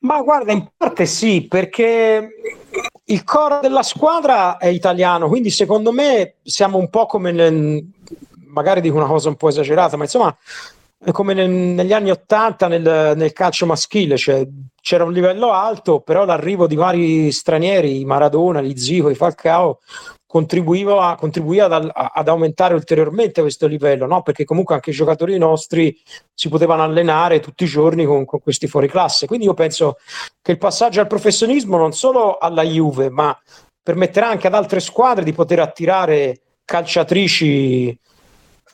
Ma 0.01 0.23
guarda, 0.23 0.53
in 0.53 0.69
parte 0.77 1.07
sì, 1.07 1.47
perché 1.49 2.29
il 3.05 3.25
core 3.25 3.59
della 3.61 3.83
squadra 3.83 4.57
è 4.57 4.66
italiano, 4.69 5.29
quindi 5.29 5.51
secondo 5.51 5.93
me 5.93 6.37
siamo 6.43 6.79
un 6.79 6.89
po' 6.89 7.07
come 7.07 7.33
nel, 7.33 7.85
magari 8.47 8.81
dico 8.81 8.97
una 8.97 9.07
cosa 9.07 9.29
un 9.29 9.37
po' 9.37 9.49
esagerata, 9.49 9.97
ma 9.97 10.05
insomma 10.05 10.37
come 11.12 11.33
nel, 11.33 11.49
negli 11.49 11.93
anni 11.93 12.11
Ottanta 12.11 12.66
nel, 12.66 13.16
nel, 13.16 13.33
calcio 13.33 13.66
maschile, 13.66 14.16
cioè 14.16 14.47
c'era 14.81 15.05
un 15.05 15.12
livello 15.12 15.53
alto, 15.53 16.01
però 16.01 16.25
l'arrivo 16.25 16.66
di 16.66 16.75
vari 16.75 17.31
stranieri, 17.31 18.05
Maradona, 18.05 18.61
gli 18.61 18.77
Zico, 18.77 19.09
i 19.09 19.15
Falcao, 19.15 19.79
contribuiva, 20.27 21.15
contribuiva 21.19 21.66
ad, 21.66 21.91
ad, 21.93 22.29
aumentare 22.29 22.75
ulteriormente 22.75 23.41
questo 23.41 23.66
livello, 23.66 24.07
no? 24.07 24.23
perché 24.23 24.45
comunque 24.45 24.75
anche 24.75 24.91
i 24.91 24.95
giocatori 24.95 25.39
nostri 25.39 25.97
si 26.35 26.49
potevano 26.49 26.83
allenare 26.83 27.41
tutti 27.41 27.65
i 27.65 27.69
giorni 27.69 28.05
con, 28.05 28.25
con 28.25 28.41
questi 28.41 28.66
fuori 28.66 28.89
classe. 28.89 29.27
Quindi 29.27 29.47
io 29.47 29.55
penso 29.55 29.97
che 30.43 30.53
il 30.53 30.59
passaggio 30.59 31.01
al 31.01 31.07
professionismo 31.07 31.77
non 31.77 31.93
solo 31.93 32.39
alla 32.39 32.62
Juve, 32.62 33.09
ma 33.09 33.37
permetterà 33.81 34.29
anche 34.29 34.49
ad 34.49 34.55
altre 34.55 34.81
squadre 34.81 35.25
di 35.25 35.33
poter 35.33 35.61
attirare 35.61 36.41
calciatrici 36.65 37.99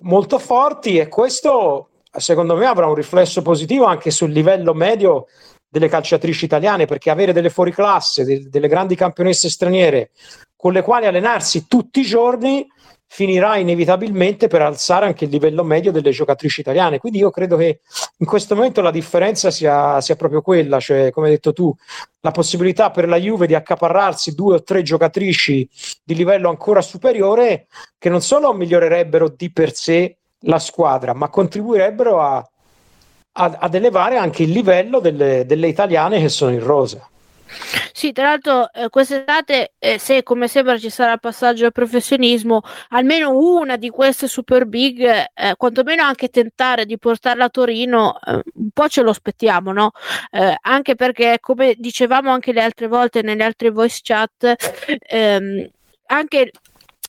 molto 0.01 0.39
forti 0.41 0.99
e 0.99 1.07
questo 1.07 1.91
secondo 2.17 2.57
me 2.57 2.67
avrà 2.67 2.87
un 2.87 2.95
riflesso 2.95 3.43
positivo 3.43 3.85
anche 3.85 4.11
sul 4.11 4.31
livello 4.31 4.75
medio 4.75 5.27
delle 5.69 5.89
calciatrici 5.89 6.45
italiane 6.45 6.87
perché 6.87 7.11
avere 7.11 7.33
delle 7.33 7.51
fuoriclasse, 7.51 8.25
de- 8.25 8.49
delle 8.49 8.69
grandi 8.69 8.95
campionesse 8.95 9.49
straniere 9.49 10.11
con 10.57 10.73
le 10.73 10.83
quali 10.83 11.07
allenarsi 11.07 11.67
tutti 11.67 12.01
i 12.01 12.05
giorni 12.05 12.67
finirà 13.07 13.59
inevitabilmente 13.59 14.49
per 14.49 14.63
alzare 14.63 15.07
anche 15.07 15.25
il 15.25 15.31
livello 15.31 15.63
medio 15.63 15.93
delle 15.93 16.11
giocatrici 16.11 16.61
italiane. 16.61 16.99
Quindi 16.99 17.19
io 17.19 17.31
credo 17.31 17.57
che 17.57 17.81
in 18.19 18.27
questo 18.27 18.55
momento 18.57 18.81
la 18.81 18.91
differenza 18.91 19.51
sia, 19.51 20.01
sia, 20.01 20.17
proprio 20.17 20.43
quella, 20.43 20.81
cioè 20.81 21.11
come 21.11 21.27
hai 21.27 21.35
detto 21.35 21.53
tu, 21.53 21.73
la 22.21 22.31
possibilità 22.31 22.91
per 22.91 23.07
la 23.07 23.17
Juve 23.17 23.47
di 23.47 23.55
accaparrarsi 23.55 24.35
due 24.35 24.57
o 24.57 24.63
tre 24.63 24.83
giocatrici 24.83 25.69
di 26.03 26.15
livello 26.15 26.49
ancora 26.49 26.81
superiore 26.81 27.67
che 27.99 28.09
non 28.09 28.21
solo 28.21 28.53
migliorerebbero 28.53 29.29
di 29.29 29.53
per 29.53 29.73
sé 29.75 30.17
la 30.45 30.59
squadra, 30.59 31.13
ma 31.13 31.29
contribuirebbero 31.29 32.21
a, 32.21 32.37
a, 33.33 33.57
ad 33.61 33.75
elevare 33.75 34.17
anche 34.17 34.43
il 34.43 34.51
livello 34.51 35.01
delle, 35.01 35.45
delle 35.47 35.69
italiane 35.69 36.21
che 36.21 36.29
sono 36.29 36.53
in 36.53 36.63
rosa. 36.63 37.09
Sì, 37.93 38.13
tra 38.13 38.25
l'altro 38.25 38.73
eh, 38.73 38.89
quest'estate, 38.89 39.75
eh, 39.79 39.99
se 39.99 40.23
come 40.25 40.49
sembra 40.49 40.77
ci 40.79 40.91
sarà 40.91 41.13
il 41.13 41.21
passaggio 41.21 41.67
al 41.67 41.73
professionismo, 41.73 42.63
almeno 42.89 43.37
una 43.37 43.77
di 43.77 43.91
queste 43.91 44.27
super 44.27 44.67
big, 44.67 45.01
eh, 45.03 45.55
quantomeno 45.57 46.03
anche 46.03 46.29
tentare 46.29 46.85
di 46.87 46.99
portarla 46.99 47.45
a 47.45 47.49
Torino, 47.49 48.19
eh, 48.27 48.43
un 48.55 48.71
po' 48.73 48.89
ce 48.89 49.03
lo 49.03 49.11
aspettiamo, 49.11 49.73
no? 49.73 49.93
Eh, 50.31 50.57
anche 50.63 50.97
perché, 50.97 51.39
come 51.41 51.75
dicevamo 51.77 52.31
anche 52.31 52.53
le 52.53 52.63
altre 52.63 52.89
volte 52.89 53.23
nelle 53.23 53.45
altre 53.45 53.71
voice 53.71 54.01
chat, 54.03 54.55
ehm, 55.07 55.69
anche 56.07 56.51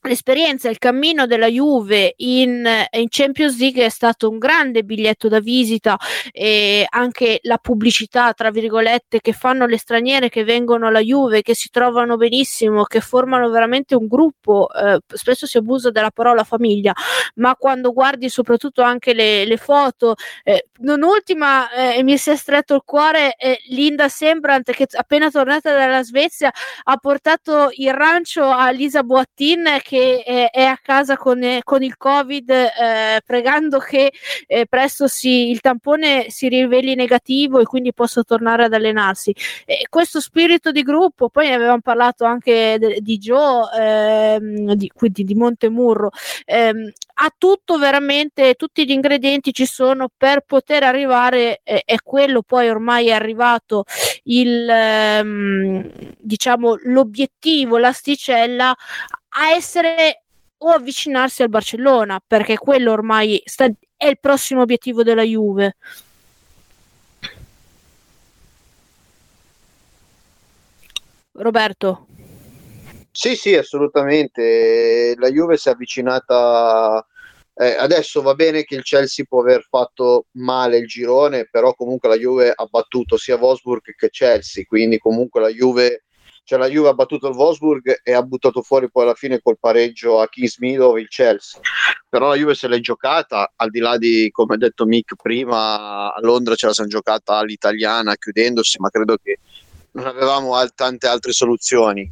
l'esperienza, 0.07 0.69
il 0.69 0.77
cammino 0.77 1.25
della 1.25 1.47
Juve 1.47 2.13
in, 2.17 2.67
in, 2.91 3.07
Champions 3.09 3.57
League 3.59 3.83
è 3.85 3.89
stato 3.89 4.29
un 4.29 4.37
grande 4.37 4.83
biglietto 4.83 5.27
da 5.27 5.39
visita 5.39 5.97
e 6.31 6.85
anche 6.89 7.39
la 7.43 7.57
pubblicità, 7.57 8.33
tra 8.33 8.51
virgolette, 8.51 9.21
che 9.21 9.33
fanno 9.33 9.65
le 9.65 9.77
straniere 9.77 10.29
che 10.29 10.43
vengono 10.43 10.87
alla 10.87 10.99
Juve, 10.99 11.41
che 11.41 11.55
si 11.55 11.69
trovano 11.69 12.17
benissimo, 12.17 12.83
che 12.83 13.01
formano 13.01 13.49
veramente 13.49 13.95
un 13.95 14.07
gruppo. 14.07 14.67
Eh, 14.71 14.99
spesso 15.07 15.45
si 15.45 15.57
abusa 15.57 15.91
della 15.91 16.11
parola 16.11 16.43
famiglia, 16.43 16.93
ma 17.35 17.55
quando 17.55 17.91
guardi 17.91 18.29
soprattutto 18.29 18.81
anche 18.81 19.13
le, 19.13 19.45
le 19.45 19.57
foto, 19.57 20.15
eh, 20.43 20.67
non 20.79 21.03
ultima, 21.03 21.71
eh, 21.71 22.03
mi 22.03 22.17
si 22.17 22.31
è 22.31 22.35
stretto 22.35 22.75
il 22.75 22.81
cuore, 22.83 23.35
eh, 23.37 23.59
Linda 23.69 24.09
Sembrant 24.09 24.71
che 24.71 24.87
appena 24.91 25.29
tornata 25.29 25.73
dalla 25.73 26.03
Svezia 26.03 26.51
ha 26.83 26.97
portato 26.97 27.69
il 27.73 27.93
rancio 27.93 28.45
a 28.45 28.69
Lisa 28.69 29.03
Boattin 29.03 29.79
che 29.81 29.94
che 29.95 30.23
è, 30.23 30.49
è 30.51 30.63
a 30.63 30.77
casa 30.81 31.15
con, 31.15 31.41
con 31.63 31.81
il 31.81 31.95
Covid, 31.95 32.49
eh, 32.49 33.21
pregando 33.25 33.79
che 33.79 34.11
eh, 34.45 34.65
presto 34.67 35.07
si, 35.07 35.49
il 35.49 35.61
tampone 35.61 36.25
si 36.29 36.49
riveli 36.49 36.95
negativo 36.95 37.59
e 37.59 37.63
quindi 37.63 37.93
possa 37.93 38.23
tornare 38.23 38.65
ad 38.65 38.73
allenarsi. 38.73 39.33
Questo 39.87 40.19
spirito 40.19 40.71
di 40.71 40.81
gruppo, 40.81 41.29
poi 41.29 41.47
ne 41.47 41.53
avevamo 41.53 41.79
parlato 41.79 42.25
anche 42.25 42.75
de, 42.77 42.97
di 42.99 43.17
Joe, 43.17 43.69
ehm, 43.73 44.73
di, 44.73 44.91
quindi 44.93 45.23
di 45.23 45.33
Montemurro, 45.33 46.09
ehm, 46.43 46.91
ha 47.17 47.33
tutto 47.37 47.77
veramente, 47.77 48.55
tutti 48.55 48.85
gli 48.85 48.91
ingredienti 48.91 49.53
ci 49.53 49.65
sono 49.65 50.09
per 50.15 50.41
poter 50.41 50.83
arrivare, 50.83 51.61
eh, 51.63 51.83
è 51.85 51.95
quello 52.03 52.41
poi 52.41 52.67
ormai 52.67 53.07
è 53.07 53.13
arrivato 53.13 53.85
il, 54.23 54.67
ehm, 54.69 55.89
diciamo, 56.17 56.75
l'obiettivo, 56.83 57.77
l'asticella 57.77 58.75
a 59.37 59.51
essere 59.51 60.23
o 60.57 60.69
avvicinarsi 60.69 61.43
al 61.43 61.49
Barcellona, 61.49 62.21
perché 62.25 62.57
quello 62.57 62.91
ormai 62.91 63.41
sta, 63.45 63.69
è 63.97 64.07
il 64.07 64.19
prossimo 64.19 64.61
obiettivo 64.61 65.03
della 65.03 65.23
Juve. 65.23 65.75
Roberto. 71.33 72.07
Sì, 73.11 73.35
sì, 73.35 73.55
assolutamente. 73.55 75.15
La 75.17 75.29
Juve 75.29 75.57
si 75.57 75.69
è 75.69 75.71
avvicinata. 75.71 77.05
Eh, 77.57 77.75
adesso 77.75 78.21
va 78.21 78.35
bene 78.35 78.63
che 78.63 78.75
il 78.75 78.83
Chelsea 78.83 79.25
può 79.27 79.39
aver 79.41 79.65
fatto 79.69 80.25
male 80.31 80.77
il 80.77 80.87
girone, 80.87 81.47
però 81.49 81.73
comunque 81.73 82.09
la 82.09 82.17
Juve 82.17 82.51
ha 82.53 82.65
battuto 82.65 83.17
sia 83.17 83.37
Wolfsburg 83.37 83.93
che 83.95 84.09
Chelsea, 84.09 84.65
quindi 84.65 84.97
comunque 84.97 85.39
la 85.39 85.49
Juve 85.49 86.04
cioè 86.45 86.59
la 86.59 86.69
Juve 86.69 86.89
ha 86.89 86.93
battuto 86.93 87.27
il 87.27 87.35
Wolfsburg 87.35 88.01
e 88.03 88.13
ha 88.13 88.21
buttato 88.21 88.61
fuori 88.61 88.89
poi 88.89 89.03
alla 89.03 89.15
fine 89.15 89.41
col 89.41 89.57
pareggio 89.59 90.21
a 90.21 90.29
Kingsmiddle 90.29 91.01
il 91.01 91.07
Chelsea. 91.07 91.59
Però 92.07 92.27
la 92.27 92.35
Juve 92.35 92.53
se 92.53 92.67
l'è 92.67 92.79
giocata 92.79 93.51
al 93.55 93.71
di 93.71 93.79
là 93.79 93.97
di 93.97 94.29
come 94.31 94.53
ha 94.53 94.57
detto 94.57 94.85
Mick 94.85 95.15
prima 95.15 96.13
a 96.13 96.19
Londra 96.21 96.53
ce 96.53 96.67
la 96.67 96.73
siamo 96.73 96.89
giocata 96.89 97.37
all'italiana 97.37 98.15
chiudendosi 98.15 98.77
ma 98.79 98.89
credo 98.89 99.17
che 99.21 99.39
non 99.93 100.05
avevamo 100.05 100.55
al- 100.55 100.75
tante 100.75 101.07
altre 101.07 101.31
soluzioni. 101.31 102.09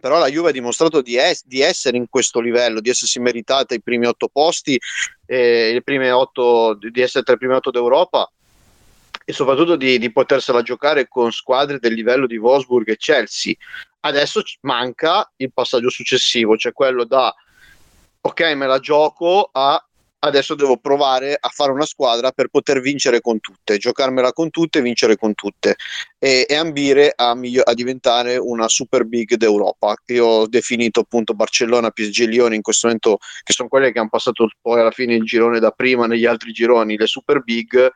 Però 0.00 0.18
la 0.18 0.28
Juve 0.28 0.48
ha 0.48 0.52
dimostrato 0.52 1.00
di, 1.00 1.16
es- 1.16 1.46
di, 1.46 1.60
essere 1.60 1.96
in 1.96 2.08
questo 2.08 2.40
livello, 2.40 2.80
di 2.80 2.90
essersi 2.90 3.20
meritata 3.20 3.72
i 3.72 3.80
primi 3.80 4.06
otto 4.06 4.28
posti, 4.32 4.76
eh, 5.26 5.80
otto, 6.10 6.74
di 6.74 7.00
essere 7.00 7.22
tra 7.22 7.34
i 7.34 7.38
primi 7.38 7.54
otto 7.54 7.70
d'Europa 7.70 8.28
e 9.24 9.32
soprattutto 9.32 9.76
di, 9.76 9.98
di 9.98 10.12
potersela 10.12 10.62
giocare 10.62 11.08
con 11.08 11.32
squadre 11.32 11.78
del 11.78 11.94
livello 11.94 12.26
di 12.26 12.36
Wolfsburg 12.36 12.88
e 12.88 12.96
Chelsea. 12.96 13.54
Adesso 14.00 14.42
manca 14.62 15.30
il 15.36 15.52
passaggio 15.52 15.90
successivo, 15.90 16.56
cioè 16.56 16.72
quello 16.72 17.04
da 17.04 17.34
ok, 18.20 18.40
me 18.54 18.66
la 18.66 18.78
gioco 18.78 19.48
a 19.52 19.84
adesso 20.24 20.54
devo 20.54 20.76
provare 20.76 21.36
a 21.38 21.48
fare 21.48 21.72
una 21.72 21.84
squadra 21.84 22.30
per 22.30 22.48
poter 22.48 22.80
vincere 22.80 23.20
con 23.20 23.40
tutte, 23.40 23.78
giocarmela 23.78 24.32
con 24.32 24.50
tutte 24.50 24.78
e 24.78 24.82
vincere 24.82 25.16
con 25.16 25.34
tutte 25.34 25.76
e, 26.18 26.46
e 26.48 26.54
ambire 26.54 27.12
a, 27.14 27.34
miglio- 27.34 27.62
a, 27.62 27.74
diventare 27.74 28.36
una 28.36 28.68
super 28.68 29.04
big 29.04 29.34
d'Europa. 29.34 29.96
Io 30.06 30.24
ho 30.24 30.46
definito 30.46 31.00
appunto 31.00 31.34
Barcellona, 31.34 31.90
PSG 31.90 32.26
Lione 32.26 32.54
in 32.54 32.62
questo 32.62 32.86
momento, 32.86 33.18
che 33.42 33.52
sono 33.52 33.68
quelle 33.68 33.90
che 33.90 33.98
hanno 33.98 34.08
passato 34.08 34.48
poi 34.60 34.80
alla 34.80 34.92
fine 34.92 35.14
il 35.14 35.24
girone 35.24 35.58
da 35.58 35.72
prima 35.72 36.06
negli 36.06 36.26
altri 36.26 36.52
gironi, 36.52 36.96
le 36.96 37.06
super 37.06 37.42
big 37.42 37.92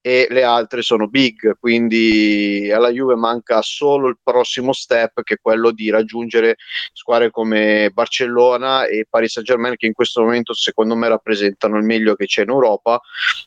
e 0.00 0.26
le 0.30 0.42
altre 0.42 0.80
sono 0.80 1.06
big, 1.06 1.58
quindi 1.60 2.70
alla 2.72 2.90
Juve 2.90 3.14
manca 3.14 3.60
solo 3.62 4.08
il 4.08 4.16
prossimo 4.22 4.72
step 4.72 5.22
che 5.22 5.34
è 5.34 5.38
quello 5.40 5.70
di 5.70 5.90
raggiungere 5.90 6.56
squadre 6.94 7.30
come 7.30 7.90
Barcellona 7.92 8.86
e 8.86 9.06
Paris 9.08 9.32
Saint 9.32 9.46
Germain 9.46 9.76
che 9.76 9.86
in 9.86 9.92
questo 9.92 10.22
momento 10.22 10.54
secondo 10.54 10.96
me 10.96 11.08
rappresentano 11.08 11.67
il 11.76 11.84
meglio 11.84 12.14
che 12.14 12.26
c'è 12.26 12.42
in 12.42 12.50
Europa, 12.50 13.00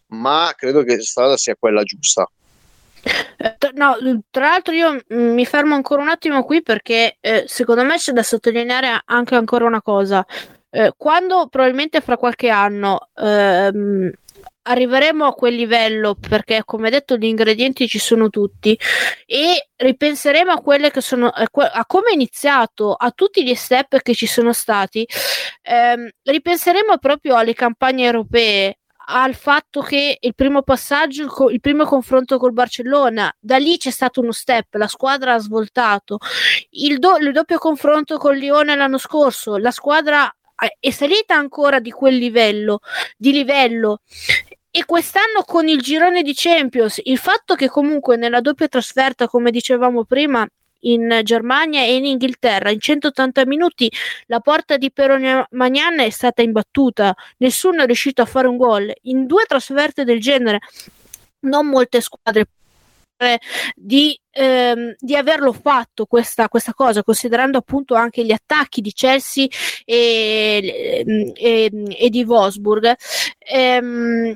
ma 0.08 0.54
credo 0.56 0.84
che 0.84 0.98
la 0.98 1.04
strada 1.04 1.38
sia 1.38 1.56
quella 1.58 1.84
giusta. 1.84 2.30
Eh, 3.04 3.58
no, 3.74 3.98
tra 4.30 4.50
l'altro 4.50 4.74
io 4.74 5.02
mi 5.10 5.46
fermo 5.46 5.74
ancora 5.74 6.04
un 6.04 6.10
attimo 6.10 6.44
qui 6.44 6.62
perché 6.62 7.18
eh, 7.20 7.46
secondo 7.48 7.84
me 7.84 7.98
c'è 7.98 8.12
da 8.12 8.24
sottolineare 8.24 9.02
anche 9.06 9.36
ancora 9.36 9.66
una 9.66 9.82
cosa. 9.82 10.26
Eh, 10.70 10.94
quando 10.96 11.48
probabilmente 11.48 12.00
fra 12.02 12.18
qualche 12.18 12.50
anno 12.50 13.10
ehm, 13.16 14.12
arriveremo 14.64 15.26
a 15.26 15.34
quel 15.34 15.56
livello 15.56 16.16
perché 16.16 16.62
come 16.66 16.90
detto 16.90 17.18
gli 17.18 17.26
ingredienti 17.26 17.88
ci 17.88 18.00
sono 18.00 18.30
tutti 18.30 18.78
e 19.26 19.70
ripenseremo 19.76 20.52
a 20.52 20.62
quelle 20.62 20.92
che 20.92 21.02
sono 21.02 21.28
a, 21.28 21.48
come 21.86 22.10
è 22.10 22.14
iniziato 22.14 22.94
a 22.94 23.12
tutti 23.12 23.44
gli 23.44 23.56
step 23.56 24.02
che 24.02 24.14
ci 24.14 24.28
sono 24.28 24.54
stati. 24.54 25.08
Ehm, 25.64 26.10
ripenseremo 26.24 26.98
proprio 26.98 27.36
alle 27.36 27.54
campagne 27.54 28.06
europee 28.06 28.76
al 29.14 29.36
fatto 29.36 29.82
che 29.82 30.18
il 30.20 30.36
primo 30.36 30.62
passaggio, 30.62 31.50
il 31.50 31.60
primo 31.60 31.86
confronto 31.86 32.38
col 32.38 32.54
Barcellona, 32.54 33.34
da 33.40 33.58
lì 33.58 33.78
c'è 33.78 33.90
stato 33.92 34.22
uno 34.22 34.32
step, 34.32 34.76
la 34.76 34.88
squadra 34.88 35.34
ha 35.34 35.40
svoltato, 35.40 36.18
il, 36.72 37.00
do, 37.00 37.18
il 37.18 37.32
doppio 37.32 37.58
confronto 37.58 38.18
con 38.18 38.36
Lione 38.36 38.76
l'anno 38.76 38.98
scorso, 38.98 39.58
la 39.58 39.72
squadra 39.72 40.34
è 40.80 40.90
salita 40.92 41.36
ancora 41.36 41.80
di 41.80 41.92
quel 41.92 42.18
livello, 42.18 42.80
di 43.18 43.32
livello. 43.32 44.02
E 44.74 44.86
quest'anno 44.86 45.44
con 45.46 45.68
il 45.68 45.82
girone 45.82 46.22
di 46.22 46.34
Champions, 46.34 47.02
il 47.04 47.18
fatto 47.18 47.56
che 47.56 47.68
comunque 47.68 48.16
nella 48.16 48.40
doppia 48.40 48.70
trasferta, 48.70 49.28
come 49.28 49.52
dicevamo 49.52 50.06
prima, 50.06 50.48
in 50.82 51.22
Germania 51.24 51.82
e 51.82 51.96
in 51.96 52.06
Inghilterra. 52.06 52.72
In 52.72 52.80
180 52.80 53.46
minuti 53.46 53.92
la 54.28 54.40
porta 54.40 54.78
di 54.78 54.92
Pero 54.92 55.18
Magnan 55.52 56.00
è 56.00 56.10
stata 56.10 56.42
imbattuta, 56.42 57.14
nessuno 57.38 57.84
è 57.84 57.86
riuscito 57.86 58.22
a 58.22 58.26
fare 58.26 58.48
un 58.48 58.58
gol. 58.58 58.92
In 59.04 59.26
due 59.26 59.44
trasferte 59.46 60.04
del 60.04 60.22
genere, 60.22 60.60
non 61.42 61.68
molte 61.68 62.02
squadre 62.02 62.46
di, 63.76 64.20
ehm, 64.32 64.96
di, 64.98 65.16
averlo 65.16 65.54
fatto 65.54 66.06
questa, 66.06 66.48
questa, 66.50 66.74
cosa, 66.74 67.04
considerando 67.04 67.58
appunto 67.58 67.96
anche 67.96 68.26
gli 68.26 68.32
attacchi 68.32 68.82
di 68.82 68.94
Chelsea 68.94 69.48
e, 69.86 71.04
e, 71.34 71.72
e 71.98 72.10
di 72.10 72.24
Wolfsburg. 72.24 72.96
Ehm, 73.40 74.36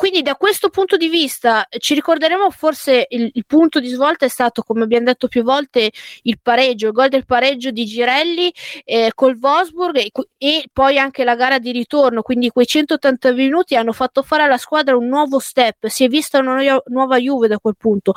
quindi 0.00 0.22
da 0.22 0.34
questo 0.34 0.70
punto 0.70 0.96
di 0.96 1.10
vista 1.10 1.66
ci 1.76 1.92
ricorderemo 1.92 2.50
forse 2.50 3.04
il, 3.10 3.30
il, 3.34 3.44
punto 3.44 3.80
di 3.80 3.88
svolta 3.88 4.24
è 4.24 4.30
stato, 4.30 4.62
come 4.62 4.84
abbiamo 4.84 5.04
detto 5.04 5.28
più 5.28 5.42
volte, 5.42 5.90
il 6.22 6.38
pareggio, 6.40 6.86
il 6.86 6.94
gol 6.94 7.10
del 7.10 7.26
pareggio 7.26 7.70
di 7.70 7.84
Girelli 7.84 8.50
eh, 8.86 9.12
col 9.14 9.36
Wolfsburg 9.38 9.98
e, 9.98 10.10
e, 10.38 10.64
poi 10.72 10.98
anche 10.98 11.22
la 11.22 11.34
gara 11.34 11.58
di 11.58 11.70
ritorno, 11.70 12.22
quindi 12.22 12.48
quei 12.48 12.64
180 12.64 13.32
minuti 13.32 13.76
hanno 13.76 13.92
fatto 13.92 14.22
fare 14.22 14.44
alla 14.44 14.56
squadra 14.56 14.96
un 14.96 15.06
nuovo 15.06 15.38
step, 15.38 15.86
si 15.88 16.04
è 16.04 16.08
vista 16.08 16.38
una 16.38 16.80
nuova 16.86 17.18
Juve 17.18 17.46
da 17.46 17.58
quel 17.58 17.76
punto. 17.76 18.14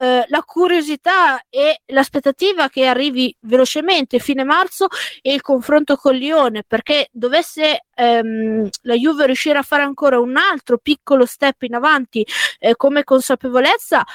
Eh, 0.00 0.24
la 0.28 0.42
curiosità 0.44 1.42
e 1.50 1.80
l'aspettativa 1.86 2.68
che 2.68 2.86
arrivi 2.86 3.34
velocemente 3.40 4.20
fine 4.20 4.44
marzo 4.44 4.86
e 5.20 5.34
il 5.34 5.40
confronto 5.40 5.96
con 5.96 6.14
Lione 6.14 6.62
perché 6.64 7.08
dovesse 7.10 7.86
ehm, 7.96 8.68
la 8.82 8.94
Juve 8.94 9.26
riuscire 9.26 9.58
a 9.58 9.62
fare 9.62 9.82
ancora 9.82 10.20
un 10.20 10.36
altro 10.36 10.78
piccolo 10.78 11.26
step 11.26 11.62
in 11.62 11.74
avanti 11.74 12.24
eh, 12.60 12.76
come 12.76 13.02
consapevolezza 13.02 14.06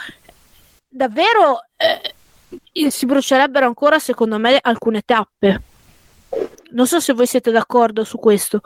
davvero 0.88 1.65
eh, 1.76 2.89
si 2.89 3.05
brucierebbero 3.05 3.65
ancora 3.65 3.99
secondo 3.99 4.38
me 4.38 4.57
alcune 4.61 5.01
tappe. 5.01 5.61
Non 6.72 6.88
so 6.88 7.01
se 7.01 7.11
voi 7.11 7.27
siete 7.27 7.51
d'accordo 7.51 8.05
su 8.05 8.18
questo 8.19 8.61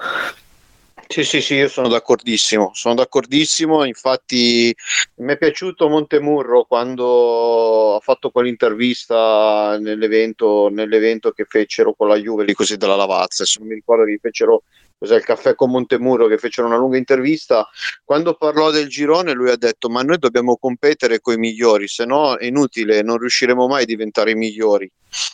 sì, 1.07 1.23
sì, 1.23 1.41
sì, 1.41 1.55
io 1.55 1.69
sono 1.69 1.87
d'accordissimo, 1.87 2.71
sono 2.73 2.95
d'accordissimo, 2.95 3.85
infatti 3.85 4.75
mi 5.15 5.33
è 5.33 5.37
piaciuto 5.37 5.87
Montemurro 5.89 6.65
quando 6.65 7.95
ha 7.95 7.99
fatto 7.99 8.29
quell'intervista 8.29 9.77
nell'evento, 9.79 10.69
nell'evento 10.69 11.31
che 11.31 11.45
fecero 11.45 11.93
con 11.93 12.07
la 12.09 12.17
Juve, 12.17 12.43
lì 12.43 12.53
così 12.53 12.77
della 12.77 12.95
Lavazza, 12.95 13.45
se 13.45 13.59
non 13.59 13.69
mi 13.69 13.75
ricordo 13.75 14.03
che 14.05 14.19
fecero 14.21 14.63
cos'è 14.97 15.15
il 15.15 15.23
caffè 15.23 15.55
con 15.55 15.69
Montemurro 15.71 16.27
che 16.27 16.37
fecero 16.37 16.67
una 16.67 16.77
lunga 16.77 16.97
intervista, 16.97 17.67
quando 18.03 18.35
parlò 18.35 18.71
del 18.71 18.87
girone 18.87 19.33
lui 19.33 19.49
ha 19.49 19.57
detto 19.57 19.89
ma 19.89 20.01
noi 20.01 20.17
dobbiamo 20.17 20.57
competere 20.57 21.19
con 21.19 21.35
i 21.35 21.37
migliori, 21.37 21.87
se 21.87 22.05
no 22.05 22.37
è 22.37 22.45
inutile, 22.45 23.01
non 23.01 23.17
riusciremo 23.17 23.67
mai 23.67 23.83
a 23.83 23.85
diventare 23.85 24.31
i 24.31 24.35
migliori. 24.35 24.89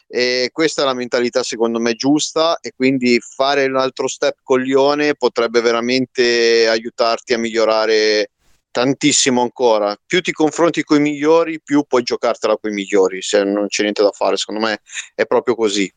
E 0.08 0.50
questa 0.52 0.84
è 0.84 0.86
la 0.86 0.94
mentalità 0.94 1.44
secondo 1.44 1.80
me 1.80 1.96
giusta 1.96 2.60
e 2.60 2.74
quindi 2.76 3.20
fare 3.20 3.66
un 3.66 3.78
altro 3.78 4.08
step 4.08 4.38
con 4.44 4.62
Lione 4.62 5.16
potrebbe 5.16 5.62
veramente 5.62 6.68
aiutarti 6.68 7.34
a 7.34 7.38
migliorare 7.38 8.30
tantissimo 8.74 9.42
ancora. 9.42 9.96
Più 10.06 10.22
ti 10.22 10.32
confronti 10.32 10.84
con 10.84 10.98
i 10.98 11.02
migliori, 11.02 11.62
più 11.62 11.84
puoi 11.88 12.04
giocartela 12.04 12.58
con 12.58 12.72
i 12.72 12.74
migliori, 12.74 13.22
se 13.22 13.44
non 13.44 13.68
c'è 13.68 13.84
niente 13.84 14.02
da 14.02 14.12
fare, 14.12 14.36
secondo 14.36 14.66
me 14.66 14.82
è 15.16 15.26
proprio 15.26 15.56
così. 15.56 15.92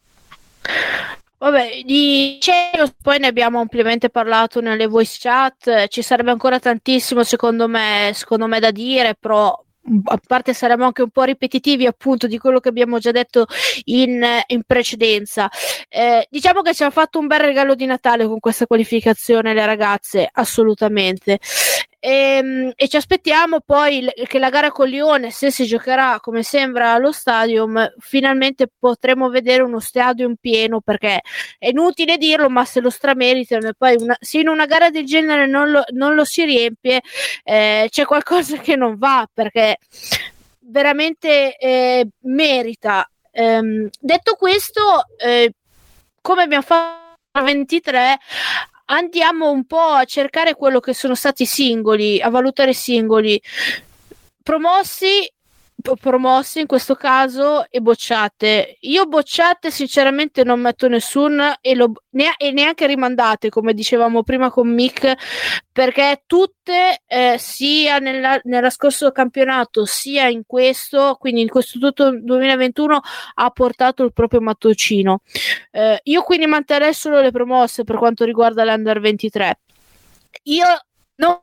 Vabbè, 1.38 1.82
di 1.84 2.38
Celos 2.40 2.94
poi 3.02 3.18
ne 3.18 3.26
abbiamo 3.26 3.60
ampiamente 3.60 4.08
parlato 4.08 4.60
nelle 4.60 4.86
voice 4.86 5.18
chat, 5.20 5.86
ci 5.88 6.00
sarebbe 6.00 6.30
ancora 6.30 6.58
tantissimo 6.58 7.24
secondo 7.24 7.68
me, 7.68 8.12
secondo 8.14 8.46
me 8.46 8.58
da 8.58 8.70
dire, 8.70 9.14
però 9.20 9.54
a 10.04 10.20
parte 10.26 10.54
saremo 10.54 10.84
anche 10.84 11.02
un 11.02 11.10
po' 11.10 11.24
ripetitivi 11.24 11.86
appunto 11.86 12.26
di 12.26 12.38
quello 12.38 12.58
che 12.58 12.70
abbiamo 12.70 12.98
già 12.98 13.10
detto 13.10 13.46
in, 13.84 14.24
in 14.46 14.62
precedenza. 14.66 15.48
Eh, 15.88 16.26
diciamo 16.30 16.62
che 16.62 16.74
ci 16.74 16.84
ha 16.84 16.90
fatto 16.90 17.18
un 17.18 17.26
bel 17.26 17.40
regalo 17.40 17.74
di 17.74 17.84
Natale 17.86 18.26
con 18.26 18.40
questa 18.40 18.66
qualificazione 18.66 19.54
le 19.54 19.66
ragazze, 19.66 20.28
assolutamente. 20.32 21.38
E, 22.06 22.36
ehm, 22.38 22.72
e, 22.76 22.86
ci 22.88 22.96
aspettiamo 22.96 23.60
poi 23.60 24.08
che 24.28 24.38
la 24.38 24.48
gara 24.48 24.70
con 24.70 24.86
Lione, 24.88 25.32
se 25.32 25.50
si 25.50 25.66
giocherà 25.66 26.20
come 26.20 26.44
sembra 26.44 26.92
allo 26.92 27.10
stadium, 27.10 27.94
finalmente 27.98 28.68
potremo 28.78 29.28
vedere 29.28 29.62
uno 29.62 29.80
stadium 29.80 30.36
pieno 30.40 30.80
perché 30.80 31.20
è 31.58 31.68
inutile 31.68 32.16
dirlo, 32.16 32.48
ma 32.48 32.64
se 32.64 32.80
lo 32.80 32.90
strameritano 32.90 33.68
e 33.68 33.74
poi 33.76 33.96
una, 33.98 34.16
se 34.20 34.38
in 34.38 34.46
una 34.48 34.66
gara 34.66 34.88
del 34.90 35.04
genere 35.04 35.46
non 35.46 35.72
lo, 35.72 35.82
non 35.94 36.14
lo 36.14 36.24
si 36.24 36.44
riempie, 36.44 37.00
eh, 37.42 37.88
c'è 37.90 38.04
qualcosa 38.04 38.58
che 38.58 38.76
non 38.76 38.96
va 38.98 39.26
perché 39.32 39.78
veramente 40.60 41.56
eh, 41.56 42.06
merita. 42.20 43.10
Ehm, 43.32 43.88
detto 43.98 44.34
questo, 44.34 45.06
eh, 45.16 45.52
come 46.20 46.42
abbiamo 46.42 46.62
fatto 46.62 47.42
23 47.42 48.18
andiamo 48.86 49.50
un 49.50 49.64
po' 49.64 49.78
a 49.78 50.04
cercare 50.04 50.54
quello 50.54 50.80
che 50.80 50.94
sono 50.94 51.14
stati 51.14 51.42
i 51.42 51.46
singoli, 51.46 52.20
a 52.20 52.28
valutare 52.28 52.70
i 52.70 52.74
singoli. 52.74 53.40
Promossi 54.42 55.28
promossi 55.94 56.60
in 56.60 56.66
questo 56.66 56.94
caso 56.96 57.66
e 57.70 57.80
bocciate. 57.80 58.78
Io 58.80 59.06
bocciate 59.06 59.70
sinceramente 59.70 60.42
non 60.42 60.60
metto 60.60 60.88
nessun 60.88 61.40
e, 61.60 61.74
lo, 61.74 61.92
ne, 62.10 62.34
e 62.36 62.50
neanche 62.50 62.86
rimandate, 62.86 63.48
come 63.48 63.74
dicevamo 63.74 64.22
prima 64.22 64.50
con 64.50 64.68
Mick, 64.68 65.14
perché 65.70 66.22
tutte, 66.26 67.02
eh, 67.06 67.36
sia 67.38 67.98
nella, 67.98 68.40
nella 68.44 68.70
scorso 68.70 69.12
campionato 69.12 69.84
sia 69.84 70.26
in 70.26 70.42
questo, 70.46 71.16
quindi 71.20 71.42
in 71.42 71.48
questo 71.48 71.78
tutto 71.78 72.10
2021, 72.10 73.00
ha 73.34 73.50
portato 73.50 74.02
il 74.02 74.12
proprio 74.12 74.40
mattoncino. 74.40 75.20
Eh, 75.70 76.00
io 76.02 76.22
quindi 76.22 76.46
manterrei 76.46 76.94
solo 76.94 77.20
le 77.20 77.30
promosse 77.30 77.84
per 77.84 77.96
quanto 77.96 78.24
riguarda 78.24 78.64
l'Under 78.64 79.00
23. 79.00 79.60
Io 80.44 80.66
non 81.16 81.40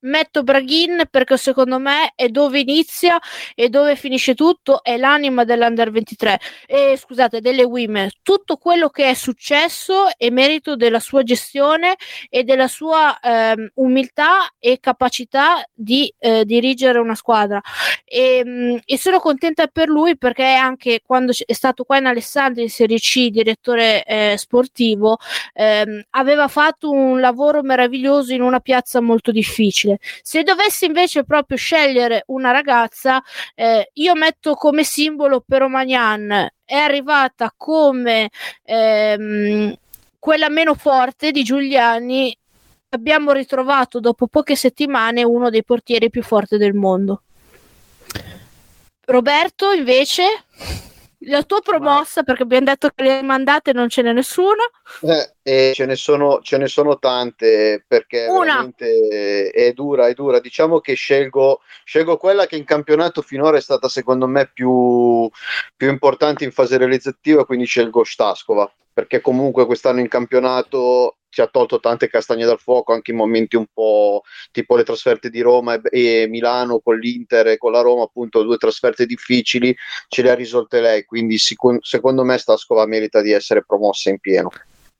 metto 0.00 0.42
Braghin 0.42 1.04
perché 1.10 1.36
secondo 1.36 1.78
me 1.78 2.12
è 2.14 2.28
dove 2.28 2.60
inizia 2.60 3.18
e 3.54 3.68
dove 3.68 3.96
finisce 3.96 4.34
tutto, 4.34 4.82
è 4.82 4.96
l'anima 4.96 5.44
dell'Under 5.44 5.90
23 5.90 6.40
e 6.66 6.96
scusate, 6.96 7.40
delle 7.40 7.62
Women. 7.62 8.10
Tutto 8.22 8.56
quello 8.56 8.88
che 8.88 9.10
è 9.10 9.14
successo 9.14 10.08
è 10.16 10.30
merito 10.30 10.76
della 10.76 11.00
sua 11.00 11.22
gestione 11.22 11.96
e 12.28 12.42
della 12.44 12.68
sua 12.68 13.18
ehm, 13.20 13.70
umiltà 13.74 14.48
e 14.58 14.78
capacità 14.80 15.64
di 15.72 16.12
eh, 16.18 16.44
dirigere 16.44 16.98
una 16.98 17.14
squadra. 17.14 17.60
E, 18.04 18.42
mh, 18.44 18.50
mm, 18.50 18.76
e, 18.84 18.98
sono 18.98 19.20
contenta 19.20 19.66
per 19.68 19.88
lui 19.88 20.16
perché 20.16 20.44
anche 20.44 21.00
quando 21.04 21.32
è 21.44 21.52
stato 21.52 21.84
qua 21.84 21.98
in 21.98 22.06
Alessandria 22.06 22.62
in 22.64 22.70
Serie 22.70 22.98
C, 22.98 23.28
direttore 23.28 24.04
eh, 24.04 24.34
sportivo, 24.36 25.18
ehm, 25.52 26.02
aveva 26.10 26.48
fatto 26.48 26.90
un 26.90 27.20
lavoro 27.20 27.62
meraviglioso 27.62 28.32
in 28.32 28.42
una 28.42 28.60
piazza 28.60 29.00
molto 29.00 29.32
difficile. 29.36 29.98
Se 30.22 30.42
dovessi 30.42 30.86
invece 30.86 31.24
proprio 31.24 31.58
scegliere 31.58 32.24
una 32.28 32.50
ragazza, 32.50 33.22
eh, 33.54 33.90
io 33.94 34.14
metto 34.14 34.54
come 34.54 34.82
simbolo 34.82 35.44
per 35.46 35.66
Magnan, 35.66 36.48
è 36.64 36.74
arrivata 36.74 37.52
come 37.56 38.30
ehm, 38.64 39.76
quella 40.18 40.48
meno 40.48 40.74
forte 40.74 41.30
di 41.30 41.42
Giuliani. 41.42 42.36
Abbiamo 42.90 43.32
ritrovato 43.32 44.00
dopo 44.00 44.26
poche 44.26 44.56
settimane 44.56 45.22
uno 45.22 45.50
dei 45.50 45.64
portieri 45.64 46.08
più 46.08 46.22
forti 46.22 46.56
del 46.56 46.72
mondo. 46.72 47.22
Roberto, 49.04 49.72
invece, 49.72 50.24
la 51.20 51.42
tua 51.44 51.60
promossa, 51.60 52.22
perché 52.22 52.42
abbiamo 52.42 52.66
detto 52.66 52.90
che 52.94 53.02
le 53.02 53.22
mandate 53.22 53.72
non 53.72 53.88
ce 53.88 54.02
n'è 54.02 54.12
nessuno. 54.12 54.70
Eh, 55.02 55.32
e 55.42 55.72
ce 55.74 55.86
ne, 55.86 55.96
sono, 55.96 56.40
ce 56.42 56.58
ne 56.58 56.66
sono 56.66 56.98
tante 56.98 57.84
perché 57.86 58.26
Una. 58.28 58.44
veramente 58.44 59.50
è 59.50 59.72
dura, 59.72 60.08
è 60.08 60.14
dura. 60.14 60.40
Diciamo 60.40 60.80
che 60.80 60.94
scelgo, 60.94 61.60
scelgo 61.84 62.16
quella 62.16 62.46
che 62.46 62.56
in 62.56 62.64
campionato 62.64 63.22
finora 63.22 63.56
è 63.56 63.62
stata 63.62 63.88
secondo 63.88 64.26
me 64.26 64.50
più, 64.52 65.28
più 65.76 65.88
importante 65.88 66.44
in 66.44 66.52
fase 66.52 66.76
realizzativa, 66.76 67.46
quindi 67.46 67.64
scelgo 67.64 68.04
Staskova 68.04 68.70
perché 68.96 69.20
comunque 69.20 69.66
quest'anno 69.66 70.00
in 70.00 70.08
campionato 70.08 71.18
ci 71.28 71.42
ha 71.42 71.46
tolto 71.48 71.80
tante 71.80 72.08
castagne 72.08 72.46
dal 72.46 72.58
fuoco 72.58 72.94
anche 72.94 73.10
in 73.10 73.18
momenti 73.18 73.54
un 73.54 73.66
po' 73.70 74.22
tipo 74.50 74.74
le 74.74 74.84
trasferte 74.84 75.28
di 75.28 75.42
Roma 75.42 75.74
e, 75.74 76.22
e 76.22 76.26
Milano 76.28 76.78
con 76.78 76.96
l'Inter 76.96 77.48
e 77.48 77.58
con 77.58 77.72
la 77.72 77.82
Roma, 77.82 78.04
appunto 78.04 78.42
due 78.42 78.56
trasferte 78.56 79.04
difficili, 79.04 79.76
ce 80.08 80.22
le 80.22 80.30
ha 80.30 80.34
risolte 80.34 80.80
lei, 80.80 81.04
quindi 81.04 81.36
sic- 81.36 81.76
secondo 81.82 82.24
me 82.24 82.38
Staskova 82.38 82.86
merita 82.86 83.20
di 83.20 83.32
essere 83.32 83.66
promossa 83.66 84.08
in 84.08 84.18
pieno. 84.18 84.48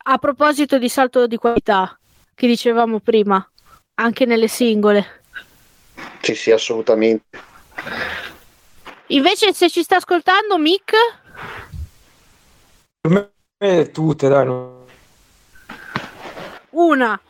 A 0.04 0.18
proposito 0.18 0.76
di 0.76 0.90
salto 0.90 1.26
di 1.26 1.38
qualità, 1.38 1.98
che 2.34 2.46
dicevamo 2.46 3.00
prima, 3.00 3.50
anche 3.94 4.26
nelle 4.26 4.48
singole. 4.48 5.22
Sì, 6.20 6.34
sì, 6.34 6.50
assolutamente. 6.50 7.24
Invece 9.06 9.54
se 9.54 9.70
ci 9.70 9.82
sta 9.82 9.96
ascoltando 9.96 10.58
Mick? 10.58 10.92
Per 13.00 13.10
me 13.10 13.30
eh, 13.58 13.90
tutte, 13.90 14.28
dai. 14.28 14.44
No. 14.44 14.84
Una. 16.70 17.20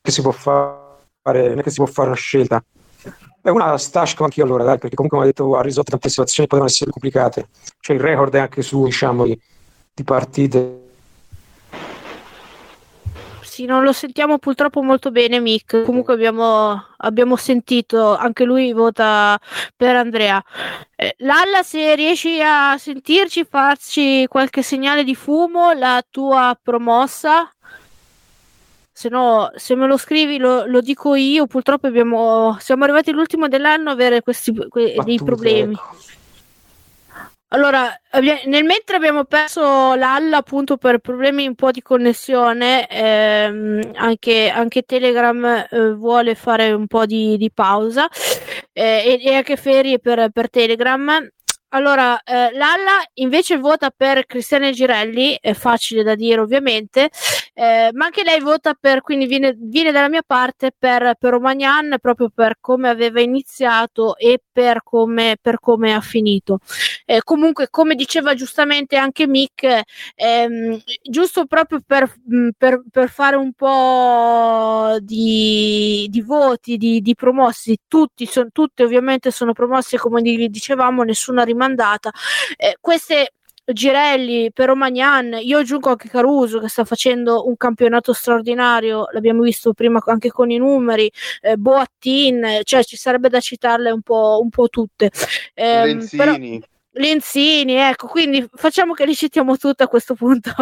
Che 0.00 0.10
si 0.10 0.20
può 0.20 0.32
fare, 0.32 1.48
non 1.48 1.58
è 1.60 1.62
che 1.62 1.70
si 1.70 1.76
può 1.76 1.86
fare 1.86 2.08
una 2.08 2.16
scelta. 2.16 2.62
È 3.40 3.48
una 3.48 3.76
Stashko 3.76 4.24
anche 4.24 4.40
io 4.40 4.46
allora, 4.46 4.64
dai, 4.64 4.78
perché 4.78 4.94
comunque 4.94 5.18
mi 5.18 5.24
ha 5.24 5.26
detto 5.28 5.56
ha 5.56 5.62
risolto 5.62 5.90
tante 5.90 6.08
situazioni 6.08 6.48
che 6.48 6.54
potevano 6.54 6.68
essere 6.70 6.90
complicate. 6.90 7.48
Cioè 7.80 7.96
il 7.96 8.02
record 8.02 8.34
è 8.34 8.38
anche 8.38 8.62
su, 8.62 8.84
diciamo, 8.84 9.24
di, 9.24 9.40
di 9.92 10.04
partite 10.04 10.81
sì, 13.52 13.66
non 13.66 13.82
lo 13.82 13.92
sentiamo 13.92 14.38
purtroppo 14.38 14.80
molto 14.80 15.10
bene, 15.10 15.38
Mick. 15.38 15.82
Comunque 15.82 16.14
abbiamo, 16.14 16.86
abbiamo 16.96 17.36
sentito, 17.36 18.16
anche 18.16 18.44
lui 18.44 18.72
vota 18.72 19.38
per 19.76 19.94
Andrea. 19.94 20.42
Eh, 20.96 21.16
Lalla, 21.18 21.62
se 21.62 21.94
riesci 21.94 22.40
a 22.40 22.78
sentirci, 22.78 23.44
farci 23.44 24.26
qualche 24.26 24.62
segnale 24.62 25.04
di 25.04 25.14
fumo, 25.14 25.72
la 25.72 26.02
tua 26.08 26.58
promossa. 26.62 27.52
Se 28.90 29.10
no, 29.10 29.50
se 29.54 29.74
me 29.74 29.86
lo 29.86 29.98
scrivi 29.98 30.38
lo, 30.38 30.64
lo 30.64 30.80
dico 30.80 31.14
io. 31.14 31.46
Purtroppo 31.46 31.86
abbiamo, 31.86 32.56
siamo 32.58 32.84
arrivati 32.84 33.10
all'ultimo 33.10 33.48
dell'anno 33.48 33.90
a 33.90 33.92
avere 33.92 34.22
questi 34.22 34.54
que, 34.70 34.96
dei 35.04 35.20
problemi. 35.22 35.74
Ecco. 35.74 35.96
Allora, 37.54 37.94
nel 38.46 38.64
mentre 38.64 38.96
abbiamo 38.96 39.24
perso 39.24 39.94
l'alla 39.94 40.38
appunto 40.38 40.78
per 40.78 41.00
problemi 41.00 41.46
un 41.46 41.54
po' 41.54 41.70
di 41.70 41.82
connessione, 41.82 42.86
ehm, 42.88 43.90
anche, 43.94 44.48
anche, 44.48 44.82
Telegram 44.82 45.66
eh, 45.70 45.92
vuole 45.92 46.34
fare 46.34 46.72
un 46.72 46.86
po' 46.86 47.04
di, 47.04 47.36
di 47.36 47.50
pausa 47.52 48.08
eh, 48.72 49.20
e, 49.20 49.20
e, 49.22 49.34
anche 49.34 49.56
ferie 49.56 49.98
per, 49.98 50.30
per 50.30 50.48
Telegram. 50.48 51.28
Allora, 51.74 52.22
eh, 52.22 52.52
Lalla 52.54 53.02
invece 53.14 53.58
vota 53.58 53.90
per 53.94 54.24
Cristiane 54.24 54.72
Girelli, 54.72 55.36
è 55.38 55.52
facile 55.52 56.02
da 56.02 56.14
dire 56.14 56.40
ovviamente, 56.40 57.10
eh, 57.54 57.90
ma 57.94 58.06
anche 58.06 58.22
lei 58.22 58.40
vota 58.40 58.74
per, 58.74 59.00
quindi 59.00 59.26
viene, 59.26 59.54
viene 59.58 59.92
dalla 59.92 60.08
mia 60.08 60.22
parte 60.26 60.70
per, 60.76 61.14
per 61.18 61.30
Romagnan 61.30 61.96
proprio 62.00 62.30
per 62.34 62.56
come 62.60 62.88
aveva 62.88 63.20
iniziato 63.20 64.16
e 64.16 64.40
per 64.52 64.82
come, 64.82 65.36
per 65.40 65.58
come 65.60 65.94
ha 65.94 66.00
finito. 66.00 66.58
Eh, 67.06 67.20
comunque, 67.24 67.68
come 67.70 67.94
diceva 67.94 68.34
giustamente 68.34 68.96
anche 68.96 69.26
Mick, 69.26 69.80
ehm, 70.14 70.80
giusto 71.02 71.46
proprio 71.46 71.80
per, 71.86 72.12
mm, 72.32 72.50
per, 72.56 72.82
per, 72.90 73.08
fare 73.08 73.36
un 73.36 73.52
po' 73.52 74.96
di, 75.00 76.06
di 76.10 76.20
voti, 76.20 76.76
di, 76.76 77.00
di 77.00 77.14
promossi, 77.14 77.78
tutti, 77.88 78.26
son, 78.26 78.50
tutte 78.52 78.84
ovviamente 78.84 79.30
sono 79.30 79.52
promossi 79.52 79.96
come 79.96 80.20
dicevamo, 80.22 81.02
nessuna 81.02 81.42
rimane 81.42 81.60
mandata. 81.62 82.10
Eh, 82.56 82.76
queste 82.80 83.32
Girelli, 83.64 84.50
per 84.52 84.66
Romagnan, 84.66 85.38
io 85.40 85.58
aggiungo 85.58 85.90
anche 85.90 86.08
Caruso 86.08 86.58
che 86.58 86.68
sta 86.68 86.84
facendo 86.84 87.46
un 87.46 87.56
campionato 87.56 88.12
straordinario, 88.12 89.06
l'abbiamo 89.12 89.42
visto 89.42 89.72
prima 89.72 90.02
anche 90.04 90.30
con 90.30 90.50
i 90.50 90.58
numeri, 90.58 91.10
eh, 91.40 91.56
Boattin, 91.56 92.60
cioè 92.64 92.82
ci 92.82 92.96
sarebbe 92.96 93.28
da 93.28 93.40
citarle 93.40 93.90
un 93.90 94.02
po', 94.02 94.40
un 94.42 94.50
po 94.50 94.68
tutte. 94.68 95.10
Eh, 95.54 95.86
Lenzini. 95.86 96.24
Però, 96.24 96.36
Lenzini, 96.94 97.74
ecco, 97.74 98.06
quindi 98.06 98.46
facciamo 98.52 98.92
che 98.92 99.06
li 99.06 99.14
citiamo 99.14 99.56
tutte 99.56 99.84
a 99.84 99.88
questo 99.88 100.14
punto. 100.14 100.52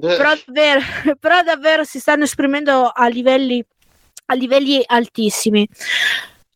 però, 0.00 0.34
davvero, 0.46 0.80
però 1.18 1.42
davvero 1.42 1.84
si 1.84 1.98
stanno 1.98 2.24
esprimendo 2.24 2.86
a 2.86 3.08
livelli, 3.08 3.62
a 4.26 4.34
livelli 4.34 4.82
altissimi. 4.86 5.68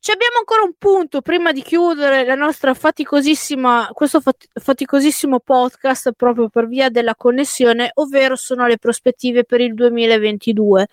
Ci 0.04 0.10
abbiamo 0.10 0.36
ancora 0.36 0.64
un 0.64 0.74
punto 0.76 1.22
prima 1.22 1.50
di 1.50 1.62
chiudere 1.62 2.26
la 2.26 2.34
nostra 2.34 2.74
faticosissima, 2.74 3.88
questo 3.94 4.20
fat- 4.20 4.48
faticosissimo 4.52 5.40
podcast 5.40 6.12
proprio 6.12 6.50
per 6.50 6.68
via 6.68 6.90
della 6.90 7.14
connessione, 7.14 7.90
ovvero 7.94 8.36
sono 8.36 8.66
le 8.66 8.76
prospettive 8.76 9.44
per 9.44 9.62
il 9.62 9.72
2022. 9.72 10.88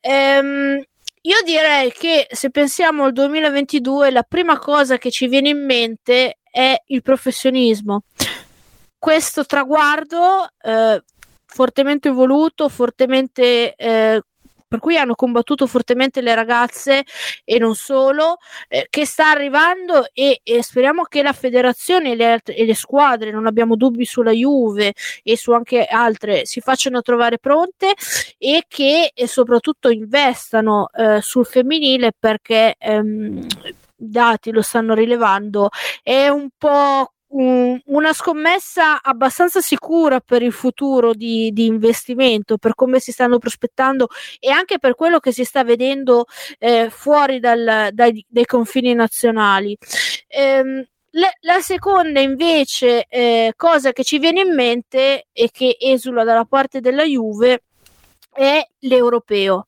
Ehm, 0.00 0.82
io 1.20 1.36
direi 1.44 1.92
che 1.92 2.26
se 2.32 2.50
pensiamo 2.50 3.04
al 3.04 3.12
2022, 3.12 4.10
la 4.10 4.24
prima 4.24 4.58
cosa 4.58 4.98
che 4.98 5.12
ci 5.12 5.28
viene 5.28 5.50
in 5.50 5.64
mente 5.64 6.38
è 6.50 6.74
il 6.86 7.00
professionismo. 7.00 8.02
Questo 8.98 9.46
traguardo 9.46 10.48
eh, 10.60 11.00
fortemente 11.46 12.10
voluto, 12.10 12.68
fortemente 12.68 13.76
eh, 13.76 14.20
per 14.72 14.80
cui 14.80 14.96
hanno 14.96 15.14
combattuto 15.14 15.66
fortemente 15.66 16.22
le 16.22 16.34
ragazze 16.34 17.04
e 17.44 17.58
non 17.58 17.74
solo, 17.74 18.38
eh, 18.68 18.86
che 18.88 19.04
sta 19.04 19.28
arrivando 19.28 20.06
e, 20.14 20.40
e, 20.42 20.62
speriamo 20.62 21.02
che 21.02 21.22
la 21.22 21.34
federazione 21.34 22.12
e 22.12 22.16
le, 22.16 22.40
e 22.42 22.64
le, 22.64 22.74
squadre, 22.74 23.30
non 23.30 23.46
abbiamo 23.46 23.76
dubbi 23.76 24.06
sulla 24.06 24.30
Juve 24.30 24.94
e 25.22 25.36
su 25.36 25.52
anche 25.52 25.84
altre, 25.84 26.46
si 26.46 26.60
facciano 26.62 27.02
trovare 27.02 27.36
pronte 27.38 27.92
e 28.38 28.64
che 28.66 29.10
e 29.12 29.26
soprattutto 29.26 29.90
investano 29.90 30.88
eh, 30.96 31.20
sul 31.20 31.44
femminile 31.44 32.12
perché 32.18 32.74
ehm, 32.78 33.46
dati 33.94 34.52
lo 34.52 34.62
stanno 34.62 34.94
rilevando, 34.94 35.68
è 36.02 36.28
un 36.28 36.48
po' 36.56 37.12
una 37.34 38.12
scommessa 38.12 39.00
abbastanza 39.00 39.60
sicura 39.60 40.20
per 40.20 40.42
il 40.42 40.52
futuro 40.52 41.14
di, 41.14 41.50
di, 41.52 41.66
investimento, 41.66 42.58
per 42.58 42.74
come 42.74 43.00
si 43.00 43.10
stanno 43.10 43.38
prospettando 43.38 44.08
e 44.38 44.50
anche 44.50 44.78
per 44.78 44.94
quello 44.94 45.18
che 45.18 45.32
si 45.32 45.44
sta 45.44 45.64
vedendo 45.64 46.26
eh, 46.58 46.88
fuori 46.90 47.40
dal, 47.40 47.88
dai, 47.92 48.24
dai, 48.28 48.44
confini 48.44 48.92
nazionali. 48.92 49.76
Ehm, 50.28 50.84
la, 51.14 51.30
la, 51.40 51.60
seconda 51.60 52.20
invece 52.20 53.06
eh, 53.08 53.52
cosa 53.56 53.92
che 53.92 54.04
ci 54.04 54.18
viene 54.18 54.40
in 54.40 54.54
mente 54.54 55.26
e 55.32 55.50
che 55.50 55.76
esula 55.78 56.24
dalla 56.24 56.44
parte 56.44 56.80
della 56.80 57.04
Juve 57.04 57.62
è 58.32 58.66
l'europeo. 58.80 59.66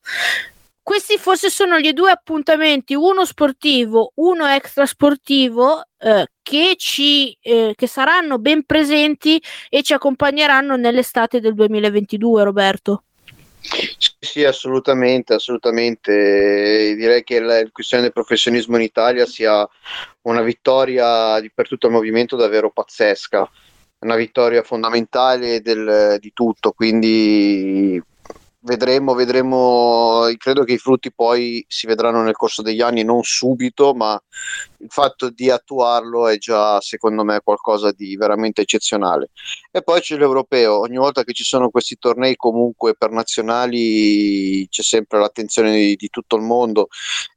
Questi 0.85 1.17
forse 1.17 1.49
sono 1.49 1.79
gli 1.79 1.95
due 1.95 2.11
appuntamenti, 2.11 2.95
uno 2.95 3.25
sportivo, 3.25 4.13
uno 4.17 4.47
extrasportivo, 4.47 5.83
eh, 5.97 6.27
che, 6.43 6.75
ci, 6.77 7.35
eh, 7.41 7.73
che 7.75 7.87
saranno 7.87 8.39
ben 8.39 8.65
presenti 8.65 9.43
e 9.71 9.83
ci 9.83 9.95
accompagneranno 9.95 10.77
nell'estate 10.77 11.41
del 11.41 11.55
2022, 11.55 12.45
Roberto. 12.45 13.05
Sì, 14.19 14.45
assolutamente, 14.45 15.33
assolutamente. 15.33 16.95
Direi 16.95 17.25
che 17.25 17.41
la 17.41 17.67
questione 17.73 18.03
del 18.03 18.13
professionismo 18.13 18.77
in 18.77 18.83
Italia 18.83 19.25
sia 19.25 19.67
una 20.23 20.43
vittoria 20.43 21.41
di, 21.41 21.51
per 21.51 21.67
tutto 21.67 21.87
il 21.87 21.95
movimento 21.95 22.37
davvero 22.37 22.71
pazzesca, 22.71 23.51
una 24.01 24.17
vittoria 24.17 24.63
fondamentale 24.63 25.63
del, 25.63 26.19
di 26.21 26.33
tutto, 26.35 26.73
quindi 26.73 28.03
vedremo, 28.65 29.15
vedremo, 29.15 30.27
credo 30.37 30.65
che 30.65 30.73
i 30.73 30.79
frutti 30.79 31.13
poi 31.13 31.65
si 31.69 31.87
vedranno 31.87 32.23
nel 32.23 32.35
corso 32.35 32.63
degli 32.63 32.81
anni, 32.81 33.05
non 33.05 33.23
subito, 33.23 33.95
ma 33.95 34.21
il 34.79 34.89
fatto 34.91 35.31
di 35.31 35.51
attuarlo 35.51 36.29
è 36.29 36.37
già 36.37 36.81
secondo 36.81 37.25
me 37.25 37.41
qualcosa 37.43 37.93
di 37.93 38.17
veramente 38.17 38.63
eccezionale. 38.63 39.31
E 39.71 39.83
poi 39.83 40.01
c'è 40.01 40.17
l'europeo, 40.17 40.81
ogni 40.81 40.97
volta 40.97 41.25
che 41.25 41.33
ci 41.33 41.45
sono 41.45 41.71
questi 41.71 41.97
tornei 41.99 42.37
comunque 42.37 42.95
per 42.95 43.11
nazionali 43.11 44.67
c'è 44.69 44.83
sempre 44.83 45.19
l'attenzione 45.19 45.73
di, 45.73 45.97
di 45.97 46.09
tutto 46.09 46.37
il 46.37 46.43
mondo. 46.43 46.89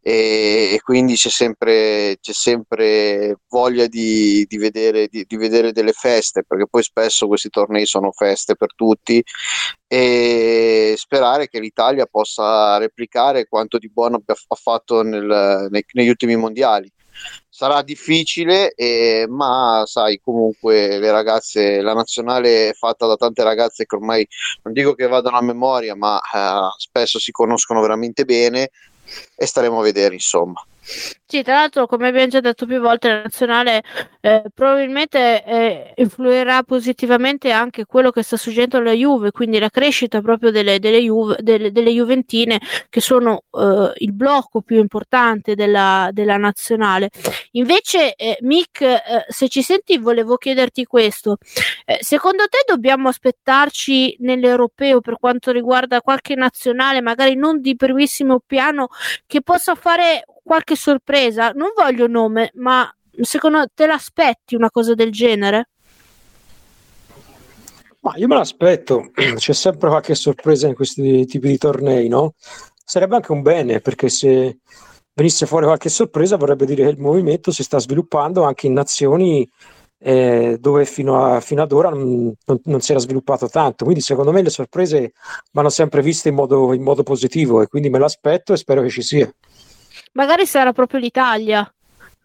E, 0.02 0.72
e 0.74 0.82
quindi 0.82 1.16
c'è 1.16 1.30
sempre, 1.30 2.18
c'è 2.22 2.34
sempre 2.34 3.40
voglia 3.50 3.88
di, 3.88 4.46
di, 4.48 4.58
vedere, 4.58 5.08
di, 5.10 5.26
vedere 5.38 5.72
delle 5.72 5.94
feste, 5.94 6.44
perché 6.46 6.68
poi 6.70 6.84
spesso 6.84 7.28
questi 7.28 7.50
tornei 7.50 7.86
sono 7.86 8.12
feste 8.12 8.56
per 8.56 8.74
tutti. 8.76 9.24
E 9.90 10.96
sperare 11.18 11.48
che 11.48 11.60
l'Italia 11.60 12.06
possa 12.06 12.78
replicare 12.78 13.48
quanto 13.48 13.78
di 13.78 13.90
buono 13.90 14.22
ha 14.26 14.56
fatto 14.56 15.02
nel, 15.02 15.68
nei, 15.70 15.86
negli 15.94 16.10
ultimi 16.10 16.36
mondiali. 16.36 16.92
Sarà 17.50 17.82
difficile, 17.82 18.74
eh, 18.74 19.26
ma 19.28 19.82
sai, 19.86 20.20
comunque 20.24 21.00
le 21.00 21.10
ragazze, 21.10 21.82
la 21.82 21.96
nazionale 21.96 22.70
è 22.70 22.74
fatta 22.74 23.08
da 23.08 23.16
tante 23.16 23.44
ragazze 23.44 23.86
che 23.86 23.96
ormai 23.96 24.28
non 24.62 24.74
dico 24.74 24.94
che 24.94 25.08
vadano 25.08 25.38
a 25.38 25.42
memoria, 25.42 25.96
ma 25.96 26.20
eh, 26.20 26.70
spesso 26.78 27.18
si 27.18 27.32
conoscono 27.32 27.82
veramente 27.82 28.24
bene 28.24 28.70
e 29.36 29.46
staremo 29.48 29.80
a 29.80 29.84
vedere, 29.84 30.14
insomma. 30.14 30.64
Sì, 31.30 31.44
tra 31.44 31.56
l'altro, 31.56 31.86
come 31.88 32.08
abbiamo 32.08 32.28
già 32.28 32.40
detto 32.40 32.66
più 32.66 32.80
volte, 32.80 33.10
la 33.10 33.22
nazionale 33.24 33.84
eh, 34.22 34.44
probabilmente 34.54 35.44
eh, 35.44 35.92
influirà 35.98 36.64
positivamente 36.64 37.52
anche 37.52 37.84
quello 37.86 38.12
che 38.12 38.24
sta 38.24 38.38
succedendo 38.38 38.78
alla 38.78 38.94
Juve, 38.94 39.32
quindi 39.32 39.60
la 39.60 39.70
crescita 39.70 40.22
proprio 40.22 40.50
delle, 40.52 40.80
delle, 40.80 41.02
Juve, 41.02 41.36
delle, 41.42 41.74
delle 41.74 41.92
Juventine, 41.92 42.62
che 42.90 43.02
sono 43.02 43.42
eh, 43.52 43.92
il 43.98 44.14
blocco 44.14 44.62
più 44.62 44.78
importante 44.78 45.56
della, 45.56 46.08
della 46.14 46.38
nazionale. 46.38 47.10
Invece, 47.52 48.14
eh, 48.16 48.38
Mick, 48.42 48.82
eh, 48.82 49.02
se 49.28 49.50
ci 49.50 49.62
senti, 49.62 49.98
volevo 49.98 50.38
chiederti 50.38 50.86
questo: 50.86 51.38
eh, 51.86 51.98
secondo 52.00 52.46
te 52.48 52.60
dobbiamo 52.66 53.10
aspettarci 53.10 54.16
nell'europeo 54.20 55.02
per 55.02 55.18
quanto 55.20 55.52
riguarda 55.52 56.00
qualche 56.00 56.36
nazionale, 56.36 57.02
magari 57.02 57.36
non 57.36 57.60
di 57.60 57.76
primissimo 57.76 58.40
piano, 58.46 58.88
che 59.26 59.42
possa 59.42 59.76
fare 59.76 60.24
qualche 60.48 60.76
sorpresa? 60.76 61.52
Non 61.52 61.72
voglio 61.76 62.08
nome, 62.08 62.52
ma 62.56 62.90
secondo 63.22 63.66
te 63.74 63.86
l'aspetti 63.86 64.56
una 64.56 64.72
cosa 64.72 64.96
del 64.96 65.12
genere? 65.12 65.70
Ma 68.00 68.14
io 68.16 68.28
me 68.28 68.36
l'aspetto, 68.36 69.12
c'è 69.36 69.54
sempre 69.54 69.90
qualche 69.90 70.16
sorpresa 70.16 70.68
in 70.68 70.74
questi 70.74 71.26
tipi 71.26 71.50
di 71.50 71.58
tornei, 71.58 72.08
no? 72.08 72.34
Sarebbe 72.84 73.16
anche 73.16 73.34
un 73.34 73.42
bene, 73.42 73.82
perché 73.82 74.08
se 74.08 74.60
venisse 75.14 75.46
fuori 75.46 75.66
qualche 75.66 75.90
sorpresa 75.90 76.38
vorrebbe 76.38 76.66
dire 76.66 76.84
che 76.84 76.90
il 76.92 77.00
movimento 77.00 77.52
si 77.52 77.64
sta 77.64 77.80
sviluppando 77.80 78.44
anche 78.44 78.68
in 78.68 78.74
nazioni 78.74 79.48
eh, 80.00 80.58
dove 80.60 80.86
fino, 80.86 81.26
a, 81.26 81.42
fino, 81.42 81.64
ad 81.64 81.72
ora 81.72 81.90
non, 81.90 82.32
non, 82.46 82.60
non, 82.66 82.82
si 82.82 82.92
era 82.92 83.00
sviluppato 83.02 83.50
tanto. 83.50 83.84
Quindi 83.84 84.04
secondo 84.04 84.32
me 84.32 84.42
le 84.42 84.52
sorprese 84.52 85.12
vanno 85.52 85.70
sempre 85.70 86.02
viste 86.02 86.30
in 86.30 86.36
modo, 86.36 86.72
in 86.74 86.84
modo 86.84 87.04
positivo 87.04 87.62
e 87.62 87.68
quindi 87.68 87.90
me 87.90 88.00
l'aspetto 88.00 88.54
e 88.54 88.58
spero 88.58 88.82
che 88.82 88.90
ci 88.90 89.02
sia 89.02 89.30
magari 90.14 90.46
sarà 90.46 90.74
proprio 90.74 91.00
l'Italia, 91.00 91.70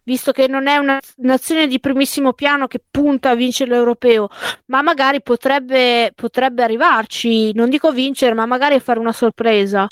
visto 0.03 0.31
che 0.31 0.47
non 0.47 0.67
è 0.67 0.77
una 0.77 0.99
nazione 1.17 1.67
di 1.67 1.79
primissimo 1.79 2.33
piano 2.33 2.67
che 2.67 2.81
punta 2.89 3.31
a 3.31 3.35
vincere 3.35 3.71
l'europeo, 3.71 4.29
ma 4.65 4.81
magari 4.81 5.21
potrebbe, 5.21 6.11
potrebbe 6.15 6.63
arrivarci, 6.63 7.53
non 7.53 7.69
dico 7.69 7.91
vincere, 7.91 8.33
ma 8.33 8.45
magari 8.45 8.79
fare 8.79 8.99
una 8.99 9.13
sorpresa. 9.13 9.87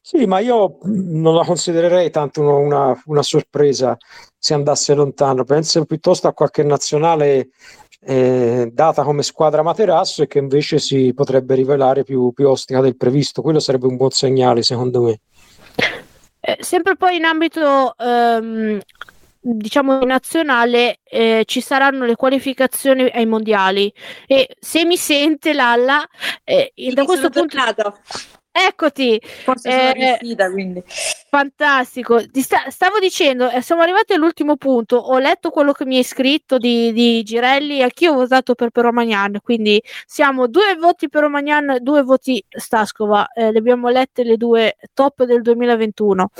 Sì, 0.00 0.26
ma 0.26 0.38
io 0.40 0.78
non 0.82 1.34
la 1.34 1.44
considererei 1.44 2.10
tanto 2.10 2.42
una, 2.42 3.00
una 3.06 3.22
sorpresa 3.22 3.96
se 4.36 4.54
andasse 4.54 4.94
lontano, 4.94 5.44
penso 5.44 5.84
piuttosto 5.84 6.28
a 6.28 6.32
qualche 6.32 6.62
nazionale 6.62 7.50
eh, 8.04 8.68
data 8.72 9.04
come 9.04 9.22
squadra 9.22 9.62
materasso 9.62 10.22
e 10.22 10.26
che 10.26 10.38
invece 10.38 10.78
si 10.78 11.12
potrebbe 11.14 11.54
rivelare 11.54 12.02
più, 12.02 12.32
più 12.32 12.48
ostica 12.48 12.80
del 12.80 12.96
previsto. 12.96 13.42
Quello 13.42 13.60
sarebbe 13.60 13.86
un 13.86 13.96
buon 13.96 14.10
segnale, 14.10 14.62
secondo 14.62 15.02
me. 15.02 15.20
Eh, 16.44 16.58
sempre 16.60 16.96
poi 16.96 17.16
in 17.16 17.24
ambito 17.24 17.96
ehm, 17.96 18.80
diciamo 19.38 20.00
nazionale 20.04 20.98
eh, 21.04 21.44
ci 21.46 21.60
saranno 21.60 22.04
le 22.04 22.16
qualificazioni 22.16 23.08
ai 23.08 23.26
mondiali 23.26 23.92
e 24.26 24.48
se 24.58 24.84
mi 24.84 24.96
sente 24.96 25.52
Lalla 25.52 26.04
eh, 26.42 26.72
da 26.92 27.04
questo 27.04 27.30
punto 27.30 27.56
tornato. 27.56 27.98
Eccoti, 28.54 29.18
forse 29.22 29.70
sono 29.70 29.82
eh, 29.82 30.16
riuscita 30.18 30.50
quindi. 30.50 30.82
Fantastico, 30.86 32.22
sta- 32.32 32.68
stavo 32.68 32.98
dicendo, 32.98 33.48
eh, 33.48 33.62
siamo 33.62 33.80
arrivati 33.80 34.12
all'ultimo 34.12 34.56
punto, 34.56 34.96
ho 34.96 35.18
letto 35.18 35.48
quello 35.48 35.72
che 35.72 35.86
mi 35.86 35.96
hai 35.96 36.04
scritto 36.04 36.58
di, 36.58 36.92
di 36.92 37.22
Girelli, 37.22 37.82
anch'io 37.82 38.12
ho 38.12 38.16
votato 38.16 38.54
per 38.54 38.68
Pero 38.68 38.92
Magnan, 38.92 39.38
quindi 39.42 39.82
siamo 40.04 40.48
due 40.48 40.76
voti 40.76 41.08
per 41.08 41.26
Magnan, 41.28 41.78
due 41.80 42.02
voti 42.02 42.44
Stascova, 42.46 43.28
eh, 43.32 43.50
le 43.52 43.58
abbiamo 43.58 43.88
lette 43.88 44.22
le 44.22 44.36
due 44.36 44.76
top 44.92 45.24
del 45.24 45.40
2021. 45.40 46.30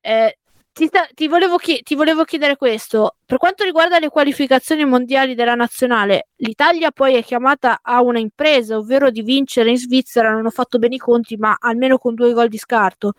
Eh, 0.00 0.38
ti, 0.78 0.90
ti, 1.14 1.26
volevo 1.26 1.56
chi- 1.56 1.82
ti, 1.82 1.96
volevo 1.96 2.22
chiedere 2.22 2.56
questo. 2.56 3.16
Per 3.24 3.36
quanto 3.36 3.64
riguarda 3.64 3.98
le 3.98 4.08
qualificazioni 4.08 4.84
mondiali 4.84 5.34
della 5.34 5.56
nazionale, 5.56 6.28
l'Italia 6.36 6.92
poi 6.92 7.16
è 7.16 7.24
chiamata 7.24 7.80
a 7.82 8.00
una 8.00 8.20
impresa, 8.20 8.76
ovvero 8.76 9.10
di 9.10 9.22
vincere 9.22 9.70
in 9.70 9.78
Svizzera. 9.78 10.30
Non 10.30 10.46
ho 10.46 10.50
fatto 10.50 10.78
bene 10.78 10.94
i 10.94 10.98
conti, 10.98 11.36
ma 11.36 11.56
almeno 11.58 11.98
con 11.98 12.14
due 12.14 12.32
gol 12.32 12.48
di 12.48 12.58
scarto. 12.58 13.14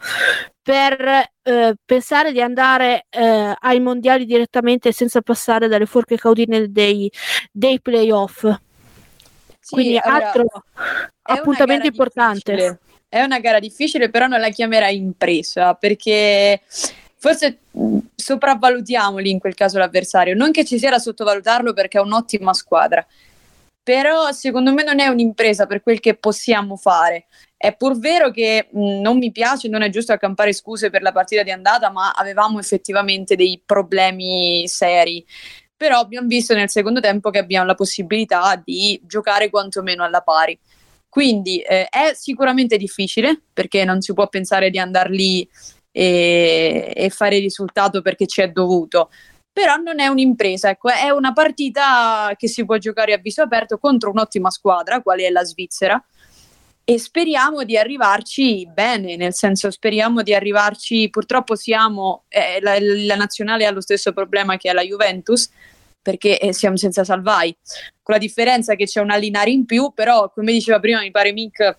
Per 0.62 1.30
eh, 1.42 1.76
pensare 1.84 2.32
di 2.32 2.42
andare 2.42 3.08
eh, 3.10 3.54
ai 3.58 3.80
mondiali 3.80 4.26
direttamente 4.26 4.94
senza 4.94 5.22
passare 5.22 5.68
dalle 5.68 5.86
forche 5.86 6.16
caudine 6.16 6.72
dei, 6.72 7.12
dei 7.52 7.82
playoff. 7.82 8.48
Sì, 9.60 9.76
Quindi, 9.76 9.98
allora, 9.98 10.26
altro 10.26 10.46
appuntamento 11.24 11.88
importante. 11.88 12.52
Difficile. 12.54 12.80
È 13.10 13.22
una 13.24 13.40
gara 13.40 13.60
difficile, 13.60 14.10
però 14.10 14.28
non 14.28 14.40
la 14.40 14.50
chiamerai 14.50 14.96
impresa 14.96 15.74
perché 15.74 16.62
forse 17.20 17.60
sopravvalutiamoli 18.16 19.30
in 19.30 19.40
quel 19.40 19.54
caso 19.54 19.78
l'avversario, 19.78 20.36
non 20.36 20.52
che 20.52 20.64
ci 20.64 20.80
sia 20.80 20.90
da 20.90 21.00
sottovalutarlo 21.00 21.74
perché 21.74 21.98
è 21.98 22.02
un'ottima 22.02 22.54
squadra, 22.54 23.06
però 23.84 24.32
secondo 24.32 24.74
me 24.74 24.84
non 24.84 25.00
è 25.00 25.08
un'impresa 25.08 25.66
per 25.66 25.82
quel 25.82 26.00
che 26.00 26.16
possiamo 26.16 26.78
fare. 26.78 27.26
È 27.58 27.76
pur 27.76 28.00
vero 28.00 28.32
che 28.32 28.70
mh, 28.72 29.02
non 29.02 29.18
mi 29.18 29.32
piace, 29.32 29.68
non 29.68 29.82
è 29.82 29.90
giusto 29.90 30.14
accampare 30.14 30.54
scuse 30.54 30.90
per 30.90 31.02
la 31.02 31.12
partita 31.12 31.44
di 31.44 31.52
andata, 31.52 31.92
ma 31.92 32.12
avevamo 32.12 32.60
effettivamente 32.60 33.36
dei 33.36 33.62
problemi 33.66 34.66
seri. 34.68 35.26
Però 35.76 36.00
abbiamo 36.00 36.28
visto 36.28 36.54
nel 36.54 36.70
secondo 36.70 37.00
tempo 37.00 37.32
che 37.32 37.40
abbiamo 37.40 37.66
la 37.66 37.76
possibilità 37.76 38.62
di 38.64 39.02
giocare 39.04 39.50
quantomeno 39.50 40.04
alla 40.04 40.22
pari. 40.22 40.58
Quindi 41.10 41.60
eh, 41.60 41.88
è 41.90 42.12
sicuramente 42.14 42.78
difficile 42.78 43.42
perché 43.52 43.84
non 43.84 44.02
si 44.02 44.14
può 44.14 44.28
pensare 44.28 44.70
di 44.70 44.78
andare 44.78 45.10
lì 45.10 45.50
e, 45.92 46.92
e 46.96 47.10
fare 47.10 47.40
risultato 47.40 48.02
perché 48.02 48.26
ci 48.26 48.42
è 48.42 48.50
dovuto. 48.50 49.10
Però 49.52 49.76
non 49.76 50.00
è 50.00 50.08
un'impresa, 50.08 50.70
ecco, 50.70 50.90
è 50.90 51.10
una 51.10 51.34
partita 51.34 52.34
che 52.38 52.48
si 52.48 52.64
può 52.66 52.78
giocare 52.78 53.14
a 53.14 53.18
viso 53.18 53.42
aperto 53.42 53.78
contro 53.78 54.10
un'ottima 54.12 54.50
squadra, 54.50 55.02
quale 55.02 55.26
è 55.26 55.30
la 55.30 55.44
Svizzera, 55.44 56.02
e 56.84 56.98
speriamo 56.98 57.64
di 57.64 57.78
arrivarci 57.78 58.68
bene, 58.74 59.16
nel 59.16 59.34
senso 59.34 59.70
speriamo 59.70 60.24
di 60.24 60.34
arrivarci, 60.34 61.10
purtroppo 61.10 61.56
siamo, 61.56 62.24
eh, 62.30 62.60
la, 62.62 62.78
la, 62.80 63.16
nazionale 63.16 63.66
ha 63.66 63.72
lo 63.72 63.82
stesso 63.82 64.14
problema 64.14 64.58
che 64.58 64.70
ha 64.70 64.74
la 64.74 64.82
Juventus, 64.82 65.50
perché 66.02 66.40
eh, 66.40 66.54
siamo 66.54 66.78
senza 66.78 67.04
Salvai, 67.04 67.56
con 68.02 68.16
la 68.16 68.20
differenza 68.20 68.76
che 68.76 68.86
c'è 68.86 69.02
una 69.02 69.18
Linari 69.18 69.54
in 69.54 69.66
più, 69.66 69.92
però 69.94 70.32
come 70.32 70.52
diceva 70.52 70.80
prima 70.80 71.02
mi 71.02 71.12
pare 71.12 71.32
Mick 71.32 71.78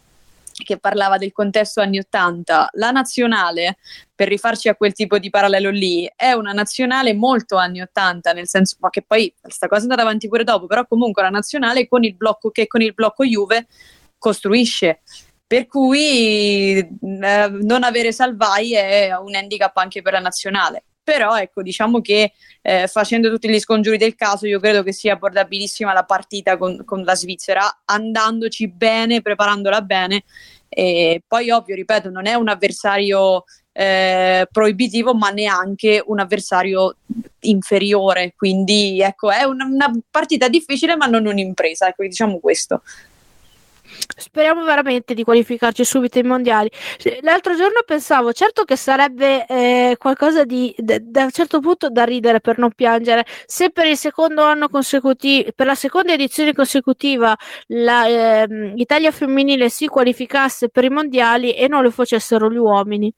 che 0.52 0.78
parlava 0.78 1.16
del 1.16 1.32
contesto 1.32 1.80
anni 1.80 1.98
80, 1.98 2.70
la 2.72 2.90
nazionale, 2.90 3.78
per 4.14 4.28
rifarci 4.28 4.68
a 4.68 4.74
quel 4.74 4.92
tipo 4.92 5.18
di 5.18 5.30
parallelo 5.30 5.70
lì, 5.70 6.10
è 6.14 6.32
una 6.32 6.52
nazionale 6.52 7.14
molto 7.14 7.56
anni 7.56 7.80
80, 7.80 8.32
nel 8.32 8.48
senso 8.48 8.76
che 8.90 9.02
poi 9.02 9.34
questa 9.40 9.68
cosa 9.68 9.80
è 9.80 9.84
andata 9.84 10.02
avanti 10.02 10.28
pure 10.28 10.44
dopo, 10.44 10.66
però 10.66 10.86
comunque 10.86 11.22
la 11.22 11.30
nazionale 11.30 11.88
con 11.88 12.04
il 12.04 12.14
blocco 12.14 12.50
che 12.50 12.66
con 12.66 12.82
il 12.82 12.94
blocco 12.94 13.24
Juve 13.24 13.66
costruisce. 14.18 15.00
Per 15.46 15.66
cui 15.66 16.76
eh, 16.78 16.88
non 17.00 17.82
avere 17.82 18.12
Salvai 18.12 18.74
è 18.74 19.16
un 19.16 19.34
handicap 19.34 19.76
anche 19.78 20.00
per 20.00 20.12
la 20.12 20.20
nazionale 20.20 20.84
però 21.10 21.36
ecco 21.36 21.60
diciamo 21.60 22.00
che 22.00 22.34
eh, 22.62 22.86
facendo 22.86 23.28
tutti 23.30 23.48
gli 23.48 23.58
scongiuri 23.58 23.96
del 23.96 24.14
caso 24.14 24.46
io 24.46 24.60
credo 24.60 24.84
che 24.84 24.92
sia 24.92 25.14
abbordabilissima 25.14 25.92
la 25.92 26.04
partita 26.04 26.56
con, 26.56 26.84
con 26.84 27.02
la 27.02 27.16
Svizzera 27.16 27.80
andandoci 27.84 28.68
bene, 28.68 29.20
preparandola 29.20 29.82
bene 29.82 30.22
e 30.68 31.20
poi 31.26 31.50
ovvio, 31.50 31.74
ripeto, 31.74 32.10
non 32.10 32.28
è 32.28 32.34
un 32.34 32.48
avversario 32.48 33.42
eh, 33.72 34.46
proibitivo, 34.52 35.14
ma 35.14 35.30
neanche 35.30 36.00
un 36.06 36.20
avversario 36.20 36.94
inferiore. 37.40 38.34
Quindi 38.36 39.00
ecco, 39.00 39.32
è 39.32 39.42
una, 39.42 39.64
una 39.64 39.90
partita 40.08 40.48
difficile, 40.48 40.94
ma 40.94 41.06
non 41.06 41.26
un'impresa. 41.26 41.88
Ecco, 41.88 42.04
diciamo 42.04 42.38
questo. 42.38 42.82
Speriamo 44.16 44.64
veramente 44.64 45.14
di 45.14 45.24
qualificarci 45.24 45.84
subito 45.84 46.18
ai 46.18 46.24
mondiali. 46.24 46.70
L'altro 47.22 47.56
giorno 47.56 47.82
pensavo, 47.84 48.32
certo 48.32 48.64
che 48.64 48.76
sarebbe 48.76 49.46
eh, 49.46 49.96
qualcosa 49.98 50.44
di 50.44 50.74
da 50.78 51.24
un 51.24 51.30
certo 51.30 51.60
punto 51.60 51.88
da 51.90 52.04
ridere 52.04 52.40
per 52.40 52.58
non 52.58 52.72
piangere, 52.72 53.24
se 53.46 53.70
per 53.70 53.86
il 53.86 53.96
secondo 53.96 54.42
anno 54.42 54.68
consecutivo, 54.68 55.50
per 55.54 55.66
la 55.66 55.74
seconda 55.74 56.12
edizione 56.12 56.52
consecutiva 56.52 57.36
l'Italia 57.66 59.08
eh, 59.08 59.12
femminile 59.12 59.68
si 59.68 59.86
qualificasse 59.86 60.68
per 60.68 60.84
i 60.84 60.90
mondiali 60.90 61.54
e 61.54 61.68
non 61.68 61.82
lo 61.82 61.90
facessero 61.90 62.50
gli 62.50 62.56
uomini. 62.56 63.12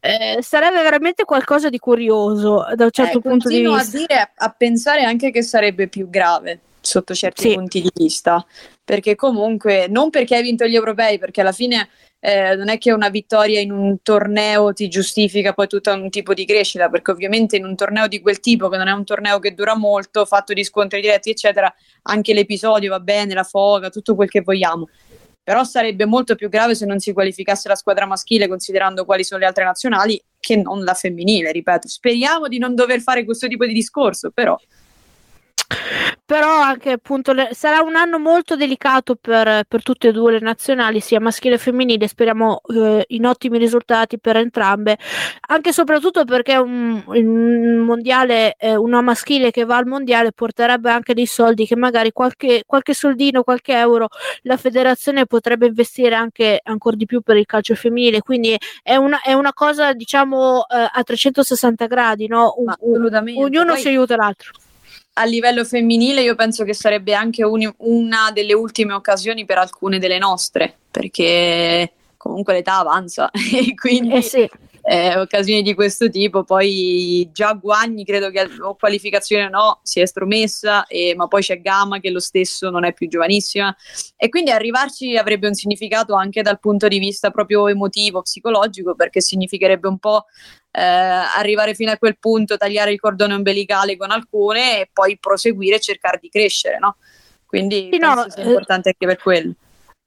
Eh, 0.00 0.40
sarebbe 0.40 0.82
veramente 0.82 1.24
qualcosa 1.24 1.68
di 1.68 1.78
curioso 1.78 2.64
da 2.74 2.84
un 2.84 2.90
certo 2.90 3.18
eh, 3.18 3.20
punto 3.20 3.48
di 3.48 3.60
vista. 3.60 3.80
a 3.80 4.00
dire, 4.00 4.32
a 4.36 4.50
pensare 4.50 5.02
anche 5.02 5.32
che 5.32 5.42
sarebbe 5.42 5.88
più 5.88 6.08
grave 6.08 6.60
sotto 6.80 7.14
certi 7.14 7.48
sì. 7.48 7.54
punti 7.54 7.80
di 7.82 7.90
vista, 7.92 8.44
perché 8.86 9.16
comunque 9.16 9.88
non 9.88 10.10
perché 10.10 10.36
hai 10.36 10.42
vinto 10.44 10.64
gli 10.64 10.76
europei, 10.76 11.18
perché 11.18 11.40
alla 11.40 11.50
fine 11.50 11.88
eh, 12.20 12.54
non 12.54 12.68
è 12.68 12.78
che 12.78 12.92
una 12.92 13.08
vittoria 13.08 13.58
in 13.58 13.72
un 13.72 14.00
torneo 14.00 14.72
ti 14.72 14.86
giustifica 14.86 15.54
poi 15.54 15.66
tutto 15.66 15.92
un 15.92 16.08
tipo 16.08 16.34
di 16.34 16.46
crescita, 16.46 16.88
perché 16.88 17.10
ovviamente 17.10 17.56
in 17.56 17.64
un 17.64 17.74
torneo 17.74 18.06
di 18.06 18.20
quel 18.20 18.38
tipo, 18.38 18.68
che 18.68 18.76
non 18.76 18.86
è 18.86 18.92
un 18.92 19.02
torneo 19.02 19.40
che 19.40 19.54
dura 19.54 19.76
molto, 19.76 20.24
fatto 20.24 20.52
di 20.52 20.62
scontri 20.62 21.00
diretti, 21.00 21.30
eccetera, 21.30 21.74
anche 22.02 22.32
l'episodio 22.32 22.90
va 22.90 23.00
bene, 23.00 23.34
la 23.34 23.42
foga, 23.42 23.90
tutto 23.90 24.14
quel 24.14 24.30
che 24.30 24.42
vogliamo. 24.42 24.88
Però 25.42 25.64
sarebbe 25.64 26.04
molto 26.04 26.36
più 26.36 26.48
grave 26.48 26.76
se 26.76 26.86
non 26.86 27.00
si 27.00 27.12
qualificasse 27.12 27.66
la 27.66 27.74
squadra 27.74 28.06
maschile, 28.06 28.46
considerando 28.46 29.04
quali 29.04 29.24
sono 29.24 29.40
le 29.40 29.46
altre 29.46 29.64
nazionali, 29.64 30.22
che 30.38 30.54
non 30.54 30.84
la 30.84 30.94
femminile, 30.94 31.50
ripeto. 31.50 31.88
Speriamo 31.88 32.46
di 32.46 32.58
non 32.58 32.76
dover 32.76 33.00
fare 33.00 33.24
questo 33.24 33.48
tipo 33.48 33.66
di 33.66 33.72
discorso, 33.72 34.30
però 34.30 34.56
però 36.26 36.60
anche 36.60 36.90
appunto 36.90 37.32
le, 37.32 37.50
sarà 37.52 37.82
un 37.82 37.94
anno 37.94 38.18
molto 38.18 38.56
delicato 38.56 39.14
per, 39.14 39.62
per, 39.66 39.82
tutte 39.84 40.08
e 40.08 40.12
due 40.12 40.32
le 40.32 40.40
nazionali, 40.40 40.98
sia 41.00 41.20
maschile 41.20 41.56
che 41.56 41.62
femminile. 41.62 42.08
Speriamo 42.08 42.60
eh, 42.74 43.04
in 43.08 43.26
ottimi 43.26 43.58
risultati 43.58 44.18
per 44.18 44.36
entrambe, 44.36 44.98
anche 45.48 45.68
e 45.68 45.72
soprattutto 45.72 46.24
perché 46.24 46.56
un, 46.56 47.00
un 47.06 47.76
mondiale, 47.78 48.56
eh, 48.58 48.74
una 48.74 49.00
maschile 49.02 49.52
che 49.52 49.64
va 49.64 49.76
al 49.76 49.86
mondiale 49.86 50.32
porterebbe 50.32 50.90
anche 50.90 51.14
dei 51.14 51.26
soldi 51.26 51.64
che 51.64 51.76
magari 51.76 52.10
qualche, 52.10 52.64
qualche 52.66 52.92
soldino, 52.92 53.44
qualche 53.44 53.74
euro 53.74 54.08
la 54.42 54.56
federazione 54.56 55.26
potrebbe 55.26 55.66
investire 55.66 56.16
anche 56.16 56.60
ancora 56.62 56.96
di 56.96 57.06
più 57.06 57.20
per 57.20 57.36
il 57.36 57.46
calcio 57.46 57.76
femminile. 57.76 58.20
Quindi 58.20 58.58
è 58.82 58.96
una, 58.96 59.20
è 59.22 59.32
una 59.32 59.52
cosa 59.52 59.92
diciamo 59.92 60.66
eh, 60.68 60.88
a 60.92 61.02
360 61.04 61.86
gradi, 61.86 62.26
no? 62.26 62.54
Un, 62.56 62.74
un, 62.80 63.34
ognuno 63.36 63.72
Poi... 63.72 63.80
si 63.80 63.88
aiuta 63.88 64.16
l'altro 64.16 64.50
a 65.18 65.24
livello 65.24 65.64
femminile 65.64 66.22
io 66.22 66.34
penso 66.34 66.64
che 66.64 66.74
sarebbe 66.74 67.14
anche 67.14 67.42
un, 67.42 67.72
una 67.78 68.30
delle 68.32 68.52
ultime 68.52 68.92
occasioni 68.92 69.44
per 69.44 69.58
alcune 69.58 69.98
delle 69.98 70.18
nostre, 70.18 70.76
perché 70.90 71.92
comunque 72.16 72.54
l'età 72.54 72.78
avanza 72.78 73.30
e 73.32 73.74
quindi 73.74 74.14
eh 74.14 74.22
sì. 74.22 74.48
Eh, 74.88 75.18
occasioni 75.18 75.62
di 75.62 75.74
questo 75.74 76.08
tipo, 76.08 76.44
poi 76.44 77.28
già 77.32 77.54
Guagni 77.54 78.04
credo 78.04 78.30
che 78.30 78.48
o 78.60 78.76
qualificazione 78.76 79.48
no, 79.48 79.80
si 79.82 79.98
è 79.98 80.02
estromessa, 80.02 80.86
e, 80.86 81.12
ma 81.16 81.26
poi 81.26 81.42
c'è 81.42 81.60
Gama 81.60 81.98
che 81.98 82.10
lo 82.10 82.20
stesso 82.20 82.70
non 82.70 82.84
è 82.84 82.92
più 82.92 83.08
giovanissima 83.08 83.74
e 84.16 84.28
quindi 84.28 84.52
arrivarci 84.52 85.16
avrebbe 85.16 85.48
un 85.48 85.54
significato 85.54 86.14
anche 86.14 86.40
dal 86.40 86.60
punto 86.60 86.86
di 86.86 87.00
vista 87.00 87.32
proprio 87.32 87.66
emotivo, 87.66 88.22
psicologico, 88.22 88.94
perché 88.94 89.20
significherebbe 89.20 89.88
un 89.88 89.98
po' 89.98 90.26
eh, 90.70 90.80
arrivare 90.80 91.74
fino 91.74 91.90
a 91.90 91.98
quel 91.98 92.16
punto, 92.16 92.56
tagliare 92.56 92.92
il 92.92 93.00
cordone 93.00 93.34
ombelicale 93.34 93.96
con 93.96 94.12
alcune 94.12 94.82
e 94.82 94.90
poi 94.92 95.18
proseguire 95.18 95.76
e 95.76 95.80
cercare 95.80 96.18
di 96.20 96.28
crescere, 96.28 96.78
no? 96.78 96.98
Quindi 97.44 97.88
sì, 97.90 97.98
no, 97.98 98.24
sia 98.28 98.44
importante 98.44 98.90
anche 98.90 99.06
per 99.06 99.20
quello. 99.20 99.52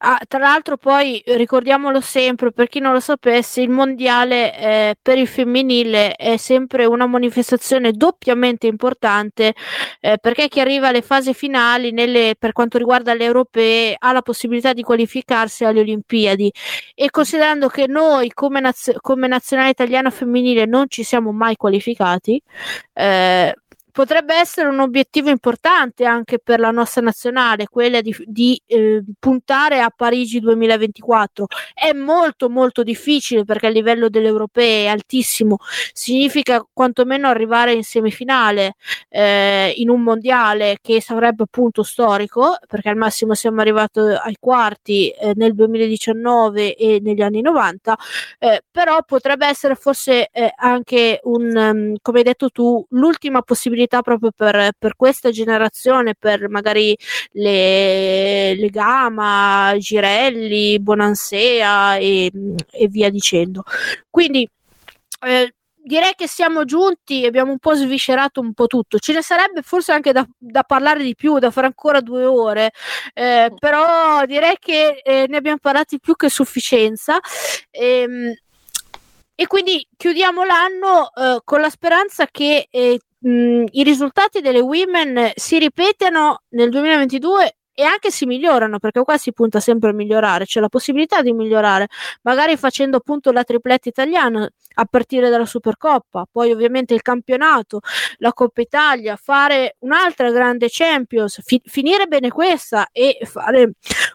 Ah, 0.01 0.17
tra 0.25 0.39
l'altro 0.39 0.77
poi 0.77 1.21
ricordiamolo 1.25 1.99
sempre, 1.99 2.53
per 2.53 2.69
chi 2.69 2.79
non 2.79 2.93
lo 2.93 3.01
sapesse, 3.01 3.59
il 3.59 3.69
mondiale 3.69 4.57
eh, 4.57 4.95
per 5.01 5.17
il 5.17 5.27
femminile 5.27 6.13
è 6.13 6.37
sempre 6.37 6.85
una 6.85 7.05
manifestazione 7.05 7.91
doppiamente 7.91 8.65
importante 8.67 9.53
eh, 9.99 10.17
perché 10.17 10.47
chi 10.47 10.61
arriva 10.61 10.87
alle 10.87 11.01
fasi 11.01 11.33
finali 11.33 11.91
nelle, 11.91 12.35
per 12.39 12.53
quanto 12.53 12.77
riguarda 12.77 13.13
le 13.13 13.25
europee 13.25 13.93
ha 13.99 14.13
la 14.13 14.21
possibilità 14.21 14.71
di 14.71 14.83
qualificarsi 14.83 15.65
alle 15.65 15.81
Olimpiadi. 15.81 16.49
E 16.95 17.09
considerando 17.09 17.67
che 17.67 17.85
noi 17.87 18.31
come, 18.33 18.61
naz- 18.61 18.95
come 19.01 19.27
nazionale 19.27 19.69
italiana 19.71 20.09
femminile 20.11 20.65
non 20.65 20.85
ci 20.87 21.03
siamo 21.03 21.33
mai 21.33 21.57
qualificati, 21.57 22.41
eh, 22.93 23.53
potrebbe 23.91 24.35
essere 24.35 24.67
un 24.67 24.79
obiettivo 24.79 25.29
importante 25.29 26.05
anche 26.05 26.39
per 26.39 26.59
la 26.59 26.71
nostra 26.71 27.01
nazionale, 27.01 27.67
quella 27.67 28.01
di, 28.01 28.15
di 28.25 28.61
eh, 28.65 29.03
puntare 29.19 29.81
a 29.81 29.91
Parigi 29.95 30.39
2024. 30.39 31.47
È 31.73 31.91
molto 31.93 32.49
molto 32.49 32.83
difficile 32.83 33.43
perché 33.43 33.67
il 33.67 33.73
livello 33.73 34.09
delle 34.09 34.27
europee 34.27 34.85
è 34.85 34.87
altissimo, 34.87 35.57
significa 35.93 36.65
quantomeno 36.71 37.27
arrivare 37.27 37.73
in 37.73 37.83
semifinale 37.83 38.75
eh, 39.09 39.73
in 39.77 39.89
un 39.89 40.01
mondiale 40.01 40.77
che 40.81 41.01
sarebbe 41.01 41.43
appunto 41.43 41.83
storico, 41.83 42.57
perché 42.67 42.89
al 42.89 42.97
massimo 42.97 43.33
siamo 43.33 43.61
arrivati 43.61 43.99
ai 43.99 44.37
quarti 44.39 45.09
eh, 45.09 45.33
nel 45.35 45.53
2019 45.53 46.75
e 46.75 46.99
negli 47.01 47.21
anni 47.21 47.41
90, 47.41 47.97
eh, 48.39 48.63
però 48.69 49.03
potrebbe 49.03 49.47
essere 49.47 49.75
forse 49.75 50.29
eh, 50.31 50.53
anche 50.55 51.19
un, 51.23 51.55
um, 51.55 51.95
come 52.01 52.17
hai 52.19 52.23
detto 52.23 52.49
tu, 52.49 52.85
l'ultima 52.89 53.41
possibilità 53.41 53.78
possibilità 53.79 54.01
proprio 54.01 54.31
per, 54.35 54.71
per 54.77 54.95
questa 54.95 55.29
generazione, 55.31 56.15
per 56.15 56.49
magari 56.49 56.97
le, 57.31 58.55
le 58.55 58.69
Gama, 58.69 59.73
Girelli, 59.77 60.79
Bonansea 60.79 61.95
e, 61.95 62.31
e 62.71 62.87
via 62.87 63.09
dicendo. 63.09 63.63
Quindi 64.09 64.47
eh, 65.21 65.53
direi 65.75 66.13
che 66.15 66.27
siamo 66.27 66.65
giunti, 66.65 67.25
abbiamo 67.25 67.51
un 67.51 67.59
po' 67.59 67.75
sviscerato 67.75 68.41
un 68.41 68.53
po' 68.53 68.67
tutto. 68.67 68.99
Ce 68.99 69.13
ne 69.13 69.21
sarebbe 69.21 69.61
forse 69.61 69.91
anche 69.91 70.11
da, 70.11 70.27
da 70.37 70.63
parlare 70.63 71.03
di 71.03 71.15
più, 71.15 71.39
da 71.39 71.51
fare 71.51 71.67
ancora 71.67 72.01
due 72.01 72.25
ore, 72.25 72.71
eh, 73.13 73.51
però 73.57 74.25
direi 74.25 74.57
che 74.59 75.01
eh, 75.03 75.25
ne 75.27 75.37
abbiamo 75.37 75.59
parlati 75.61 75.99
più 75.99 76.15
che 76.15 76.27
a 76.27 76.29
sufficienza. 76.29 77.19
Ehm, 77.71 78.33
e 79.35 79.47
quindi 79.47 79.87
chiudiamo 79.95 80.43
l'anno 80.43 81.13
eh, 81.15 81.39
con 81.45 81.61
la 81.61 81.69
speranza 81.69 82.27
che 82.29 82.67
eh, 82.69 82.99
mh, 83.21 83.65
i 83.71 83.83
risultati 83.83 84.41
delle 84.41 84.59
women 84.61 85.31
si 85.35 85.59
ripetano 85.59 86.43
nel 86.49 86.69
2022 86.69 87.57
e 87.79 87.83
anche 87.83 88.11
si 88.11 88.25
migliorano 88.25 88.77
perché 88.77 89.01
qua 89.03 89.17
si 89.17 89.31
punta 89.31 89.61
sempre 89.61 89.91
a 89.91 89.93
migliorare, 89.93 90.43
c'è 90.43 90.59
la 90.59 90.67
possibilità 90.67 91.21
di 91.21 91.31
migliorare, 91.31 91.87
magari 92.23 92.57
facendo 92.57 92.97
appunto 92.97 93.31
la 93.31 93.45
tripletta 93.45 93.87
italiana 93.87 94.45
a 94.73 94.85
partire 94.85 95.29
dalla 95.29 95.45
Supercoppa, 95.45 96.27
poi 96.29 96.51
ovviamente 96.51 96.93
il 96.93 97.01
campionato, 97.01 97.79
la 98.17 98.33
Coppa 98.33 98.59
Italia, 98.59 99.15
fare 99.15 99.77
un'altra 99.79 100.29
grande 100.29 100.67
Champions, 100.69 101.39
fi- 101.41 101.61
finire 101.63 102.07
bene 102.07 102.29
questa 102.29 102.89
e 102.91 103.19
fare 103.23 103.71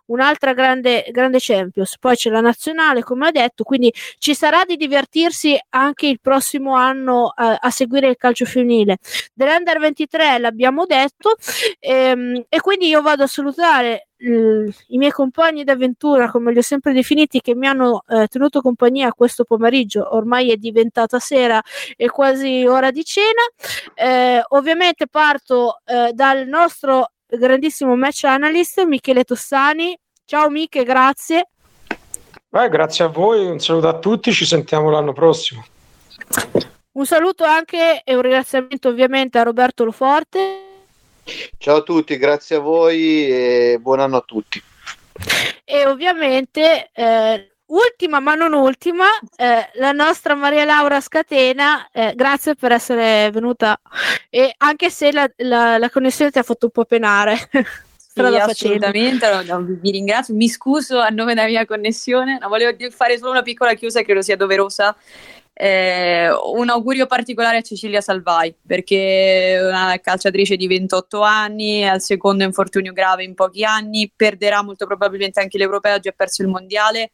un'altra 0.07 0.53
grande, 0.53 1.07
grande 1.11 1.39
Champions, 1.41 1.97
poi 1.99 2.17
c'è 2.17 2.29
la 2.29 2.43
nazionale 2.43 3.03
come 3.03 3.29
ho 3.29 3.31
detto, 3.31 3.65
quindi 3.65 3.91
ci 4.19 4.35
sarà 4.35 4.65
di 4.67 4.77
divertirsi 4.77 5.59
anche 5.71 6.07
il 6.07 6.21
prossimo 6.21 6.75
anno 6.75 7.33
eh, 7.35 7.57
a 7.59 7.71
seguire 7.71 8.09
il 8.09 8.17
calcio 8.17 8.45
femminile. 8.45 8.99
Dell'Under 9.33 9.79
23 9.79 10.39
l'abbiamo 10.39 10.85
detto 10.85 11.37
ehm, 11.81 12.45
e 12.49 12.61
quindi 12.61 12.89
io 12.89 13.01
vado 13.01 13.23
assolutamente 13.23 13.53
salutare 13.55 14.09
eh, 14.17 14.75
i 14.89 14.99
miei 14.99 15.13
compagni 15.13 15.65
d'avventura, 15.65 16.31
come 16.31 16.53
li 16.53 16.59
ho 16.59 16.63
sempre 16.63 16.93
definiti, 16.93 17.41
che 17.41 17.55
mi 17.55 17.67
hanno 17.67 18.03
eh, 18.09 18.27
tenuto 18.27 18.61
compagnia 18.61 19.13
questo 19.13 19.45
pomeriggio. 19.45 20.15
Ormai 20.15 20.51
è 20.51 20.57
diventata 20.57 21.19
sera 21.19 21.63
e 21.97 22.11
quasi 22.11 22.67
ora 22.67 22.91
di 22.91 23.05
cena. 23.05 23.43
Eh, 23.95 24.43
ovviamente 24.49 25.07
parto 25.07 25.81
eh, 25.85 26.11
dal 26.13 26.47
nostro 26.47 27.13
grandissimo 27.27 27.97
match 27.97 28.25
analyst 28.25 28.85
Michele 28.85 29.25
Tossani. 29.25 29.97
Ciao 30.25 30.51
Miche, 30.51 30.83
grazie. 30.85 31.49
Beh, 32.49 32.69
grazie 32.69 33.05
a 33.05 33.09
voi, 33.09 33.47
un 33.47 33.59
saluto 33.59 33.89
a 33.89 33.99
tutti, 33.99 34.33
ci 34.33 34.45
sentiamo 34.45 34.91
l'anno 34.91 35.13
prossimo. 35.13 35.65
Un 36.93 37.07
saluto 37.07 37.43
anche 37.43 38.03
e 38.05 38.15
un 38.15 38.23
ringraziamento 38.23 38.89
ovviamente 38.89 39.39
a 39.39 39.43
Roberto 39.43 39.85
Loforte. 39.85 40.74
Ciao 41.59 41.77
a 41.77 41.83
tutti, 41.83 42.19
grazie 42.19 42.57
a 42.57 42.61
voi 42.61 43.27
e 43.31 43.79
buon 43.81 44.01
anno 44.01 44.19
a 44.19 44.25
tutti. 44.27 44.63
E 45.65 45.87
ovviamente 45.87 46.91
eh, 46.93 47.51
ultima 47.67 48.21
ma 48.21 48.35
non 48.35 48.53
ultima, 48.53 49.07
eh, 49.37 49.71
la 49.75 49.93
nostra 49.93 50.35
Maria 50.35 50.65
Laura 50.65 51.01
Scatena, 51.01 51.89
eh, 51.91 52.13
grazie 52.15 52.55
per 52.55 52.73
essere 52.73 53.31
venuta, 53.31 53.81
e 54.29 54.55
anche 54.59 54.91
se 54.91 55.13
la, 55.13 55.29
la, 55.37 55.79
la 55.79 55.91
connessione 55.91 56.31
ti 56.31 56.39
ha 56.39 56.43
fatto 56.43 56.67
un 56.67 56.73
po' 56.73 56.85
penare. 56.85 57.39
Sì, 58.15 58.21
assolutamente, 58.21 59.27
vi 59.81 59.91
ringrazio, 59.91 60.37
mi 60.37 60.49
scuso 60.49 61.01
a 61.01 61.09
nome 61.09 61.35
della 61.35 61.49
mia 61.49 61.67
connessione, 61.67 62.39
no, 62.41 62.47
volevo 62.47 62.77
fare 62.91 63.19
solo 63.19 63.33
una 63.33 63.43
piccola 63.43 63.75
chiusa, 63.75 64.03
credo 64.03 64.23
sia 64.23 64.37
doverosa. 64.37 64.95
Eh, 65.57 66.29
un 66.33 66.69
augurio 66.69 67.07
particolare 67.07 67.59
a 67.59 67.63
Cecilia 67.63 68.01
Salvai 68.01 68.53
perché 68.67 69.55
è 69.55 69.65
una 69.65 70.01
calciatrice 70.01 70.57
di 70.57 70.67
28 70.67 71.21
anni, 71.23 71.89
al 71.89 72.01
secondo 72.01 72.43
infortunio 72.43 72.93
grave 72.93 73.23
in 73.23 73.35
pochi 73.35 73.65
anni, 73.65 74.13
perderà 74.15 74.63
molto 74.63 74.85
probabilmente 74.85 75.41
anche 75.41 75.57
l'Europeo, 75.57 75.95
ha 75.95 76.01
già 76.01 76.11
perso 76.11 76.43
il 76.43 76.49
mondiale 76.49 77.13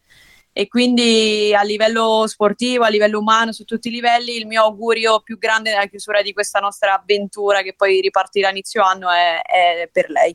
e 0.52 0.68
quindi 0.68 1.54
a 1.54 1.62
livello 1.62 2.24
sportivo, 2.26 2.84
a 2.84 2.88
livello 2.88 3.18
umano, 3.18 3.52
su 3.52 3.64
tutti 3.64 3.88
i 3.88 3.92
livelli, 3.92 4.36
il 4.36 4.46
mio 4.46 4.62
augurio 4.62 5.20
più 5.20 5.38
grande 5.38 5.70
nella 5.70 5.86
chiusura 5.86 6.22
di 6.22 6.32
questa 6.32 6.58
nostra 6.60 6.94
avventura 6.94 7.62
che 7.62 7.74
poi 7.76 8.00
ripartirà 8.00 8.48
inizio 8.48 8.82
anno 8.82 9.10
è, 9.10 9.42
è 9.42 9.88
per 9.92 10.08
lei. 10.10 10.34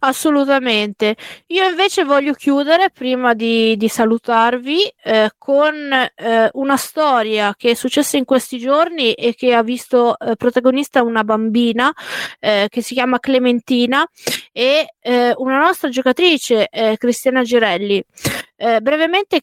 Assolutamente. 0.00 1.16
Io 1.46 1.66
invece 1.68 2.04
voglio 2.04 2.34
chiudere 2.34 2.90
prima 2.90 3.32
di, 3.32 3.76
di 3.76 3.88
salutarvi 3.88 4.92
eh, 5.02 5.30
con 5.38 5.74
eh, 5.74 6.50
una 6.52 6.76
storia 6.76 7.54
che 7.56 7.70
è 7.70 7.74
successa 7.74 8.16
in 8.16 8.24
questi 8.24 8.58
giorni 8.58 9.12
e 9.14 9.34
che 9.34 9.54
ha 9.54 9.62
visto 9.62 10.18
eh, 10.18 10.36
protagonista 10.36 11.02
una 11.02 11.24
bambina 11.24 11.92
eh, 12.38 12.66
che 12.68 12.82
si 12.82 12.94
chiama 12.94 13.18
Clementina 13.18 14.06
e 14.52 14.94
eh, 15.00 15.32
una 15.36 15.58
nostra 15.58 15.88
giocatrice, 15.88 16.68
eh, 16.68 16.96
Cristiana 16.98 17.42
Girelli. 17.42 18.02
brevemente, 18.80 19.42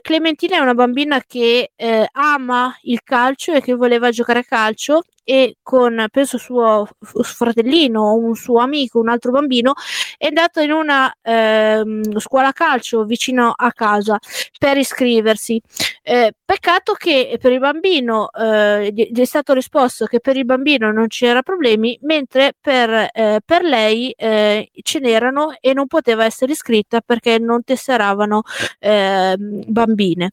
Clementina 0.00 0.56
è 0.56 0.60
una 0.60 0.74
bambina 0.74 1.22
che 1.26 1.72
ama 2.12 2.76
il 2.82 3.00
calcio 3.02 3.52
e 3.52 3.60
che 3.60 3.74
voleva 3.74 4.10
giocare 4.10 4.40
a 4.40 4.44
calcio 4.44 5.02
e 5.30 5.58
con 5.62 6.06
penso 6.10 6.38
suo 6.38 6.88
fratellino 7.22 8.02
o 8.02 8.16
un 8.16 8.34
suo 8.34 8.58
amico, 8.58 8.98
un 8.98 9.08
altro 9.08 9.30
bambino, 9.30 9.74
è 10.18 10.26
andato 10.26 10.58
in 10.58 10.72
una 10.72 11.14
eh, 11.22 11.84
scuola 12.16 12.50
calcio 12.50 13.04
vicino 13.04 13.52
a 13.54 13.70
casa 13.70 14.18
per 14.58 14.76
iscriversi. 14.76 15.62
Eh, 16.02 16.32
peccato 16.44 16.94
che 16.94 17.38
per 17.40 17.52
il 17.52 17.60
bambino 17.60 18.28
eh, 18.32 18.90
gli 18.92 19.20
è 19.20 19.24
stato 19.24 19.52
risposto 19.52 20.06
che 20.06 20.18
per 20.18 20.36
il 20.36 20.44
bambino 20.44 20.90
non 20.90 21.06
c'era 21.06 21.42
problemi, 21.42 21.96
mentre 22.02 22.54
per, 22.60 22.90
eh, 23.12 23.40
per 23.44 23.62
lei 23.62 24.10
eh, 24.16 24.68
ce 24.82 24.98
n'erano 24.98 25.54
e 25.60 25.74
non 25.74 25.86
poteva 25.86 26.24
essere 26.24 26.50
iscritta 26.50 27.02
perché 27.02 27.38
non 27.38 27.62
tesseravano 27.62 28.42
ehm, 28.80 29.62
bambine. 29.68 30.32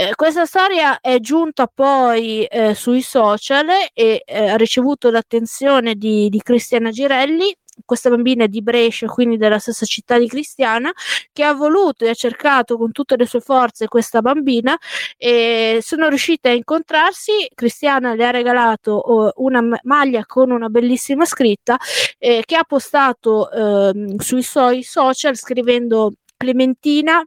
Eh, 0.00 0.14
questa 0.14 0.46
storia 0.46 1.00
è 1.00 1.18
giunta 1.18 1.66
poi 1.66 2.44
eh, 2.44 2.72
sui 2.76 3.02
social 3.02 3.66
e 3.92 4.22
eh, 4.24 4.48
ha 4.48 4.56
ricevuto 4.56 5.10
l'attenzione 5.10 5.96
di, 5.96 6.28
di 6.28 6.40
Cristiana 6.40 6.90
Girelli, 6.90 7.52
questa 7.84 8.08
bambina 8.08 8.44
è 8.44 8.48
di 8.48 8.62
Brescia, 8.62 9.08
quindi 9.08 9.36
della 9.36 9.58
stessa 9.58 9.84
città 9.86 10.16
di 10.16 10.28
Cristiana, 10.28 10.92
che 11.32 11.42
ha 11.42 11.52
voluto 11.52 12.04
e 12.04 12.10
ha 12.10 12.14
cercato 12.14 12.76
con 12.78 12.92
tutte 12.92 13.16
le 13.16 13.26
sue 13.26 13.40
forze 13.40 13.88
questa 13.88 14.20
bambina 14.20 14.78
e 15.16 15.80
sono 15.82 16.06
riuscite 16.08 16.50
a 16.50 16.52
incontrarsi. 16.52 17.50
Cristiana 17.52 18.14
le 18.14 18.24
ha 18.24 18.30
regalato 18.30 18.92
oh, 18.92 19.32
una 19.38 19.60
maglia 19.82 20.24
con 20.26 20.52
una 20.52 20.68
bellissima 20.68 21.24
scritta 21.24 21.76
eh, 22.18 22.44
che 22.46 22.54
ha 22.54 22.62
postato 22.62 23.50
eh, 23.50 24.14
sui 24.18 24.44
suoi 24.44 24.84
social 24.84 25.34
scrivendo 25.34 26.12
Clementina 26.36 27.20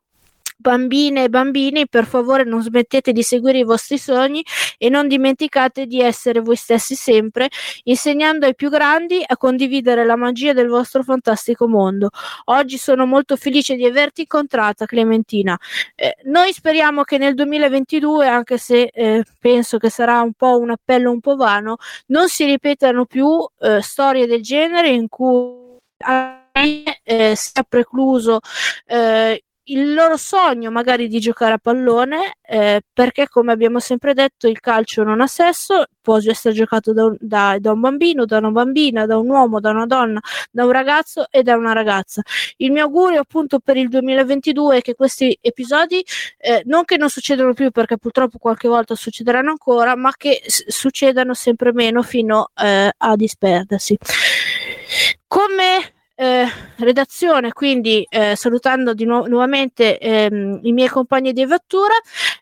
Bambine 0.61 1.23
e 1.23 1.29
bambini, 1.29 1.87
per 1.87 2.05
favore 2.05 2.43
non 2.43 2.61
smettete 2.61 3.11
di 3.11 3.23
seguire 3.23 3.57
i 3.57 3.63
vostri 3.63 3.97
sogni 3.97 4.45
e 4.77 4.89
non 4.89 5.07
dimenticate 5.07 5.87
di 5.87 5.99
essere 6.01 6.39
voi 6.39 6.55
stessi 6.55 6.93
sempre, 6.93 7.49
insegnando 7.85 8.45
ai 8.45 8.53
più 8.53 8.69
grandi 8.69 9.23
a 9.25 9.37
condividere 9.37 10.05
la 10.05 10.15
magia 10.15 10.53
del 10.53 10.67
vostro 10.67 11.01
fantastico 11.01 11.67
mondo. 11.67 12.11
Oggi 12.45 12.77
sono 12.77 13.07
molto 13.07 13.37
felice 13.37 13.75
di 13.75 13.85
averti 13.85 14.21
incontrata, 14.21 14.85
Clementina. 14.85 15.57
Eh, 15.95 16.17
noi 16.25 16.53
speriamo 16.53 17.03
che 17.03 17.17
nel 17.17 17.33
2022, 17.33 18.27
anche 18.27 18.59
se 18.59 18.91
eh, 18.93 19.23
penso 19.39 19.79
che 19.79 19.89
sarà 19.89 20.21
un 20.21 20.33
po' 20.33 20.59
un 20.59 20.69
appello 20.69 21.09
un 21.09 21.21
po' 21.21 21.35
vano, 21.35 21.77
non 22.07 22.29
si 22.29 22.45
ripetano 22.45 23.05
più 23.05 23.27
eh, 23.59 23.81
storie 23.81 24.27
del 24.27 24.43
genere 24.43 24.89
in 24.89 25.09
cui 25.09 25.59
eh, 27.03 27.33
sia 27.35 27.63
precluso 27.67 28.39
eh, 28.85 29.43
il 29.65 29.93
loro 29.93 30.17
sogno 30.17 30.71
magari 30.71 31.07
di 31.07 31.19
giocare 31.19 31.53
a 31.53 31.57
pallone, 31.57 32.37
eh, 32.41 32.81
perché 32.91 33.27
come 33.27 33.51
abbiamo 33.51 33.79
sempre 33.79 34.13
detto 34.13 34.47
il 34.47 34.59
calcio 34.59 35.03
non 35.03 35.21
ha 35.21 35.27
sesso, 35.27 35.85
può 36.01 36.17
essere 36.17 36.53
giocato 36.53 36.93
da 36.93 37.05
un, 37.05 37.15
da, 37.19 37.57
da 37.59 37.71
un, 37.71 37.79
bambino, 37.79 38.25
da 38.25 38.37
una 38.39 38.49
bambina, 38.49 39.05
da 39.05 39.17
un 39.17 39.29
uomo, 39.29 39.59
da 39.59 39.69
una 39.69 39.85
donna, 39.85 40.19
da 40.49 40.65
un 40.65 40.71
ragazzo 40.71 41.27
e 41.29 41.43
da 41.43 41.55
una 41.55 41.73
ragazza. 41.73 42.21
Il 42.57 42.71
mio 42.71 42.83
augurio 42.83 43.21
appunto 43.21 43.59
per 43.59 43.77
il 43.77 43.87
2022 43.87 44.77
è 44.77 44.81
che 44.81 44.95
questi 44.95 45.37
episodi 45.39 46.03
eh, 46.37 46.63
non 46.65 46.83
che 46.85 46.97
non 46.97 47.09
succedano 47.09 47.53
più 47.53 47.69
perché 47.71 47.97
purtroppo 47.97 48.39
qualche 48.39 48.67
volta 48.67 48.95
succederanno 48.95 49.51
ancora, 49.51 49.95
ma 49.95 50.11
che 50.17 50.41
s- 50.45 50.65
succedano 50.67 51.33
sempre 51.33 51.71
meno 51.71 52.01
fino 52.01 52.49
eh, 52.55 52.91
a 52.97 53.15
disperdersi. 53.15 53.97
Come 55.27 55.93
eh, 56.15 56.45
redazione, 56.77 57.51
quindi 57.51 58.05
eh, 58.07 58.35
salutando 58.35 58.93
di 58.93 59.05
nu- 59.05 59.25
nuovamente 59.25 59.97
ehm, 59.97 60.59
i 60.63 60.71
miei 60.71 60.87
compagni 60.87 61.33
di 61.33 61.41
avventura, 61.41 61.93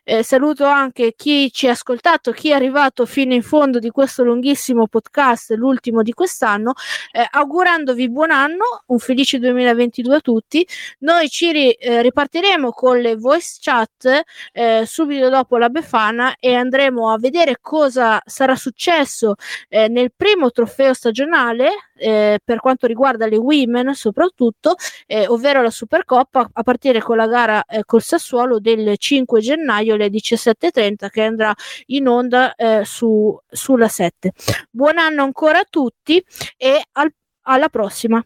eh, 0.04 0.22
saluto 0.22 0.66
anche 0.66 1.14
chi 1.16 1.50
ci 1.52 1.66
ha 1.66 1.72
ascoltato, 1.72 2.32
chi 2.32 2.50
è 2.50 2.54
arrivato 2.54 3.06
fino 3.06 3.32
in 3.32 3.42
fondo 3.42 3.78
di 3.78 3.90
questo 3.90 4.22
lunghissimo 4.22 4.86
podcast, 4.86 5.52
l'ultimo 5.52 6.02
di 6.02 6.12
quest'anno, 6.12 6.74
eh, 7.12 7.26
augurandovi 7.30 8.10
buon 8.10 8.30
anno, 8.30 8.82
un 8.86 8.98
felice 8.98 9.38
2022 9.38 10.16
a 10.16 10.20
tutti. 10.20 10.66
Noi 11.00 11.28
ci 11.28 11.52
ri- 11.52 11.72
eh, 11.72 12.02
ripartiremo 12.02 12.72
con 12.72 12.98
le 12.98 13.16
voice 13.16 13.58
chat 13.60 14.22
eh, 14.52 14.84
subito 14.86 15.28
dopo 15.30 15.56
la 15.56 15.68
Befana 15.68 16.36
e 16.38 16.54
andremo 16.54 17.12
a 17.12 17.18
vedere 17.18 17.58
cosa 17.60 18.20
sarà 18.26 18.56
successo 18.56 19.34
nel 19.68 20.12
primo 20.14 20.50
trofeo 20.50 20.92
stagionale 20.94 21.70
per 21.94 22.60
quanto 22.60 22.86
riguarda 22.86 23.26
le 23.26 23.36
Wii 23.36 23.59
Women 23.60 23.94
soprattutto, 23.94 24.76
eh, 25.06 25.26
ovvero 25.26 25.62
la 25.62 25.70
Supercoppa 25.70 26.50
a 26.52 26.62
partire 26.62 27.00
con 27.00 27.16
la 27.16 27.26
gara 27.26 27.64
eh, 27.64 27.84
col 27.84 28.02
Sassuolo 28.02 28.58
del 28.58 28.96
5 28.96 29.40
gennaio 29.40 29.94
alle 29.94 30.08
17.30 30.08 31.08
che 31.08 31.22
andrà 31.22 31.54
in 31.86 32.08
onda 32.08 32.54
eh, 32.54 32.84
su, 32.84 33.38
sulla 33.48 33.88
7. 33.88 34.32
Buon 34.70 34.98
anno 34.98 35.22
ancora 35.22 35.60
a 35.60 35.66
tutti 35.68 36.22
e 36.56 36.82
al, 36.92 37.12
alla 37.42 37.68
prossima. 37.68 38.24